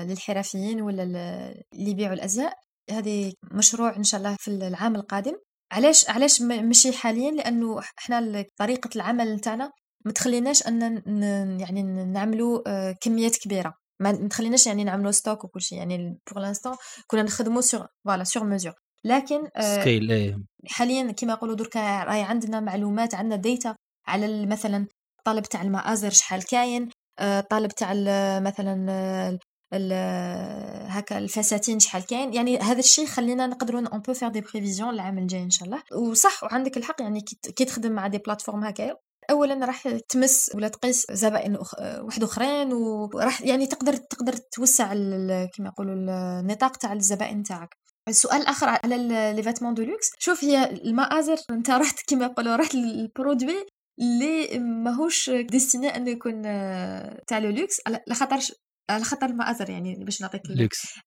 للحرفيين 0.06 0.82
ولا 0.82 1.02
اللي 1.02 1.90
يبيعوا 1.90 2.14
الأزياء. 2.14 2.54
هذه 2.90 3.32
مشروع 3.52 3.96
إن 3.96 4.02
شاء 4.02 4.18
الله 4.18 4.36
في 4.40 4.48
العام 4.48 4.96
القادم. 4.96 5.34
علاش 5.72 6.10
علاش 6.10 6.42
ماشي 6.42 6.92
حاليا؟ 6.92 7.30
لأنه 7.30 7.80
إحنا 7.98 8.44
طريقة 8.56 8.90
العمل 8.96 9.34
نتاعنا 9.34 9.70
ما 10.04 10.12
تخليناش 10.12 10.66
أن 10.66 11.02
يعني 11.60 11.82
نعملوا 12.04 12.62
آه، 12.66 12.94
كميات 13.00 13.36
كبيرة. 13.36 13.74
ما 14.00 14.28
تخليناش 14.28 14.66
يعني 14.66 14.84
نعملوا 14.84 15.10
stock 15.10 15.44
وكل 15.44 15.60
شيء. 15.62 15.78
يعني 15.78 16.18
pour 16.30 16.42
l'instant 16.42 16.76
كنا 17.06 17.22
نخدموا 17.22 17.60
sur 17.60 17.86
voilà 18.04 18.24
sur 18.24 18.44
mesure 18.44 18.72
لكن 19.04 19.48
ce 19.60 19.75
qu'il 19.75 20.12
y 20.12 20.21
a. 20.21 20.38
حاليا 20.66 21.12
كما 21.12 21.32
يقولوا 21.32 21.54
دركا 21.54 22.04
راهي 22.04 22.22
عندنا 22.22 22.60
معلومات 22.60 23.14
عندنا 23.14 23.36
data 23.36 23.76
على 24.06 24.46
مثلا 24.46 24.86
الطلب 25.18 25.44
تاع 25.44 25.62
المآزر 25.62 26.10
شحال 26.10 26.44
كاين 26.44 26.88
الطلب 27.20 27.70
آه، 27.70 27.74
تاع 27.76 27.92
مثلا 28.40 29.38
هكا 29.72 31.18
الفساتين 31.18 31.78
شحال 31.78 32.06
كاين. 32.06 32.34
يعني 32.34 32.58
هذا 32.58 32.78
الشيء 32.78 33.06
خلينا 33.06 33.46
نقدروا 33.46 33.80
un 33.80 34.00
peu 34.00 34.12
faire 34.14 34.28
des 34.28 34.40
prévisions 34.40 34.90
العام 34.90 35.18
الجاي 35.18 35.42
إن 35.42 35.50
شاء 35.50 35.68
الله. 35.68 35.82
وصح 35.92 36.44
وعندك 36.44 36.76
الحق 36.76 37.02
يعني 37.02 37.20
كي 37.56 37.64
تخدم 37.64 37.92
مع 37.92 38.06
des 38.06 38.18
plateformes 38.18 38.64
هكايا. 38.64 38.96
اولا 39.30 39.66
راح 39.66 39.88
تمس 39.88 40.50
ولا 40.54 40.68
تقيس 40.68 41.06
زبائن. 41.10 41.58
واحد 42.00 42.22
أخرين 42.22 42.72
وراح 42.72 43.42
يعني 43.42 43.66
تقدر 43.66 43.96
تقدر 43.96 44.32
توسع 44.36 44.92
كما 45.56 45.68
يقولوا 45.68 45.94
النطاق 45.94 46.76
تاع 46.76 46.92
الزبائن 46.92 47.42
تاعك. 47.42 47.76
السؤال 48.08 48.40
الآخر 48.40 48.68
على 48.68 49.08
les 49.36 49.42
vêtements 49.42 49.74
de 49.74 49.82
luxe 49.82 50.10
شوف 50.18 50.44
هي 50.44 50.70
المآزر 50.70 51.36
أنت 51.50 51.70
رحت 51.70 52.10
كما 52.10 52.24
يقولوا 52.24 52.56
رحت 52.56 52.74
لل 52.74 52.95
produit 52.95 53.66
اللي 54.00 54.58
ماهوش 54.58 55.30
destiné 55.30 55.96
انه 55.96 56.10
يكون 56.10 56.42
آه، 56.46 57.22
تاع 57.26 57.38
le 57.38 57.50
luxe. 57.50 57.80
على 57.86 58.00
خاطرش 58.12 58.52
على 58.90 59.04
خاطر 59.04 59.26
المآزر 59.26 59.70
يعني 59.70 60.04
باش 60.04 60.20
نعطيك 60.20 60.42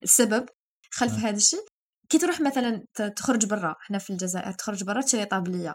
السبب 0.03 0.45
خلف 0.91 1.13
آه. 1.13 1.17
هذا 1.17 1.35
الشيء. 1.35 1.65
كي 2.09 2.17
تروح 2.17 2.41
مثلا 2.41 2.85
تخرج 3.15 3.45
برا 3.45 3.75
إحنا 3.81 3.97
في 3.97 4.09
الجزائر 4.09 4.51
تخرج 4.51 4.83
برا 4.83 5.01
تشري 5.01 5.25
طابلية. 5.25 5.73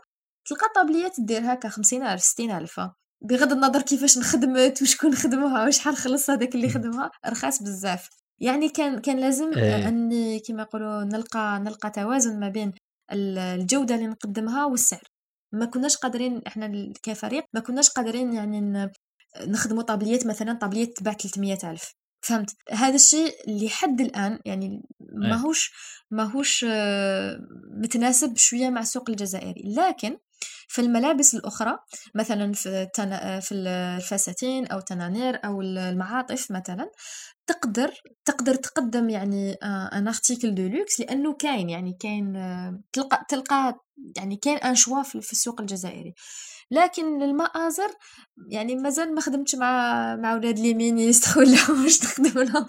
تلقى 0.49 0.67
طابلية 0.75 1.09
تدير 1.09 1.53
هكا 1.53 1.69
خمسين 1.69 2.03
ألف 2.03 2.23
ستين 2.23 2.51
ألف 2.51 2.81
بغض 3.25 3.53
النظر 3.53 3.83
كيفاش 3.83 4.19
نخدمت 4.19 4.83
وشكون 4.83 5.15
خدمها 5.15 5.67
وشحال 5.67 5.97
خلص 5.97 6.31
هذاك 6.31 6.55
اللي 6.55 6.69
خدمها 6.69 7.11
رخاص 7.27 7.63
بزاف. 7.63 8.09
يعني 8.41 8.69
كان 8.69 9.01
كان 9.01 9.19
لازم 9.19 9.53
إيه. 9.59 9.89
أني 9.89 10.41
كما 10.41 10.63
يقولوا 10.63 11.05
نلقى 11.05 11.59
نلقى 11.61 11.91
توازن 11.91 12.41
ما 12.41 12.49
بين 12.49 12.73
الجودة 13.13 13.95
اللي 13.95 14.07
نقدمها 14.07 14.65
والسعر. 14.65 15.03
ما 15.55 15.67
كناش 15.67 15.97
قادرين 15.97 16.43
إحنا 16.47 16.93
كفريق 17.03 17.45
ما 17.55 17.61
كناش 17.61 17.91
قادرين 17.91 18.33
يعني 18.33 18.91
نخدموا 19.47 19.83
طابليات 19.83 20.27
مثلا 20.27 20.53
طابليات 20.53 20.97
تباع 20.97 21.13
300 21.13 21.59
ألف. 21.65 21.95
فهمت؟ 22.21 22.51
هذا 22.71 22.95
الشيء 22.95 23.35
لحد 23.49 24.01
الآن 24.01 24.39
يعني 24.45 24.83
ماهوش 25.01 25.73
ماهوش 26.11 26.67
آه، 26.69 27.39
متناسب 27.83 28.37
شوية 28.37 28.71
مع 28.71 28.81
السوق 28.81 29.11
الجزائري. 29.11 29.63
لكن 29.65 30.17
في 30.69 30.81
الملابس 30.81 31.35
الأخرى 31.35 31.79
مثلا 32.15 32.53
في 32.53 32.69
التنا... 32.69 33.41
في 33.41 33.55
الفساتين 33.55 34.67
أو 34.67 34.79
التنانير 34.79 35.41
أو 35.45 35.61
المعاطف 35.63 36.51
مثلا 36.51 36.91
تقدر 37.47 37.91
تقدر 38.25 38.55
تقدم 38.55 39.09
يعني 39.09 39.53
un 39.63 40.09
article 40.09 40.55
de 40.55 40.63
luxe 40.63 41.01
لأنه 41.01 41.33
كاين 41.33 41.71
يعني 41.71 41.97
كاين 42.01 42.33
تلقى 42.93 43.25
تلقى 43.29 43.81
يعني 44.17 44.37
كاين 44.37 44.57
un 44.57 44.75
choix 44.75 45.03
في 45.03 45.33
السوق 45.33 45.61
الجزائري. 45.61 46.15
لكن 46.71 47.19
للمآزر 47.19 47.91
يعني 48.51 48.77
مازال 48.77 49.15
ما 49.15 49.21
خدمتش 49.21 49.55
مع 49.55 50.17
مع 50.17 50.35
ولاد 50.35 50.59
les 50.59 50.75
ministres 50.75 51.31
ولا 51.41 51.59
واش 51.71 52.05
نخدم 52.05 52.41
لهم. 52.43 52.67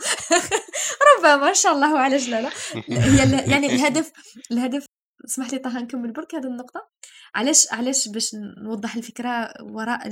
ربما 1.17 1.49
إن 1.49 1.53
شاء 1.53 1.73
الله 1.73 1.99
علاش 1.99 2.29
لا 2.29 2.41
لا. 2.41 2.49
هي 2.89 3.51
يعني 3.51 3.67
الهدف 3.67 4.11
الهدف 4.51 4.85
اسمح 5.25 5.53
لي 5.53 5.59
طه 5.59 5.79
نكمل 5.79 6.11
برك 6.13 6.35
هذه 6.35 6.43
النقطة. 6.47 6.89
علاش 7.35 7.67
علاش 7.71 8.07
باش 8.07 8.31
نوضح 8.63 8.95
الفكرة 8.95 9.53
وراء 9.61 10.07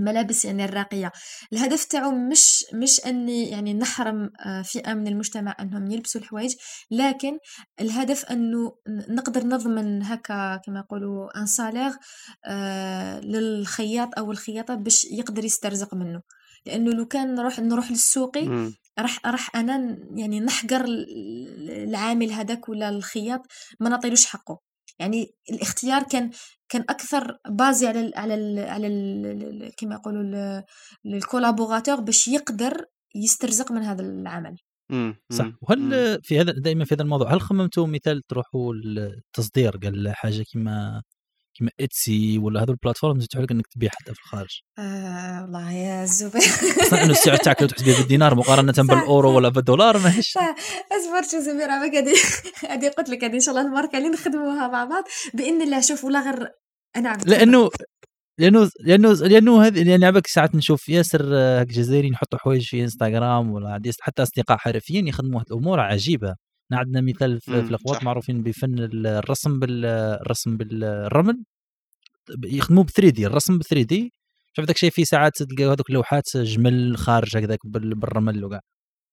الملابس 0.00 0.44
يعني 0.44 0.64
الراقية. 0.64 1.12
الهدف 1.52 1.84
تاعو 1.84 2.10
مش 2.10 2.64
مش 2.74 3.00
أني 3.06 3.48
يعني 3.50 3.74
نحرم 3.74 4.30
آه، 4.46 4.62
فئة 4.62 4.94
من 4.94 5.08
المجتمع 5.08 5.56
أنهم 5.60 5.90
يلبسوا 5.90 6.20
الحوايج 6.20 6.54
لكن 6.90 7.38
الهدف 7.80 8.24
أنه 8.24 8.72
نقدر 9.08 9.46
نضمن 9.46 10.02
هكا 10.02 10.56
كما 10.56 10.78
يقولوا 10.80 11.40
ان 11.40 11.46
سالير 11.46 11.92
آه، 12.46 13.20
للخياط 13.20 14.18
أو 14.18 14.30
الخياطة 14.30 14.74
باش 14.74 15.04
يقدر 15.04 15.44
يسترزق 15.44 15.94
منه. 15.94 16.22
لأنه 16.66 16.90
لو 16.90 17.06
كان 17.06 17.34
نروح 17.34 17.60
نروح 17.60 17.90
للسوقي 17.90 18.72
راح 18.98 19.26
راح 19.26 19.56
أنا 19.56 19.98
يعني 20.14 20.40
نحقر 20.40 20.84
العامل 21.68 22.32
هذاك 22.32 22.68
ولا 22.68 22.88
الخياط 22.88 23.40
ما 23.80 23.88
نعطيلوش 23.88 24.26
حقه. 24.26 24.69
يعني 25.00 25.34
الاختيار 25.50 26.02
كان 26.02 26.30
كان 26.68 26.82
أكثر 26.88 27.38
basé 27.48 27.86
على 27.86 28.00
ال 28.00 28.12
على 28.16 28.34
ال 28.34 28.58
على 28.58 28.86
ال 28.86 29.72
كما 29.76 29.94
يقولوا 29.94 30.62
ال 31.06 31.13
collaborateur 31.13 32.00
باش 32.00 32.28
يقدر 32.28 32.86
يسترزق 33.14 33.72
من 33.72 33.82
هذا 33.82 34.02
العمل. 34.02 34.56
صح. 35.32 35.52
وهل 35.62 36.18
في 36.22 36.40
هذا 36.40 36.52
دائما 36.52 36.84
في 36.84 36.94
هذا 36.94 37.02
الموضوع 37.02 37.34
هل 37.34 37.40
خممتوا 37.40 37.86
مثال 37.86 38.22
تروحوا 38.22 38.74
التصدير 38.74 39.76
قال 39.76 40.12
حاجة 40.14 40.44
كما 40.52 41.02
كيما 41.60 41.70
Etsy 41.80 42.38
ولا 42.38 42.62
هذو 42.62 42.72
ال 42.72 42.76
plateformes 42.76 43.20
يتيحوا 43.20 43.44
لك 43.44 43.50
إنك 43.50 43.66
تبيع 43.66 43.90
حتى 43.92 44.14
في 44.14 44.20
الخارج. 44.20 44.60
آه 44.78 45.42
والله 45.42 45.72
يا 45.72 46.04
زبير. 46.04 46.42
أصلا 46.82 47.02
إنه 47.02 47.10
السعر 47.10 47.36
تاعك 47.36 47.62
لو 47.62 47.68
تحسبيه 47.68 47.96
بالدينار 47.96 48.34
مقارنة 48.34 48.74
بالأورو 48.78 49.36
ولا 49.36 49.48
بالدولار 49.48 49.98
ماهيش 49.98 50.36
اصبر 50.36 51.22
شو 51.30 51.38
زبير 51.38 51.70
عمك 51.70 51.94
هذه 51.94 52.14
هذه 52.68 52.88
قلت 52.88 53.08
لك 53.08 53.24
هذه 53.24 53.34
إن 53.34 53.40
شاء 53.40 53.54
الله 53.54 53.66
الماركة 53.66 53.98
اللي 53.98 54.08
نخدموها 54.08 54.68
مع 54.68 54.84
بعض 54.84 55.04
باذن 55.34 55.62
الله 55.62 55.80
شوف 55.80 56.04
ولا 56.04 56.20
غير 56.20 56.48
أنا 56.96 57.18
لأنه 57.26 57.70
لأنه 58.38 58.70
لأنه 58.80 59.12
لأنه 59.12 59.66
هذه 59.66 59.90
يعني 59.90 60.06
عبك 60.06 60.26
ساعات 60.26 60.54
نشوف 60.54 60.88
ياسر 60.88 61.22
جزائريين 61.64 62.12
يحطوا 62.12 62.38
حوايج 62.38 62.66
في 62.66 62.82
إنستغرام 62.82 63.50
ولا 63.50 63.82
حتى 64.00 64.22
أصدقاء 64.22 64.58
حرفيين 64.58 65.08
يخدموا 65.08 65.42
امور 65.52 65.80
عجيبة. 65.80 66.34
عندنا 66.78 67.00
مثال 67.00 67.40
في, 67.40 67.60
الاخوات 67.60 68.04
معروفين 68.04 68.42
بفن 68.42 68.74
الرسم 69.06 69.58
بالرسم 69.58 70.56
بالرمل. 70.56 71.44
يخدموا 72.44 72.82
ب 72.82 72.90
3 72.90 73.10
دي 73.10 73.26
الرسم 73.26 73.58
ب 73.58 73.62
3 73.62 73.86
دي 73.86 74.12
شوف 74.52 74.64
داك 74.64 74.76
الشيء 74.76 74.90
في 74.90 75.04
ساعات 75.04 75.42
تلقى 75.42 75.64
هذوك 75.64 75.90
اللوحات 75.90 76.36
جمل 76.36 76.96
خارج 76.96 77.36
هكذاك 77.36 77.58
بالرمل 77.64 78.44
وكاع. 78.44 78.60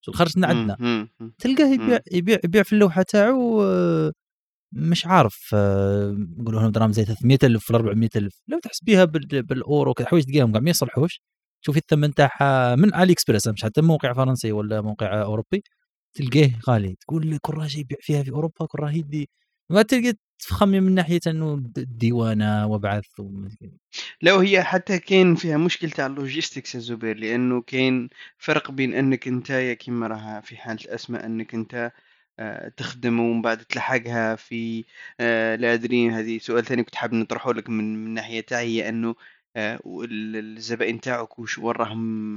الخرج 0.08 0.32
عندنا. 0.43 1.08
تلقاه 1.39 1.74
يبيع 1.74 1.99
يبيع 2.12 2.38
يبيع 2.43 2.64
في 2.64 2.74
اللوحة 2.74 3.01
تاعو 3.01 3.64
مش 4.72 5.05
عارف 5.05 5.55
نقولوا 6.39 6.62
لهم 6.62 6.72
دراهم 6.72 6.91
زي 6.91 7.05
300000 7.05 7.72
ولا 7.72 7.80
400000 7.80 8.41
لو 8.47 8.60
تحسبيها 8.60 9.05
بالأورو 9.05 9.93
كذا 9.93 10.08
حوايج 10.08 10.26
تلقاهم 10.26 10.51
كاع 10.51 10.62
ما 10.62 10.70
يصلحوش. 10.70 11.22
شوفي 11.62 11.80
الثمن 11.80 12.14
تاعها 12.14 12.76
من 12.76 12.93
علي 12.93 13.14
اكسبريس 13.14 13.47
مش 13.47 13.64
حتى 13.64 13.82
موقع 13.82 14.14
فرنسي 14.14 14.51
ولا 14.51 14.82
موقع 14.82 15.22
أوروبي. 15.22 15.64
تلقاه 16.18 16.51
غالي 16.70 16.95
تقول 16.95 17.32
لك 17.32 17.49
جاي 17.49 17.80
يبيع 17.82 17.97
فيها 18.01 18.24
في 18.24 18.32
أوروبا 18.32 18.68
راه 18.76 18.91
يدي 18.91 19.30
ما 19.70 19.82
تلقى 19.82 20.13
تخمم 20.39 20.84
من 20.84 20.95
ناحية 20.95 21.20
إنه 21.28 21.53
الديوانه 21.78 22.68
وبعث 22.68 23.05
لا 24.22 24.32
هي 24.32 24.63
حتى 24.63 24.99
كاين 24.99 25.36
فيها 25.36 25.57
مشكل 25.57 25.91
تاع 25.91 26.05
اللوجيستكس 26.05 26.76
يا 26.76 26.80
زبير 26.80 27.18
لأنه 27.18 27.61
كاين 27.61 28.09
فرق 28.38 28.72
بين 28.72 28.93
إنك 28.93 29.28
أنت 29.28 29.51
كيما 29.80 30.07
راها 30.07 30.41
في 30.41 30.57
حالة 30.57 30.82
الأسماء 30.86 31.26
إنك 31.26 31.53
أنت 31.53 31.91
آه، 32.39 32.70
تخدم 32.70 33.20
ومن 33.20 33.41
بعد 33.41 33.57
تلحقها 33.57 34.36
في 34.36 34.86
آه، 35.20 35.55
لا 35.55 35.74
أدري 35.74 36.09
هذه 36.09 36.38
سؤال 36.38 36.65
ثاني 36.65 36.84
كنت 36.84 36.95
حاب 36.95 37.13
نطرحه 37.13 37.53
لك 37.53 37.70
من 37.70 38.05
من 38.05 38.13
ناحية 38.13 38.41
تاعي 38.41 38.68
هي 38.68 38.89
إنه 38.89 39.15
والزبائن 39.84 41.01
تاعك 41.01 41.39
وش 41.39 41.58
وين 41.58 41.76
راهم 41.76 42.34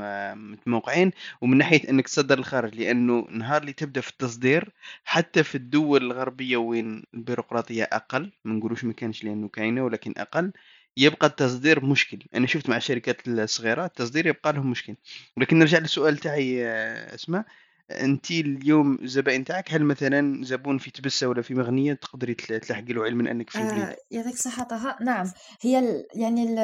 متموقعين. 0.52 1.10
ومن 1.40 1.58
ناحية 1.58 1.90
إنك 1.90 2.04
تصدر 2.08 2.38
الخارج 2.38 2.74
لأنه 2.74 3.26
نهار 3.30 3.60
اللي 3.62 3.72
تبدأ 3.72 4.00
في 4.00 4.10
التصدير 4.10 4.72
حتى 5.04 5.42
في 5.42 5.54
الدول 5.54 6.02
الغربية 6.04 6.56
وين 6.56 7.04
البيروقراطية 7.14 7.84
أقل 7.84 8.32
ما 8.44 8.54
نقولوش 8.54 8.84
ما 8.84 8.92
كانش 8.92 9.24
لأنه 9.24 9.48
كاينة 9.48 9.84
ولكن 9.84 10.14
أقل 10.16 10.52
يبقى 10.96 11.26
التصدير 11.26 11.84
مشكل. 11.84 12.18
أنا 12.34 12.46
شفت 12.46 12.68
مع 12.68 12.76
الشركات 12.76 13.28
الصغيرة 13.28 13.84
التصدير 13.84 14.26
يبقى 14.26 14.52
لهم 14.52 14.70
مشكل. 14.70 14.94
ولكن 15.36 15.58
نرجع 15.58 15.78
للسؤال 15.78 16.16
تاعي 16.16 16.66
أسماء. 17.14 17.44
أنت 17.90 18.30
اليوم 18.30 18.98
الزبائن 19.02 19.44
تاعك 19.44 19.72
هل 19.72 19.84
مثلا 19.84 20.44
زبون 20.44 20.78
في 20.78 20.90
تبسة 20.90 21.28
ولا 21.28 21.42
في 21.42 21.54
مغنية 21.54 21.94
تقدري 21.94 22.34
تلحقي 22.34 22.92
له 22.92 23.04
علما 23.04 23.30
أنك 23.30 23.50
في 23.50 23.58
البريد 23.58 23.82
آه 23.82 23.96
يعطيك 24.10 24.32
الصحة 24.32 24.64
طه. 24.64 24.96
نعم 25.00 25.32
هي 25.60 25.78
ال 25.78 26.06
يعني 26.14 26.42
ال 26.42 26.58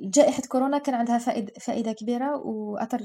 جائحة 0.00 0.42
كورونا 0.48 0.78
كان 0.78 0.94
عندها 0.94 1.18
فائدة, 1.18 1.52
فائدة 1.60 1.92
كبيرة 1.92 2.36
وأثر 2.36 2.98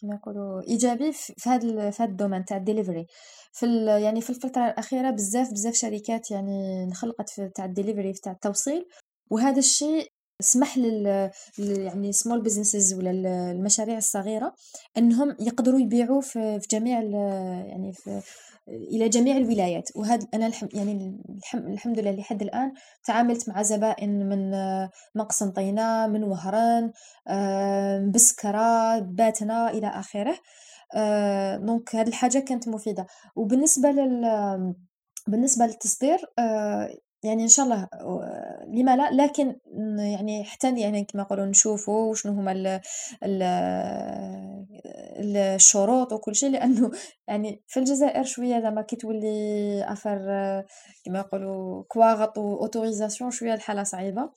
كما 0.00 0.14
يقولوا 0.14 0.62
إيجابي 0.68 1.12
في 1.12 1.50
هذا 1.50 1.90
في 1.90 2.02
هذا 2.02 2.10
ال 2.10 2.14
domaine 2.14 2.44
تاع 2.44 2.56
الدليفري. 2.56 3.06
في 3.52 3.66
يعني 4.02 4.20
في 4.20 4.30
الفترة 4.30 4.66
الأخيرة 4.66 5.10
بزاف 5.10 5.52
بزاف 5.52 5.74
شركات 5.74 6.30
يعني 6.30 6.84
انخلقت 6.84 7.30
في 7.30 7.50
تاع 7.54 7.64
الدليفري 7.64 8.12
تاع 8.12 8.32
التوصيل. 8.32 8.84
وهذا 9.30 9.58
الشيء 9.58 10.12
سمح 10.40 10.78
لل 10.78 11.30
يعني 11.58 12.12
small 12.12 12.42
businesses 12.42 12.94
ولا 12.94 13.10
المشاريع 13.50 13.98
الصغيرة 13.98 14.54
إنهم 14.98 15.36
يقدروا 15.40 15.80
يبيعوا 15.80 16.20
في 16.20 16.60
جميع 16.70 17.00
يعني 17.00 17.92
في 17.92 18.20
إلى 18.68 19.08
جميع 19.08 19.36
الولايات. 19.36 19.88
وهذا 19.96 20.26
أنا 20.34 20.50
يعني 20.74 21.22
الحم 21.36 21.58
الحمد 21.58 21.98
لله 21.98 22.10
لحد 22.10 22.42
الآن 22.42 22.72
تعاملت 23.04 23.48
مع 23.48 23.62
زبائن 23.62 24.28
من 24.28 24.50
من 25.14 25.24
قسنطينه 25.28 26.06
من 26.06 26.24
وهران 26.24 26.92
بسكرة 28.10 28.98
باتنا 28.98 29.70
إلى 29.70 29.86
آخره. 29.86 30.34
دونك 31.66 31.96
هذه 31.96 32.08
الحاجة 32.08 32.38
كانت 32.38 32.68
مفيدة. 32.68 33.06
وبالنسبة 33.36 33.90
لل 33.90 34.74
بالنسبة 35.28 35.66
للتصدير 35.66 36.18
يعني 37.22 37.42
إن 37.42 37.48
شاء 37.48 37.64
الله 37.64 37.88
لما 38.68 38.96
لا 38.96 39.10
لكن 39.22 39.56
يعني 39.98 40.44
حتى 40.44 40.80
يعني 40.80 41.04
كما 41.04 41.22
نقولوا 41.22 41.46
نشوفوا 41.46 42.10
وشنو 42.10 42.32
هما 42.32 42.52
ال 42.52 42.80
ال 43.22 43.42
الشروط 45.36 46.12
وكل 46.12 46.34
شيء 46.36 46.50
لأنه 46.50 46.90
يعني 47.28 47.62
في 47.66 47.80
الجزائر 47.80 48.24
شوية 48.24 48.60
زعما 48.60 48.82
كي 48.82 48.96
تولي 48.96 49.84
أفر 49.88 50.18
كما 51.04 51.18
يقولوا 51.18 51.84
كواغط 51.88 52.38
وأوتوريزاسيون 52.38 53.30
شوية 53.30 53.54
الحالة 53.54 53.82
صعيبة. 53.82 54.30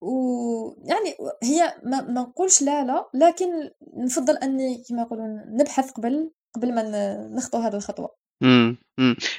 ويعني 0.00 1.16
هي 1.42 1.74
ما, 1.84 2.00
ما 2.00 2.20
نقولش 2.20 2.62
لا 2.62 2.84
لا 2.84 3.08
لكن 3.14 3.70
نفضل 3.96 4.36
أني 4.36 4.84
كما 4.88 5.02
يقولوا 5.02 5.26
نبحث 5.46 5.90
قبل 5.90 6.32
قبل 6.54 6.74
ما 6.74 6.82
نخطو 7.28 7.58
هذه 7.58 7.76
الخطوة. 7.76 8.21
إمم،. 8.42 8.76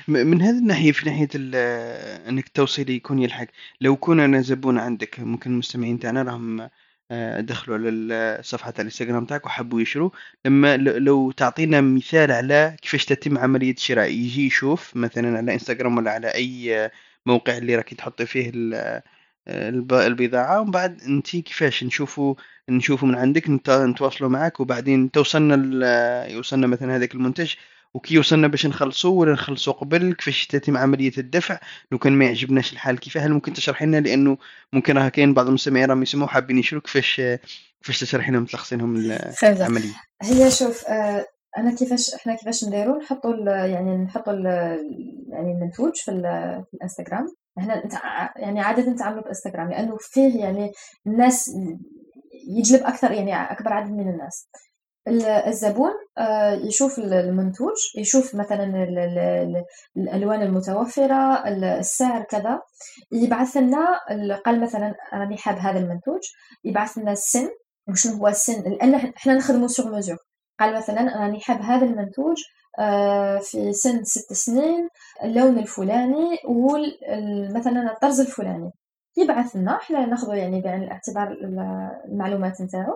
من 0.07 0.41
هذه 0.41 0.57
الناحية 0.59 0.91
في 0.91 1.05
ناحية 1.09 1.27
إنك 2.29 2.47
التوصيلي 2.47 2.95
يكون 2.95 3.19
يلحق، 3.19 3.47
لو 3.81 3.95
كون 3.95 4.19
أنا 4.19 4.41
زبون 4.41 4.77
عندك 4.77 5.19
ممكن 5.19 5.51
المستمعين 5.51 5.99
تاعنا 5.99 6.21
راهم 6.23 6.69
آه، 7.11 7.41
دخلوا 7.41 7.77
على 7.77 8.39
صفحة 8.43 8.71
تاع 8.71 8.81
الإنستجرام 8.81 9.25
تاعك 9.25 9.45
وحبوا 9.45 9.81
يشروا، 9.81 10.09
لمّا 10.45 10.77
لو 10.77 11.31
تعطينا 11.31 11.81
مثال 11.81 12.31
على 12.31 12.75
كيفاش 12.81 13.05
تتم 13.05 13.37
عملية 13.37 13.71
الشراء، 13.73 14.09
يجي 14.11 14.45
يشوف 14.47 14.95
مثلًا 14.95 15.37
على 15.37 15.53
إنستجرام 15.53 15.97
ولا 15.97 16.11
على 16.11 16.27
أي 16.35 16.91
موقع 17.25 17.57
اللي 17.57 17.75
راكِ 17.75 17.93
تحطي 17.93 18.25
فيه 18.25 18.51
البضاعة 19.47 20.61
ومن 20.61 20.71
بعد 20.71 21.01
أنتِ 21.01 21.35
كيفاش 21.37 21.83
نشوفوا 21.83 22.35
نشوفوا 22.69 23.07
من 23.07 23.15
عندك 23.15 23.49
نتواصلوا 23.49 24.29
معاك 24.29 24.59
وبعدين 24.59 25.11
توصلنا 25.11 26.27
يوصلنا 26.27 26.67
مثلًا 26.67 26.95
هذاك 26.95 27.15
المنتج. 27.15 27.53
وكي 27.93 28.19
وصلنا 28.19 28.47
باش 28.47 28.65
نخلصوا 28.65 29.19
ولا 29.19 29.33
نخلصوا 29.33 29.73
قبل 29.73 30.13
كيفاش 30.13 30.47
تتم 30.47 30.77
عملية 30.77 31.11
الدفع؟ 31.17 31.59
لو 31.91 31.97
كان 31.97 32.13
ما 32.13 32.25
يعجبناش 32.25 32.73
الحال 32.73 32.99
كيف 32.99 33.17
هل 33.17 33.33
ممكن 33.33 33.53
تشرحي 33.53 33.85
لنا؟ 33.85 33.97
لأنه 33.97 34.37
ممكن 34.73 34.97
راه 34.97 35.09
كاين 35.09 35.33
بعض 35.33 35.47
المستمعين 35.47 35.89
راهم 35.89 36.01
يسمعوا 36.01 36.29
حابين 36.29 36.57
يشروا. 36.57 36.81
كيفاش 36.81 37.21
كيفاش 37.81 37.99
تشرحي 37.99 38.31
لهم 38.31 38.45
تلخصي 38.45 38.75
لهم 38.75 38.95
العملية؟ 39.43 39.93
هي 40.21 40.51
شوف 40.51 40.85
آه 40.87 41.25
أنا 41.57 41.75
كيفاش 41.75 42.13
إحنا 42.13 42.35
كيفاش 42.35 42.63
نديروا 42.63 42.97
نحطوا 42.97 43.35
يعني 43.65 43.97
نحطوا 43.97 44.33
يعني 45.29 45.51
المنتوج 45.51 45.91
في, 45.95 46.11
في 46.71 46.73
الإنستغرام. 46.73 47.35
إحنا 47.57 47.83
يعني 48.35 48.61
عادة 48.61 48.89
نتعاملوا 48.91 49.23
بإنستغرام 49.23 49.69
لأنه 49.69 49.97
فيه 49.99 50.39
يعني 50.39 50.71
الناس 51.07 51.51
يجلب 52.57 52.81
أكثر 52.83 53.11
يعني 53.11 53.35
أكبر 53.51 53.73
عدد 53.73 53.91
من 53.91 54.09
الناس. 54.09 54.47
الزبون 55.07 55.91
آه، 56.17 56.51
يشوف 56.51 56.99
المنتوج 56.99 57.75
يشوف 57.97 58.35
مثلا 58.35 58.83
الألوان 59.97 60.41
المتوفرة 60.41 61.47
السعر 61.79 62.23
كذا. 62.23 62.61
يبعث 63.11 63.57
لنا 63.57 63.99
قال 64.45 64.61
مثلا 64.61 64.95
راني 65.13 65.37
حاب 65.37 65.57
هذا 65.57 65.79
المنتوج. 65.79 66.21
يبعث 66.63 66.97
لنا 66.97 67.11
السن 67.11 67.49
وشنو 67.89 68.13
هو 68.13 68.27
السن؟ 68.27 68.71
لأن 68.71 68.95
إحنا 68.95 69.33
نخدموا 69.33 69.67
سوغ 69.67 69.95
مزور 69.95 70.17
قال 70.59 70.75
مثلا 70.75 71.17
راني 71.21 71.39
حاب 71.39 71.61
هذا 71.61 71.85
المنتوج 71.85 72.37
آه، 72.79 73.39
في 73.39 73.73
سن 73.73 74.03
ست 74.03 74.33
سنين 74.33 74.89
اللون 75.23 75.57
الفلاني 75.59 76.37
ومثلا 76.47 77.91
الطرز 77.91 78.19
الفلاني. 78.19 78.71
يبعث 79.17 79.55
لنا 79.55 79.77
إحنا 79.77 80.05
ناخذ 80.05 80.33
يعني 80.35 80.61
بعين 80.61 80.83
الاعتبار 80.83 81.37
المعلومات 82.07 82.61
نتاعو. 82.61 82.93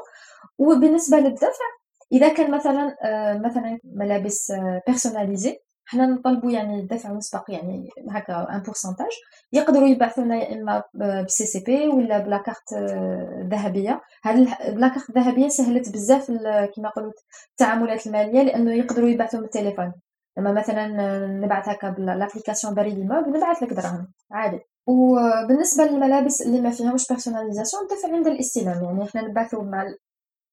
وبالنسبة 0.57 1.17
للدفع 1.17 1.65
إذا 2.11 2.33
كان 2.33 2.51
مثلا 2.51 2.95
آه، 3.03 3.37
مثلا 3.37 3.79
ملابس 3.83 4.51
personnalisés 4.87 5.49
آه، 5.49 5.57
حنا 5.85 6.05
نطلبوا 6.05 6.51
يعني 6.51 6.81
دفع 6.81 7.13
مسبق 7.13 7.43
يعني 7.49 7.89
هكا 8.09 8.55
un 8.55 8.61
pourcentage 8.61 9.11
يقدروا 9.53 9.87
يبعثوا 9.87 10.23
لنا 10.23 10.35
يا 10.35 10.53
إما 10.53 10.83
ب 11.25 11.45
CCP 11.45 11.87
ولا 11.87 12.17
ب 12.19 12.25
la 12.25 12.37
carte 12.37 12.73
آه، 12.73 13.47
ذهبية. 13.51 14.01
هذه 14.23 14.57
ب 14.69 14.75
la 14.75 14.87
carte 14.87 15.11
ذهبية 15.11 15.47
سهلت 15.47 15.89
بزاف 15.89 16.27
كما 16.75 16.89
قلت 16.89 17.15
التعاملات 17.51 18.07
المالية 18.07 18.41
لأنه 18.41 18.73
يقدروا 18.73 19.09
يبعثوا 19.09 19.39
من 19.39 19.45
التليفون 19.45 19.93
لما 20.37 20.51
مثلا 20.51 20.87
نبعث 21.27 21.69
هكا 21.69 21.89
بال 21.89 22.02
application 22.02 22.73
بريدي 22.73 22.99
موب 22.99 23.27
نبعث 23.27 23.63
لك 23.63 23.73
دراهم 23.73 24.07
عادي. 24.31 24.59
وبالنسبه 24.87 25.83
للملابس 25.83 26.41
اللي 26.41 26.61
ما 26.61 26.69
فيهمش 26.71 27.07
personnalisation 27.07 27.83
الدفع 27.83 28.15
عند 28.15 28.27
الاستلام. 28.27 28.83
يعني 28.83 29.03
إحنا 29.03 29.21
نبعثوا 29.21 29.63
مع 29.63 29.83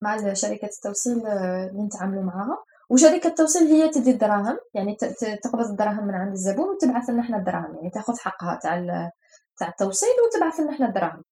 مع 0.04 0.34
شركة 0.34 0.68
التوصيل 0.76 1.26
آه، 1.26 1.68
اللي 1.70 1.82
نتعاملوا 1.82 2.22
معاها. 2.22 2.58
وشركة 2.90 3.26
التوصيل 3.28 3.62
هي 3.62 3.88
تدي 3.88 4.10
الدراهم 4.10 4.58
يعني 4.74 4.96
تقبض 5.42 5.70
الدراهم 5.70 6.06
من 6.06 6.14
عند 6.14 6.32
الزبون 6.32 6.68
وتبعث 6.68 7.10
لنا 7.10 7.22
إحنا 7.22 7.36
الدراهم 7.36 7.74
يعني 7.76 7.90
تاخذ 7.90 8.18
حقها 8.18 8.58
تاع 8.62 9.10
تاع 9.58 9.68
التوصيل 9.68 10.08
وتبعث 10.26 10.60
لنا 10.60 10.70
إحنا 10.72 10.88
الدراهم. 10.88 11.22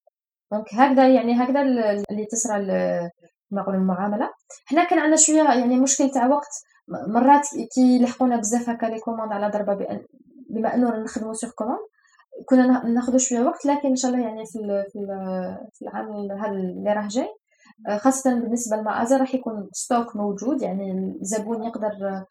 donc 0.53 0.75
هكذا 0.75 1.09
يعني 1.09 1.45
هكذا 1.45 1.63
اللي 1.63 2.27
تصرى 2.31 2.67
كما 3.51 3.75
المعاملة. 3.75 4.31
حنا 4.67 4.85
كان 4.85 4.99
عندنا 4.99 5.17
شوية 5.17 5.43
يعني 5.43 5.81
مشكل 5.81 6.11
تاع 6.11 6.27
وقت. 6.27 6.55
مرات 6.89 7.47
كي 7.75 7.97
يلحقونا 7.97 8.37
بزاف 8.37 8.69
هكا 8.69 8.87
les 8.87 9.01
commandes 9.01 9.33
على 9.33 9.51
ضربة 9.51 9.75
بأن 9.75 10.05
بما 10.51 10.75
انه 10.75 10.97
نخدموا 10.97 11.33
sur 11.33 11.51
commande 11.51 11.81
كنا 12.49 12.85
ناخذ 12.85 13.17
شوية 13.17 13.41
وقت. 13.41 13.67
لكن 13.67 13.89
إن 13.89 13.97
شاء 13.97 14.11
الله 14.11 14.23
يعني 14.23 14.47
في 14.47 14.85
في 15.73 15.83
العام 15.83 16.33
هذا 16.33 16.53
اللي 16.53 16.93
راه 16.93 17.09
جاي 17.09 17.29
خاصة 17.99 18.41
بالنسبة 18.41 18.77
للمآزر 18.77 19.21
راح 19.21 19.35
يكون 19.35 19.69
stock 19.73 20.17
موجود 20.17 20.63
يعني 20.63 21.17
الزبون 21.21 21.65
يقدر 21.65 22.25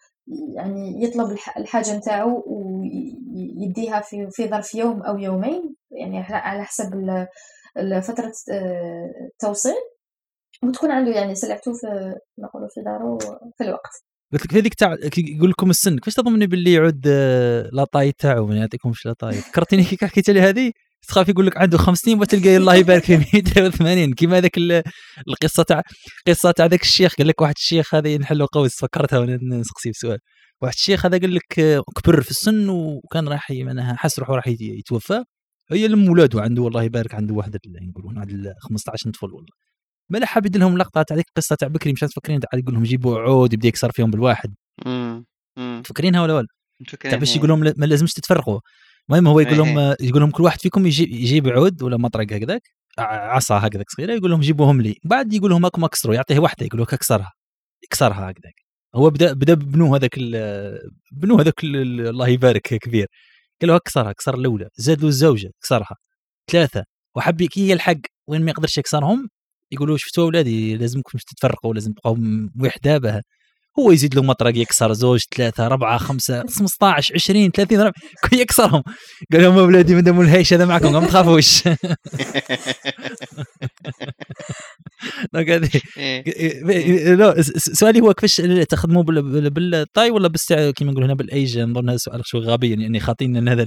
يعني 0.55 1.03
يطلب 1.03 1.37
الحاجة 1.57 1.97
نتاعو 1.97 2.43
ويديها 2.47 4.01
في 4.01 4.27
في 4.31 4.47
ظرف 4.47 4.75
يوم 4.75 5.01
أو 5.01 5.17
يومين 5.17 5.75
يعني 5.91 6.19
على 6.19 6.63
حسب 6.63 6.91
فترة 8.03 8.33
آه، 8.51 9.09
التوصيل. 9.33 9.75
وتكون 10.63 10.91
عنده 10.91 11.11
يعني 11.11 11.35
سلعته 11.35 11.73
في 11.73 12.15
نقولوا 12.39 12.67
في 12.67 12.81
دارو 12.81 13.17
في 13.57 13.63
الوقت. 13.63 14.03
قلت 14.33 14.45
لك 14.45 14.53
هذيك 14.53 14.73
تاع 14.73 14.97
يقول 15.17 15.49
لكم 15.49 15.69
السن 15.69 15.95
كيفاش 15.95 16.13
تظني 16.13 16.47
باللي 16.47 16.73
يعود 16.73 17.05
آه، 17.07 17.69
لاطاي 17.73 18.11
تاعو 18.11 18.45
ما 18.45 18.55
يعطيكمش 18.55 19.05
لاطاي 19.05 19.33
فكرتيني 19.33 19.83
كي 19.83 20.05
حكيت 20.05 20.29
لي 20.29 20.41
هذه؟ 20.41 20.71
تخاف 21.07 21.29
يقول 21.29 21.47
لك 21.47 21.57
عنده 21.57 21.77
50 21.77 22.19
وتلقى 22.19 22.57
الله 22.57 22.75
يبارك 22.75 23.03
فيه 23.03 23.17
180 23.33 24.13
كيما 24.19 24.37
هذاك 24.37 24.57
القصة 25.27 25.63
تاع 25.63 25.81
القصة 26.27 26.51
تاع 26.51 26.65
ذاك 26.65 26.81
الشيخ. 26.81 27.15
قال 27.15 27.27
لك 27.27 27.41
واحد 27.41 27.53
الشيخ 27.57 27.95
هذا 27.95 28.09
ينحلوا 28.09 28.47
قوس 28.51 28.75
فكرتها 28.81 29.19
وأنا 29.19 29.37
نسقسي 29.43 29.89
بسؤال. 29.89 30.17
واحد 30.61 30.73
الشيخ 30.73 31.05
هذا 31.05 31.17
قال 31.17 31.35
لك 31.35 31.83
كبر 32.03 32.21
في 32.21 32.31
السن 32.31 32.69
وكان 32.69 33.27
راح 33.27 33.51
معناها 33.51 33.95
حس 33.97 34.19
روحه 34.19 34.35
راح 34.35 34.47
يتوفى. 34.47 35.23
هي 35.71 35.87
لم 35.87 36.09
ولاده 36.09 36.41
عنده 36.41 36.67
الله 36.67 36.83
يبارك 36.83 37.15
عنده 37.15 37.33
واحد 37.33 37.57
يقولون 37.65 38.17
واحد 38.17 38.53
15 38.61 39.09
طفل 39.11 39.27
والله. 39.33 39.49
ما 40.09 40.25
حاب 40.25 40.45
يدير 40.45 40.61
لهم 40.61 40.77
لقطة 40.77 41.01
تاع 41.01 41.17
ذيك 41.17 41.25
القصة 41.27 41.55
تاع 41.55 41.67
بكري 41.67 41.93
مش 41.93 41.99
تفكرين 41.99 42.39
تاع 42.39 42.59
يقول 42.59 42.73
لهم 42.73 42.83
جيبوا 42.83 43.19
عود 43.19 43.53
يبدا 43.53 43.67
يكسر 43.67 43.91
فيهم 43.91 44.11
بالواحد. 44.11 44.53
تفكرينها 45.83 46.21
ولا 46.21 46.33
ولا؟ 46.33 46.47
تاع 46.99 47.15
باش 47.15 47.35
يقول 47.35 47.49
لهم 47.49 47.59
ما 47.59 47.85
لازمش 47.85 48.13
تتفرقوا. 48.13 48.59
المهم 49.09 49.27
هو 49.27 49.39
يقول 49.39 49.57
لهم 49.57 49.79
إيه. 49.79 49.95
يقول 50.01 50.21
لهم 50.21 50.31
كل 50.31 50.43
واحد 50.43 50.61
فيكم 50.61 50.85
يجيب, 50.85 51.11
يجيب 51.11 51.47
عود 51.47 51.83
ولا 51.83 51.97
مطرق 51.97 52.33
هكذاك 52.33 52.61
عصا 52.99 53.67
هكذاك 53.67 53.89
صغيرة 53.89 54.13
يقول 54.13 54.31
لهم 54.31 54.39
جيبوهم 54.39 54.81
لي. 54.81 54.95
بعد 55.03 55.33
يقول 55.33 55.49
لهم 55.49 55.65
هاكم 55.65 55.83
أكسروا 55.83 56.15
يعطيه 56.15 56.39
واحدة 56.39 56.65
يقول 56.65 56.81
لك 56.81 56.93
أكسرها 56.93 57.31
يكسرها 57.83 58.31
هكذاك. 58.31 58.55
هو 58.95 59.09
بدا 59.09 59.33
بدا 59.33 59.53
بنو 59.53 59.95
هذاك 59.95 60.19
بنو 61.11 61.37
هذاك 61.39 61.63
الله 61.63 62.27
يبارك 62.27 62.61
كبير. 62.61 63.07
قال 63.61 63.69
له 63.69 63.75
أكسرها 63.75 64.11
كسر 64.11 64.35
الأولى 64.35 64.69
زاد 64.75 65.01
له 65.01 65.07
الزوجة 65.07 65.51
كسرها 65.61 65.95
ثلاثة 66.51 66.83
وحب 67.15 67.43
كي 67.43 67.69
يلحق 67.69 67.97
وين 68.27 68.41
ما 68.45 68.51
يقدرش 68.51 68.77
يكسرهم 68.77 69.29
يقولوا 69.71 69.97
شفتوا 69.97 70.23
أولادي 70.23 70.77
لازمكم 70.77 71.17
تتفرقوا 71.17 71.73
لازم 71.73 71.93
تبقوا 71.93 72.17
وحدة 72.61 72.97
به 72.97 73.21
هو 73.79 73.91
يزيد 73.91 74.15
له 74.15 74.21
مطرق 74.21 74.57
يكسر 74.57 74.93
زوج 74.93 75.21
ثلاثة 75.35 75.65
أربعة 75.65 75.97
خمسة 75.97 76.43
15 76.47 77.13
20 77.15 77.51
30 77.51 77.91
يكسرهم. 78.33 78.83
قال 79.31 79.41
لهم 79.41 79.57
أولادي 79.57 79.95
من 79.95 80.03
دم 80.03 80.21
الهيش 80.21 80.53
هذا 80.53 80.65
معكم 80.65 80.93
ما 80.93 81.07
تخافوش. 81.07 81.63
هذه 85.35 85.69
سؤالي 87.57 88.01
هو 88.01 88.13
كيفاش 88.13 88.35
تخدموا 88.69 89.03
بال 89.03 89.30
taille 89.30 90.11
ولا 90.11 90.31
كيما 90.75 90.91
نقولوا 90.91 91.07
هنا 91.07 91.13
بالأيج؟ 91.13 91.59
نظن 91.59 91.89
هذا 91.89 91.97
سؤال 91.97 92.21
شوي 92.25 92.41
غبي 92.41 92.81
يعني 92.81 92.99
خاطيني 92.99 93.47
هذا 93.47 93.65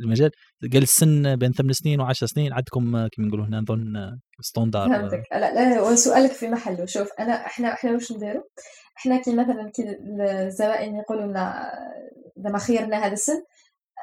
المجال. 0.00 0.30
قال 0.72 0.82
السن 0.82 1.36
بين 1.36 1.52
ثمان 1.52 1.72
سنين 1.72 2.00
وعشر 2.00 2.26
سنين 2.26 2.52
عندكم 2.52 2.90
كما 2.90 3.26
نقولوا 3.26 3.46
هنا 3.46 3.60
نظن 3.60 4.16
standard 4.40 4.88
فهمتك. 4.88 5.22
لا 5.32 5.74
لا 5.74 5.94
سؤالك 5.94 6.32
في 6.32 6.48
محله. 6.48 6.86
شوف 6.86 7.08
أنا 7.20 7.46
إحنا 7.46 7.72
إحنا 7.72 7.92
واش 7.92 8.12
نديروا 8.12 8.42
إحنا 8.98 9.16
كي 9.16 9.34
مثلا 9.34 9.70
كي 9.70 9.98
الزبائن 10.20 10.96
يقولوا 10.96 11.26
لنا 11.26 11.72
زعما 12.36 12.58
خيرنا 12.58 13.06
هذا 13.06 13.12
السن. 13.12 13.42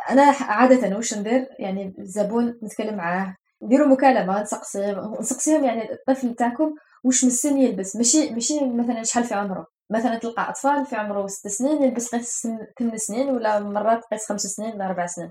أنا 0.10 0.36
عادة 0.42 0.96
واش 0.96 1.14
ندير؟ 1.14 1.48
يعني 1.60 1.96
الزبون 2.00 2.60
نتكلم 2.64 2.96
معاه 2.96 3.36
نديروا 3.62 3.88
مكالمة 3.88 4.42
نسقسيهم 4.42 5.16
نسقسيهم 5.20 5.64
يعني 5.64 5.94
الطفل 5.94 6.36
تاعكم 6.36 6.76
واش 7.04 7.24
من 7.24 7.30
السن 7.30 7.58
يلبس. 7.58 7.96
ماشي 7.96 8.30
ماشي 8.30 8.66
مثلا 8.66 9.04
شحال 9.04 9.24
في 9.24 9.34
عمره. 9.34 9.68
مثلا 9.90 10.18
تلقى 10.18 10.50
أطفال 10.50 10.86
في 10.86 10.96
عمره 10.96 11.28
ست 11.28 11.48
سنين 11.48 11.84
يلبس 11.84 12.16
قيس 12.16 12.48
ثمان 12.80 12.98
سنين 12.98 13.30
ولا 13.30 13.60
مرات 13.60 14.04
قيس 14.12 14.26
خمس 14.26 14.42
سنين 14.42 14.74
ولا 14.76 14.86
أربع 14.86 15.06
سنين. 15.06 15.30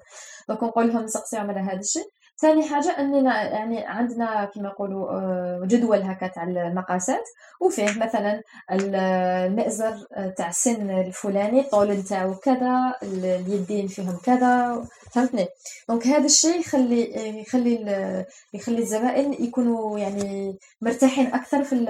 donc 0.48 0.62
نقول 0.62 0.88
لهم 0.88 1.02
نسقسيهم 1.02 1.50
على 1.50 1.60
هذا 1.60 1.78
الشيء 1.78 2.06
ثاني 2.42 2.68
حاجة 2.68 2.98
أننا 2.98 3.42
يعني 3.42 3.86
عندنا 3.86 4.44
كما 4.44 4.68
نقولوا 4.68 5.10
آه، 5.10 5.60
جدول 5.64 6.02
هكا 6.02 6.26
تاع 6.26 6.42
المقاسات 6.42 7.24
وفيه 7.60 7.98
مثلا 7.98 8.42
المئزر 8.70 10.06
آه، 10.12 10.28
تاع 10.28 10.48
السن 10.48 10.90
الفلاني 10.90 11.60
الطول 11.60 11.90
نتاعو 11.90 12.34
كذا 12.34 12.94
اليدين 13.02 13.86
فيهم 13.88 14.16
كذا 14.24 14.84
فهمتني؟ 15.12 15.48
donc 15.88 16.06
هذا 16.06 16.24
الشيء 16.24 16.60
يخلي 16.60 17.40
يخلي 17.40 18.24
يخلي 18.54 18.78
الزبائن 18.78 19.32
يكونوا 19.32 19.98
يعني 19.98 20.58
مرتاحين 20.80 21.26
أكثر 21.26 21.64
في 21.64 21.86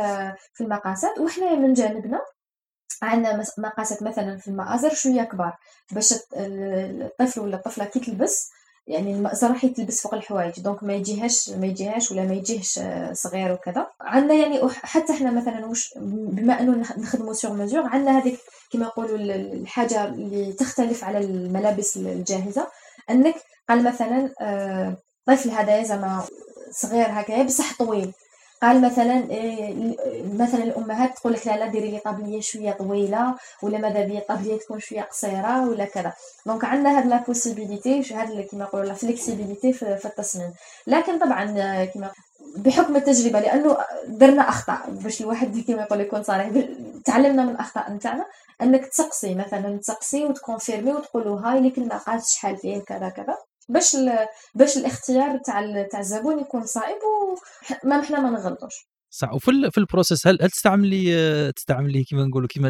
في 0.55 0.61
المقاسات. 0.65 1.19
وحنا 1.19 1.55
من 1.55 1.73
جانبنا 1.73 2.20
عندنا 3.03 3.45
مقاسات 3.59 4.03
مثلا 4.03 4.39
في 4.39 4.49
المآزر 4.49 4.95
شوية 4.95 5.23
كبار 5.23 5.57
باش 5.93 6.15
الطفل 6.37 7.41
ولا 7.41 7.57
الطفلة 7.57 7.85
كي 7.85 8.01
تلبس 8.01 8.51
يعني 8.87 9.13
المأزر 9.15 9.49
راح 9.49 9.65
يتلبس 9.65 10.01
فوق 10.03 10.15
الحوايج 10.15 10.61
donc 10.61 10.82
ما 10.83 10.95
يجيهاش 10.95 11.51
ما 11.51 11.67
يجيهاش 11.67 12.11
ولا 12.13 12.23
ما 12.23 12.35
يجيهش 12.35 12.81
صغير 13.13 13.53
وكذا. 13.53 13.87
عندنا 14.01 14.35
يعني 14.35 14.61
حتى 14.69 15.13
إحنا 15.13 15.31
مثلا 15.31 15.67
وش 15.67 15.95
بما 15.97 16.61
أنه 16.61 16.77
نخدموا 16.99 17.33
sur 17.32 17.53
mesure 17.53 17.86
عندنا 17.87 18.19
هذيك 18.19 18.39
كما 18.73 18.85
يقولوا 18.85 19.17
الحاجة 19.19 20.05
اللي 20.05 20.53
تختلف 20.53 21.05
على 21.05 21.19
الملابس 21.19 21.97
الجاهزة. 21.97 22.67
أنك 23.11 23.35
قال 23.69 23.85
مثلا 23.85 24.31
آه، 24.41 24.97
طفل 25.27 25.51
هذا 25.51 25.83
زعما 25.83 26.23
صغير 26.71 27.07
هكايا 27.11 27.43
بصح 27.43 27.79
طويل. 27.79 28.13
قال 28.62 28.80
مثلا 28.82 29.30
إيه، 29.30 29.97
مثلا 30.34 30.64
الأمهات 30.64 31.18
تقول 31.18 31.32
لك 31.32 31.47
لا 31.47 31.56
لا 31.56 31.66
ديري 31.66 31.90
لي 31.90 31.98
tablier 31.99 32.40
شوية 32.40 32.72
طويلة 32.72 33.34
ولا 33.62 33.78
ماذا 33.78 34.05
بيا 34.05 34.18
ال 34.19 34.24
tablier 34.24 34.59
تكون 34.59 34.80
شوية 34.80 35.02
قصيرة 35.02 35.68
ولا 35.68 35.84
كذا. 35.84 36.12
donc 36.47 36.65
عندنا 36.64 36.98
هاد 36.98 37.06
la 37.07 37.16
possibilité 37.16 38.15
هاد 38.14 38.40
كيما 38.40 38.64
نقولوا 38.64 38.86
la 38.86 38.94
flexibilité 38.94 39.73
في 39.72 40.05
التصميم. 40.05 40.52
لكن 40.86 41.18
طبعا 41.18 41.44
كيما 41.84 42.10
بحكم 42.56 42.97
التجربة 42.97 43.40
لأنه 43.40 43.76
درنا 44.06 44.48
أخطاء. 44.48 44.80
باش 44.90 45.20
الواحد 45.20 45.59
كيما 45.66 45.82
يقول 45.82 46.01
يكون 46.01 46.22
صريح. 46.22 46.51
تعلمنا 47.05 47.44
من 47.44 47.51
الاخطاء 47.51 47.93
نتاعنا 47.93 48.26
أنك 48.62 48.86
تسقسي 48.86 49.34
مثلا 49.34 49.78
تسقسي 49.78 50.24
وت 50.24 50.37
confirmer 50.37 50.93
وتقول 50.93 51.24
له 51.24 51.34
هاي 51.34 51.60
لك 51.60 51.78
المقاس 51.78 52.34
شحال 52.34 52.56
فيه 52.56 52.78
كذا 52.78 53.09
كذا. 53.09 53.36
باش 53.68 53.94
ال... 53.94 54.10
باش 54.55 54.76
الاختيار 54.76 55.39
تاع 55.39 55.60
ال... 55.60 55.89
تاع 55.89 56.01
الزبون 56.01 56.39
يكون 56.39 56.66
صائب 56.66 56.98
وما 57.84 58.02
حنا 58.02 58.20
ما 58.20 58.30
نغلطوش. 58.30 58.74
صح 59.10 59.34
وفي 59.34 59.51
ال... 59.51 59.72
في 59.72 59.78
ال 59.78 59.85
process 59.85 60.27
هل 60.26 60.39
هل 60.43 60.51
تستعملي 60.51 61.52
تستعملي 61.52 62.05
كيما 62.05 62.24
نقولوا 62.24 62.48
كيما 62.48 62.68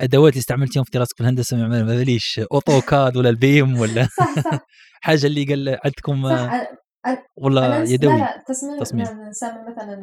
الادوات 0.00 0.32
اللي 0.32 0.40
استعملتيهم 0.40 0.84
في 0.84 0.90
دراستك 0.90 1.16
في 1.16 1.22
الهندسه 1.22 1.56
ما 1.56 1.82
باليش 1.82 2.40
أوتوكاد 2.52 3.16
ولا 3.16 3.28
ال 3.28 3.41
BIM 3.41 3.80
ولا 3.80 4.08
صح 4.18 4.34
صح. 4.40 4.66
حاجة 5.04 5.26
اللي 5.26 5.44
قال 5.44 5.78
عندكم 5.84 6.24
ولا 7.36 7.84
يدوي. 7.84 8.12
لا 8.12 8.18
لا 8.18 8.44
تصميم, 8.48 8.80
تصميم. 8.80 9.06
نستعمل 9.28 9.70
مثلا 9.70 9.96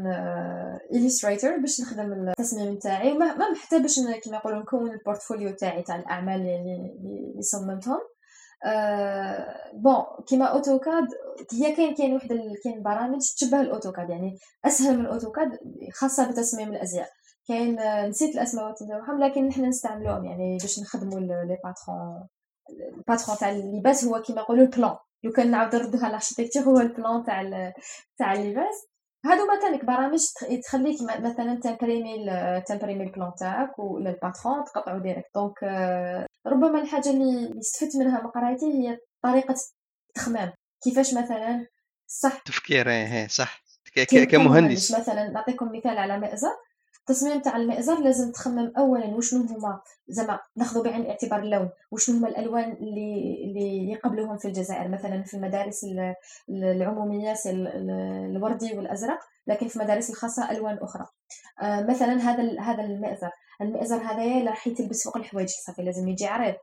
الستريتور 0.95 1.57
باش 1.57 1.81
نخدم 1.81 2.13
التصميم 2.13 2.77
تاعي 2.77 3.13
ما 3.13 3.35
حتى 3.61 3.79
باش 3.79 3.95
كيما 4.23 4.37
يقولوا 4.37 4.59
نكون 4.59 4.91
ال 4.91 4.98
portfolio 4.98 5.55
تاعي 5.55 5.81
تاع 5.81 5.95
الأعمال 5.95 6.41
اللي 6.41 7.41
صممتهم. 7.41 7.99
أه 8.65 9.71
bon 9.73 10.03
كيما 10.27 10.45
أوتوكاد 10.45 11.07
هي 11.53 11.75
كاين 11.75 11.95
كاين 11.95 12.15
وحده 12.15 12.35
كاين 12.63 12.83
برامج 12.83 13.19
تشبه 13.19 13.61
الأوتوكاد 13.61 14.09
يعني 14.09 14.37
أسهل 14.65 14.97
من 14.97 15.05
الأوتوكاد 15.05 15.59
خاصة 15.93 16.31
بتصميم 16.31 16.69
الأزياء. 16.73 17.09
كاين 17.47 17.77
نسيت 18.09 18.35
الأسماء 18.35 18.73
تاعهم 18.73 19.23
لكن 19.23 19.47
نحن 19.47 19.65
نستعملوهم 19.65 20.25
يعني 20.25 20.57
باش 20.61 20.79
نخدموا 20.79 21.19
les 21.19 21.57
patrons 21.63 22.27
ال 22.97 23.03
patron 23.03 23.37
تاع 23.37 23.49
اللباس 23.49 24.05
هو 24.05 24.21
كيما 24.21 24.41
يقولوا 24.41 24.63
ال 24.63 24.68
plan. 24.68 24.95
لو 25.23 25.31
كان 25.31 25.51
نعاود 25.51 25.75
نردوها 25.75 26.07
ال 26.07 26.11
architecture 26.11 26.63
هو 26.63 26.79
ال 26.79 26.88
plan 26.88 27.23
تاع 27.23 27.73
تاع 28.17 28.33
اللباس. 28.33 28.88
هادو 29.25 29.43
مثلا 29.57 29.77
برامج 29.83 30.19
تخليك 30.63 31.01
مثلا 31.01 31.59
ت 31.59 31.66
imprimer 31.66 32.25
ت 32.67 32.71
imprimer 32.71 33.03
ال 33.03 33.09
plan 33.09 33.31
تاعك 33.39 33.79
ولا 33.79 34.09
ال 34.09 34.17
patron 34.17 34.63
تقطعو 34.63 34.99
direct. 34.99 35.29
donc 35.35 35.63
ربما 36.47 36.81
الحاجة 36.81 37.09
اللي 37.09 37.59
استفدت 37.59 37.95
منها 37.95 38.21
من 38.21 38.29
قرايتي 38.29 38.65
هي 38.65 38.97
طريقة 39.23 39.55
التخمام. 40.09 40.53
كيفاش 40.83 41.13
مثلا 41.13 41.67
صح 42.07 42.39
تفكير 42.39 42.89
إيه 42.89 43.27
صح. 43.27 43.63
كمهندس. 44.31 44.99
مثلا 44.99 45.29
نعطيكم 45.29 45.71
مثال 45.77 45.97
على 45.97 46.19
مأزر 46.19 46.55
التصميم 47.09 47.39
تاع 47.39 47.57
المئزر 47.57 47.99
لازم 47.99 48.31
تخمم 48.31 48.73
اولا 48.77 49.05
وشنو 49.05 49.41
هما؟ 49.41 49.81
زعما 50.07 50.39
ناخذ 50.55 50.83
بعين 50.83 51.01
الاعتبار 51.01 51.39
اللون 51.39 51.69
وشنو 51.91 52.17
هما 52.17 52.27
الألوان 52.27 52.71
اللي 52.71 53.43
اللي 53.43 53.91
يقبلوهم 53.91 54.37
في 54.37 54.47
الجزائر؟ 54.47 54.87
مثلا 54.87 55.23
في 55.23 55.33
المدارس 55.33 55.85
العمومية 56.49 57.33
الوردي 57.45 58.77
والأزرق 58.77 59.19
لكن 59.47 59.67
في 59.67 59.75
المدارس 59.75 60.09
الخاصة 60.09 60.51
ألوان 60.51 60.77
أخرى. 60.81 61.05
آه 61.61 61.81
مثلا 61.81 62.13
هذا 62.13 62.61
هذا 62.61 62.83
المئزر. 62.83 63.31
المئزر 63.61 63.97
هذايا 63.97 64.49
راح 64.49 64.67
يتلبس 64.67 65.03
فوق 65.03 65.17
الحوايج 65.17 65.49
صافي 65.49 65.81
لازم 65.81 66.07
يجي 66.07 66.27
عريض. 66.27 66.55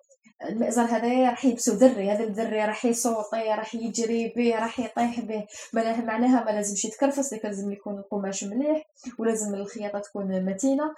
المئزر 0.45 0.83
هذا 0.83 1.31
راح 1.31 1.45
يلبسو 1.45 1.73
ذري 1.73 2.11
هذا 2.11 2.25
الذري 2.25 2.65
راح 2.65 2.85
ي 2.85 2.92
sauter 2.92 3.37
راح 3.37 3.75
يجري 3.75 4.33
به 4.37 4.55
راح 4.55 4.81
يطيح 4.81 5.21
به 5.21 5.47
معناها 5.75 6.45
ما 6.45 6.51
لازمش 6.51 6.85
يتكرفس 6.85 7.33
لازم 7.45 7.73
يكون 7.73 7.99
القماش 7.99 8.45
مليح 8.45 8.87
ولازم 9.19 9.55
الخياطة 9.55 9.99
تكون 9.99 10.45
متينة. 10.45 10.95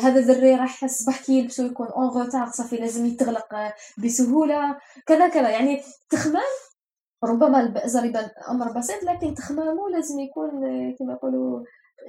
هذا 0.00 0.18
الذري 0.18 0.54
راح 0.54 0.84
الصباح 0.84 1.22
كي 1.22 1.38
يلبسو 1.38 1.66
يكون 1.66 1.86
en 1.86 2.08
retard 2.08 2.50
صافي 2.50 2.76
لازم 2.76 3.06
يتغلق 3.06 3.54
بسهولة. 3.98 4.78
كذا 5.06 5.28
كذا 5.28 5.50
يعني 5.50 5.82
تخمام 6.10 6.42
ربما 7.24 7.60
المئزر 7.60 8.04
يبان 8.04 8.30
أمر 8.48 8.72
بسيط 8.72 9.02
لكن 9.02 9.34
تخمامه 9.34 9.88
لازم 9.90 10.20
يكون 10.20 10.50
كما 10.98 11.12
يقولوا 11.12 11.64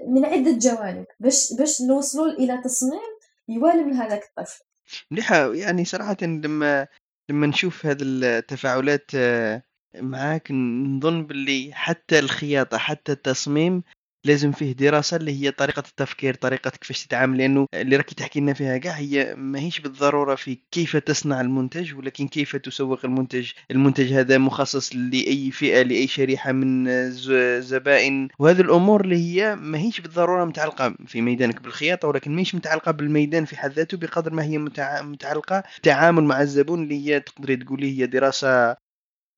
من 0.08 0.26
عدة 0.26 0.52
جوانب. 0.52 1.06
باش 1.20 1.54
باش 1.54 1.82
نوصلوا 1.82 2.34
إلى 2.34 2.62
تصميم 2.64 3.18
يوالم 3.48 3.94
هذاك 3.94 4.24
الطفل 4.24 4.66
مليحة 5.12 5.54
يعني 5.54 5.86
صراحةً 5.86 6.18
لمّا 6.22 6.88
لمّا 7.32 7.48
نشوف 7.48 7.86
هذه 7.86 8.04
التفاعلات 8.04 9.12
آه، 9.16 9.64
معاك 9.96 10.52
نظن 10.52 11.28
باللي 11.28 11.72
حتى 11.74 12.20
الخياطة، 12.20 12.78
حتى 12.78 13.12
التصميم 13.12 13.84
لازم 14.28 14.52
فيه 14.52 14.72
دراسة 14.72 15.18
اللي 15.18 15.41
هي 15.41 15.52
طريقة 15.52 15.84
التفكير، 15.90 16.34
طريقة 16.34 16.70
كيفاش 16.70 17.06
تتعامل، 17.06 17.38
لأنه 17.38 17.66
اللي 17.74 17.95
راكِ 17.95 18.14
تحكي 18.14 18.40
لنا 18.40 18.54
فيها 18.54 18.78
كاع 18.78 18.91
هي 18.91 19.36
ماهيش 19.36 19.80
بالضرورة 19.80 20.36
في 20.36 20.58
كيف 20.72 20.98
تصنع 20.98 21.41
المنتج، 21.41 21.95
ولكن 21.95 22.28
كيف 22.28 22.56
تسوق 22.56 23.06
المنتج، 23.06 23.52
المنتج 23.72 24.14
هذا 24.14 24.38
مخصص 24.38 24.95
لأي 24.95 25.52
فئة، 25.52 25.82
لأي 25.82 26.08
شريحة 26.08 26.52
من 26.52 26.88
الزبائن، 26.88 28.28
وهذه 28.40 28.62
الأمور 28.62 29.02
اللي 29.02 29.16
هي 29.16 29.56
ماهيش 29.56 30.02
بالضرورة 30.02 30.45
متعلقة 30.45 30.95
في 31.08 31.22
ميدانك 31.22 31.62
بالخياطة، 31.62 32.08
ولكن 32.08 32.32
ماهيش 32.32 32.56
متعلقة 32.56 32.91
بالميدان 32.91 33.45
في 33.45 33.58
حد 33.58 33.72
ذاته 33.72 33.98
بقدر 33.98 34.34
ما 34.34 34.44
هي 34.44 34.58
متعلقة 35.02 35.64
بالتعامل 35.76 36.24
مع 36.24 36.41
الزبون 36.41 36.84
اللي 36.84 37.08
هي 37.08 37.20
تقدري 37.20 37.56
تقولي 37.56 37.99
هي 37.99 38.06
دراسة 38.06 38.76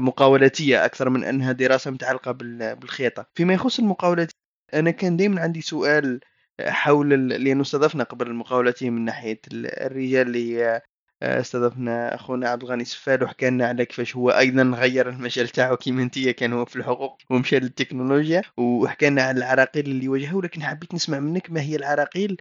مقاولاتية 0.01 0.85
أكثر 0.85 1.09
من 1.09 1.23
أنها 1.23 1.51
دراسة 1.51 1.91
متعلقة 1.91 2.31
بالخياطة، 2.31 3.25
فيما 3.35 3.53
يخص 3.53 3.79
المقاولات 3.79 4.31
أنا 4.73 4.91
كان 4.91 5.17
دائما 5.17 5.41
عندي 5.41 5.61
سؤال 5.61 6.19
حول 6.61 7.29
لأنه 7.29 7.61
استضفنا 7.61 8.03
قبل 8.03 8.27
المقاولتين 8.27 8.93
من 8.93 9.05
ناحية 9.05 9.41
الرجال 9.53 10.27
اللي 10.27 10.81
آه، 11.23 11.39
استضفنا 11.39 12.15
أخونا 12.15 12.49
عبد 12.49 12.63
الغني 12.63 12.85
سفال 12.85 13.23
وحكى 13.23 13.49
لنا 13.49 13.67
على 13.67 13.85
كيفاش 13.85 14.15
هو 14.15 14.29
أيضا 14.29 14.63
غير 14.63 15.09
المجال 15.09 15.47
تاعو 15.49 15.77
كيما 15.77 16.09
كان 16.37 16.53
هو 16.53 16.65
في 16.65 16.75
الحقوق 16.75 17.17
ومشى 17.29 17.59
للتكنولوجيا 17.59 18.41
وحكى 18.57 19.09
لنا 19.09 19.21
على 19.23 19.37
العراقيل 19.37 19.85
اللي 19.85 20.07
واجهها 20.07 20.35
ولكن 20.35 20.63
حبيت 20.63 20.93
نسمع 20.93 21.19
منك 21.19 21.51
ما 21.51 21.61
هي 21.61 21.75
العراقيل 21.75 22.37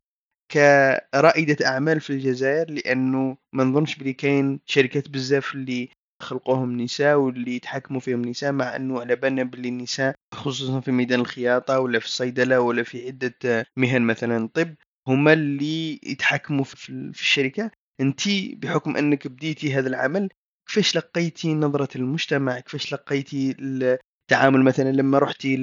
كرائدة 0.52 1.66
أعمال 1.66 2.00
في 2.00 2.10
الجزائر 2.10 2.70
لأنه 2.70 3.36
ما 3.52 3.64
نظنش 3.64 3.96
بلي 3.96 4.12
كاين 4.12 4.60
شركات 4.66 5.08
بزاف 5.08 5.54
اللي 5.54 5.88
خلقوهم 6.22 6.80
نساء 6.80 7.16
واللي 7.16 7.56
يتحكموا 7.56 8.00
فيهم 8.00 8.22
نساء 8.22 8.52
مع 8.52 8.76
أنه 8.76 9.00
على 9.00 9.16
بالنا 9.16 9.42
باللي 9.42 9.68
النساء 9.68 10.14
خصوصا 10.34 10.80
في 10.80 10.92
ميدان 10.92 11.20
الخياطة 11.20 11.80
ولا 11.80 11.98
في 11.98 12.04
الصيدلة 12.04 12.60
ولا 12.60 12.82
في 12.82 13.06
عدة 13.06 13.66
مهن 13.76 14.02
مثلا 14.02 14.36
الطب 14.44 14.74
هما 15.08 15.32
اللي 15.32 16.00
يتحكموا 16.02 16.64
في 16.64 16.90
الشركة. 16.90 17.70
أنت 18.00 18.20
بحكم 18.52 18.96
أنك 18.96 19.28
بديتي 19.28 19.74
هذا 19.74 19.88
العمل 19.88 20.28
كيفاش 20.68 20.96
لقيتي 20.96 21.54
نظرة 21.54 21.96
المجتمع؟ 21.96 22.60
كيفاش 22.60 22.92
لقيتي 22.92 23.56
التعامل؟ 23.60 24.62
مثلا 24.62 24.92
لما 24.92 25.18
رحتي 25.18 25.56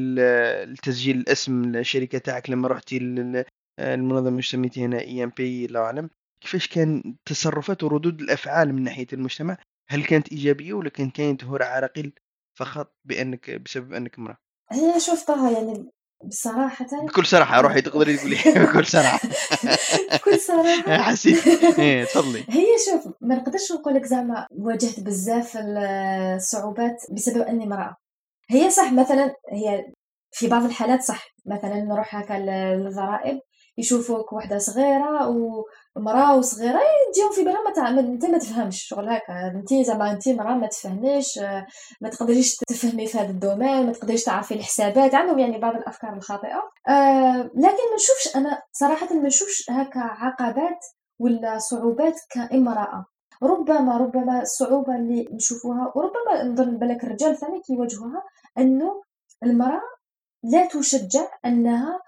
لتسجيل 0.66 1.18
الاسم 1.18 1.76
الشركة 1.76 2.18
تاعك 2.18 2.50
لما 2.50 2.68
رحتي 2.68 2.98
المنظمة 3.80 4.42
سميتي 4.42 4.86
هنا 4.86 5.00
اي 5.00 5.24
ام 5.24 5.32
بي 5.38 5.66
الله 5.66 5.80
أعلم. 5.80 6.10
كيفاش 6.42 6.68
كان 6.68 7.16
تصرفات 7.26 7.84
وردود 7.84 8.22
الأفعال 8.22 8.74
من 8.74 8.84
ناحية 8.84 9.08
المجتمع؟ 9.14 9.58
هل 9.88 10.06
كانت 10.06 10.32
إيجابية 10.32 10.74
ولا 10.74 10.90
كان 10.90 11.10
كاين 11.10 11.38
ظهور 11.38 11.64
عراقيل 11.64 12.14
فقط 12.58 12.96
بأنك 13.06 13.52
بسبب 13.52 13.94
أنك 13.94 14.18
امرأة؟ 14.18 14.38
هي 14.72 15.00
شفتها 15.00 15.52
يعني 15.52 15.90
بصراحة 16.26 16.86
بكل 17.08 17.26
صراحة 17.26 17.62
روحي 17.62 17.82
تقدري 17.88 18.18
تقولي 18.18 18.36
بكل 18.66 18.86
صراحة. 18.86 19.20
بكل 20.14 20.40
صراحة. 20.40 20.98
حسيت 21.04 21.48
إيه 21.80 22.04
تفضلي. 22.06 22.46
هي 22.50 22.66
شوف 22.92 23.14
ما 23.22 23.36
نقدرش 23.36 23.72
نقول 23.72 23.94
لك 23.96 24.06
زعما 24.06 24.48
واجهت 24.52 25.00
بزاف 25.00 25.58
الصعوبات 25.58 26.98
بسبب 27.12 27.42
أني 27.42 27.64
امرأة. 27.64 27.96
هي 28.50 28.70
صح 28.70 28.94
مثلا 28.94 29.36
هي 29.52 29.86
في 30.32 30.48
بعض 30.48 30.64
الحالات 30.64 31.02
صح 31.02 31.28
مثلا 31.46 31.76
نروح 31.84 32.16
هكا 32.16 32.34
للضرائب 32.34 33.40
يشوفوك 33.78 34.34
وحدة 34.34 34.58
صغيرة 34.58 35.28
ومرأة 35.96 36.38
وصغيرة 36.38 36.80
يجيهم 37.10 37.32
في 37.36 37.44
بالهم 37.44 37.96
ما 37.96 38.00
أنت 38.00 38.26
ما 38.26 38.38
تفهمش 38.38 38.84
شغل 38.84 39.10
هكا. 39.10 39.48
أنت 39.56 39.74
زعما 39.74 40.12
أنت 40.12 40.30
مرأة 40.30 40.54
ما 40.54 40.68
تفهميش 40.68 41.38
ما 42.02 42.10
تقدريش 42.12 42.56
تفهمي 42.56 43.08
في 43.08 43.18
هذا 43.18 43.30
الدومين 43.30 43.86
ما 43.86 43.92
تقدريش 43.94 44.24
تعرفي 44.24 44.54
الحسابات 44.54 45.16
عندهم 45.16 45.40
يعني 45.40 45.58
بعض 45.60 45.76
الأفكار 45.76 46.14
الخاطئة. 46.14 46.62
آه 46.88 47.38
لكن 47.44 47.86
ما 47.92 47.96
نشوفش 47.96 48.36
أنا 48.36 48.62
صراحة 48.72 49.14
ما 49.16 49.28
نشوفش 49.28 49.70
هكا 49.70 50.00
عقبات 50.00 50.80
ولا 51.20 51.58
صعوبات 51.58 52.16
كامرأة. 52.30 53.06
ربما 53.44 53.98
ربما 53.98 54.42
الصعوبة 54.42 54.96
اللي 54.96 55.30
نشوفوها 55.34 55.92
وربما 55.96 56.44
نظن 56.44 56.78
بالك 56.78 57.04
الرجال 57.04 57.38
ثاني 57.38 57.62
كيواجهوها 57.62 58.24
أنه 58.58 59.04
المرأة 59.44 59.82
لا 60.44 60.66
تشجع 60.66 61.28
أنها 61.46 62.00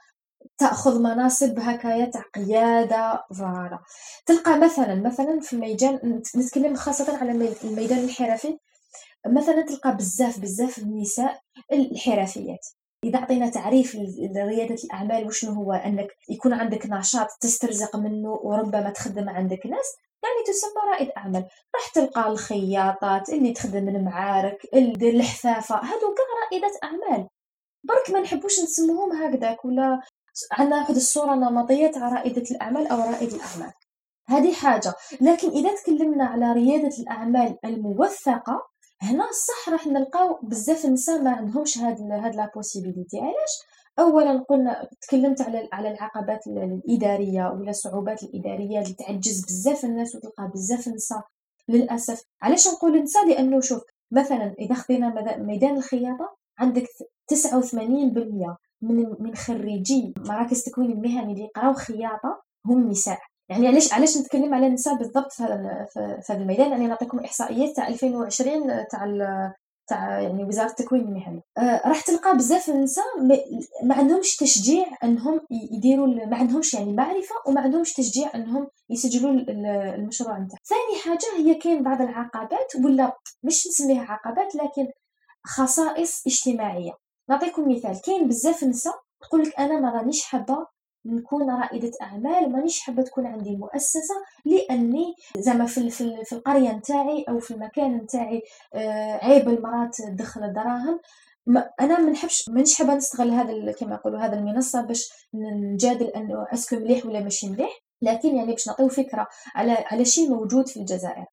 تأخذ 0.57 0.99
مناصب 0.99 1.59
هكايا 1.59 2.05
تاع 2.05 2.21
قياده 2.21 3.25
فوالا. 3.37 3.79
تلقى 4.25 4.59
مثلا 4.59 4.95
مثلا 4.95 5.39
في 5.39 5.53
الميدان 5.53 6.21
نتكلم 6.35 6.75
خاصة 6.75 7.17
على 7.17 7.31
الميدان 7.63 7.99
الحرفي. 7.99 8.57
مثلا 9.27 9.61
تلقى 9.61 9.97
بزاف 9.97 10.39
بزاف 10.39 10.77
النساء 10.77 11.41
الحرفيات. 11.73 12.65
إذا 13.03 13.19
عطينا 13.19 13.49
تعريف 13.49 13.95
لريادة 14.35 14.75
الأعمال 14.83 15.27
وشنو 15.27 15.51
هو 15.51 15.73
أنك 15.73 16.07
يكون 16.29 16.53
عندك 16.53 16.85
نشاط 16.85 17.27
تسترزق 17.41 17.95
منه 17.95 18.29
وربما 18.43 18.89
تخدم 18.89 19.29
عندك 19.29 19.65
ناس 19.65 19.95
يعني 20.23 20.43
تسمى 20.47 20.91
رائد 20.91 21.09
أعمال. 21.17 21.45
راح 21.75 21.87
تلقى 21.93 22.27
الخياطات 22.27 23.29
اللي 23.29 23.53
تخدم 23.53 23.89
المعارك 23.89 24.57
الحفافة. 24.73 25.75
هادو 25.75 26.13
كاع 26.15 26.25
رائدات 26.43 26.83
أعمال. 26.83 27.27
برك 27.83 28.09
ما 28.13 28.19
نحبوش 28.19 28.59
نسموهم 28.59 29.11
هكذاك 29.11 29.65
ولا 29.65 30.01
عندنا 30.51 30.77
واحد 30.77 30.95
الصورة 30.95 31.35
نمطية 31.35 31.87
تاع 31.87 32.09
رائدة 32.09 32.43
الأعمال 32.51 32.87
أو 32.87 32.97
رائد 32.97 33.33
الأعمال؟ 33.33 33.73
هذه 34.29 34.53
حاجة 34.53 34.93
لكن 35.21 35.49
إذا 35.49 35.75
تكلمنا 35.75 36.25
على 36.25 36.53
ريادة 36.53 36.97
الأعمال 36.99 37.57
الموثقة 37.65 38.67
هنا 39.01 39.23
صح 39.31 39.69
راح 39.69 39.87
نلقاو 39.87 40.39
بزاف 40.43 40.85
النساء 40.85 41.21
ما 41.21 41.31
عندهمش 41.31 41.77
هاد 41.77 42.01
هاد 42.01 42.35
لا 42.35 42.51
بوسيبيليتي 42.55 43.19
علاش؟ 43.19 43.51
اولا 43.99 44.45
قلنا 44.49 44.89
تكلمت 45.01 45.41
على 45.41 45.69
على 45.73 45.91
العقبات 45.91 46.47
الإدارية 46.47 47.47
ولا 47.49 47.69
الصعوبات 47.69 48.23
الإدارية 48.23 48.79
اللي 48.79 48.93
تعجز 48.93 49.45
بزاف 49.45 49.85
الناس 49.85 50.15
وتلقى 50.15 50.51
بزاف 50.53 50.87
النساء 50.87 51.21
للأسف. 51.69 52.23
علاش 52.41 52.67
نقول 52.67 53.03
نساء 53.03 53.27
لأنه 53.27 53.59
شوف 53.59 53.81
مثلا 54.11 54.55
إذا 54.59 54.75
خدينا 54.75 55.37
ميدان 55.37 55.77
الخياطة 55.77 56.37
عندك 56.59 56.87
89% 57.33 58.55
من 58.81 59.15
من 59.19 59.35
خريجي 59.35 60.13
مراكز 60.17 60.57
التكوين 60.57 60.91
المهني 60.91 61.33
اللي 61.33 61.43
يقراو 61.43 61.73
خياطة 61.73 62.41
هم 62.65 62.89
نساء 62.89 63.19
يعني 63.49 63.67
علاش 63.67 63.93
علاش 63.93 64.17
نتكلم 64.17 64.53
على 64.53 64.67
النساء 64.67 64.95
بالضبط 64.95 65.31
في 65.31 65.43
هذا 65.43 65.85
في 65.93 66.33
هذا 66.33 66.41
الميدان؟ 66.41 66.71
يعني 66.71 66.87
نعطيكم 66.87 67.19
إحصائيات 67.19 67.75
تاع 67.75 67.87
2020 67.87 68.87
تاع 68.91 69.53
تاع 69.87 70.19
يعني 70.21 70.43
وزارة 70.43 70.69
التكوين 70.69 71.01
المهني. 71.01 71.41
آه 71.57 71.87
راح 71.87 72.01
تلقى 72.01 72.37
بزاف 72.37 72.69
النساء 72.69 73.05
ما 73.83 73.95
عندهمش 73.95 74.35
تشجيع 74.35 74.85
أنهم 75.03 75.41
يديروا 75.51 76.07
ما 76.07 76.37
عندهمش 76.37 76.73
يعني 76.73 76.93
معرفة 76.93 77.35
وما 77.47 77.61
عندهمش 77.61 77.93
تشجيع 77.93 78.31
أنهم 78.35 78.67
يسجلوا 78.89 79.31
المشروع 79.95 80.39
نتاع 80.39 80.57
ثاني 80.65 81.01
حاجة 81.03 81.45
هي 81.45 81.55
كاين 81.55 81.83
بعض 81.83 82.01
العقبات 82.01 82.75
ولا 82.85 83.17
مش 83.43 83.67
نسميها 83.67 84.03
عقبات 84.03 84.55
لكن 84.55 84.87
خصائص 85.45 86.23
اجتماعية. 86.27 86.91
نعطيكم 87.29 87.71
مثال. 87.71 88.01
كاين 88.01 88.27
بزاف 88.27 88.63
نساء 88.63 88.93
تقول 89.21 89.41
لك 89.41 89.59
أنا 89.59 89.79
ما 89.79 89.89
رانيش 89.89 90.23
حابة 90.23 90.67
نكون 91.05 91.49
رائدة 91.49 91.91
أعمال 92.01 92.51
مانيش 92.51 92.79
حابة 92.79 93.03
تكون 93.03 93.25
عندي 93.25 93.55
مؤسسة 93.55 94.15
لأني 94.45 95.15
زعما 95.37 95.65
في, 95.65 95.89
في, 95.89 96.23
في 96.25 96.33
القرية 96.35 96.71
نتاعي 96.71 97.25
أو 97.29 97.39
في 97.39 97.51
المكان 97.51 97.95
نتاعي 97.97 98.41
آه 98.73 99.25
عيب 99.25 99.49
المرات 99.49 99.95
تدخل 99.95 100.43
الدراهم. 100.43 100.99
أنا 101.81 101.99
ما 101.99 102.09
نحبش 102.09 102.49
مانيش 102.49 102.75
حابة 102.75 102.95
نستغل 102.95 103.31
هذا 103.31 103.71
كما 103.71 103.95
يقولوا 103.95 104.19
هذا 104.19 104.35
المنصة 104.35 104.81
باش 104.81 105.09
نجادل 105.73 106.05
أنه 106.07 106.47
أسكو 106.53 106.75
مليح 106.75 107.05
ولا 107.05 107.19
ماشي 107.19 107.49
مليح. 107.49 107.79
لكن 108.01 108.35
يعني 108.35 108.51
باش 108.51 108.67
نعطيو 108.67 108.87
فكرة 108.87 109.27
على 109.55 109.71
على 109.71 110.05
شيء 110.05 110.29
موجود 110.29 110.67
في 110.67 110.79
الجزائر. 110.79 111.25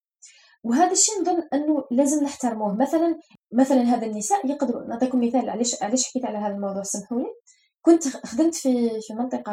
وهذا 0.64 0.92
الشيء 0.92 1.20
نظن 1.20 1.42
أنه 1.52 1.84
لازم 1.90 2.24
نحترموه. 2.24 2.74
مثلا 2.76 3.18
مثلا 3.52 3.82
هذا 3.82 4.06
النساء 4.06 4.46
يقدروا 4.46 4.88
نعطيكم 4.88 5.26
مثال 5.26 5.50
علاش 5.50 5.82
علاش 5.82 6.08
حكيت 6.08 6.24
على 6.24 6.38
هذا 6.38 6.54
الموضوع؟ 6.54 6.82
سمحوا 6.82 7.18
لي. 7.18 7.26
كنت 7.82 8.08
خدمت 8.08 8.54
في 8.54 9.00
في 9.00 9.14
منطقة 9.14 9.52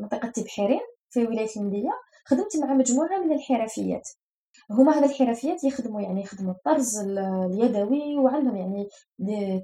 منطقة 0.00 0.28
تبحيرين 0.28 0.80
في 1.10 1.26
ولاية 1.26 1.48
المدية 1.56 1.90
خدمت 2.26 2.56
مع 2.56 2.74
مجموعة 2.74 3.18
من 3.18 3.32
الحرفيات. 3.32 4.08
هما 4.70 4.92
هذا 4.98 5.06
الحرفيات 5.06 5.64
يخدموا 5.64 6.00
يعني 6.00 6.20
يخدموا 6.22 6.52
الطرز 6.52 6.98
اليدوي 6.98 8.18
وعندهم 8.18 8.56
يعني 8.56 8.88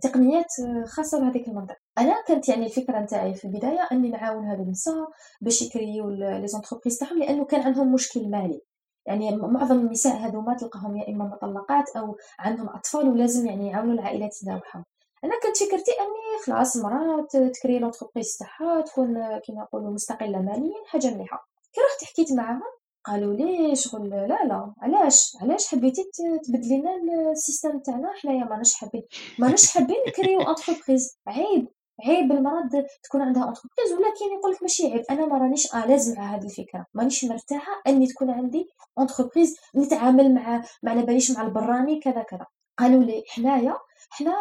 تقنيات 0.03 0.53
خاصة 0.87 1.21
بهذيك 1.21 1.49
المنطقة. 1.49 1.77
أنا 1.99 2.25
كانت 2.29 2.49
يعني 2.49 2.67
الفكرة 2.67 3.01
نتاعي 3.01 3.35
في 3.35 3.45
البداية 3.45 3.89
أني 3.93 4.09
نعاون 4.09 4.45
هذا 4.45 4.63
النساء 4.63 4.95
باش 5.41 5.63
ي 5.63 5.71
créer 5.71 6.11
يو 6.11 6.47
les 6.47 6.58
entreprises 6.58 6.99
تاعهم 6.99 7.19
لأنه 7.19 7.45
كان 7.45 7.61
عندهم 7.61 7.93
مشكل 7.93 8.31
مالي. 8.31 8.61
يعني 9.07 9.37
معظم 9.37 9.79
النساء 9.79 10.17
هذوما 10.17 10.55
تلقاهم 10.55 10.97
يا 10.97 11.09
إما 11.09 11.25
مطلقات 11.25 11.97
أو 11.97 12.17
عندهم 12.39 12.69
أطفال 12.69 13.09
ولازم 13.09 13.47
يعني 13.47 13.69
يعاونوا 13.69 13.95
العائلات 13.95 14.37
تاعهم 14.45 14.85
أنا 15.25 15.35
كنت 15.43 15.57
فكرتي 15.57 15.91
أني 15.91 16.45
خلاص 16.47 16.77
المراه 16.77 17.27
ت 17.55 17.59
créer 17.59 17.79
l'entreprise 17.79 18.37
تاعها 18.37 18.81
تكون 18.81 19.39
كيما 19.39 19.63
نقولوا 19.63 19.91
مستقلة 19.91 20.39
ماليا 20.43 20.75
حاجة 20.87 21.15
مليحة. 21.15 21.49
كي 21.73 21.81
رحت 21.81 22.05
حكيت 22.05 22.33
معاهم 22.33 22.63
قالوا 23.05 23.35
لي 23.35 23.77
شغل 23.77 24.11
لا 24.11 24.45
لا 24.45 24.75
علاش؟ 24.83 25.37
علاش 25.41 25.69
حبيتي 25.69 26.03
تبدلي 26.45 26.79
لنا 26.79 27.31
ال 27.33 27.39
système 27.39 27.79
تاعنا؟ 27.79 28.13
حنايا 28.23 28.45
ماناش 28.45 28.75
حابين 28.75 29.03
ماناش 29.39 29.71
حابين 29.71 29.97
نكريو 30.09 30.41
entreprise 30.41 31.19
عيب! 31.27 31.69
عيب 32.05 32.33
المراه 32.33 32.69
تكون 33.03 33.23
عندها 33.23 33.49
entreprise 33.49 33.93
ولكن 33.93 34.39
يقول 34.39 34.53
لك 34.53 34.63
ماشي 34.63 34.87
عيب 34.93 35.05
أنا 35.11 35.27
ما 35.27 35.39
رانيش 35.39 35.75
à 35.75 35.81
l'aise 35.81 36.19
مع 36.19 36.35
هذه 36.35 36.45
الفكرة. 36.45 36.87
مانيش 36.95 37.25
مرتاحة 37.25 37.83
أني 37.87 38.07
تكون 38.07 38.31
عندي 38.31 38.69
entreprise 38.99 39.57
نتعامل 39.77 40.35
مع 40.35 40.65
ما 40.83 40.91
على 40.91 41.03
باليش 41.03 41.31
مع 41.31 41.43
البراني 41.43 42.01
كذا 42.01 42.23
كذا. 42.23 42.47
قالوا 42.79 43.05
لي 43.05 43.25
حنايا 43.29 43.77
حنا 44.11 44.37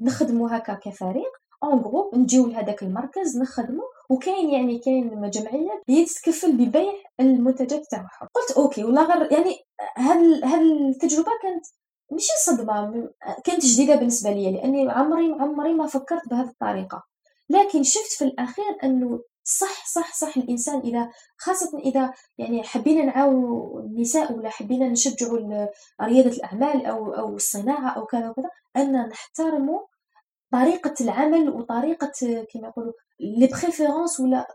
نخدموا 0.00 0.56
هكا 0.56 0.74
كفريق 0.74 1.32
en 1.64 1.82
groupe 1.82 2.14
نجيو 2.14 2.46
لهذاك 2.46 2.82
المركز 2.82 3.38
نخدموا 3.38 3.84
وكاين 4.10 4.50
يعني 4.50 4.78
كاين 4.78 5.30
جمعيه 5.30 5.82
اللي 5.88 6.04
تتكفل 6.04 6.52
ببيع 6.52 6.92
المنتجات 7.20 7.86
تاعهم. 7.90 8.28
قلت 8.34 8.56
أوكي 8.56 8.84
ولا 8.84 9.02
غير 9.02 9.32
يعني 9.32 9.56
هاد 9.96 10.44
هاد 10.44 10.60
التجربه 10.60 11.30
كانت 11.42 11.66
ماشي 12.10 12.32
صدمة 12.46 13.10
كانت 13.44 13.66
جديدة 13.66 13.96
بالنسبة 13.96 14.30
لي 14.30 14.52
لأني 14.52 14.90
عمري 14.90 15.32
عمري 15.32 15.74
ما 15.74 15.86
فكرت 15.86 16.28
بهذه 16.28 16.48
الطريقة. 16.48 17.04
لكن 17.50 17.82
شفت 17.82 18.12
في 18.12 18.24
الأخير 18.24 18.78
أنه 18.84 19.20
صح 19.44 19.86
صح 19.86 20.14
صح 20.14 20.36
الإنسان 20.36 20.80
إذا 20.80 21.10
خاصة 21.36 21.78
إذا 21.78 22.12
يعني 22.38 22.62
حبينا 22.62 23.04
نعاونوا 23.04 23.80
النساء 23.80 24.32
ولا 24.32 24.48
حبينا 24.50 24.88
نشجعوا 24.88 25.38
ريادة 26.02 26.30
الأعمال 26.30 26.86
أو 26.86 27.14
أو 27.14 27.36
الصناعة 27.36 27.90
أو 27.90 28.06
كذا 28.06 28.30
وكذا 28.30 28.50
أن 28.76 29.08
نحترموا 29.08 29.80
طريقة 30.52 30.94
العمل 31.00 31.50
وطريقة 31.50 32.12
كما 32.52 32.68
يقولوا 32.68 32.92
لي 33.20 33.48
ولا 34.20 34.46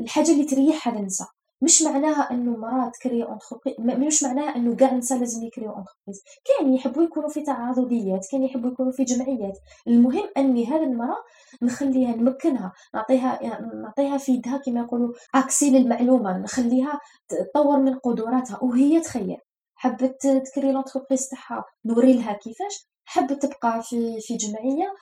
الحاجة 0.00 0.30
اللي 0.30 0.44
تريح 0.44 0.88
هذا 0.88 0.98
النساء 0.98 1.28
مش 1.62 1.82
معناها 1.82 2.30
إنه 2.30 2.56
مراه 2.56 2.90
تكري 2.90 3.24
entreprise 3.24 3.74
مش 3.80 4.22
معناها 4.22 4.56
إنه 4.56 4.76
كاع 4.76 4.90
النساء 4.92 5.18
لازم 5.18 5.46
يكريو 5.46 5.70
entreprise 5.70 6.22
كاين 6.44 6.74
يحبوا 6.74 7.02
يكونوا 7.02 7.28
في 7.28 7.42
تعاضديات 7.42 8.26
كاين 8.30 8.42
يحبوا 8.44 8.70
يكونوا 8.70 8.92
في 8.92 9.04
جمعيات. 9.04 9.58
المهم 9.86 10.28
إني 10.36 10.66
هذه 10.66 10.82
المراه 10.82 11.16
نخليها 11.62 12.16
نمكنها 12.16 12.72
نعطيها 12.94 13.60
نعطيها 13.82 14.18
في 14.18 14.32
يدها 14.32 14.56
كما 14.66 14.80
يقولوا 14.80 15.12
accès 15.34 15.70
للمعلومة 15.70 16.38
نخليها 16.38 17.00
تطور 17.28 17.78
من 17.78 17.94
قدراتها. 17.98 18.58
وهي 18.62 19.00
تخير 19.00 19.38
حبت 19.74 20.26
تكري 20.26 20.72
l'entreprise 20.72 21.28
تاعها 21.28 21.64
نوري 21.84 22.12
لها 22.12 22.32
كيفاش؟ 22.32 22.88
حبت 23.04 23.46
تبقى 23.46 23.82
في 23.82 24.20
في 24.20 24.36
جمعية. 24.36 24.94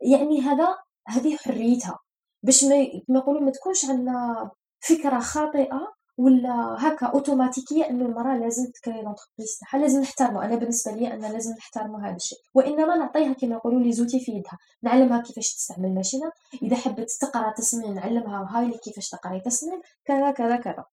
يعني 0.00 0.40
هذا 0.40 0.76
هذه 1.08 1.36
حريتها. 1.36 1.98
باش 2.42 2.64
ما 2.64 2.76
يقولوا 3.18 3.40
ما 3.40 3.50
تكونش 3.50 3.84
عندنا 3.84 4.50
فكرة 4.80 5.18
خاطئة 5.20 5.95
ولا 6.18 6.76
هكا 6.78 7.06
automatiquement 7.06 7.90
أنه 7.90 8.06
المرأة 8.06 8.36
لازم 8.36 8.70
تكري 8.70 8.94
l'entreprise 8.94 9.58
تاعها 9.60 9.82
لازم 9.82 10.00
نحترمه. 10.00 10.44
أنا 10.44 10.56
بالنسبة 10.56 10.92
لي 10.92 11.14
أنا 11.14 11.26
لازم 11.26 11.52
نحترمه 11.52 12.08
هذا 12.08 12.16
الشيء. 12.16 12.38
وإنما 12.54 12.96
نعطيها 12.96 13.32
كما 13.32 13.54
يقولوا 13.54 13.80
les 13.80 13.92
outils 13.92 14.20
في 14.20 14.32
يدها. 14.32 14.58
نعلمها 14.82 15.22
كيفاش 15.22 15.54
تستعمل 15.54 15.94
machine. 15.94 16.30
إذا 16.62 16.76
حبت 16.76 17.10
تقرأ 17.20 17.52
تصميم 17.52 17.94
نعلمها 17.94 18.48
هاي 18.50 18.64
اللي 18.64 18.78
كيفاش 18.84 19.08
تقرأي 19.08 19.40
تصميم 19.40 19.80
كذا 20.04 20.30
كذا 20.30 20.56
كذا. 20.56 20.84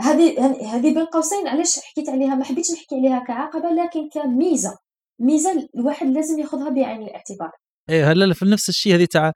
هذه 0.00 0.46
هذه 0.74 0.94
بين 0.94 1.04
قوسين. 1.04 1.48
علاش 1.48 1.78
حكيت 1.78 2.08
عليها؟ 2.08 2.34
ما 2.34 2.44
حبيتش 2.44 2.70
نحكي 2.72 2.96
عليها 2.96 3.24
كعقبة 3.24 3.68
لكن 3.70 4.08
كميزة. 4.08 4.76
ميزة 5.20 5.68
الواحد 5.74 6.06
لازم 6.06 6.38
ياخذها 6.38 6.68
بعين 6.68 7.02
الاعتبار. 7.02 7.50
إيه 7.90 8.12
هلا 8.12 8.34
في 8.34 8.44
نفس 8.44 8.68
الشيء 8.68 8.94
هذه 8.94 9.04
تاع 9.04 9.32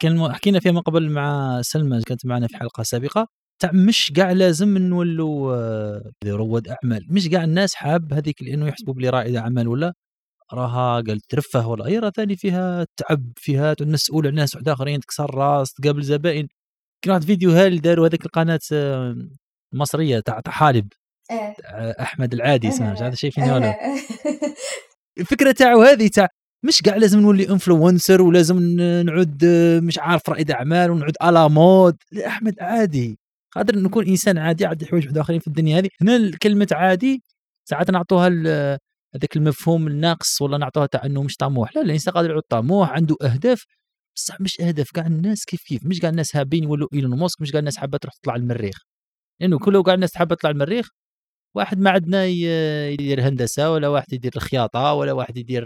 كان 0.00 0.32
حكينا 0.32 0.60
فيها 0.60 0.72
من 0.72 0.80
قبل 0.80 1.10
مع 1.10 1.58
سلمى 1.62 2.02
كانت 2.02 2.26
معنا 2.26 2.46
في 2.46 2.56
حلقة 2.56 2.82
سابقة. 2.82 3.26
تاع 3.60 3.70
مش 3.74 4.12
كاع 4.16 4.32
لازم 4.32 4.78
نولوا 4.78 5.54
آه، 5.56 6.12
رواد 6.26 6.68
أعمال. 6.68 7.06
مش 7.10 7.28
كاع 7.28 7.44
الناس 7.44 7.74
حاب 7.74 8.12
هذيك 8.12 8.42
لأنه 8.42 8.68
يحسبوا 8.68 8.94
بلي 8.94 9.08
رائد 9.10 9.36
أعمال 9.36 9.68
ولا؟ 9.68 9.94
راها 10.52 11.00
قال 11.00 11.20
ترفه 11.20 11.68
ولا. 11.68 11.88
هي 11.88 11.98
راه 11.98 12.10
ثاني 12.10 12.36
فيها 12.36 12.86
تعب 12.96 13.32
فيها 13.36 13.76
مسؤول 13.80 14.26
على 14.26 14.36
ناس 14.36 14.54
واحد 14.54 14.68
آخرين 14.68 15.00
تكسر 15.00 15.34
راس 15.34 15.72
تقابل 15.72 16.02
زبائن. 16.02 16.48
كان 17.04 17.12
واحد 17.12 17.24
فيديو 17.24 17.50
هال 17.50 17.80
داروا 17.80 18.08
هذيك 18.08 18.26
القناة 18.26 18.60
آه، 18.72 19.16
المصرية 19.74 20.20
تاع 20.20 20.40
حالب؟ 20.46 20.88
إيه. 21.30 21.54
أحمد 22.00 22.34
العادي 22.34 22.68
اسمه 22.68 22.92
مش 22.92 23.02
عارف 23.02 23.14
شايفين 23.14 23.44
ولا 23.50 23.74
الفكرة 25.20 25.52
تاعو 25.52 25.82
هذه 25.82 26.08
تاع 26.08 26.28
مش 26.64 26.82
كاع 26.82 26.96
لازم 26.96 27.20
نولي 27.20 27.48
influencer 27.50 28.22
ولازم 28.22 28.58
نعود 28.80 29.44
آه، 29.44 29.80
مش 29.80 29.98
عارف 29.98 30.28
رائد 30.28 30.50
أعمال 30.50 30.90
ونعود 30.90 31.14
الا 31.22 31.48
مود 31.48 31.96
احمد 32.26 32.54
عادي 32.60 33.19
قادر 33.52 33.78
نكون 33.78 34.06
إنسان 34.06 34.38
عادي 34.38 34.66
عندي 34.66 34.86
حوايج 34.86 35.04
واحد 35.06 35.18
اخرين 35.18 35.40
في 35.40 35.46
الدنيا 35.46 35.78
هذه. 35.78 35.88
هنا 36.00 36.36
كلمه 36.42 36.68
عادي 36.72 37.22
ساعات 37.68 37.90
نعطوها 37.90 38.28
هذاك 39.14 39.36
المفهوم 39.36 39.86
الناقص 39.86 40.42
ولا 40.42 40.58
نعطوها 40.58 40.86
تاع 40.86 41.04
إنه 41.06 41.22
مش 41.22 41.36
طموح. 41.36 41.76
لا 41.76 41.82
الإنسان 41.82 42.14
قادر 42.14 42.30
يعود 42.30 42.42
طموح 42.48 42.90
عنده 42.90 43.16
أهداف. 43.22 43.64
بصح 44.16 44.40
مش 44.40 44.60
أهداف 44.60 44.90
كاع 44.90 45.06
الناس 45.06 45.44
كيف 45.44 45.62
كيف؟ 45.62 45.86
مش 45.86 46.00
كاع 46.00 46.10
الناس 46.10 46.36
حابين 46.36 46.64
يولوا 46.64 46.88
إيلون 46.94 47.18
ماسك 47.18 47.40
مش 47.40 47.50
كاع 47.52 47.58
الناس 47.60 47.76
حابة 47.76 47.98
تروح 47.98 48.14
تطلع 48.14 48.36
المريخ. 48.36 48.76
لأنه 49.40 49.58
كل 49.58 49.82
كاع 49.82 49.94
الناس 49.94 50.14
حابة 50.16 50.34
تطلع 50.34 50.50
المريخ 50.50 50.88
واحد 51.56 51.78
ما 51.78 51.90
عندنا 51.90 52.24
يدير 52.26 53.28
هندسة 53.28 53.72
ولا 53.72 53.88
واحد 53.88 54.12
يدير 54.12 54.32
الخياطة 54.36 54.94
ولا 54.94 55.12
واحد 55.12 55.36
يدير 55.36 55.64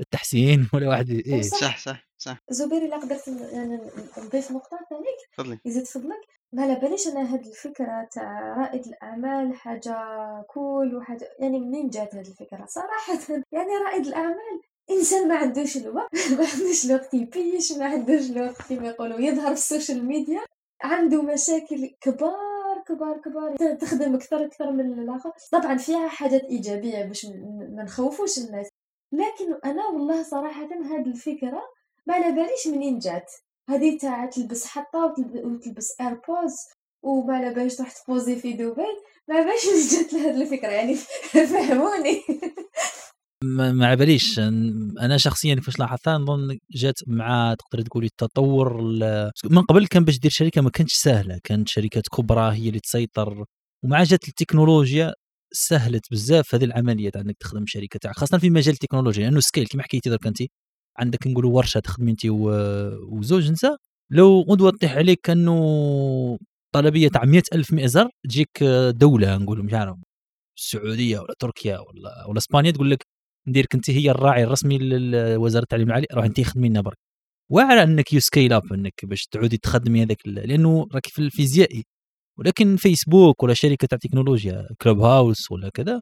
التحسين 0.00 0.68
ولا 0.74 0.88
واحد 0.88 1.10
إيه. 1.10 1.42
صح. 1.42 1.78
صح 1.78 2.08
صح 2.18 2.38
زبير 2.50 2.78
إلا 2.86 2.96
قدرت 2.96 3.28
يعني 3.28 3.78
نضيف 4.18 4.50
نقطة 4.50 4.78
ثانيك 4.90 5.18
تفضلي. 5.32 5.58
يزيد 5.66 5.86
فضلك. 5.86 6.41
على 6.58 6.74
باليش 6.74 7.08
أنا 7.08 7.34
هاد 7.34 7.46
الفكرة 7.46 8.08
تاع 8.12 8.54
رائد 8.56 8.86
الأعمال 8.86 9.54
حاجة 9.54 9.96
cool 10.42 10.96
وحاجة 10.96 11.28
يعني 11.38 11.60
منين 11.60 11.90
جات 11.90 12.14
هاد 12.14 12.26
الفكرة؟ 12.26 12.66
صراحة 12.66 13.18
يعني 13.52 13.76
رائد 13.84 14.06
الأعمال 14.06 14.60
إنسان 14.90 15.28
ما 15.28 15.36
عندوش 15.36 15.76
الوقت 15.76 16.14
ما 16.38 16.46
عندوش 16.54 16.86
الوقت 16.86 17.14
يبيش 17.14 17.72
ما 17.72 17.84
عندوش 17.86 18.30
الوقت 18.30 18.62
كيما 18.62 18.88
يقولوا 18.88 19.20
يظهر 19.20 19.46
في 19.46 19.52
ال 19.52 19.59
social 19.59 20.04
media 20.04 20.40
عنده 20.82 21.22
مشاكل 21.22 21.90
كبار 22.00 22.82
كبار 22.88 23.18
كبار 23.18 23.74
تخدم 23.74 24.14
أكثر 24.14 24.44
أكثر 24.44 24.72
من 24.72 24.98
الآخر. 24.98 25.32
طبعا 25.52 25.76
فيها 25.76 26.08
حاجات 26.08 26.44
إيجابية 26.44 27.04
باش 27.04 27.26
ما 27.26 27.82
نخوفوش 27.82 28.38
الناس. 28.38 28.68
لكن 29.12 29.54
أنا 29.64 29.86
والله 29.86 30.22
صراحة 30.22 30.64
هذه 30.64 31.06
الفكرة 31.06 31.62
ما 32.06 32.14
على 32.14 32.32
باليش 32.32 32.66
منين 32.66 32.98
جات. 32.98 33.32
هذه 33.68 33.98
تاع 33.98 34.26
تلبس 34.26 34.66
حطة 34.66 35.14
وتلبس 35.44 35.92
ايربودز 36.00 36.54
وما 37.02 37.36
على 37.36 37.54
باليش 37.54 37.76
تروح 37.76 37.92
تبوزي 37.92 38.36
في 38.36 38.52
دبي 38.52 38.82
ما 39.28 39.40
منين 39.40 39.56
جات 39.92 40.14
هذه 40.14 40.42
الفكرة 40.42 40.68
يعني 40.68 40.94
فهموني. 41.52 42.22
ما 43.44 43.86
على 43.86 43.96
باليش 43.96 44.38
أنا 44.38 45.16
شخصيا 45.16 45.60
فاش 45.60 45.78
لاحظتها 45.78 46.18
نظن 46.18 46.58
جات 46.70 46.94
مع 47.06 47.54
تقدر 47.58 47.82
تقولي 47.82 48.06
التطور 48.06 48.82
من 49.50 49.62
قبل 49.62 49.86
كان 49.86 50.04
باش 50.04 50.18
دير 50.18 50.30
شركة 50.30 50.60
ما 50.60 50.70
كانتش 50.70 50.94
سهلة. 50.94 51.40
كانت 51.44 51.68
شركات 51.68 52.08
كبرى 52.08 52.52
هي 52.54 52.68
اللي 52.68 52.80
تسيطر. 52.80 53.44
ومع 53.84 54.02
جات 54.02 54.28
التكنولوجيا 54.28 55.14
سهلت 55.52 56.10
بزاف 56.10 56.54
هذه 56.54 56.64
العمليات 56.64 57.16
انك 57.16 57.36
تخدم 57.40 57.64
شركة 57.66 57.98
تاعك 57.98 58.16
خاصة 58.16 58.38
في 58.38 58.50
مجال 58.50 58.74
التكنولوجيا 58.74 59.24
لأنه 59.24 59.40
scale 59.40 59.66
كما 59.66 59.82
حكيتي 59.82 60.10
درك 60.10 60.26
انت. 60.26 60.42
عندك 60.98 61.26
نقولوا 61.26 61.56
ورشة 61.56 61.80
تخدمي 61.80 62.10
انت 62.10 62.20
وزوج 62.26 63.50
نساء 63.52 63.76
لو 64.10 64.40
غدوة 64.40 64.70
تطيح 64.70 64.96
عليك 64.96 65.20
كأنه 65.22 66.38
طلبية 66.74 67.08
تاع 67.08 67.24
100000 67.24 67.72
مئزر 67.72 68.08
تجيك 68.24 68.64
دولة 68.90 69.36
نقولوا 69.36 69.64
مش 69.64 69.74
عارف 69.74 69.96
السعودية 70.58 71.18
ولا 71.18 71.34
تركيا 71.38 71.78
ولا 71.78 72.26
ولا 72.28 72.38
إسبانيا 72.38 72.70
تقول 72.70 72.90
لك 72.90 73.06
نديرك 73.48 73.74
انت 73.74 73.90
هي 73.90 74.10
الراعي 74.10 74.44
الرسمي 74.44 74.78
لوزارة 74.78 75.62
التعليم 75.62 75.88
العالي 75.88 76.06
روح 76.14 76.24
انت 76.24 76.40
خدمي 76.40 76.68
لنا 76.68 76.80
برك. 76.80 76.98
وعلى 77.50 77.82
إنك 77.82 78.12
you 78.12 78.20
scale 78.20 78.52
up 78.52 78.72
إنك 78.72 78.94
باش 79.04 79.26
تعودي 79.26 79.58
تخدمي 79.58 80.02
هذاك 80.02 80.18
لأنه 80.28 80.86
راك 80.94 81.06
في 81.06 81.18
الفيزيائي. 81.22 81.84
ولكن 82.38 82.76
فيسبوك 82.76 83.42
ولا 83.42 83.54
شركة 83.54 83.86
تاع 83.88 83.98
تكنولوجيا 83.98 84.68
كلوب 84.82 85.00
هاوس 85.00 85.52
ولا 85.52 85.70
كذا 85.74 86.00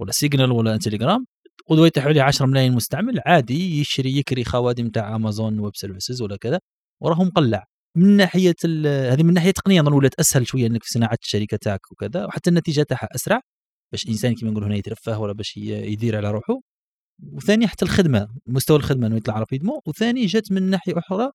ولا 0.00 0.12
سيجنال 0.12 0.52
ولا 0.52 0.76
تليجرام 0.78 1.26
قدوه 1.66 1.86
يطيح 1.86 2.06
عليه 2.06 2.22
10 2.22 2.46
ملايين 2.46 2.72
مستعمل 2.72 3.20
عادي 3.26 3.80
يشري 3.80 4.16
يكري 4.18 4.44
خوادم 4.44 4.88
تاع 4.88 5.16
امازون 5.16 5.60
web 5.60 5.76
services 5.76 6.22
ولا 6.22 6.36
كذا 6.36 6.60
وراه 7.02 7.24
مقلع. 7.24 7.64
من 7.96 8.16
ناحية 8.16 8.54
هذه 8.86 9.22
من 9.22 9.34
ناحية 9.34 9.50
تقنية 9.50 9.80
نظن 9.80 9.92
ولات 9.92 10.14
أسهل 10.20 10.46
شوية 10.46 10.66
إنك 10.66 10.82
في 10.84 10.90
صناعة 10.90 11.18
الشركة 11.22 11.56
تاعك 11.56 11.92
وكذا 11.92 12.26
وحتى 12.26 12.50
النتيجة 12.50 12.82
تاعها 12.82 13.08
أسرع 13.14 13.40
باش 13.92 14.04
الانسان 14.04 14.34
كما 14.34 14.50
نقولوا 14.50 14.68
هنا 14.68 14.76
يترفه 14.76 15.18
ولا 15.18 15.32
باش 15.32 15.56
يدير 15.56 16.16
على 16.16 16.30
روحه. 16.30 16.60
وثاني 17.32 17.66
حتى 17.68 17.84
الخدمة 17.84 18.28
مستوى 18.46 18.76
الخدمة 18.76 19.06
إنه 19.06 19.16
يطلع 19.16 19.38
rapidement 19.38 19.80
وثاني 19.86 20.26
جات 20.26 20.52
من 20.52 20.62
ناحية 20.62 20.98
أخرى 20.98 21.30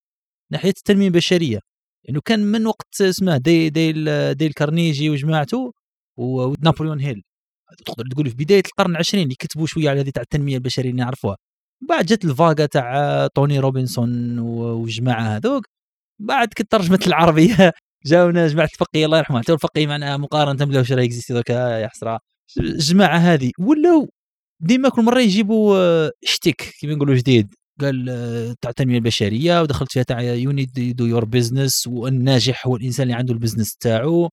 ناحية 0.51 0.69
التنمية 0.69 1.07
البشرية. 1.07 1.59
لأنه 2.05 2.21
كان 2.25 2.39
من 2.39 2.67
وقت 2.67 3.01
اسمه 3.01 3.37
دي 3.37 3.69
ديل 3.69 4.33
ديل 4.35 4.53
كارنيجي 4.53 5.09
وجماعته 5.09 5.73
ونابليون 6.17 6.99
هيل. 6.99 7.23
تقدر 7.85 8.05
تقول 8.11 8.29
في 8.29 8.35
بداية 8.35 8.63
القرن 8.65 8.91
العشرين 8.91 9.23
اللي 9.23 9.35
كتبوا 9.35 9.67
شوية 9.67 9.89
على 9.89 9.99
هذه 9.99 10.09
تاع 10.09 10.23
التنمية 10.23 10.55
البشرية 10.55 10.89
اللي 10.89 11.01
نعرفوها. 11.03 11.37
بعد 11.89 12.05
جات 12.05 12.25
ال 12.25 12.32
vague 12.32 12.65
تاع 12.65 13.27
توني 13.27 13.59
روبنسون 13.59 14.39
والجماعه 14.39 15.21
هذوك. 15.21 15.65
بعد 16.19 16.47
كترجمت 16.47 16.71
ترجمت 16.71 17.07
العربية. 17.07 17.73
جاونا 18.05 18.47
جماعة 18.47 18.69
الفقيه 18.73 19.05
الله 19.05 19.17
يرحمه. 19.17 19.41
حتى 19.41 19.53
الفقيه 19.53 19.87
معناها 19.87 20.17
مقارنة 20.17 20.65
بلا 20.65 20.79
واش 20.79 20.91
راه 20.91 21.03
اكزيستي 21.03 21.33
دوكا 21.33 21.53
يا 21.53 21.87
حسرة. 21.87 22.19
الجماعه 22.59 23.17
هذه 23.17 23.51
ولاو 23.59 24.09
ديما 24.59 24.89
كل 24.89 25.01
مرة 25.03 25.19
يجيبوا 25.19 25.77
آه، 25.77 26.11
شتيك 26.23 26.61
كيما 26.79 26.93
نقولوا 26.95 27.15
جديد. 27.15 27.53
قال 27.81 28.09
آه، 28.09 28.55
تاع 28.61 28.69
التنمية 28.69 28.97
البشرية 28.97 29.61
ودخلت 29.61 29.91
فيها 29.91 30.03
تاع 30.03 30.21
you 30.21 30.51
need 30.51 30.95
do 30.95 31.05
your 31.05 31.25
business 31.25 31.87
والناجح 31.87 32.67
هو 32.67 32.75
الإنسان 32.75 33.03
اللي 33.03 33.13
عنده 33.13 33.33
ال 33.33 33.38
business 33.38 33.75
تاعو. 33.75 34.29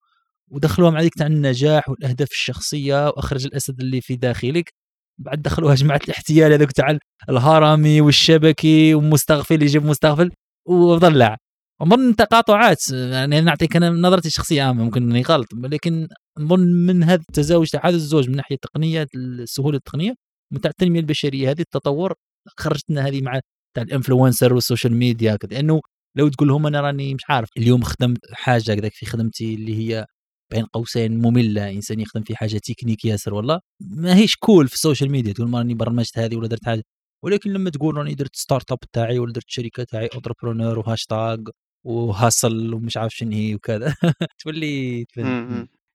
ودخلوها 0.50 0.90
مع 0.90 1.00
ذيك 1.00 1.14
تاع 1.14 1.26
النجاح 1.26 1.88
والأهداف 1.88 2.30
الشخصية 2.30 3.06
وأخرج 3.08 3.46
الأسد 3.46 3.80
اللي 3.80 4.00
في 4.00 4.16
داخلك. 4.16 4.72
بعد 5.20 5.42
دخلوها 5.42 5.74
جماعة 5.74 6.00
الاحتيال 6.04 6.52
هذوك 6.52 6.72
تاع 6.72 6.98
الهرمي 7.28 8.00
والشبكي 8.00 8.94
والمستغفل 8.94 9.54
اللي 9.54 9.66
يجيب 9.66 9.84
مستغفل 9.84 10.30
وضلع 10.68 11.36
نظن 11.82 12.16
تقاطعات 12.16 12.90
يعني 12.92 13.40
نعطيك 13.40 13.76
أنا 13.76 13.90
نظرتي 13.90 14.28
الشخصية 14.28 14.72
ممكن 14.72 15.02
إني 15.10 15.22
غلط 15.22 15.46
ولكن 15.64 16.08
نظن 16.38 16.60
من 16.60 17.02
هذا 17.02 17.22
التزاوج 17.28 17.68
تاع 17.70 17.80
هذا 17.88 17.96
الزوج 17.96 18.28
من 18.28 18.36
ناحية 18.36 18.54
التقنية 18.54 19.06
السهولة 19.16 19.76
التقنية 19.76 20.14
وتاع 20.54 20.70
التنمية 20.70 21.00
البشرية 21.00 21.50
هذه 21.50 21.60
التطور 21.60 22.14
خرجتنا 22.58 23.06
هذه 23.06 23.22
مع 23.22 23.40
تاع 23.76 23.82
ال 23.82 23.89
influencer 23.89 24.54
وال 24.54 24.65
social 24.65 24.96
media 24.96 25.36
كذا 25.36 25.50
لأنه 25.50 25.80
لو 26.16 26.28
تقول 26.28 26.48
لهم 26.48 26.66
أنا 26.66 26.80
راني 26.80 27.14
مش 27.14 27.22
عارف 27.28 27.48
اليوم 27.56 27.82
خدمت 27.82 28.18
حاجة 28.32 28.74
كذاك 28.74 28.92
في 28.94 29.06
خدمتي 29.06 29.54
اللي 29.54 29.76
هي 29.78 30.06
بين 30.50 30.64
قوسين 30.64 31.18
مملة 31.18 31.70
إنسان 31.70 32.00
يخدم 32.00 32.22
في 32.22 32.36
حاجة 32.36 32.58
تكنيك 32.58 33.04
ياسر 33.04 33.34
والله. 33.34 33.60
ما 33.80 34.16
هيش 34.16 34.36
cool 34.36 34.68
في 34.68 34.74
ال 34.74 34.80
social 34.80 35.10
media 35.10 35.32
تقول 35.32 35.54
راني 35.54 35.74
برمجت 35.74 36.18
هذه 36.18 36.36
ولا 36.36 36.48
درت 36.48 36.64
حاجة 36.64 36.82
ولكن 37.24 37.52
لما 37.52 37.70
تقول 37.70 37.96
راني 37.96 38.14
درت 38.14 38.36
startup 38.36 38.78
تاعي 38.92 39.18
ولا 39.18 39.32
درت 39.32 39.44
شركة 39.48 39.84
تاعي 39.84 40.08
entrepreneur 40.14 40.78
و 40.78 40.86
hashtag 40.86 41.38
وهاصل 41.86 42.74
ومش 42.74 42.96
عارف 42.96 43.14
شنو 43.16 43.32
هي 43.32 43.54
وكذا. 43.54 43.94
تولي 44.44 45.04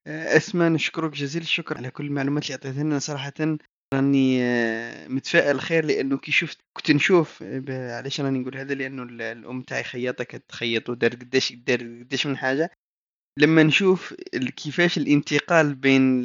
اسماء 0.06 0.70
نشكرك 0.70 1.12
جزيل 1.12 1.42
الشكر 1.42 1.76
على 1.76 1.90
كل 1.90 2.06
المعلومات 2.06 2.42
اللي 2.44 2.54
اعطيتها 2.54 2.82
لنا 2.82 2.98
صراحة 2.98 3.32
راني 3.94 4.42
آه، 4.42 5.08
متفائل 5.08 5.60
خير 5.60 5.84
لأنه 5.84 6.18
كي 6.18 6.32
شفت 6.32 6.58
كنت 6.76 6.90
نشوف 6.90 7.42
علاش 7.68 8.20
راني 8.20 8.38
نقول 8.38 8.56
هذا؟ 8.56 8.74
لأنه 8.74 9.02
الأم 9.02 9.62
تاعي 9.62 9.82
خياطة 9.84 10.24
كانت 10.24 10.44
تخيط 10.48 10.90
ودار 10.90 11.10
قداش 11.10 11.52
دار 11.52 11.80
قداش 11.80 12.26
من 12.26 12.36
حاجة. 12.36 12.70
لما 13.38 13.62
نشوف 13.62 14.14
كيفاش 14.56 14.98
الانتقال 14.98 15.74
بين 15.74 16.22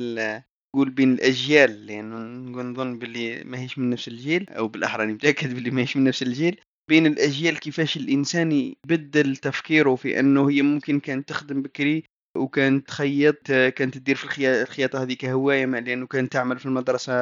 نقول 0.75 0.89
بين 0.89 1.13
الأجيال 1.13 1.85
لأنه 1.85 2.17
نظن 2.61 2.99
باللي 2.99 3.43
ماهيش 3.43 3.77
من 3.77 3.89
نفس 3.89 4.07
الجيل 4.07 4.49
أو 4.49 4.67
بالأحرى 4.67 5.01
راني 5.01 5.13
متأكد 5.13 5.53
باللي 5.53 5.71
ماهيش 5.71 5.97
من 5.97 6.03
نفس 6.03 6.23
الجيل. 6.23 6.61
بين 6.89 7.05
الأجيال 7.05 7.59
كيفاش 7.59 7.97
الإنسان 7.97 8.51
يبدل 8.51 9.37
تفكيره 9.37 9.95
في 9.95 10.19
أنه 10.19 10.49
هي 10.49 10.61
ممكن 10.61 10.99
كانت 10.99 11.29
تخدم 11.29 11.61
بكري 11.61 12.03
وكانت 12.37 12.87
تخيط 12.87 13.47
كانت 13.51 13.97
تدير 13.97 14.15
في 14.15 14.25
الخياطة 14.61 15.03
هذه 15.03 15.13
كهوايه 15.13 15.65
لأنه 15.65 16.07
كانت 16.07 16.31
تعمل 16.33 16.59
في 16.59 16.65
المدرسة 16.65 17.13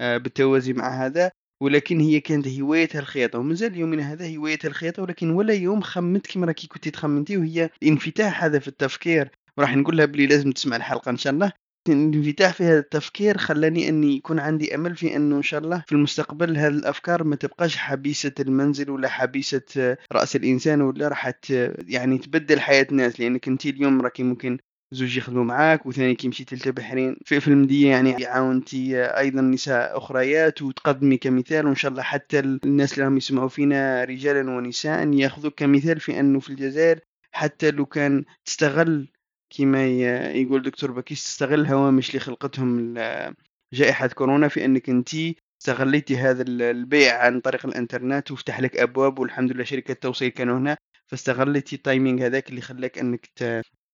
آه، 0.00 0.16
بالتوازي 0.16 0.72
مع 0.72 1.06
هذا. 1.06 1.30
ولكن 1.62 2.00
هي 2.00 2.20
كانت 2.20 2.48
هوايتها 2.48 2.98
الخياطة 2.98 3.38
ومازال 3.38 3.76
يومنا 3.76 4.12
هذا 4.12 4.36
هوايتها 4.36 4.68
الخياطة 4.68 5.02
ولكن 5.02 5.30
ولا 5.30 5.54
يوم 5.54 5.80
خممت 5.80 6.26
كما 6.26 6.46
راكي 6.46 6.66
كنتي 6.66 6.90
تخممتي 6.90 7.36
وهي 7.36 7.70
الانفتاح 7.82 8.44
هذا 8.44 8.58
في 8.58 8.68
التفكير. 8.68 9.30
وراح 9.58 9.76
نقول 9.76 9.96
لها 9.96 10.06
بلي 10.06 10.26
لازم 10.26 10.50
تسمع 10.52 10.76
الحلقة 10.76 11.10
إن 11.10 11.16
شاء 11.16 11.32
الله. 11.32 11.52
الانفتاح 11.88 12.52
في 12.52 12.64
هذا 12.64 12.78
التفكير 12.78 13.38
خلاني 13.38 13.88
أني 13.88 14.16
يكون 14.16 14.38
عندي 14.38 14.74
أمل 14.74 14.96
في 14.96 15.16
إنه 15.16 15.36
إن 15.36 15.42
شاء 15.42 15.60
الله 15.60 15.84
في 15.86 15.92
المستقبل 15.92 16.56
هذه 16.56 16.68
الأفكار 16.68 17.24
ما 17.24 17.36
تبقاش 17.36 17.76
حبيسة 17.76 18.32
المنزل 18.40 18.90
ولا 18.90 19.08
حبيسة 19.08 19.96
رأس 20.12 20.36
الإنسان 20.36 20.80
ولا 20.80 21.08
راح 21.08 21.32
يعني 21.88 22.18
تبدل 22.18 22.60
حياة 22.60 22.86
الناس. 22.90 23.20
لأنك 23.20 23.48
أنت 23.48 23.66
اليوم 23.66 24.00
راكي 24.00 24.22
ممكن 24.22 24.58
زوج 24.94 25.16
يخدموا 25.16 25.44
معاك 25.44 25.86
وثاني 25.86 26.14
كي 26.14 26.28
مشيتي 26.28 26.56
للبحرين 26.66 27.16
في, 27.24 27.40
في 27.40 27.48
المدية 27.48 27.90
يعني 27.90 28.26
عاونتي 28.26 29.04
أيضا 29.04 29.40
نساء 29.40 29.98
أخريات 29.98 30.62
وتقدمي 30.62 31.16
كمثال 31.16 31.66
وإن 31.66 31.74
شاء 31.74 31.90
الله 31.90 32.02
حتى 32.02 32.38
الناس 32.38 32.92
اللي 32.92 33.04
راهم 33.04 33.16
يسمعوا 33.16 33.48
فينا 33.48 34.04
رجالا 34.04 34.50
ونساء 34.50 35.12
ياخذوك 35.12 35.54
كمثال 35.54 36.00
في 36.00 36.20
أنه 36.20 36.40
في 36.40 36.50
الجزائر 36.50 37.00
حتى 37.32 37.70
لو 37.70 37.86
كان 37.86 38.24
تستغل 38.44 39.08
كما 39.50 39.86
يقول 40.30 40.62
دكتور 40.62 40.92
بكيس 40.92 41.24
تستغل 41.24 41.66
هوامش 41.66 42.08
اللي 42.08 42.20
خلقتهم 42.20 42.94
جائحة 43.72 44.06
كورونا 44.06 44.48
في 44.48 44.64
أنك 44.64 44.90
أنت 44.90 45.08
استغليتي 45.62 46.16
هذا 46.16 46.42
البيع 46.48 47.18
عن 47.24 47.40
طريق 47.40 47.66
الإنترنت 47.66 48.30
وفتح 48.30 48.60
لك 48.60 48.76
أبواب 48.76 49.18
والحمد 49.18 49.52
لله 49.52 49.64
شركة 49.64 49.92
التوصيل 49.92 50.28
كانوا 50.28 50.58
هنا. 50.58 50.76
فاستغليتي 51.06 51.76
التايمينج 51.76 52.22
هذاك 52.22 52.50
اللي 52.50 52.60
خلاك 52.60 52.98
إنك 52.98 53.28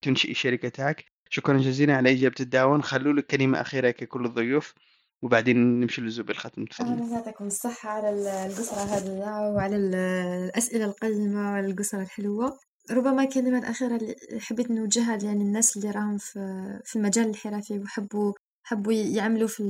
تنشئ 0.03 0.31
الشركة 0.31 0.69
تاعك. 0.69 1.05
شكرا 1.31 1.59
جزيلا 1.59 1.97
على 1.97 2.13
إجابة 2.13 2.35
الدعوة. 2.41 2.77
نخلوا 2.77 3.13
لك 3.13 3.27
كلمة 3.27 3.61
أخيرة 3.61 3.91
ككل 3.91 4.25
الضيوف 4.25 4.75
وبعدين 5.23 5.81
نمشي 5.81 6.01
للزوب 6.01 6.31
الختم 6.31 6.65
تفضل. 6.65 7.13
يعطيكم 7.13 7.47
الصحة 7.47 7.91
على 7.91 8.11
القصرة 8.47 8.79
هذه 8.79 9.19
وعلى 9.55 9.77
الأسئلة 9.77 10.85
القيمة 10.85 11.55
والقصرة 11.55 12.03
الحلوة. 12.03 12.59
ربما 12.91 13.23
الكلمة 13.23 13.59
الأخيرة 13.59 13.97
اللي 13.97 14.17
حبيت 14.41 14.71
نوجهها 14.71 15.19
يعني 15.23 15.43
الناس 15.43 15.77
اللي 15.77 15.91
راهم 15.91 16.19
في 16.19 16.81
في 16.85 16.97
المجال 16.97 17.29
الحرفي 17.29 17.79
وحبوا 17.79 18.33
حبوا 18.67 18.93
يعملوا 18.93 19.49
في 19.49 19.63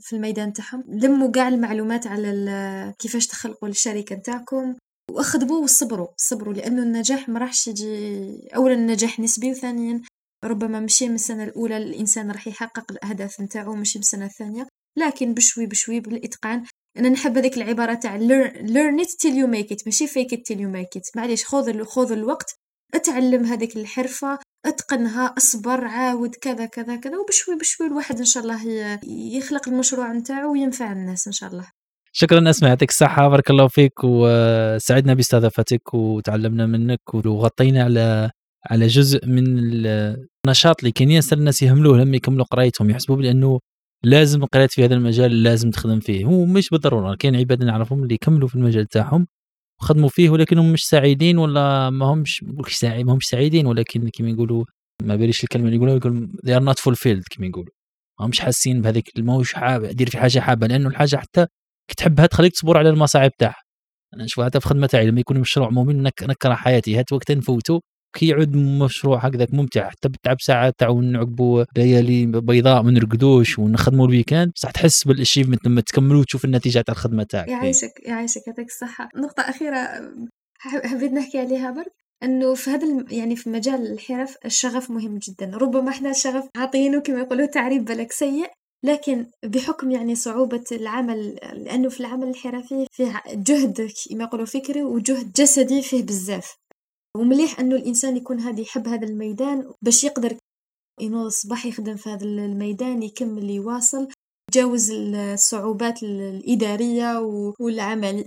في 0.00 0.16
الميدان 0.16 0.52
تاعهم. 0.52 0.84
لموا 0.88 1.30
كاع 1.30 1.48
المعلومات 1.48 2.06
على 2.06 2.94
كيفاش 2.98 3.26
تخلقوا 3.26 3.68
الشركة 3.68 4.16
نتاعكم 4.16 4.74
وأخدموا 5.10 5.62
وصبروا 5.62 6.08
صبروا 6.16 6.54
لأنه 6.54 6.82
النجاح 6.82 7.28
ما 7.28 7.38
راحش 7.38 7.68
يجي 7.68 8.48
اولا 8.56 8.74
النجاح 8.74 9.20
نسبي 9.20 9.50
وثانيا 9.50 10.02
ربما 10.44 10.80
مشي 10.80 11.08
من 11.08 11.14
السنة 11.14 11.44
الأولى 11.44 11.76
الإنسان 11.76 12.30
راح 12.30 12.46
يحقق 12.48 12.92
الأهداف 12.92 13.40
نتاعو 13.40 13.74
مشي 13.74 13.98
من 13.98 14.02
السنة 14.02 14.24
الثانية 14.24 14.66
لكن 14.98 15.34
بشوي 15.34 15.66
بشوي 15.66 16.00
بالإتقان 16.00 16.64
أنا 16.98 17.08
نحب 17.08 17.38
هذيك 17.38 17.56
العبارة 17.56 17.94
تاع 17.94 18.18
learn 18.58 19.04
it 19.04 19.08
till 19.08 19.34
you 19.34 19.46
make 19.46 19.76
it 19.76 19.82
ماشي 19.86 20.06
fake 20.06 20.32
it 20.32 20.40
till 20.48 20.58
you 20.58 20.68
make 20.76 21.00
it. 21.00 21.16
معليش 21.16 21.44
خذ 21.44 21.84
خذ 21.84 22.12
الوقت 22.12 22.54
اتعلم 22.94 23.44
هذيك 23.44 23.76
الحرفة 23.76 24.38
اتقنها 24.66 25.34
اصبر 25.38 25.84
عاود 25.84 26.34
كذا 26.34 26.66
كذا 26.66 26.96
كذا 26.96 27.18
وبشوي 27.18 27.56
بشوي 27.56 27.86
الواحد 27.86 28.18
إن 28.18 28.24
شاء 28.24 28.42
الله 28.42 28.60
يخلق 29.36 29.68
المشروع 29.68 30.12
نتاعو 30.12 30.52
وينفع 30.52 30.92
الناس 30.92 31.26
إن 31.26 31.32
شاء 31.32 31.50
الله. 31.50 31.66
شكرا 32.12 32.50
أسماء 32.50 32.68
يعطيك 32.68 32.90
الصحة 32.90 33.28
بارك 33.28 33.50
الله 33.50 33.68
فيك 33.68 33.92
وسعدنا 34.04 35.14
باستضافتك 35.14 35.94
وتعلمنا 35.94 36.66
منك 36.66 37.14
وغطينا 37.14 37.84
على 37.84 38.30
على 38.70 38.86
جزء 38.86 39.26
من 39.26 39.44
النشاط 40.46 40.78
اللي 40.78 40.92
كاين 40.92 41.10
ياسر 41.10 41.38
الناس 41.38 41.62
يهملوه 41.62 41.98
لما 41.98 42.16
يكملوا 42.16 42.44
قرايتهم 42.44 42.90
يحسبوا 42.90 43.16
بأنه 43.16 43.60
لازم 44.04 44.42
القرايه 44.42 44.66
في 44.66 44.84
هذا 44.84 44.94
المجال 44.94 45.42
لازم 45.42 45.70
تخدم 45.70 46.00
فيه. 46.00 46.24
هو 46.24 46.44
مش 46.44 46.70
بالضرورة 46.70 47.14
كاين 47.14 47.36
عباد 47.36 47.64
نعرفهم 47.64 48.02
اللي 48.02 48.14
يكملوا 48.14 48.48
في 48.48 48.54
المجال 48.54 48.86
تاعهم 48.86 49.26
وخدموا 49.80 50.08
فيه 50.08 50.30
ولكنهم 50.30 50.72
مش 50.72 50.84
سعيدين 50.84 51.38
ولا 51.38 51.90
ما 51.90 52.06
همش 52.06 52.42
ما 52.42 53.12
همش 53.12 53.24
سعيدين 53.26 53.66
ولكن 53.66 54.08
كما 54.08 54.30
يقولوا 54.30 54.64
ما 55.02 55.16
باليش 55.16 55.44
الكلمة 55.44 55.64
اللي 55.66 55.76
يقولوا 55.76 55.96
يقول 55.96 56.28
they 56.46 56.50
are 56.50 56.64
not 56.74 56.80
fulfilled 56.82 57.24
كما 57.30 57.46
يقولوا. 57.46 57.72
ما 58.20 58.26
همش 58.26 58.40
حاسين 58.40 58.82
بهذيك 58.82 59.10
ماهوش 59.18 59.54
حاب 59.54 59.84
دير 59.86 60.10
في 60.10 60.18
حاجة 60.18 60.40
حابة 60.40 60.66
لأنه 60.66 60.88
الحاجة 60.88 61.16
حتى 61.16 61.46
كي 61.88 61.94
تحبها 61.96 62.26
تخليك 62.26 62.52
تصبر 62.52 62.78
على 62.78 62.88
المصاعب 62.90 63.30
تاعها. 63.38 63.62
أنا 64.14 64.24
نشوف 64.24 64.44
حتى 64.44 64.60
في 64.60 64.66
الخدمه 64.66 64.86
تاعي 64.86 65.06
لما 65.06 65.20
يكون 65.20 65.40
مشروع 65.40 65.70
ممل 65.70 66.02
نكره 66.22 66.54
حياتي. 66.54 66.98
هات 66.98 67.12
وقت 67.12 67.32
نفوتو 67.32 67.80
كي 68.12 68.26
يعود 68.26 68.56
مشروع 68.56 69.18
هكذاك 69.18 69.54
ممتع. 69.54 69.90
حتى 69.90 70.08
بالتعب 70.08 70.40
ساعات 70.40 70.74
تاع 70.78 70.90
نعقبوا 70.90 71.64
ليالي 71.76 72.26
بيضاء 72.26 72.82
ما 72.82 72.90
نرقدوش 72.90 73.58
ونخدموا 73.58 74.06
ال 74.06 74.11
weekend. 74.11 74.52
بصح 74.56 74.70
تحس 74.70 75.04
بال 75.04 75.14
achievement 75.14 75.66
لما 75.66 75.80
تكملوا 75.80 76.20
وتشوف 76.20 76.44
النتيجة 76.44 76.80
تاع 76.80 76.92
الخدمة 76.92 77.22
تاعك. 77.22 77.48
يعيشك 77.48 77.92
يعيشك 78.06 78.46
يعطيك 78.46 78.66
الصحة. 78.66 79.08
نقطة 79.16 79.40
أخيرة 79.40 79.88
حبيت 80.58 81.12
نحكي 81.12 81.38
عليها 81.38 81.70
برك 81.70 81.92
إنه 82.22 82.54
في 82.54 82.70
هذا 82.70 83.04
يعني 83.10 83.36
في 83.36 83.50
مجال 83.50 83.92
الحرف 83.92 84.36
الشغف 84.44 84.90
مهم 84.90 85.18
جدا. 85.18 85.56
ربما 85.56 85.90
إحنا 85.90 86.10
الشغف 86.10 86.48
عاطينه 86.56 87.00
كما 87.00 87.20
يقولوا 87.20 87.46
تعريف 87.46 87.82
بلك 87.82 88.12
سيء 88.12 88.50
لكن 88.84 89.26
بحكم 89.44 89.90
يعني 89.90 90.14
صعوبة 90.14 90.64
العمل 90.72 91.38
لأنه 91.54 91.88
في 91.88 92.00
العمل 92.00 92.28
الحرفي 92.28 92.86
فيه 92.92 93.22
جهد 93.28 93.88
كما 94.10 94.24
يقولوا 94.24 94.46
فكري 94.46 94.82
وجهد 94.82 95.32
جسدي 95.32 95.82
فيه 95.82 96.02
بزاف. 96.02 96.54
ومليح 97.16 97.60
أنه 97.60 97.76
الإنسان 97.76 98.16
يكون 98.16 98.40
هذا 98.40 98.60
يحب 98.60 98.88
هذا 98.88 99.06
الميدان 99.06 99.72
باش 99.82 100.04
يقدر 100.04 100.36
ينوض 101.00 101.24
الصباح 101.24 101.66
يخدم 101.66 101.96
في 101.96 102.10
هذا 102.10 102.24
الميدان 102.24 103.02
يكمل 103.02 103.50
يواصل 103.50 104.08
يتجاوز 104.48 104.90
الصعوبات 104.90 106.02
الإدارية 106.02 107.18
والعمل 107.60 108.24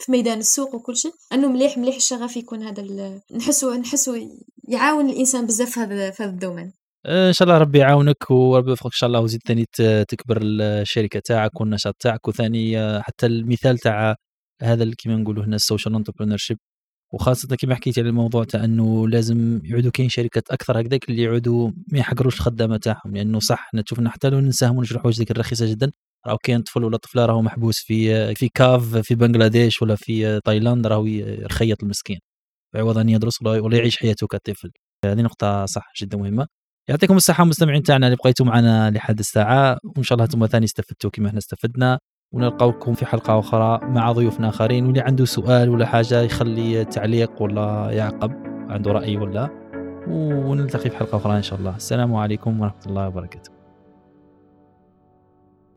في 0.00 0.12
ميدان 0.12 0.38
السوق 0.38 0.74
وكل 0.74 0.96
شيء. 0.96 1.12
أنه 1.32 1.48
مليح 1.48 1.78
مليح 1.78 1.94
الشغف 1.96 2.36
يكون 2.36 2.62
هذا 2.62 3.20
نحسه 3.36 3.76
نحسه 3.76 4.28
يعاون 4.68 5.10
الإنسان 5.10 5.46
بزاف 5.46 5.70
في 5.70 5.80
هذا 5.80 6.30
الدومين. 6.30 6.72
إن 7.06 7.32
شاء 7.32 7.48
الله 7.48 7.58
ربي 7.58 7.78
يعاونك 7.78 8.30
وربي 8.30 8.70
يوفقك 8.70 8.86
إن 8.86 8.90
شاء 8.90 9.08
الله 9.08 9.20
وزيد 9.20 9.40
ثاني 9.46 9.66
تكبر 10.08 10.40
الشركة 10.42 11.20
تاعك 11.20 11.60
والنشاط 11.60 11.96
تاعك. 12.00 12.28
وثاني 12.28 12.76
حتى 13.02 13.26
المثال 13.26 13.78
تاع 13.78 14.16
هذا 14.62 14.90
كيما 14.98 15.16
نقولوا 15.16 15.44
هنا 15.44 15.56
ال 15.56 15.94
social 15.94 16.36
entrepreneurship 16.36 16.58
وخاصة 17.16 17.56
كما 17.56 17.74
حكيت 17.74 17.98
على 17.98 18.08
الموضوع 18.08 18.44
تاع 18.44 18.64
إنه 18.64 19.08
لازم 19.08 19.60
يعودوا 19.64 19.90
كاين 19.90 20.08
شركات 20.08 20.50
أكثر 20.50 20.80
هكذاك 20.80 21.08
اللي 21.08 21.22
يعودوا 21.22 21.70
ما 21.92 21.98
يحقروش 21.98 22.36
الخدامة 22.36 22.76
تاعهم. 22.76 23.16
لأنه 23.16 23.40
صح 23.40 23.68
حنا 23.70 23.82
شفنا 23.88 24.10
حتى 24.10 24.30
لو 24.30 24.40
نساهموا 24.40 24.82
نشرحوا 24.82 25.02
حوايج 25.02 25.18
ذيك 25.18 25.30
الرخيصة 25.30 25.66
جدا 25.66 25.90
راهو 26.26 26.38
كاين 26.38 26.62
طفل 26.62 26.84
ولا 26.84 26.96
طفلة 26.96 27.26
راهو 27.26 27.42
محبوس 27.42 27.78
في 27.78 28.34
في 28.34 28.48
cave 28.48 28.96
في 28.96 29.14
بنغلاديش 29.14 29.82
ولا 29.82 29.96
في 29.96 30.40
تايلاند 30.44 30.86
راهو 30.86 31.06
يخيط 31.06 31.82
المسكين. 31.82 32.18
عوض 32.76 32.98
ان 32.98 33.08
يدرس 33.08 33.42
ولا 33.42 33.76
يعيش 33.76 33.96
حياته 33.98 34.26
كطفل. 34.26 34.70
هذه 35.04 35.22
نقطة 35.22 35.66
صح 35.66 35.92
جدا 36.02 36.18
مهمة. 36.18 36.46
يعطيكم 36.88 37.16
الصحة 37.16 37.44
مستمعين 37.44 37.82
تاعنا 37.82 38.06
اللي 38.06 38.16
بقيتوا 38.16 38.46
معنا 38.46 38.90
لحد 38.90 39.18
الساعة 39.18 39.78
وإن 39.84 40.02
شاء 40.02 40.16
الله 40.16 40.24
أنتم 40.24 40.46
ثاني 40.46 40.64
استفدتوا 40.64 41.10
كما 41.10 41.28
إحنا 41.28 41.38
استفدنا. 41.38 41.98
ونلقاوكم 42.32 42.94
في 42.94 43.06
حلقة 43.06 43.38
أخرى 43.38 43.80
مع 43.82 44.12
ضيوفنا 44.12 44.48
آخرين. 44.48 44.86
واللي 44.86 45.00
عنده 45.00 45.24
سؤال 45.24 45.68
ولا 45.68 45.86
حاجة 45.86 46.20
يخلي 46.20 46.84
تعليق 46.84 47.42
ولا 47.42 47.90
يعقب 47.90 48.32
عنده 48.68 48.92
رأي 48.92 49.16
ولا. 49.16 49.48
ونلتقي 50.08 50.90
في 50.90 50.96
حلقة 50.96 51.16
أخرى 51.16 51.36
إن 51.36 51.42
شاء 51.42 51.58
الله. 51.58 51.76
السلام 51.76 52.14
عليكم 52.14 52.60
ورحمة 52.60 52.86
الله 52.86 53.08
وبركاته. 53.08 53.55